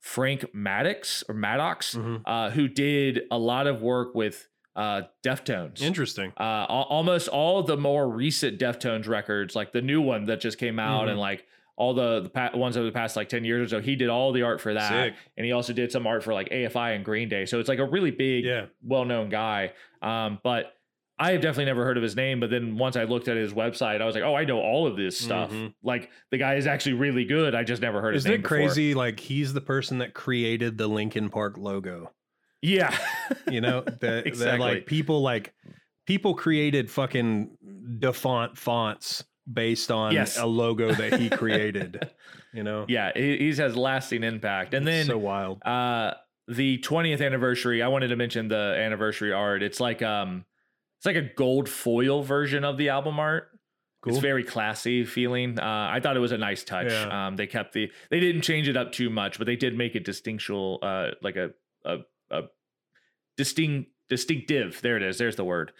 Frank 0.00 0.46
Maddocks 0.54 1.22
or 1.28 1.34
Maddocks, 1.34 1.94
mhm. 1.96 2.22
uh, 2.24 2.50
who 2.50 2.68
did 2.68 3.22
a 3.30 3.38
lot 3.38 3.66
of 3.66 3.82
work 3.82 4.14
with 4.14 4.48
uh 4.74 5.02
Deftones. 5.24 5.80
Interesting. 5.82 6.32
uh, 6.38 6.66
al- 6.68 6.86
almost 6.90 7.28
all 7.28 7.62
the 7.62 7.76
more 7.76 8.08
recent 8.08 8.58
Deftones 8.58 9.06
records, 9.08 9.54
like 9.56 9.72
the 9.72 9.82
new 9.82 10.00
one 10.00 10.24
that 10.26 10.40
just 10.40 10.58
came 10.58 10.78
out, 10.78 11.06
Mhm. 11.06 11.10
and 11.12 11.20
like 11.20 11.46
all 11.76 11.92
the 11.94 12.20
the 12.20 12.28
pa- 12.30 12.50
ones 12.54 12.76
over 12.76 12.86
the 12.86 12.92
past 12.92 13.16
like 13.16 13.28
ten 13.28 13.44
years 13.44 13.66
or 13.66 13.76
so, 13.76 13.80
he 13.82 13.96
did 13.96 14.08
all 14.08 14.32
the 14.32 14.42
art 14.42 14.60
for 14.60 14.72
that, 14.74 14.88
Sick. 14.88 15.14
and 15.36 15.44
he 15.46 15.52
also 15.52 15.72
did 15.72 15.92
some 15.92 16.06
art 16.06 16.22
for 16.24 16.32
like 16.34 16.48
AFI 16.50 16.96
and 16.96 17.04
Green 17.04 17.28
Day. 17.28 17.44
So 17.46 17.60
it's 17.60 17.68
like 17.68 17.78
a 17.78 17.84
really 17.84 18.10
big, 18.10 18.44
Yeah. 18.44 18.66
well 18.82 19.04
known 19.04 19.28
guy. 19.28 19.72
Um, 20.02 20.38
but 20.42 20.72
I 21.18 21.32
have 21.32 21.40
definitely 21.40 21.64
never 21.66 21.84
heard 21.84 21.96
of 21.96 22.02
his 22.02 22.14
name. 22.14 22.40
But 22.40 22.50
then 22.50 22.76
once 22.76 22.94
I 22.96 23.04
looked 23.04 23.28
at 23.28 23.36
his 23.38 23.52
website, 23.54 24.02
I 24.02 24.04
was 24.04 24.14
like, 24.14 24.24
oh, 24.24 24.34
I 24.34 24.44
know 24.44 24.58
all 24.60 24.86
of 24.86 24.96
this 24.96 25.18
stuff. 25.18 25.50
Mhm. 25.50 25.72
Like 25.82 26.10
the 26.30 26.36
guy 26.38 26.56
is 26.56 26.66
actually 26.66 26.92
really 26.94 27.24
good. 27.24 27.54
I 27.54 27.62
just 27.64 27.80
never 27.80 28.00
heard 28.02 28.14
his 28.14 28.22
Isn't 28.24 28.30
name. 28.32 28.40
it 28.40 28.42
before. 28.42 28.56
crazy? 28.58 28.92
Like 28.94 29.18
he's 29.20 29.52
the 29.54 29.62
person 29.62 29.98
that 29.98 30.12
created 30.12 30.76
the 30.76 30.86
Linkin 30.88 31.30
Park 31.30 31.56
logo. 31.56 32.12
Yeah. 32.62 32.94
You 33.50 33.60
know 33.62 33.80
that, 34.00 34.30
that 34.38 34.60
like 34.60 34.86
people 34.86 35.22
like 35.22 35.54
people 36.06 36.34
created 36.34 36.90
fucking 36.90 37.50
DaFont 37.98 38.56
fonts 38.58 39.24
based 39.52 39.90
on 39.90 40.12
Yes. 40.12 40.38
a 40.38 40.46
logo 40.46 40.92
that 40.92 41.20
he 41.20 41.28
created. 41.42 42.08
you 42.52 42.62
know, 42.62 42.84
yeah. 42.88 43.12
He, 43.14 43.38
he 43.38 43.54
has 43.56 43.76
lasting 43.76 44.24
impact. 44.24 44.74
And 44.74 44.86
then 44.86 45.06
so 45.06 45.18
wild. 45.18 45.62
uh 45.64 46.14
the 46.48 46.78
20th 46.78 47.24
anniversary 47.26 47.82
i 47.82 47.88
wanted 47.88 48.06
to 48.06 48.14
mention 48.14 48.46
the 48.46 48.54
anniversary 48.78 49.32
art 49.32 49.64
it's 49.64 49.80
like 49.80 50.00
um 50.00 50.44
it's 50.96 51.04
like 51.06 51.16
a 51.16 51.22
gold 51.34 51.68
foil 51.68 52.22
version 52.22 52.64
of 52.64 52.76
the 52.76 52.88
album 52.88 53.18
art 53.18 53.48
Cool. 54.02 54.12
it's 54.12 54.22
very 54.22 54.44
classy 54.44 55.04
feeling 55.04 55.58
uh 55.58 55.88
i 55.90 55.98
thought 55.98 56.16
it 56.16 56.20
was 56.20 56.30
a 56.30 56.38
nice 56.38 56.62
touch 56.62 56.92
Yeah. 56.92 57.26
um 57.26 57.34
they 57.34 57.48
kept 57.48 57.72
the 57.72 57.90
they 58.10 58.20
didn't 58.20 58.42
change 58.42 58.68
it 58.68 58.76
up 58.76 58.92
too 58.92 59.10
much 59.10 59.38
but 59.38 59.48
they 59.48 59.56
did 59.56 59.76
make 59.76 59.96
it 59.96 60.04
distinctual 60.04 60.78
uh 60.82 61.08
like 61.20 61.34
a 61.34 61.50
a, 61.84 61.96
a 62.30 62.42
distinct 63.36 63.90
distinctive 64.08 64.80
there 64.82 64.96
it 64.96 65.02
is 65.02 65.18
there's 65.18 65.34
the 65.36 65.44
word 65.44 65.72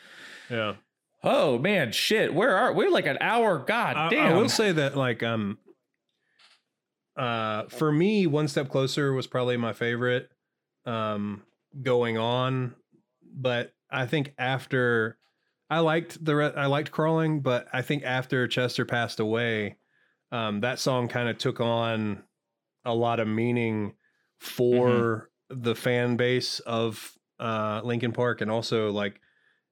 yeah. 0.50 0.74
Oh 1.22 1.58
man 1.58 1.92
shit. 1.92 2.34
Where 2.34 2.56
are 2.56 2.72
we're 2.72 2.90
like 2.90 3.06
an 3.06 3.18
hour 3.20 3.58
god 3.58 3.96
I, 3.96 4.08
damn. 4.08 4.32
I 4.32 4.38
will 4.38 4.48
say 4.48 4.72
that 4.72 4.96
like 4.96 5.22
um 5.22 5.58
uh 7.16 7.64
for 7.64 7.90
me 7.90 8.26
one 8.26 8.48
step 8.48 8.68
closer 8.68 9.12
was 9.12 9.26
probably 9.26 9.56
my 9.56 9.72
favorite 9.72 10.30
um 10.84 11.42
going 11.82 12.18
on 12.18 12.74
but 13.34 13.72
i 13.90 14.06
think 14.06 14.34
after 14.38 15.18
i 15.70 15.78
liked 15.78 16.22
the 16.24 16.36
re- 16.36 16.54
i 16.56 16.66
liked 16.66 16.90
crawling 16.90 17.40
but 17.40 17.66
i 17.72 17.82
think 17.82 18.02
after 18.04 18.46
chester 18.46 18.84
passed 18.84 19.18
away 19.18 19.76
um 20.30 20.60
that 20.60 20.78
song 20.78 21.08
kind 21.08 21.28
of 21.28 21.38
took 21.38 21.60
on 21.60 22.22
a 22.84 22.94
lot 22.94 23.18
of 23.18 23.26
meaning 23.26 23.94
for 24.38 25.30
the 25.48 25.74
fan 25.74 26.16
base 26.16 26.60
of 26.60 27.12
uh 27.40 27.80
linkin 27.82 28.12
park 28.12 28.40
and 28.40 28.50
also 28.50 28.90
like 28.90 29.20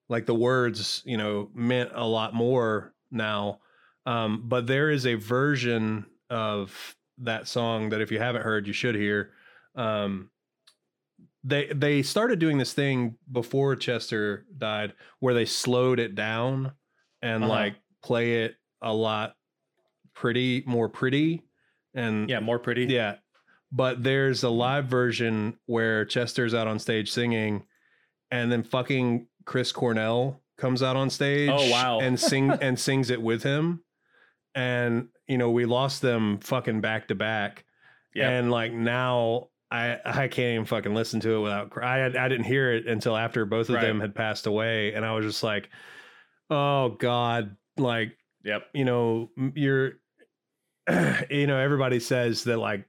like 0.09 0.27
the 0.27 0.35
words 0.35 1.03
you 1.05 1.17
know 1.17 1.51
meant 1.55 1.91
a 1.95 2.07
lot 2.07 2.35
more 2.35 2.95
now 3.11 3.61
um, 4.07 4.43
but 4.45 4.67
there 4.67 4.91
is 4.91 5.07
a 5.07 5.15
version 5.15 6.05
of 6.29 6.97
that 7.19 7.49
song 7.49 7.89
that 7.91 8.01
if 8.03 8.11
you 8.13 8.19
haven't 8.19 8.43
heard, 8.43 8.67
you 8.67 8.73
should 8.73 8.95
hear. 8.95 9.31
Um, 9.77 10.31
they 11.43 11.67
they 11.75 12.03
started 12.03 12.39
doing 12.39 12.59
this 12.59 12.73
thing 12.73 13.17
before 13.31 13.77
Chester 13.77 14.47
died, 14.59 14.93
where 15.21 15.35
they 15.35 15.45
slowed 15.47 16.01
it 16.01 16.15
down 16.15 16.73
and 17.23 17.45
Uh-huh. 17.45 17.53
like 17.53 17.77
play 18.03 18.45
it 18.45 18.57
a 18.83 18.93
lot 18.93 19.37
pretty 20.15 20.63
more 20.67 20.89
pretty 20.89 21.43
and 21.95 22.29
yeah 22.29 22.41
more 22.41 22.59
pretty 22.59 22.85
yeah. 22.85 23.17
But 23.73 24.03
there's 24.03 24.43
a 24.43 24.51
live 24.51 24.87
version 24.87 25.59
where 25.67 26.05
Chester's 26.05 26.53
out 26.55 26.67
on 26.67 26.79
stage 26.79 27.11
singing, 27.11 27.65
and 28.31 28.53
then 28.53 28.63
fucking 28.63 29.29
Chris 29.45 29.73
Cornell 29.73 30.41
comes 30.59 30.83
out 30.83 30.97
on 30.97 31.11
stage. 31.11 31.51
Oh, 31.53 31.71
wow. 31.71 32.01
And 32.01 32.19
sing 32.19 32.51
and 32.61 32.79
sings 32.79 33.11
it 33.11 33.21
with 33.23 33.43
him. 33.43 33.83
And 34.55 35.09
you 35.27 35.39
know, 35.39 35.51
we 35.51 35.65
lost 35.65 36.03
them 36.03 36.39
fucking 36.41 36.81
back 36.81 37.09
to 37.09 37.15
back. 37.15 37.65
Yep. 38.15 38.31
And 38.31 38.51
like 38.51 38.73
now 38.73 39.49
I 39.71 39.99
I 40.05 40.29
can't 40.29 40.55
even 40.55 40.65
fucking 40.67 40.95
listen 40.95 41.21
to 41.21 41.37
it 41.37 41.41
without. 41.41 41.73
I 41.83 42.07
I 42.07 42.29
didn't 42.29 42.45
hear 42.45 42.73
it 42.73 42.87
until 42.87 43.17
after 43.17 43.45
both 43.45 43.69
of 43.69 43.77
Right. 43.77 43.83
them 43.87 44.01
had 44.01 44.15
passed 44.15 44.47
away. 44.47 44.95
And 44.95 45.05
I 45.05 45.13
was 45.13 45.25
just 45.25 45.43
like, 45.43 45.69
oh 46.51 46.91
God, 46.91 47.57
like 47.77 48.17
yep 48.45 48.67
you 48.75 48.85
know 48.85 49.31
you're 49.55 49.93
you 51.31 51.47
know 51.47 51.59
everybody 51.59 51.99
says 51.99 52.45
that 52.45 52.59
like 52.59 52.87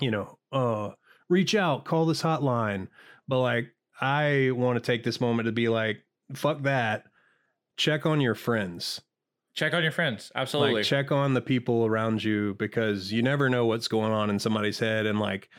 you 0.00 0.10
know 0.10 0.38
uh 0.50 0.90
reach 1.30 1.54
out 1.54 1.84
call 1.84 2.04
this 2.04 2.20
hotline 2.20 2.88
but 3.28 3.40
like 3.40 3.68
i 4.02 4.50
want 4.50 4.76
to 4.76 4.80
take 4.80 5.02
this 5.02 5.20
moment 5.20 5.46
to 5.46 5.52
be 5.52 5.68
like 5.68 6.04
fuck 6.34 6.60
that 6.62 7.04
check 7.76 8.04
on 8.04 8.20
your 8.20 8.34
friends 8.34 9.00
check 9.54 9.74
on 9.74 9.82
your 9.82 9.92
friends. 9.92 10.32
Absolutely. 10.34 10.76
Like 10.76 10.84
check 10.84 11.12
on 11.12 11.34
the 11.34 11.40
people 11.40 11.84
around 11.84 12.24
you 12.24 12.54
because 12.58 13.12
you 13.12 13.22
never 13.22 13.48
know 13.48 13.66
what's 13.66 13.88
going 13.88 14.12
on 14.12 14.30
in 14.30 14.38
somebody's 14.38 14.78
head 14.78 15.06
and 15.06 15.20
like 15.20 15.50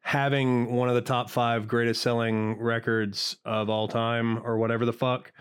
having 0.00 0.72
one 0.74 0.88
of 0.88 0.94
the 0.94 1.00
top 1.00 1.30
5 1.30 1.66
greatest 1.66 2.02
selling 2.02 2.58
records 2.58 3.36
of 3.44 3.68
all 3.68 3.88
time 3.88 4.38
or 4.46 4.58
whatever 4.58 4.84
the 4.84 4.92
fuck 4.92 5.32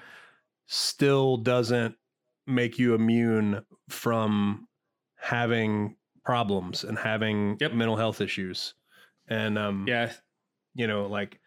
still 0.68 1.38
doesn't 1.38 1.96
make 2.46 2.80
you 2.80 2.94
immune 2.94 3.62
from 3.90 4.68
having 5.18 5.96
problems 6.24 6.84
and 6.84 6.98
having 6.98 7.58
Yep. 7.60 7.74
mental 7.74 7.98
health 7.98 8.22
issues. 8.22 8.74
And 9.28 9.58
um 9.58 9.86
yeah. 9.88 10.14
you 10.76 10.88
know, 10.88 11.08
like 11.08 11.40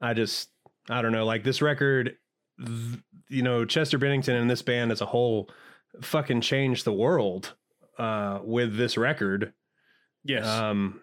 I 0.00 0.14
just 0.14 0.48
I 0.90 1.02
don't 1.02 1.12
know, 1.12 1.24
like 1.24 1.42
this 1.44 1.60
record, 1.62 2.16
th- 2.64 2.98
you 3.28 3.42
know, 3.42 3.64
Chester 3.64 3.98
Bennington 3.98 4.36
and 4.36 4.48
this 4.50 4.62
band 4.62 4.92
as 4.92 5.00
a 5.00 5.06
whole 5.06 5.50
fucking 6.02 6.40
changed 6.42 6.84
the 6.84 6.92
world 6.92 7.54
uh 7.98 8.40
with 8.44 8.76
this 8.76 8.96
record. 8.96 9.52
Yes. 10.24 10.46
Um 10.46 11.00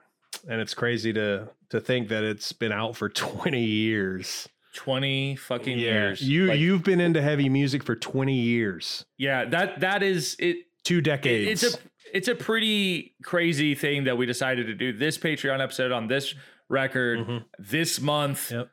and 0.47 0.61
it's 0.61 0.73
crazy 0.73 1.11
to 1.13 1.49
to 1.69 1.79
think 1.81 2.09
that 2.09 2.23
it's 2.23 2.51
been 2.53 2.71
out 2.71 2.95
for 2.95 3.09
20 3.09 3.63
years. 3.63 4.47
20 4.75 5.35
fucking 5.35 5.77
years. 5.77 6.21
You 6.21 6.47
Like, 6.47 6.59
you've 6.59 6.83
been 6.83 6.99
into 6.99 7.21
heavy 7.21 7.47
music 7.49 7.83
for 7.83 7.95
20 7.95 8.33
years. 8.33 9.05
yeah, 9.17 9.45
that 9.45 9.79
that 9.81 10.01
is 10.03 10.35
it 10.39 10.57
Two 10.83 10.97
It- 10.97 11.03
decades. 11.05 11.63
It's 11.63 11.75
a 11.75 11.79
it's 12.13 12.27
a 12.27 12.35
pretty 12.35 13.15
crazy 13.23 13.73
thing 13.73 14.03
that 14.03 14.17
we 14.17 14.25
decided 14.27 14.67
to 14.67 14.75
do 14.75 14.93
this 14.93 15.17
Patreon 15.17 15.61
episode 15.61 15.91
on 15.91 16.07
this 16.07 16.35
record 16.69 17.19
Mhm. 17.19 17.45
this 17.57 17.99
month. 18.01 18.51
Yep. 18.51 18.69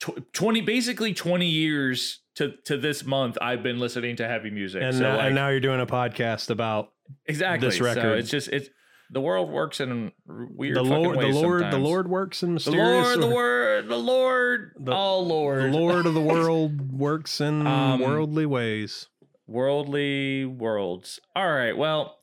Tw- 0.00 0.32
Twenty 0.32 0.60
basically 0.60 1.14
twenty 1.14 1.46
years 1.48 2.20
to 2.36 2.52
to 2.66 2.76
this 2.76 3.04
month. 3.04 3.38
I've 3.40 3.62
been 3.62 3.78
listening 3.78 4.16
to 4.16 4.28
heavy 4.28 4.50
music, 4.50 4.82
and, 4.82 4.94
so 4.94 5.02
now, 5.02 5.16
like, 5.16 5.26
and 5.26 5.34
now 5.34 5.48
you're 5.48 5.60
doing 5.60 5.80
a 5.80 5.86
podcast 5.86 6.50
about 6.50 6.88
exactly 7.26 7.68
this 7.68 7.78
So 7.78 7.84
record. 7.84 8.18
it's 8.18 8.30
just 8.30 8.48
it's 8.48 8.68
the 9.10 9.20
world 9.20 9.50
works 9.50 9.80
in 9.80 10.12
weird 10.26 10.76
the 10.76 10.82
Lord, 10.82 11.18
the 11.20 11.28
Lord, 11.28 11.70
the. 11.70 11.78
Lord 11.78 12.08
works 12.08 12.42
in 12.42 12.50
the 12.50 12.54
mysterious. 12.54 13.16
Lord, 13.16 13.20
the 13.22 13.34
word, 13.34 13.88
the 13.88 13.96
Lord, 13.98 14.72
The- 14.80 14.92
oh 14.92 15.20
Lord, 15.20 15.62
the 15.72 15.78
Lord 15.78 16.06
of 16.06 16.14
the 16.14 16.20
world 16.34 16.92
works 16.92 17.40
in 17.40 17.66
Um, 17.66 18.00
worldly 18.00 18.46
ways. 18.46 19.06
worldly 19.46 20.44
worlds. 20.44 21.20
All 21.34 21.50
right, 21.50 21.76
well. 21.76 22.18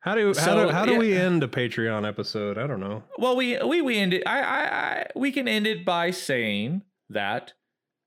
How 0.00 0.14
do 0.14 0.32
how 0.36 0.54
do 0.54 0.68
how 0.70 0.86
do 0.86 0.92
yeah. 0.92 0.98
we 0.98 1.14
end 1.16 1.42
a 1.42 1.48
Patreon 1.48 2.08
episode? 2.08 2.56
I 2.56 2.66
don't 2.66 2.80
know. 2.80 3.02
Well, 3.18 3.36
we 3.36 3.58
we 3.62 3.82
we 3.82 3.98
end 3.98 4.14
it. 4.14 4.22
I 4.26 4.40
I, 4.40 4.64
I 4.64 5.06
we 5.14 5.30
can 5.30 5.46
end 5.46 5.66
it 5.66 5.84
by 5.84 6.10
saying 6.10 6.82
that 7.10 7.52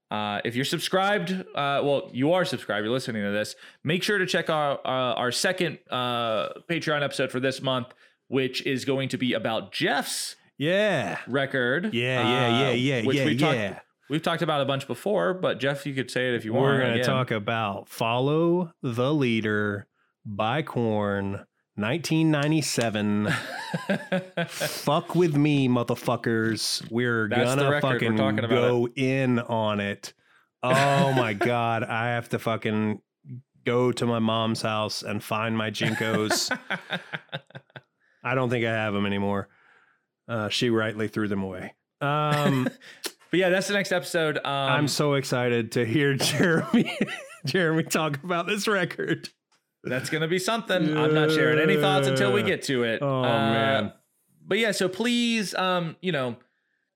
uh, 0.10 0.42
if 0.44 0.56
you're 0.56 0.66
subscribed, 0.66 1.32
uh, 1.32 1.82
well, 1.84 2.10
you 2.14 2.34
are 2.34 2.46
subscribed. 2.46 2.86
You're 2.86 2.94
listening 2.94 3.24
to 3.24 3.32
this. 3.32 3.56
Make 3.84 4.02
sure 4.04 4.18
to 4.18 4.26
check 4.26 4.50
our 4.50 4.74
uh, 4.86 5.14
our 5.14 5.32
second 5.32 5.80
uh, 5.90 6.50
Patreon 6.70 7.04
episode 7.04 7.32
for 7.32 7.40
this 7.40 7.62
month, 7.62 7.88
which 8.28 8.66
is 8.66 8.86
going 8.86 9.10
to 9.10 9.18
be 9.18 9.34
about 9.34 9.72
Jeff's 9.72 10.36
Yeah. 10.58 11.20
record. 11.28 11.94
Yeah, 11.94 12.24
yeah, 12.28 12.60
yeah, 12.60 12.68
uh, 12.68 12.72
yeah, 12.72 13.06
which 13.06 13.18
yeah, 13.18 13.26
we 13.26 13.38
talked- 13.38 13.56
yeah. 13.58 13.80
We've 14.10 14.22
talked 14.22 14.42
about 14.42 14.62
a 14.62 14.66
bunch 14.66 14.86
before, 14.86 15.34
but 15.34 15.60
Jeff, 15.60 15.86
you 15.86 15.94
could 15.96 16.12
say 16.12 16.28
it 16.30 16.36
if 16.36 16.44
you 16.46 16.54
want. 16.54 16.66
We're 16.66 16.82
gonna 16.82 17.04
talk 17.04 17.32
about 17.32 17.88
"Follow 17.88 18.74
the 18.84 19.14
Leader" 19.14 19.88
by 20.26 20.62
Korn, 20.62 21.46
1997. 21.76 23.34
Fuck 24.48 25.16
with 25.16 25.36
me, 25.36 25.68
motherfuckers. 25.68 26.90
We're 26.92 27.28
That's 27.30 27.56
gonna. 27.56 27.70
We're 27.70 27.82
fucking 27.82 28.20
about 28.20 28.50
go 28.50 28.88
in 28.96 29.40
on 29.40 29.80
it. 29.80 30.14
Oh 30.62 31.12
my 31.14 31.34
god, 31.34 31.84
I 31.84 32.10
have 32.10 32.30
to 32.30 32.40
fucking 32.40 33.02
go 33.66 33.92
to 33.92 34.06
my 34.06 34.20
mom's 34.20 34.62
house 34.62 35.04
and 35.04 35.24
find 35.24 35.58
my 35.58 35.72
JNCOs. 35.72 36.58
I 38.24 38.36
don't 38.36 38.50
think 38.50 38.66
I 38.66 38.72
have 38.72 38.94
them 38.94 39.06
anymore. 39.06 39.50
Uh, 40.28 40.50
she 40.50 40.70
rightly 40.70 41.08
threw 41.08 41.28
them 41.28 41.44
away. 41.44 41.74
Um, 42.02 42.70
but 43.32 43.40
yeah, 43.40 43.50
that's 43.50 43.68
the 43.68 43.74
next 43.74 43.92
episode. 43.92 44.38
Um, 44.38 44.44
I'm 44.46 44.88
so 44.88 45.14
excited 45.16 45.74
to 45.74 45.86
hear 45.86 46.14
Jeremy 46.16 46.98
Jeremy 47.46 47.84
talk 47.84 48.24
about 48.24 48.48
this 48.48 48.68
record. 48.68 49.30
That's 49.84 50.10
gonna 50.10 50.28
be 50.28 50.40
something. 50.40 50.98
I'm 50.98 51.14
not 51.14 51.32
sharing 51.32 51.60
any 51.60 51.76
thoughts 51.78 52.08
until 52.08 52.32
we 52.34 52.42
get 52.44 52.64
to 52.64 52.84
it. 52.84 53.00
Oh, 53.02 53.20
Uh, 53.20 53.52
man. 53.52 53.94
But 54.46 54.58
yeah, 54.58 54.72
so 54.72 54.88
please, 54.90 55.54
um, 55.56 55.96
you 56.02 56.12
know, 56.12 56.36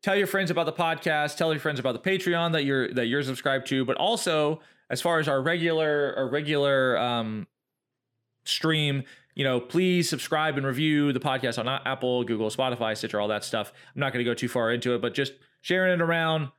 tell 0.01 0.15
your 0.15 0.27
friends 0.27 0.51
about 0.51 0.65
the 0.65 0.73
podcast. 0.73 1.37
Tell 1.37 1.51
your 1.51 1.59
friends 1.59 1.79
about 1.79 2.01
the 2.01 2.09
Patreon 2.09 2.53
that 2.53 2.63
you're 2.65 2.93
that 2.93 3.07
you're 3.07 3.23
subscribed 3.23 3.67
to. 3.67 3.83
But 3.85 3.97
also, 3.97 4.61
as 4.89 5.01
far 5.01 5.19
as 5.19 5.27
our 5.27 5.41
regular 5.41 6.13
our 6.17 6.27
regular 6.29 6.97
um, 6.97 7.47
stream, 8.45 9.03
you 9.35 9.43
know, 9.43 9.59
please 9.59 10.09
subscribe 10.09 10.57
and 10.57 10.65
review 10.65 11.11
the 11.13 11.19
podcast 11.19 11.59
on 11.59 11.67
Apple, 11.85 12.23
Google, 12.23 12.49
Spotify, 12.49 12.95
Stitcher, 12.97 13.19
all 13.19 13.27
that 13.27 13.43
stuff. 13.43 13.71
I'm 13.95 13.99
not 13.99 14.13
going 14.13 14.23
to 14.23 14.29
go 14.29 14.33
too 14.33 14.47
far 14.47 14.71
into 14.71 14.95
it, 14.95 15.01
but 15.01 15.13
just 15.13 15.33
sharing 15.61 15.93
it 15.93 16.01
around 16.01 16.49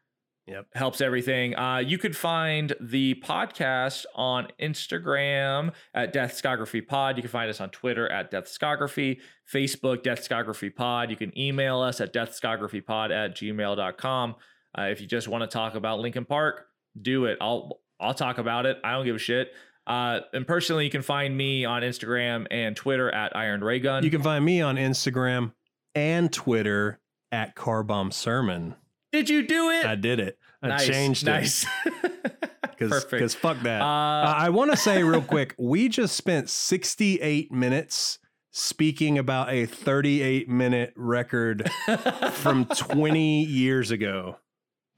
Yep. 0.49 0.67
helps 0.75 1.01
everything. 1.01 1.57
Uh, 1.57 1.79
you 1.79 1.99
could 1.99 2.17
find 2.17 2.75
the 2.81 3.15
podcast 3.25 4.07
on 4.15 4.49
Instagram 4.61 5.73
at 5.95 6.15
Deathscography 6.15 6.87
Pod. 6.87 7.17
You 7.17 7.23
can 7.23 7.31
find 7.31 7.51
us 7.51 7.61
on 7.61 7.71
Twitter 7.71 8.11
at 8.11 8.31
Deathscography, 8.31 9.21
Facebook 9.53 10.03
Deathscography 10.03 10.75
Pod. 10.75 11.11
You 11.11 11.17
can 11.17 11.37
email 11.39 11.81
us 11.81 12.01
at 12.01 12.13
deathscographypod 12.13 13.11
at 13.11 13.37
gmail.com. 13.37 14.35
Uh, 14.77 14.83
if 14.83 15.01
you 15.01 15.07
just 15.07 15.29
want 15.29 15.43
to 15.43 15.49
talk 15.49 15.75
about 15.75 16.01
Linkin 16.01 16.25
Park, 16.25 16.67
do 17.01 17.27
it. 17.27 17.39
I'll 17.41 17.81
I'll 18.01 18.15
talk 18.15 18.39
about 18.39 18.65
it. 18.67 18.79
I 18.85 18.93
don't 18.93 19.05
give 19.05 19.17
a 19.17 19.21
shit. 19.21 19.53
Uh, 19.87 20.21
and 20.33 20.47
personally, 20.47 20.85
you 20.85 20.91
can 20.91 21.03
find 21.03 21.37
me 21.37 21.65
on 21.65 21.83
Instagram 21.83 22.47
and 22.51 22.77
Twitter 22.77 23.11
at 23.11 23.35
Iron 23.35 23.63
Ray 23.63 23.81
Gun. 23.81 24.05
You 24.05 24.11
can 24.11 24.23
find 24.23 24.45
me 24.45 24.61
on 24.61 24.77
Instagram 24.77 25.53
and 25.95 26.33
Twitter 26.33 27.01
at 27.33 27.57
Carbomb 27.57 28.13
Sermon. 28.13 28.75
Did 29.13 29.29
you 29.31 29.47
do 29.47 29.71
it? 29.71 29.85
I 29.87 29.95
did 29.95 30.21
it. 30.21 30.39
I 30.63 30.69
nice, 30.69 30.87
changed 30.87 31.25
nice. 31.27 31.67
it 31.87 32.79
Perfect. 32.79 33.11
because 33.11 33.35
fuck 33.35 33.61
that. 33.63 33.81
Uh, 33.81 33.85
Uh, 33.85 34.35
I 34.37 34.51
want 34.51 34.71
to 34.71 34.77
say 34.77 35.03
real 35.03 35.23
quick, 35.23 35.55
we 35.59 35.89
just 35.89 36.17
spent 36.17 36.51
68 36.51 37.51
minutes 37.53 38.19
speaking 38.51 39.19
about 39.19 39.51
a 39.51 39.67
38 39.67 40.49
minute 40.49 40.93
record 40.97 41.71
from 42.33 42.65
20 42.67 43.45
years 43.45 43.91
ago. 43.91 44.37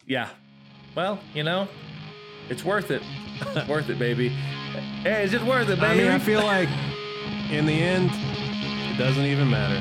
Yeah. 0.07 0.29
Well, 0.97 1.21
you 1.35 1.43
know, 1.45 1.69
it's 2.49 2.65
worth 2.65 2.91
it. 2.91 3.03
It's 3.55 3.69
worth 3.69 3.89
it, 3.91 3.99
baby. 3.99 4.29
Hey, 4.29 5.23
it's 5.23 5.33
just 5.33 5.45
worth 5.45 5.69
it, 5.69 5.79
baby. 5.81 6.01
I 6.01 6.05
mean, 6.05 6.11
I 6.13 6.19
feel 6.19 6.43
like 6.43 6.69
in 7.51 7.67
the 7.67 7.73
end, 7.73 8.11
it 8.13 8.99
doesn't 8.99 9.25
even 9.25 9.49
matter. 9.51 9.79